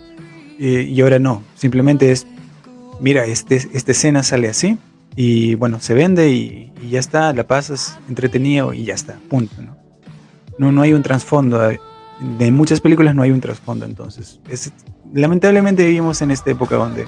Eh, 0.60 0.88
y 0.90 1.02
ahora 1.02 1.20
no, 1.20 1.44
simplemente 1.56 2.12
es, 2.12 2.26
mira, 2.99 3.26
este, 3.26 3.56
esta 3.56 3.91
escena 3.91 4.24
sale 4.24 4.48
así 4.48 4.78
y 5.16 5.56
bueno, 5.56 5.80
se 5.80 5.94
vende 5.94 6.30
y, 6.32 6.72
y 6.82 6.90
ya 6.90 6.99
está, 6.99 7.34
la 7.34 7.45
pasas 7.45 7.99
entretenido 8.10 8.74
y 8.74 8.86
ya 8.86 8.94
está, 8.95 9.20
punto. 9.30 9.56
No, 9.62 9.77
no, 10.58 10.72
no 10.72 10.82
hay 10.82 10.94
un 10.94 11.04
trasfondo. 11.04 11.60
De, 11.60 12.52
muchas 12.52 12.82
películas 12.82 13.14
no 13.16 13.22
hay 13.22 13.32
un 13.32 13.42
trasfondo, 13.42 13.86
entonces. 13.86 14.40
Es, 14.50 14.72
lamentablemente 15.14 15.86
vivimos 15.86 16.22
en 16.22 16.32
esta 16.32 16.52
época 16.52 16.76
donde 16.76 17.06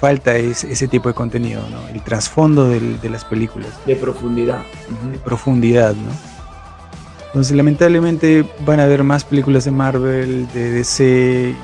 falta 0.00 0.36
ese, 0.36 0.70
ese 0.70 0.88
tipo 0.88 1.08
de 1.08 1.14
contenido, 1.14 1.62
¿no? 1.70 1.88
El 1.88 2.02
trasfondo 2.02 2.68
del- 2.68 3.00
de 3.00 3.08
las 3.10 3.24
películas 3.24 3.70
De 3.86 3.96
profundidad. 3.96 4.60
de 5.10 5.18
profundidad, 5.18 5.94
¿no? 5.94 6.10
Entonces, 7.28 7.56
lamentablemente 7.56 8.48
van 8.64 8.80
a 8.80 8.84
haber 8.84 9.02
más 9.04 9.24
películas 9.24 9.64
de 9.64 9.70
Marvel, 9.70 10.48
de 10.54 10.70
DC 10.72 11.54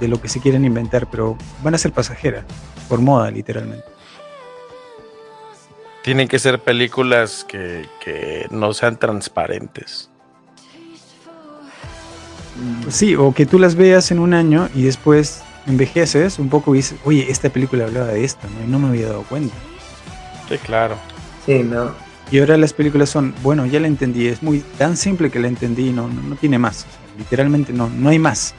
de 0.00 0.08
lo 0.08 0.20
que 0.20 0.28
se 0.28 0.40
quieran 0.40 0.64
inventar, 0.64 1.06
pero 1.10 1.36
van 1.62 1.74
a 1.74 1.78
ser 1.78 1.92
pasajeras, 1.92 2.44
por 2.88 3.00
moda, 3.00 3.30
literalmente. 3.30 3.84
Tienen 6.04 6.28
que 6.28 6.38
ser 6.38 6.60
películas 6.60 7.46
que, 7.48 7.88
que 7.98 8.46
no 8.50 8.74
sean 8.74 8.98
transparentes. 8.98 10.10
Sí, 12.90 13.16
o 13.16 13.32
que 13.32 13.46
tú 13.46 13.58
las 13.58 13.74
veas 13.74 14.10
en 14.10 14.18
un 14.18 14.34
año 14.34 14.68
y 14.74 14.82
después 14.82 15.42
envejeces 15.66 16.38
un 16.38 16.50
poco 16.50 16.74
y 16.74 16.78
dices, 16.78 16.98
oye, 17.04 17.30
esta 17.30 17.48
película 17.48 17.84
hablaba 17.84 18.08
de 18.08 18.22
esto, 18.22 18.46
¿no? 18.54 18.66
Y 18.66 18.70
no 18.70 18.78
me 18.78 18.88
había 18.88 19.06
dado 19.06 19.22
cuenta. 19.22 19.54
Sí, 20.46 20.58
claro. 20.58 20.96
Sí, 21.46 21.62
¿no? 21.62 21.92
Y 22.30 22.38
ahora 22.38 22.58
las 22.58 22.74
películas 22.74 23.08
son, 23.08 23.34
bueno, 23.42 23.64
ya 23.64 23.80
la 23.80 23.86
entendí, 23.86 24.26
es 24.26 24.42
muy 24.42 24.60
tan 24.76 24.98
simple 24.98 25.30
que 25.30 25.38
la 25.38 25.48
entendí, 25.48 25.90
no, 25.90 26.08
no, 26.08 26.20
no 26.20 26.36
tiene 26.36 26.58
más. 26.58 26.80
O 26.80 26.90
sea, 26.90 27.18
literalmente 27.18 27.72
no, 27.72 27.88
no 27.88 28.10
hay 28.10 28.18
más. 28.18 28.54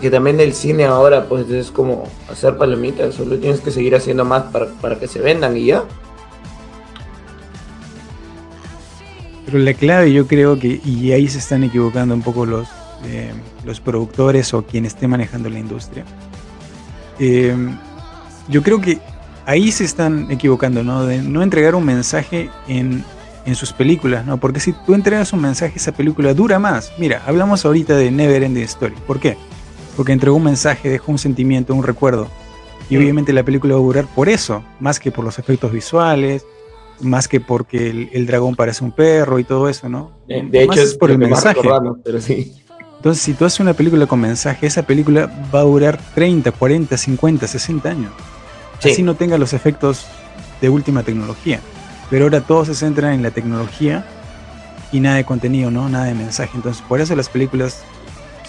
Que 0.00 0.10
también 0.10 0.40
el 0.40 0.52
cine 0.52 0.84
ahora, 0.84 1.26
pues 1.28 1.48
es 1.50 1.70
como 1.70 2.04
hacer 2.30 2.56
palomitas, 2.56 3.14
solo 3.14 3.38
tienes 3.38 3.60
que 3.60 3.70
seguir 3.70 3.94
haciendo 3.94 4.24
más 4.24 4.44
para, 4.44 4.66
para 4.66 4.98
que 4.98 5.08
se 5.08 5.20
vendan 5.20 5.56
y 5.56 5.66
ya. 5.66 5.84
Pero 9.46 9.58
la 9.58 9.74
clave 9.74 10.12
yo 10.12 10.26
creo 10.26 10.58
que, 10.58 10.80
y 10.84 11.12
ahí 11.12 11.28
se 11.28 11.38
están 11.38 11.64
equivocando 11.64 12.14
un 12.14 12.22
poco 12.22 12.46
los, 12.46 12.66
eh, 13.06 13.32
los 13.64 13.80
productores 13.80 14.54
o 14.54 14.62
quien 14.62 14.86
esté 14.86 15.06
manejando 15.06 15.50
la 15.50 15.58
industria. 15.58 16.04
Eh, 17.18 17.54
yo 18.48 18.62
creo 18.62 18.80
que 18.80 18.98
ahí 19.46 19.70
se 19.70 19.84
están 19.84 20.30
equivocando, 20.30 20.82
¿no? 20.82 21.04
De 21.06 21.22
no 21.22 21.42
entregar 21.42 21.74
un 21.74 21.84
mensaje 21.84 22.50
en, 22.66 23.04
en 23.44 23.54
sus 23.54 23.72
películas, 23.72 24.24
¿no? 24.24 24.38
Porque 24.38 24.60
si 24.60 24.72
tú 24.72 24.94
entregas 24.94 25.32
un 25.32 25.42
mensaje, 25.42 25.74
esa 25.76 25.92
película 25.92 26.34
dura 26.34 26.58
más. 26.58 26.92
Mira, 26.98 27.22
hablamos 27.26 27.64
ahorita 27.64 27.96
de 27.96 28.10
Never 28.10 28.42
Ending 28.42 28.64
Story. 28.64 28.94
¿Por 29.06 29.20
qué? 29.20 29.36
Porque 29.96 30.12
entregó 30.12 30.36
un 30.36 30.44
mensaje, 30.44 30.88
dejó 30.88 31.12
un 31.12 31.18
sentimiento, 31.18 31.74
un 31.74 31.82
recuerdo. 31.84 32.28
Y 32.90 32.96
obviamente 32.96 33.32
la 33.32 33.42
película 33.42 33.74
va 33.74 33.80
a 33.80 33.82
durar 33.82 34.06
por 34.06 34.28
eso, 34.28 34.62
más 34.80 35.00
que 35.00 35.10
por 35.10 35.24
los 35.24 35.38
efectos 35.38 35.72
visuales, 35.72 36.44
más 37.00 37.28
que 37.28 37.40
porque 37.40 37.90
el, 37.90 38.10
el 38.12 38.26
dragón 38.26 38.54
parece 38.56 38.84
un 38.84 38.92
perro 38.92 39.38
y 39.38 39.44
todo 39.44 39.68
eso, 39.68 39.88
¿no? 39.88 40.12
De, 40.28 40.42
de 40.42 40.66
Más 40.66 40.76
hecho, 40.76 40.86
es 40.86 40.94
por 40.94 41.10
el 41.10 41.18
mensaje. 41.18 41.54
recordamos, 41.62 41.98
pero 42.04 42.20
sí. 42.20 42.54
Entonces, 42.96 43.22
si 43.22 43.34
tú 43.34 43.44
haces 43.44 43.60
una 43.60 43.74
película 43.74 44.06
con 44.06 44.20
mensaje, 44.20 44.66
esa 44.66 44.82
película 44.82 45.30
va 45.54 45.60
a 45.60 45.64
durar 45.64 45.98
30, 46.14 46.52
40, 46.52 46.96
50, 46.96 47.46
60 47.46 47.88
años. 47.88 48.12
Sí. 48.80 48.90
Así 48.92 49.02
no 49.02 49.14
tenga 49.14 49.38
los 49.38 49.52
efectos 49.52 50.06
de 50.60 50.68
última 50.68 51.02
tecnología. 51.02 51.60
Pero 52.10 52.24
ahora 52.24 52.40
todo 52.40 52.64
se 52.64 52.74
centra 52.74 53.14
en 53.14 53.22
la 53.22 53.30
tecnología 53.30 54.06
y 54.92 55.00
nada 55.00 55.16
de 55.16 55.24
contenido, 55.24 55.70
¿no? 55.70 55.88
Nada 55.88 56.06
de 56.06 56.14
mensaje. 56.14 56.52
Entonces, 56.54 56.82
por 56.86 57.00
eso 57.00 57.14
las 57.16 57.28
películas 57.28 57.82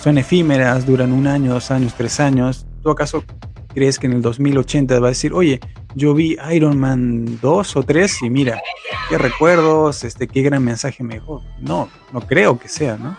son 0.05 0.19
efímeras, 0.19 0.85
duran 0.85 1.11
un 1.11 1.25
año, 1.25 1.51
dos 1.51 1.71
años, 1.71 1.95
tres 1.97 2.19
años. 2.19 2.67
¿Tú 2.83 2.91
acaso 2.91 3.23
crees 3.73 3.97
que 3.97 4.05
en 4.05 4.13
el 4.13 4.21
2080 4.21 4.99
va 4.99 5.07
a 5.07 5.09
decir, 5.09 5.33
oye, 5.33 5.59
yo 5.95 6.13
vi 6.13 6.37
Iron 6.53 6.79
Man 6.79 7.39
2 7.41 7.75
o 7.75 7.81
3 7.81 8.21
y 8.21 8.29
mira, 8.29 8.61
qué 9.09 9.17
recuerdos, 9.17 10.03
este, 10.03 10.27
qué 10.27 10.43
gran 10.43 10.63
mensaje 10.63 11.03
me 11.03 11.15
dejó? 11.15 11.43
No, 11.59 11.89
no 12.13 12.21
creo 12.21 12.59
que 12.59 12.67
sea, 12.67 12.97
¿no? 12.97 13.17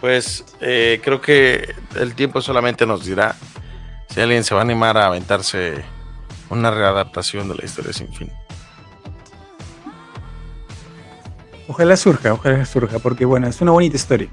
Pues 0.00 0.44
eh, 0.60 1.00
creo 1.04 1.20
que 1.20 1.72
el 1.94 2.16
tiempo 2.16 2.40
solamente 2.40 2.86
nos 2.86 3.04
dirá 3.04 3.36
si 4.08 4.20
alguien 4.20 4.42
se 4.42 4.52
va 4.52 4.62
a 4.62 4.64
animar 4.64 4.98
a 4.98 5.06
aventarse 5.06 5.84
una 6.48 6.72
readaptación 6.72 7.48
de 7.48 7.54
la 7.54 7.64
historia 7.64 7.92
sin 7.92 8.12
fin. 8.12 8.32
Ojalá 11.70 11.96
surja, 11.96 12.32
ojalá 12.32 12.64
surja, 12.66 12.98
porque 12.98 13.24
bueno, 13.24 13.46
es 13.46 13.60
una 13.60 13.70
bonita 13.70 13.94
historia. 13.94 14.28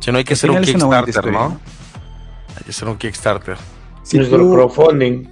Si 0.00 0.10
no 0.10 0.18
hay 0.18 0.24
que 0.24 0.34
hacer 0.34 0.50
un 0.50 0.60
Kickstarter, 0.60 1.30
¿no? 1.30 1.60
Hay 2.56 2.64
que 2.64 2.70
hacer 2.70 2.88
un 2.88 2.96
Kickstarter. 2.96 3.56
Si 4.02 4.16
Nuestro 4.16 4.38
tú- 4.38 4.52
crowdfunding. 4.54 5.28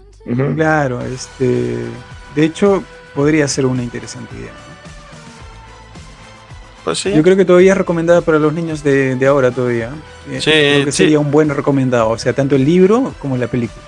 Claro, 0.54 1.00
este, 1.02 1.74
de 2.36 2.44
hecho, 2.44 2.84
podría 3.12 3.48
ser 3.48 3.66
una 3.66 3.82
interesante 3.82 4.36
idea. 4.36 4.52
Pues 6.84 7.00
sí. 7.00 7.12
Yo 7.12 7.22
creo 7.24 7.36
que 7.36 7.44
todavía 7.44 7.72
es 7.72 7.78
recomendada 7.78 8.20
para 8.20 8.38
los 8.38 8.52
niños 8.52 8.84
de, 8.84 9.16
de 9.16 9.26
ahora 9.26 9.50
todavía. 9.50 9.90
Eh, 10.30 10.40
Sí, 10.40 10.50
creo 10.52 10.84
que 10.84 10.92
sí. 10.92 10.98
sería 10.98 11.18
un 11.18 11.32
buen 11.32 11.48
recomendado, 11.48 12.10
o 12.10 12.18
sea, 12.18 12.32
tanto 12.34 12.54
el 12.54 12.64
libro 12.64 13.14
como 13.18 13.36
la 13.36 13.48
película. 13.48 13.82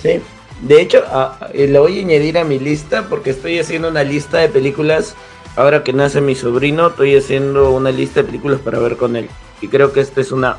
Sí. 0.00 0.20
De 0.62 0.80
hecho, 0.80 1.02
a- 1.12 1.36
a- 1.42 1.50
eh, 1.52 1.68
lo 1.68 1.82
voy 1.82 1.98
a 1.98 2.02
añadir 2.02 2.38
a 2.38 2.44
mi 2.44 2.58
lista 2.58 3.06
porque 3.08 3.30
estoy 3.30 3.58
haciendo 3.58 3.88
una 3.90 4.02
lista 4.02 4.38
de 4.38 4.48
películas. 4.48 5.14
Ahora 5.56 5.82
que 5.82 5.92
nace 5.92 6.20
mi 6.20 6.34
sobrino, 6.34 6.88
estoy 6.88 7.16
haciendo 7.16 7.72
una 7.72 7.90
lista 7.90 8.20
de 8.20 8.26
películas 8.26 8.60
para 8.60 8.78
ver 8.78 8.96
con 8.96 9.16
él. 9.16 9.28
Y 9.60 9.68
creo 9.68 9.92
que 9.92 10.00
esta 10.00 10.20
es 10.20 10.32
una 10.32 10.56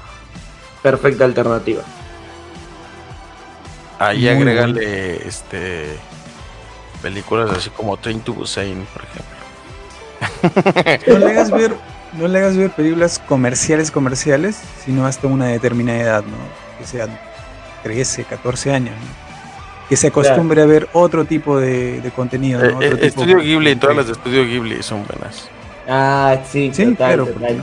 perfecta 0.83 1.25
alternativa. 1.25 1.83
Ahí 3.99 4.21
Muy 4.21 4.29
agrégale 4.29 5.27
este 5.27 5.97
películas 7.01 7.49
así 7.51 7.69
como 7.69 7.97
Train 7.97 8.19
to 8.21 8.33
Busan, 8.33 8.87
por 8.93 9.03
ejemplo. 9.03 9.41
No 11.07 11.19
le 11.19 11.31
hagas 11.31 11.51
ver, 11.51 11.75
no 12.13 12.27
le 12.27 12.39
hagas 12.39 12.57
ver 12.57 12.71
películas 12.71 13.19
comerciales 13.19 13.91
comerciales, 13.91 14.59
sino 14.85 15.05
hasta 15.05 15.27
una 15.27 15.47
determinada 15.47 15.99
edad, 15.99 16.23
¿no? 16.23 16.37
Que 16.77 16.85
sean 16.85 17.17
13, 17.83 18.25
14 18.25 18.73
años, 18.73 18.95
¿no? 18.95 19.20
Que 19.91 19.97
se 19.97 20.07
acostumbre 20.07 20.61
a 20.61 20.65
ver 20.65 20.87
otro 20.93 21.25
tipo 21.25 21.59
de, 21.59 21.99
de 21.99 22.11
contenido, 22.11 22.63
Eh, 22.63 22.71
¿no? 22.71 22.81
eh, 22.81 22.85
Otro 22.85 22.97
tipo 22.97 23.05
Estudio 23.07 23.37
de- 23.39 23.43
Ghibli, 23.43 23.75
todas 23.75 23.97
las 23.97 24.05
de 24.05 24.13
Estudio 24.13 24.45
Ghibli 24.45 24.81
son 24.81 25.03
buenas. 25.05 25.49
Ah, 25.85 26.37
sí, 26.49 26.71
Sí, 26.73 26.83
total, 26.83 26.95
claro, 26.95 27.25
total. 27.25 27.39
porque- 27.41 27.61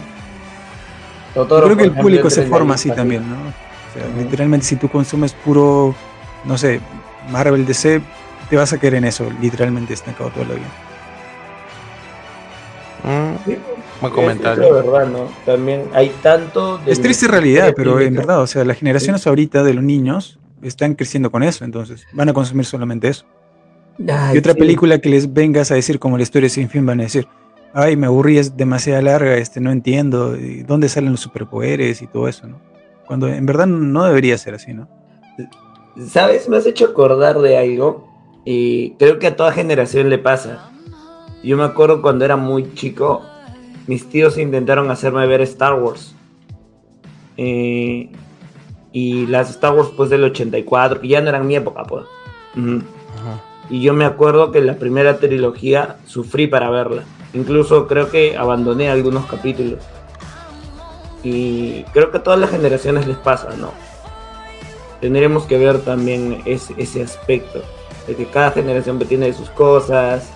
Totoro, 1.32 1.68
Yo 1.68 1.74
creo 1.74 1.76
que 1.78 1.84
el 1.96 2.02
público 2.02 2.28
se 2.28 2.42
forma 2.44 2.74
así 2.74 2.90
también, 2.90 3.26
¿no? 3.30 3.36
O 3.36 3.94
sea, 3.94 4.06
literalmente 4.22 4.66
si 4.66 4.76
tú 4.76 4.90
consumes 4.90 5.32
puro, 5.32 5.94
no 6.44 6.58
sé, 6.58 6.80
Marvel 7.30 7.64
DC, 7.64 8.02
te 8.50 8.56
vas 8.56 8.74
a 8.74 8.78
quedar 8.78 8.96
en 8.96 9.04
eso, 9.04 9.26
literalmente 9.40 9.94
estancado 9.94 10.28
toda 10.28 10.46
la 10.48 10.54
vida. 10.54 10.66
Mm, 13.04 13.36
Sí, 13.46 13.56
buen 14.00 14.12
comentario. 14.12 14.64
Es 14.64 14.70
la 14.70 14.92
verdad, 14.92 15.06
¿no? 15.10 15.28
También 15.46 15.84
hay 15.94 16.10
tanto. 16.22 16.78
de 16.78 16.92
Es 16.92 17.00
triste 17.00 17.26
realidad, 17.28 17.72
pero 17.76 17.98
en 18.00 18.14
verdad, 18.14 18.40
o 18.42 18.46
sea, 18.46 18.64
las 18.64 18.76
generaciones 18.76 19.26
ahorita 19.26 19.62
de 19.62 19.74
los 19.74 19.84
niños 19.84 20.37
están 20.62 20.94
creciendo 20.94 21.30
con 21.30 21.42
eso, 21.42 21.64
entonces 21.64 22.06
van 22.12 22.28
a 22.28 22.32
consumir 22.32 22.64
solamente 22.64 23.08
eso. 23.08 23.24
Ay, 24.08 24.36
Y 24.36 24.38
otra 24.38 24.52
sí. 24.52 24.58
película 24.58 24.98
que 24.98 25.08
les 25.08 25.32
vengas 25.32 25.70
a 25.70 25.74
decir 25.74 25.98
como 25.98 26.16
la 26.16 26.22
historia 26.22 26.48
sin 26.48 26.68
fin 26.68 26.86
van 26.86 27.00
a 27.00 27.04
decir, 27.04 27.26
ay, 27.74 27.96
me 27.96 28.06
aburrí, 28.06 28.38
es 28.38 28.56
demasiado 28.56 29.02
larga, 29.02 29.36
este, 29.36 29.60
no 29.60 29.70
entiendo, 29.70 30.36
y 30.36 30.62
¿dónde 30.62 30.88
salen 30.88 31.10
los 31.12 31.20
superpoderes 31.20 32.02
y 32.02 32.06
todo 32.06 32.28
eso, 32.28 32.46
no? 32.46 32.60
Cuando 33.06 33.28
en 33.28 33.46
verdad 33.46 33.66
no 33.66 34.04
debería 34.04 34.36
ser 34.38 34.54
así, 34.54 34.74
¿no? 34.74 34.88
¿Sabes? 36.06 36.48
Me 36.48 36.56
has 36.58 36.66
hecho 36.66 36.84
acordar 36.86 37.38
de 37.40 37.56
algo. 37.56 38.06
Y 38.44 38.92
creo 38.92 39.18
que 39.18 39.26
a 39.26 39.36
toda 39.36 39.52
generación 39.52 40.08
le 40.10 40.18
pasa. 40.18 40.70
Yo 41.42 41.56
me 41.56 41.64
acuerdo 41.64 42.00
cuando 42.02 42.24
era 42.24 42.36
muy 42.36 42.72
chico, 42.74 43.22
mis 43.86 44.08
tíos 44.08 44.38
intentaron 44.38 44.90
hacerme 44.90 45.26
ver 45.26 45.40
Star 45.42 45.74
Wars. 45.74 46.14
Eh, 47.36 48.10
y 48.92 49.26
las 49.26 49.50
Star 49.50 49.74
Wars 49.74 49.90
pues 49.96 50.10
del 50.10 50.24
84, 50.24 51.00
que 51.00 51.08
ya 51.08 51.20
no 51.20 51.28
eran 51.28 51.46
mi 51.46 51.56
época, 51.56 51.84
pues. 51.84 52.04
Y 53.70 53.82
yo 53.82 53.92
me 53.92 54.04
acuerdo 54.04 54.50
que 54.50 54.60
la 54.60 54.74
primera 54.74 55.18
trilogía 55.18 55.96
sufrí 56.06 56.46
para 56.46 56.70
verla. 56.70 57.02
Incluso 57.34 57.86
creo 57.86 58.10
que 58.10 58.36
abandoné 58.36 58.90
algunos 58.90 59.26
capítulos. 59.26 59.80
Y 61.22 61.82
creo 61.92 62.10
que 62.10 62.18
a 62.18 62.22
todas 62.22 62.40
las 62.40 62.50
generaciones 62.50 63.06
les 63.06 63.18
pasa, 63.18 63.50
¿no? 63.58 63.72
Tendremos 65.00 65.44
que 65.44 65.58
ver 65.58 65.80
también 65.80 66.40
ese, 66.46 66.74
ese 66.78 67.02
aspecto. 67.02 67.60
De 68.06 68.14
que 68.14 68.24
cada 68.26 68.52
generación 68.52 68.98
tiene 69.00 69.32
sus 69.34 69.50
cosas. 69.50 70.30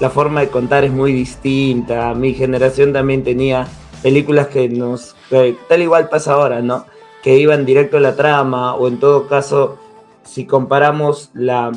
La 0.00 0.10
forma 0.10 0.40
de 0.40 0.48
contar 0.48 0.84
es 0.84 0.92
muy 0.92 1.12
distinta. 1.12 2.12
Mi 2.12 2.34
generación 2.34 2.92
también 2.92 3.24
tenía 3.24 3.66
películas 4.02 4.48
que 4.48 4.68
nos... 4.68 5.16
que 5.30 5.56
tal 5.68 5.80
igual 5.80 6.10
pasa 6.10 6.34
ahora, 6.34 6.60
¿no? 6.60 6.84
Que 7.24 7.38
iban 7.38 7.66
directo 7.66 7.96
a 7.96 8.00
la 8.00 8.14
trama. 8.14 8.76
O 8.76 8.86
en 8.86 9.00
todo 9.00 9.26
caso, 9.26 9.78
si 10.22 10.46
comparamos 10.46 11.30
la 11.34 11.72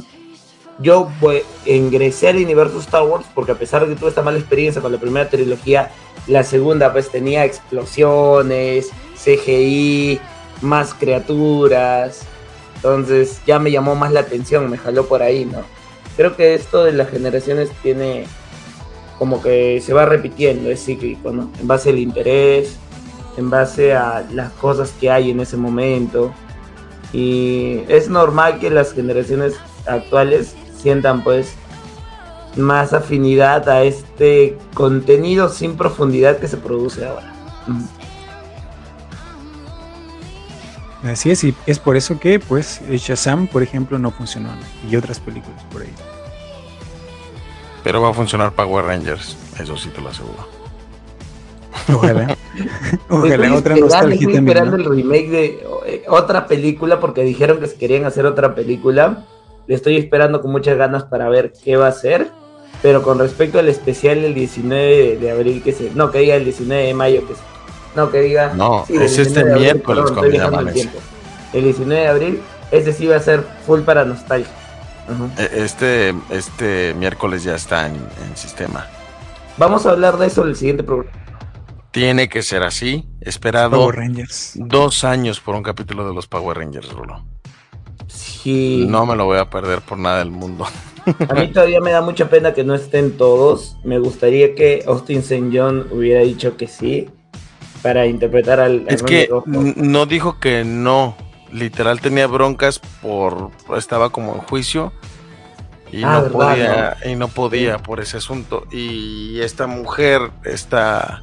yo 0.80 1.10
pues, 1.20 1.44
ingresé 1.66 2.30
al 2.30 2.38
universo 2.38 2.80
Star 2.80 3.04
Wars 3.04 3.26
porque 3.34 3.52
a 3.52 3.56
pesar 3.56 3.86
de 3.86 3.94
que 3.94 4.00
tuve 4.00 4.10
esta 4.10 4.22
mala 4.22 4.38
experiencia 4.38 4.82
con 4.82 4.92
la 4.92 5.00
primera 5.00 5.28
trilogía, 5.30 5.90
la 6.28 6.44
segunda 6.44 6.92
pues 6.94 7.10
tenía 7.10 7.46
explosiones, 7.46 8.92
CGI, 9.16 10.20
más 10.62 10.94
criaturas. 10.94 12.22
Entonces 12.76 13.42
ya 13.48 13.58
me 13.60 13.72
llamó 13.72 13.96
más 13.96 14.12
la 14.12 14.20
atención, 14.20 14.70
me 14.70 14.78
jaló 14.78 15.08
por 15.08 15.24
ahí, 15.24 15.46
¿no? 15.46 15.64
Creo 16.16 16.36
que 16.36 16.54
esto 16.54 16.84
de 16.84 16.94
las 16.94 17.10
generaciones 17.10 17.70
tiene 17.82 18.26
como 19.18 19.42
que 19.42 19.82
se 19.82 19.94
va 19.94 20.06
repitiendo, 20.06 20.70
es 20.70 20.86
cíclico, 20.86 21.32
¿no? 21.32 21.52
En 21.60 21.68
base 21.68 21.90
al 21.90 21.98
interés, 21.98 22.78
en 23.38 23.50
base 23.50 23.96
a 23.96 24.26
las 24.34 24.52
cosas 24.54 24.94
que 25.00 25.10
hay 25.10 25.32
en 25.32 25.40
ese 25.40 25.56
momento. 25.56 26.34
Y 27.14 27.84
es 27.88 28.10
normal 28.10 28.60
que 28.60 28.70
las 28.70 28.94
generaciones 28.94 29.56
actuales 29.86 30.56
sientan 30.76 31.24
pues 31.24 31.54
más 32.58 32.94
afinidad 32.94 33.70
a 33.70 33.84
este 33.84 34.58
contenido 34.74 35.50
sin 35.50 35.78
profundidad 35.78 36.38
que 36.40 36.48
se 36.48 36.58
produce 36.58 37.06
ahora. 37.06 37.32
Así 41.04 41.32
es, 41.32 41.44
y 41.44 41.56
es 41.68 41.80
por 41.80 41.96
eso 41.96 42.20
que, 42.20 42.40
pues, 42.40 42.82
Shazam, 42.90 43.48
por 43.48 43.62
ejemplo, 43.62 44.00
no 44.00 44.12
funcionó, 44.12 44.50
y 44.90 44.96
otras 44.96 45.20
películas 45.20 45.64
por 45.72 45.84
ahí. 45.84 45.94
Pero 47.84 48.02
va 48.02 48.10
a 48.10 48.14
funcionar 48.14 48.52
Power 48.52 48.86
Rangers, 48.86 49.38
eso 49.60 49.78
sí 49.78 49.90
te 49.90 50.02
lo 50.02 50.10
aseguro. 50.10 50.57
Ojalá. 51.94 52.38
Ojalá, 53.10 53.34
Estoy 53.36 53.48
otra 53.52 53.76
esperando, 53.76 53.86
nostalgia 53.86 54.20
estoy 54.20 54.36
esperando 54.36 54.78
¿no? 54.78 54.84
el 54.84 54.90
remake 54.98 55.30
de 55.30 55.46
eh, 55.86 56.04
otra 56.08 56.48
película 56.48 57.00
porque 57.00 57.24
dijeron 57.24 57.60
que 57.60 57.68
se 57.68 57.76
querían 57.76 58.06
hacer 58.06 58.26
otra 58.26 58.56
película. 58.56 59.26
Le 59.68 59.76
estoy 59.76 59.98
esperando 59.98 60.42
con 60.42 60.52
muchas 60.52 60.78
ganas 60.78 61.04
para 61.04 61.30
ver 61.30 61.54
qué 61.64 61.76
va 61.78 61.88
a 61.88 61.92
ser. 61.92 62.30
Pero 62.82 63.02
con 63.02 63.18
respecto 63.18 63.58
al 63.60 63.68
especial 63.70 64.22
del 64.22 64.34
19 64.36 65.18
de 65.18 65.32
abril, 65.32 65.64
que 65.64 65.74
se. 65.74 65.92
No, 65.96 66.12
que 66.12 66.20
diga 66.20 66.36
el 66.36 66.44
19 66.44 66.84
de 66.84 66.94
mayo, 66.94 67.28
que 67.28 67.34
se. 67.34 67.42
No, 67.96 68.12
que 68.12 68.22
diga. 68.22 68.54
No, 68.54 68.86
del 68.88 69.02
es 69.02 69.18
este 69.18 69.44
19 69.44 69.46
de 69.46 69.52
abril, 69.52 69.64
miércoles 69.74 70.04
perdón, 70.12 70.32
viajando 70.32 70.60
el. 70.60 70.90
El 71.54 71.64
19 71.64 72.02
de 72.02 72.08
abril, 72.08 72.42
ese 72.72 72.94
sí 72.94 73.08
va 73.08 73.16
a 73.16 73.20
ser 73.20 73.44
full 73.66 73.80
para 73.82 74.06
nostalgia. 74.06 74.52
Ajá. 75.10 75.42
E- 75.42 75.64
Este, 75.64 76.14
este 76.30 76.94
miércoles 77.00 77.44
ya 77.44 77.56
está 77.56 77.88
en, 77.88 77.96
en 77.96 78.36
sistema. 78.38 78.86
Vamos 79.58 79.86
a 79.88 79.92
hablar 79.92 80.18
de 80.18 80.28
eso 80.28 80.44
en 80.44 80.50
el 80.50 80.56
siguiente 80.56 80.84
programa. 80.84 81.10
Tiene 81.92 82.30
que 82.30 82.42
ser 82.44 82.64
así. 82.64 83.06
Esperado 83.22 83.78
Power 83.78 83.96
Rangers. 83.96 84.54
dos 84.56 85.04
años 85.04 85.40
por 85.40 85.56
un 85.56 85.64
capítulo 85.64 86.08
de 86.08 86.14
los 86.14 86.28
Power 86.28 86.58
Rangers, 86.58 86.90
Rulo. 86.92 87.26
Sí. 88.08 88.86
No 88.88 89.06
me 89.06 89.16
lo 89.16 89.26
voy 89.26 89.38
a 89.40 89.50
perder 89.50 89.82
por 89.82 89.98
nada 89.98 90.20
del 90.20 90.32
mundo. 90.32 90.66
A 91.30 91.34
mí 91.34 91.48
todavía 91.52 91.80
me 91.80 91.92
da 91.92 92.02
mucha 92.02 92.30
pena 92.30 92.54
que 92.54 92.64
no 92.64 92.76
estén 92.76 93.18
todos. 93.18 93.78
Me 93.84 93.98
gustaría 94.00 94.56
que 94.56 94.84
Austin 94.88 95.20
St. 95.20 95.50
John 95.54 95.88
hubiera 95.92 96.22
dicho 96.22 96.58
que 96.58 96.68
sí 96.68 97.10
para 97.82 98.06
interpretar 98.06 98.60
al. 98.60 98.86
al 98.88 98.94
Es 98.94 99.04
que 99.04 99.28
Rojo. 99.30 99.46
no 99.48 100.06
dijo 100.06 100.40
que 100.40 100.64
no. 100.66 101.16
Literal 101.52 102.02
tenía 102.02 102.28
broncas 102.28 102.80
por 103.02 103.52
estaba 103.78 104.10
como 104.10 104.34
en 104.36 104.42
juicio 104.42 104.92
y 105.94 106.04
Ah, 106.04 106.16
no 106.18 106.24
verdad, 106.24 106.98
podía 106.98 106.98
y 107.10 107.16
no 107.16 107.28
podía 107.30 107.78
por 107.78 108.02
ese 108.02 108.18
asunto 108.18 108.68
y 108.70 109.40
esta 109.40 109.66
mujer 109.66 110.30
esta 110.44 111.22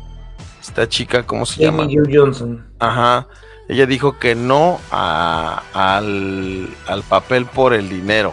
esta 0.68 0.88
chica 0.88 1.22
cómo 1.24 1.44
se 1.46 1.62
llama 1.62 1.86
Johnson. 2.12 2.64
Ajá. 2.78 3.26
Ella 3.68 3.86
dijo 3.86 4.18
que 4.18 4.34
no 4.34 4.80
a- 4.90 5.62
al, 5.72 6.68
al 6.86 7.02
papel 7.02 7.46
por 7.46 7.74
el 7.74 7.88
dinero. 7.88 8.32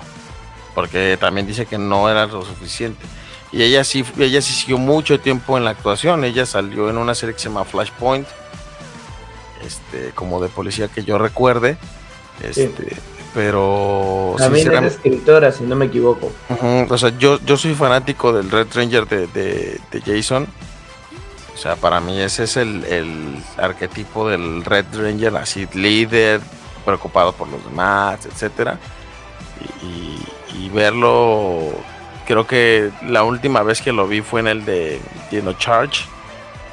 Porque 0.75 1.17
también 1.19 1.45
dice 1.47 1.65
que 1.65 1.77
no 1.77 2.09
era 2.09 2.25
lo 2.25 2.43
suficiente. 2.45 3.05
Y 3.51 3.63
ella 3.63 3.83
sí, 3.83 4.05
ella 4.17 4.41
sí 4.41 4.53
siguió 4.53 4.77
mucho 4.77 5.19
tiempo 5.19 5.57
en 5.57 5.65
la 5.65 5.71
actuación. 5.71 6.23
Ella 6.23 6.45
salió 6.45 6.89
en 6.89 6.97
una 6.97 7.13
serie 7.15 7.33
que 7.35 7.41
se 7.41 7.49
llama 7.49 7.65
Flashpoint. 7.65 8.27
Este, 9.65 10.11
como 10.15 10.41
de 10.41 10.49
policía 10.49 10.87
que 10.87 11.03
yo 11.03 11.17
recuerde. 11.17 11.77
Este, 12.41 12.95
pero 13.33 14.35
También 14.37 14.67
es 14.85 14.93
escritora, 14.95 15.51
si 15.51 15.63
no 15.63 15.75
me 15.75 15.85
equivoco. 15.85 16.31
O 16.89 16.97
sea, 16.97 17.15
yo, 17.17 17.39
yo 17.45 17.57
soy 17.57 17.75
fanático 17.75 18.33
del 18.33 18.49
Red 18.49 18.67
Ranger 18.73 19.07
de, 19.07 19.27
de- 19.27 19.79
de 19.91 20.01
Jason. 20.01 20.47
O 21.61 21.63
sea, 21.63 21.75
para 21.75 21.99
mí 21.99 22.19
ese 22.19 22.45
es 22.45 22.57
el, 22.57 22.83
el 22.85 23.35
arquetipo 23.55 24.27
del 24.27 24.65
Red 24.65 24.85
Ranger, 24.93 25.35
así 25.37 25.67
líder, 25.75 26.41
preocupado 26.83 27.33
por 27.33 27.47
los 27.49 27.63
demás, 27.63 28.25
etcétera. 28.25 28.79
Y, 29.83 30.69
verlo, 30.69 31.69
creo 32.25 32.47
que 32.47 32.89
la 33.07 33.23
última 33.23 33.61
vez 33.61 33.79
que 33.79 33.91
lo 33.91 34.07
vi 34.07 34.21
fue 34.21 34.39
en 34.39 34.47
el 34.47 34.65
de 34.65 34.99
know, 35.29 35.53
Charge, 35.53 36.05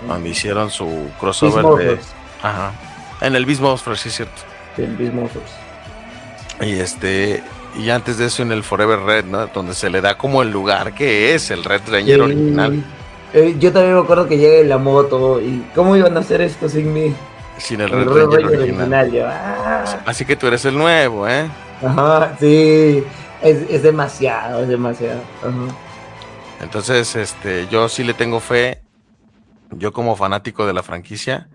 donde 0.07 0.31
hicieron 0.31 0.71
su 0.71 0.87
Beast 0.87 1.19
crossover 1.21 1.65
de... 1.85 1.99
Ajá. 2.43 2.73
En 3.21 3.37
el 3.37 3.45
Beast 3.45 3.61
Monsters, 3.61 4.01
sí 4.01 4.09
es 4.09 4.15
cierto. 4.15 4.41
Sí, 4.75 4.87
Beast 4.87 5.13
Morphers. 5.13 5.51
Y 6.63 6.79
este 6.79 7.45
y 7.79 7.91
antes 7.91 8.17
de 8.17 8.25
eso 8.25 8.43
en 8.43 8.53
el 8.53 8.65
Forever 8.65 9.01
Red, 9.01 9.27
¿no? 9.27 9.49
Donde 9.49 9.75
se 9.75 9.91
le 9.91 10.01
da 10.01 10.17
como 10.17 10.41
el 10.41 10.51
lugar 10.51 10.95
que 10.95 11.35
es 11.35 11.51
el 11.51 11.63
Red 11.63 11.83
Ranger 11.89 12.17
Sí. 12.17 12.21
original, 12.23 12.85
Eh, 13.35 13.57
yo 13.59 13.73
también 13.73 13.95
me 13.95 14.01
acuerdo 14.01 14.27
que 14.27 14.39
llega 14.39 14.59
en 14.59 14.69
la 14.69 14.79
moto 14.79 15.41
y 15.41 15.65
¿cómo 15.75 15.97
iban 15.97 16.17
a 16.17 16.21
hacer 16.21 16.41
esto 16.41 16.69
sin 16.69 16.93
mí? 16.93 17.15
sin 17.59 17.81
el 17.81 17.93
El 17.93 18.05
Red 18.05 18.07
Red 18.07 18.15
Ranger 18.15 18.41
Ranger 18.41 18.61
original. 18.61 18.93
original. 18.93 19.13
yo, 19.13 19.27
ah. 19.27 20.03
Así 20.07 20.25
que 20.25 20.37
tú 20.37 20.47
eres 20.47 20.65
el 20.65 20.77
nuevo, 20.77 21.29
¿eh? 21.29 21.49
Ajá, 21.83 22.37
sí. 22.39 23.05
Es, 23.43 23.71
es 23.71 23.83
demasiado, 23.83 24.63
es 24.63 24.69
demasiado. 24.69 25.21
Ajá. 25.43 25.77
Entonces, 26.61 27.15
este, 27.15 27.69
yo 27.69 27.89
sí 27.89 28.03
le 28.03 28.15
tengo 28.15 28.41
fe, 28.41 28.83
yo 29.71 29.93
como 29.93 30.17
fanático 30.17 30.67
de 30.67 30.73
la 30.73 30.83
franquicia, 30.83 31.49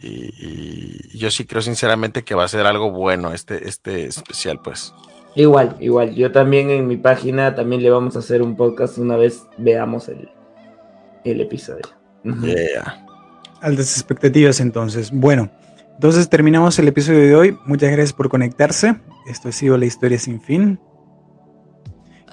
y, 0.00 0.34
y 1.12 1.18
yo 1.18 1.30
sí 1.30 1.44
creo 1.46 1.62
sinceramente 1.62 2.24
que 2.24 2.34
va 2.34 2.44
a 2.44 2.48
ser 2.48 2.66
algo 2.66 2.90
bueno 2.90 3.32
este, 3.32 3.68
este 3.68 4.06
especial, 4.06 4.60
pues. 4.62 4.92
Igual, 5.36 5.76
igual. 5.80 6.14
Yo 6.14 6.30
también 6.30 6.70
en 6.70 6.86
mi 6.86 6.96
página 6.96 7.54
también 7.54 7.82
le 7.82 7.90
vamos 7.90 8.16
a 8.16 8.20
hacer 8.20 8.42
un 8.42 8.56
podcast 8.56 8.98
una 8.98 9.16
vez 9.16 9.46
veamos 9.56 10.08
el, 10.08 10.28
el 11.24 11.40
episodio. 11.40 11.84
Yeah. 12.24 13.06
Altas 13.60 13.96
expectativas 13.96 14.60
entonces. 14.60 15.10
Bueno, 15.10 15.50
entonces 15.94 16.28
terminamos 16.28 16.78
el 16.78 16.88
episodio 16.88 17.20
de 17.20 17.34
hoy. 17.34 17.58
Muchas 17.66 17.90
gracias 17.90 18.12
por 18.12 18.28
conectarse. 18.28 18.96
Esto 19.26 19.48
ha 19.48 19.52
sido 19.52 19.78
la 19.78 19.86
historia 19.86 20.18
sin 20.18 20.40
fin. 20.40 20.78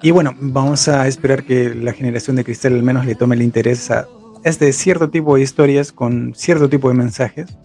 Y 0.01 0.11
bueno, 0.11 0.33
vamos 0.39 0.87
a 0.87 1.07
esperar 1.07 1.43
que 1.43 1.75
la 1.75 1.93
generación 1.93 2.35
de 2.35 2.43
cristal 2.43 2.73
al 2.73 2.83
menos 2.83 3.05
le 3.05 3.15
tome 3.15 3.35
el 3.35 3.43
interés 3.43 3.91
a 3.91 4.07
este 4.43 4.73
cierto 4.73 5.09
tipo 5.09 5.35
de 5.35 5.43
historias 5.43 5.91
con 5.91 6.33
cierto 6.35 6.67
tipo 6.69 6.89
de 6.89 6.95
mensajes. 6.95 7.55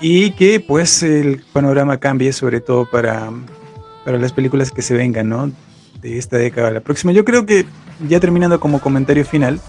Y 0.00 0.32
que 0.32 0.60
pues 0.60 1.02
el 1.02 1.42
panorama 1.52 1.98
cambie 1.98 2.32
sobre 2.32 2.60
todo 2.60 2.90
para, 2.90 3.30
para 4.04 4.18
las 4.18 4.32
películas 4.32 4.70
que 4.72 4.82
se 4.82 4.94
vengan, 4.94 5.28
¿no? 5.28 5.52
De 6.02 6.18
esta 6.18 6.36
década 6.36 6.68
a 6.68 6.72
la 6.72 6.80
próxima. 6.80 7.12
Yo 7.12 7.24
creo 7.24 7.46
que 7.46 7.64
ya 8.08 8.20
terminando 8.20 8.60
como 8.60 8.80
comentario 8.80 9.24
final, 9.24 9.60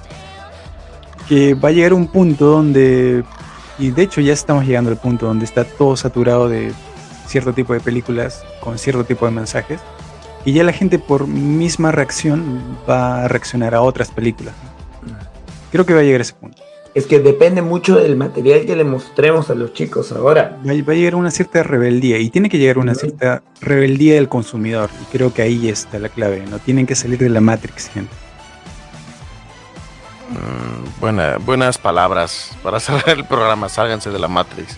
que 1.27 1.53
va 1.53 1.69
a 1.69 1.71
llegar 1.71 1.93
un 1.93 2.07
punto 2.07 2.45
donde, 2.45 3.23
y 3.77 3.91
de 3.91 4.01
hecho 4.01 4.21
ya 4.21 4.33
estamos 4.33 4.65
llegando 4.65 4.89
al 4.89 4.97
punto 4.97 5.25
donde 5.25 5.45
está 5.45 5.63
todo 5.63 5.95
saturado 5.97 6.47
de 6.47 6.71
cierto 7.27 7.53
tipo 7.53 7.73
de 7.73 7.79
películas 7.79 8.43
con 8.61 8.77
cierto 8.77 9.03
tipo 9.03 9.25
de 9.25 9.31
mensajes, 9.31 9.81
y 10.45 10.53
ya 10.53 10.63
la 10.63 10.71
gente 10.71 10.97
por 10.99 11.27
misma 11.27 11.91
reacción 11.91 12.61
va 12.89 13.25
a 13.25 13.27
reaccionar 13.27 13.75
a 13.75 13.81
otras 13.81 14.09
películas. 14.11 14.53
Creo 15.71 15.85
que 15.85 15.93
va 15.93 15.99
a 15.99 16.03
llegar 16.03 16.21
a 16.21 16.23
ese 16.23 16.33
punto. 16.33 16.63
Es 16.95 17.05
que 17.05 17.19
depende 17.19 17.61
mucho 17.61 17.97
del 17.97 18.15
material 18.15 18.65
que 18.65 18.75
le 18.75 18.83
mostremos 18.83 19.49
a 19.49 19.55
los 19.55 19.73
chicos 19.73 20.11
ahora. 20.13 20.57
Va 20.65 20.71
a, 20.71 20.83
va 20.83 20.93
a 20.93 20.95
llegar 20.95 21.15
una 21.15 21.29
cierta 21.29 21.61
rebeldía, 21.61 22.17
y 22.17 22.29
tiene 22.29 22.49
que 22.49 22.57
llegar 22.57 22.77
una 22.77 22.95
cierta 22.95 23.43
rebeldía 23.59 24.15
del 24.15 24.29
consumidor, 24.29 24.89
y 25.01 25.17
creo 25.17 25.33
que 25.33 25.41
ahí 25.41 25.67
está 25.67 25.99
la 25.99 26.09
clave, 26.09 26.45
no 26.49 26.59
tienen 26.59 26.87
que 26.87 26.95
salir 26.95 27.19
de 27.19 27.29
la 27.29 27.41
Matrix, 27.41 27.89
gente. 27.89 28.11
Mm, 30.29 30.99
buena- 30.99 31.37
buenas 31.37 31.77
palabras 31.77 32.51
para 32.63 32.79
cerrar 32.81 33.09
el 33.17 33.25
programa, 33.25 33.69
sálganse 33.69 34.09
de 34.09 34.19
la 34.19 34.27
Matrix. 34.27 34.75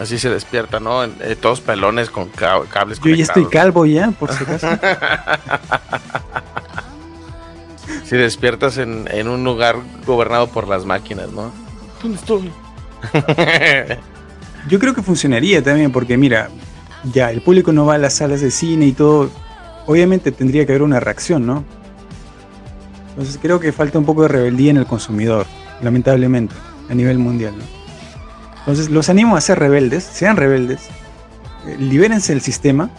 Así 0.00 0.18
se 0.18 0.28
despierta, 0.28 0.78
¿no? 0.78 1.02
En- 1.04 1.14
eh, 1.20 1.36
todos 1.36 1.60
pelones 1.60 2.10
con 2.10 2.28
ca- 2.28 2.60
cables 2.70 3.00
Yo 3.00 3.14
ya 3.14 3.22
estoy 3.24 3.46
calvo 3.46 3.86
ya, 3.86 4.10
por 4.10 4.32
si 4.32 4.44
acaso. 4.44 4.68
Si 8.04 8.16
despiertas 8.16 8.78
en, 8.78 9.08
en 9.10 9.26
un 9.28 9.42
lugar 9.42 9.76
gobernado 10.06 10.46
por 10.48 10.68
las 10.68 10.84
máquinas, 10.84 11.30
¿no? 11.32 11.50
¿Dónde 12.00 12.18
estoy? 12.18 12.52
Yo 14.68 14.78
creo 14.78 14.94
que 14.94 15.02
funcionaría 15.02 15.60
también, 15.62 15.90
porque 15.90 16.16
mira, 16.16 16.48
ya 17.12 17.32
el 17.32 17.40
público 17.42 17.72
no 17.72 17.84
va 17.86 17.94
a 17.94 17.98
las 17.98 18.14
salas 18.14 18.40
de 18.40 18.50
cine 18.52 18.86
y 18.86 18.92
todo. 18.92 19.28
Obviamente 19.86 20.30
tendría 20.30 20.64
que 20.66 20.72
haber 20.72 20.82
una 20.82 21.00
reacción, 21.00 21.46
¿no? 21.46 21.64
Entonces 23.16 23.38
creo 23.40 23.58
que 23.58 23.72
falta 23.72 23.98
un 23.98 24.04
poco 24.04 24.22
de 24.22 24.28
rebeldía 24.28 24.70
en 24.70 24.76
el 24.76 24.84
consumidor, 24.84 25.46
lamentablemente, 25.80 26.54
a 26.90 26.94
nivel 26.94 27.18
mundial, 27.18 27.56
¿no? 27.56 27.64
Entonces 28.58 28.90
los 28.90 29.08
animo 29.08 29.36
a 29.36 29.40
ser 29.40 29.58
rebeldes, 29.58 30.04
sean 30.04 30.36
rebeldes, 30.36 30.88
eh, 31.66 31.76
libérense 31.78 32.34
del 32.34 32.42
sistema 32.42 32.90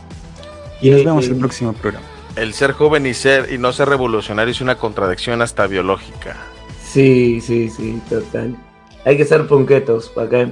y 0.81 0.89
nos 0.89 1.05
vemos 1.05 1.27
eh, 1.27 1.29
el 1.29 1.35
próximo 1.35 1.73
programa. 1.73 2.03
El 2.35 2.55
ser 2.55 2.71
joven 2.71 3.05
y 3.05 3.13
ser 3.13 3.53
y 3.53 3.59
no 3.59 3.71
ser 3.71 3.89
revolucionario 3.89 4.51
es 4.51 4.61
una 4.61 4.79
contradicción 4.79 5.43
hasta 5.43 5.67
biológica. 5.67 6.35
Sí, 6.81 7.39
sí, 7.39 7.69
sí, 7.69 8.01
total. 8.09 8.55
Hay 9.05 9.17
que 9.17 9.25
ser 9.25 9.45
punquetos, 9.45 10.09
¿para 10.09 10.29
qué? 10.29 10.51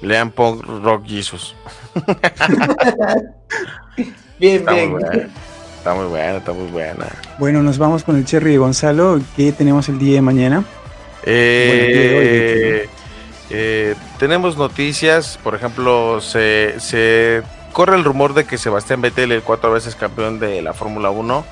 Lean 0.00 0.30
Punk 0.30 0.64
Rock 0.82 1.04
Jesus. 1.06 1.54
Bien, 4.38 4.60
Está 4.60 4.72
bien. 4.72 4.96
Está 5.80 5.94
muy 5.94 6.08
buena, 6.08 6.36
está 6.36 6.52
muy 6.52 6.70
buena. 6.70 7.06
Bueno, 7.38 7.62
nos 7.62 7.78
vamos 7.78 8.04
con 8.04 8.14
el 8.16 8.26
Cherry 8.26 8.50
de 8.50 8.58
Gonzalo. 8.58 9.18
¿Qué 9.34 9.50
tenemos 9.50 9.88
el 9.88 9.98
día 9.98 10.16
de 10.16 10.20
mañana? 10.20 10.62
Eh, 11.22 12.86
eh, 13.48 13.94
tenemos 14.18 14.58
noticias, 14.58 15.38
por 15.42 15.54
ejemplo, 15.54 16.20
se, 16.20 16.78
se 16.80 17.40
corre 17.72 17.96
el 17.96 18.04
rumor 18.04 18.34
de 18.34 18.44
que 18.44 18.58
Sebastián 18.58 19.00
Vettel, 19.00 19.32
el 19.32 19.40
cuatro 19.40 19.72
veces 19.72 19.96
campeón 19.96 20.38
de 20.38 20.60
la 20.60 20.74
Fórmula 20.74 21.08
1, 21.08 21.46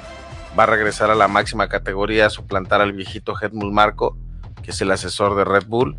va 0.58 0.62
a 0.64 0.66
regresar 0.66 1.10
a 1.10 1.14
la 1.14 1.26
máxima 1.26 1.70
categoría 1.70 2.26
a 2.26 2.30
suplantar 2.30 2.82
al 2.82 2.92
viejito 2.92 3.32
Helmut 3.40 3.72
Marco, 3.72 4.18
que 4.62 4.72
es 4.72 4.80
el 4.82 4.90
asesor 4.90 5.36
de 5.36 5.44
Red 5.46 5.64
Bull. 5.68 5.96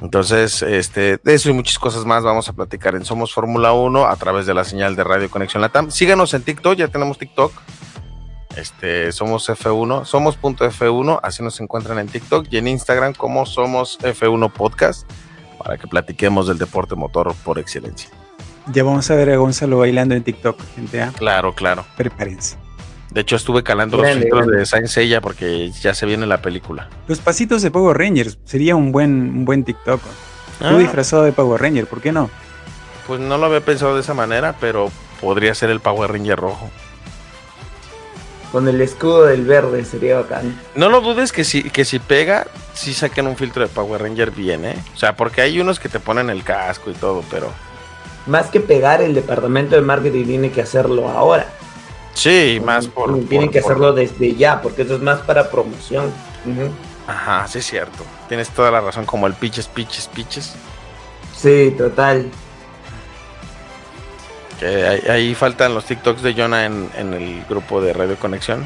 Entonces, 0.00 0.62
este, 0.62 1.18
de 1.22 1.34
eso 1.34 1.50
y 1.50 1.52
muchas 1.52 1.78
cosas 1.78 2.04
más 2.04 2.24
vamos 2.24 2.48
a 2.48 2.52
platicar 2.52 2.94
en 2.94 3.04
Somos 3.04 3.32
Fórmula 3.32 3.72
1 3.72 4.06
a 4.06 4.16
través 4.16 4.46
de 4.46 4.54
la 4.54 4.64
señal 4.64 4.96
de 4.96 5.04
Radio 5.04 5.30
Conexión 5.30 5.60
Latam. 5.62 5.90
Síganos 5.90 6.34
en 6.34 6.42
TikTok, 6.42 6.74
ya 6.76 6.88
tenemos 6.88 7.18
TikTok. 7.18 7.52
Este, 8.56 9.10
somos 9.12 9.48
F1, 9.48 10.04
somos.f1, 10.04 11.20
así 11.22 11.42
nos 11.42 11.60
encuentran 11.60 11.98
en 11.98 12.06
TikTok 12.06 12.46
y 12.50 12.58
en 12.58 12.68
Instagram 12.68 13.14
como 13.14 13.46
somos 13.46 13.98
F1 14.00 14.52
Podcast 14.52 15.10
para 15.58 15.76
que 15.76 15.88
platiquemos 15.88 16.46
del 16.46 16.58
deporte 16.58 16.94
motor 16.94 17.34
por 17.44 17.58
excelencia. 17.58 18.10
Ya 18.72 18.84
vamos 18.84 19.10
a 19.10 19.14
ver 19.14 19.30
a 19.30 19.36
Gonzalo 19.36 19.78
bailando 19.78 20.14
en 20.14 20.22
TikTok, 20.22 20.60
gente. 20.74 21.02
¿ah? 21.02 21.12
Claro, 21.16 21.54
claro. 21.54 21.84
Prepárense. 21.96 22.63
De 23.14 23.20
hecho, 23.20 23.36
estuve 23.36 23.62
calando 23.62 23.96
los 23.96 24.06
filtros 24.10 24.40
grande. 24.40 24.56
de 24.58 24.66
Saint 24.66 24.88
Seiya 24.88 25.20
porque 25.20 25.70
ya 25.70 25.94
se 25.94 26.04
viene 26.04 26.26
la 26.26 26.42
película. 26.42 26.88
Los 27.06 27.20
pasitos 27.20 27.62
de 27.62 27.70
Power 27.70 27.96
Rangers 27.96 28.38
sería 28.44 28.74
un 28.74 28.90
buen, 28.92 29.10
un 29.12 29.44
buen 29.44 29.62
TikTok. 29.64 30.00
Tú 30.58 30.64
Ah, 30.66 30.76
disfrazado 30.78 31.22
de 31.24 31.32
Power 31.32 31.60
Ranger, 31.60 31.86
¿por 31.86 32.00
qué 32.00 32.12
no? 32.12 32.28
pues 33.06 33.20
no 33.20 33.36
lo 33.36 33.46
había 33.46 33.60
pensado 33.60 33.94
de 33.96 34.00
esa 34.00 34.14
manera, 34.14 34.54
pero 34.60 34.90
podría 35.20 35.54
ser 35.54 35.68
el 35.70 35.80
Power 35.80 36.10
Ranger 36.10 36.38
rojo. 36.38 36.70
Con 38.50 38.66
el 38.68 38.80
escudo 38.80 39.26
del 39.26 39.44
verde 39.44 39.84
sería 39.84 40.16
bacán. 40.20 40.58
No 40.74 40.88
lo 40.88 41.00
dudes 41.00 41.32
que 41.32 41.42
si, 41.44 41.64
que 41.70 41.84
si 41.84 41.98
pega, 41.98 42.46
si 42.72 42.94
saquen 42.94 43.26
un 43.26 43.36
filtro 43.36 43.62
de 43.62 43.68
Power 43.68 44.00
Ranger 44.00 44.30
bien, 44.30 44.64
¿eh? 44.64 44.76
O 44.94 44.96
sea, 44.96 45.16
porque 45.16 45.40
hay 45.42 45.60
unos 45.60 45.80
que 45.80 45.88
te 45.88 45.98
ponen 46.00 46.30
el 46.30 46.44
casco 46.44 46.90
y 46.90 46.94
todo, 46.94 47.22
pero... 47.30 47.48
Más 48.26 48.46
que 48.46 48.60
pegar, 48.60 49.02
el 49.02 49.12
departamento 49.14 49.74
de 49.74 49.82
marketing 49.82 50.24
tiene 50.24 50.50
que 50.50 50.62
hacerlo 50.62 51.08
ahora. 51.10 51.46
Sí, 52.14 52.60
más 52.64 52.86
por... 52.86 53.12
Tienen 53.26 53.48
por- 53.48 53.50
que 53.52 53.60
por- 53.60 53.72
hacerlo 53.72 53.92
desde 53.92 54.34
ya, 54.34 54.62
porque 54.62 54.82
eso 54.82 54.94
es 54.96 55.02
más 55.02 55.20
para 55.20 55.50
promoción. 55.50 56.12
Ajá, 57.06 57.46
sí 57.48 57.58
es 57.58 57.66
cierto. 57.66 58.04
Tienes 58.28 58.48
toda 58.50 58.70
la 58.70 58.80
razón, 58.80 59.04
como 59.04 59.26
el 59.26 59.34
pitches, 59.34 59.66
pitches, 59.68 60.08
pitches. 60.08 60.54
Sí, 61.36 61.74
total. 61.76 62.30
Que 64.60 64.86
ahí, 64.86 65.00
ahí 65.10 65.34
faltan 65.34 65.74
los 65.74 65.84
TikToks 65.84 66.22
de 66.22 66.34
Jonah 66.34 66.64
en, 66.66 66.88
en 66.96 67.12
el 67.12 67.44
grupo 67.48 67.80
de 67.80 67.92
Radio 67.92 68.16
Conexión. 68.16 68.64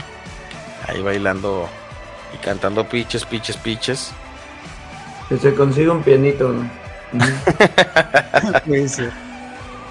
Ahí 0.86 1.02
bailando 1.02 1.68
y 2.34 2.36
cantando 2.44 2.86
pitches, 2.88 3.24
pitches, 3.24 3.56
pitches. 3.56 4.10
Que 5.28 5.38
se 5.38 5.54
consiga 5.54 5.92
un 5.92 6.02
pianito. 6.02 6.48
¿no? 6.52 6.70
Puede 8.66 8.88
ser. 8.88 9.10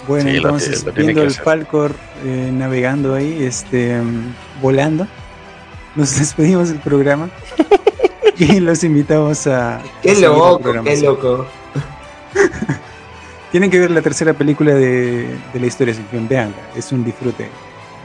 Bueno, 0.08 0.30
Sí, 0.30 0.38
entonces, 0.38 0.86
lo 0.86 0.92
viendo 0.94 1.22
el 1.22 1.28
hacer. 1.28 1.44
Falcor 1.44 1.92
eh, 2.24 2.50
navegando 2.54 3.14
ahí, 3.16 3.44
este, 3.44 4.00
volando, 4.62 5.08
nos 5.96 6.16
despedimos 6.20 6.70
del 6.70 6.80
programa 6.80 7.30
y 8.38 8.60
los 8.60 8.84
invitamos 8.84 9.48
a. 9.48 9.82
Qué 10.02 10.16
loco, 10.20 10.62
qué 10.84 10.98
loco. 11.02 11.46
Tienen 13.52 13.72
que 13.72 13.80
ver 13.80 13.92
la 13.92 14.02
tercera 14.02 14.34
película 14.34 14.74
de, 14.74 15.36
de 15.54 15.60
la 15.60 15.66
historia 15.66 15.94
sin 15.94 16.06
fin. 16.08 16.28
Veanla, 16.28 16.56
es 16.76 16.92
un 16.92 17.04
disfrute. 17.04 17.50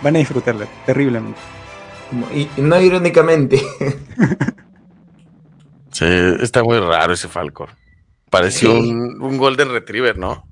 Van 0.03 0.15
a 0.16 0.19
disfrutarla 0.20 0.66
terriblemente. 0.87 1.39
Y, 2.35 2.49
y 2.57 2.61
no 2.62 2.81
irónicamente. 2.81 3.61
Sí, 5.91 6.05
está 6.41 6.62
muy 6.62 6.79
raro 6.79 7.12
ese 7.15 7.29
Falcor. 7.29 7.70
Pareció 8.31 8.70
Sí. 8.73 8.91
un, 8.91 9.20
un 9.23 9.37
Golden 9.37 9.70
Retriever, 9.70 10.16
¿no? 10.19 10.45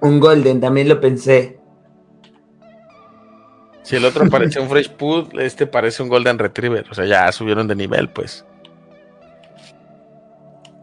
Un 0.00 0.20
Golden, 0.20 0.60
también 0.60 0.88
lo 0.88 1.00
pensé. 1.00 1.58
Si 3.82 3.94
el 3.94 4.04
otro 4.04 4.28
parecía 4.28 4.60
un 4.60 4.68
Fresh 4.68 4.96
Food, 4.98 5.38
este 5.38 5.66
parece 5.66 6.02
un 6.02 6.08
Golden 6.08 6.38
Retriever. 6.38 6.86
O 6.90 6.94
sea, 6.94 7.06
ya 7.06 7.30
subieron 7.30 7.68
de 7.68 7.76
nivel, 7.76 8.08
pues. 8.08 8.44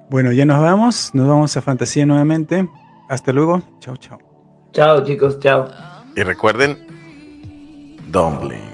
Bueno, 0.09 0.31
ya 0.31 0.45
nos 0.45 0.61
vamos. 0.61 1.11
Nos 1.13 1.27
vamos 1.27 1.57
a 1.57 1.61
Fantasía 1.61 2.05
nuevamente. 2.05 2.67
Hasta 3.09 3.33
luego. 3.33 3.61
Chao, 3.79 3.97
chao. 3.97 4.19
Chao, 4.71 5.03
chicos, 5.03 5.39
chao. 5.39 5.69
Y 6.15 6.23
recuerden, 6.23 6.77
Dumpling. 8.09 8.72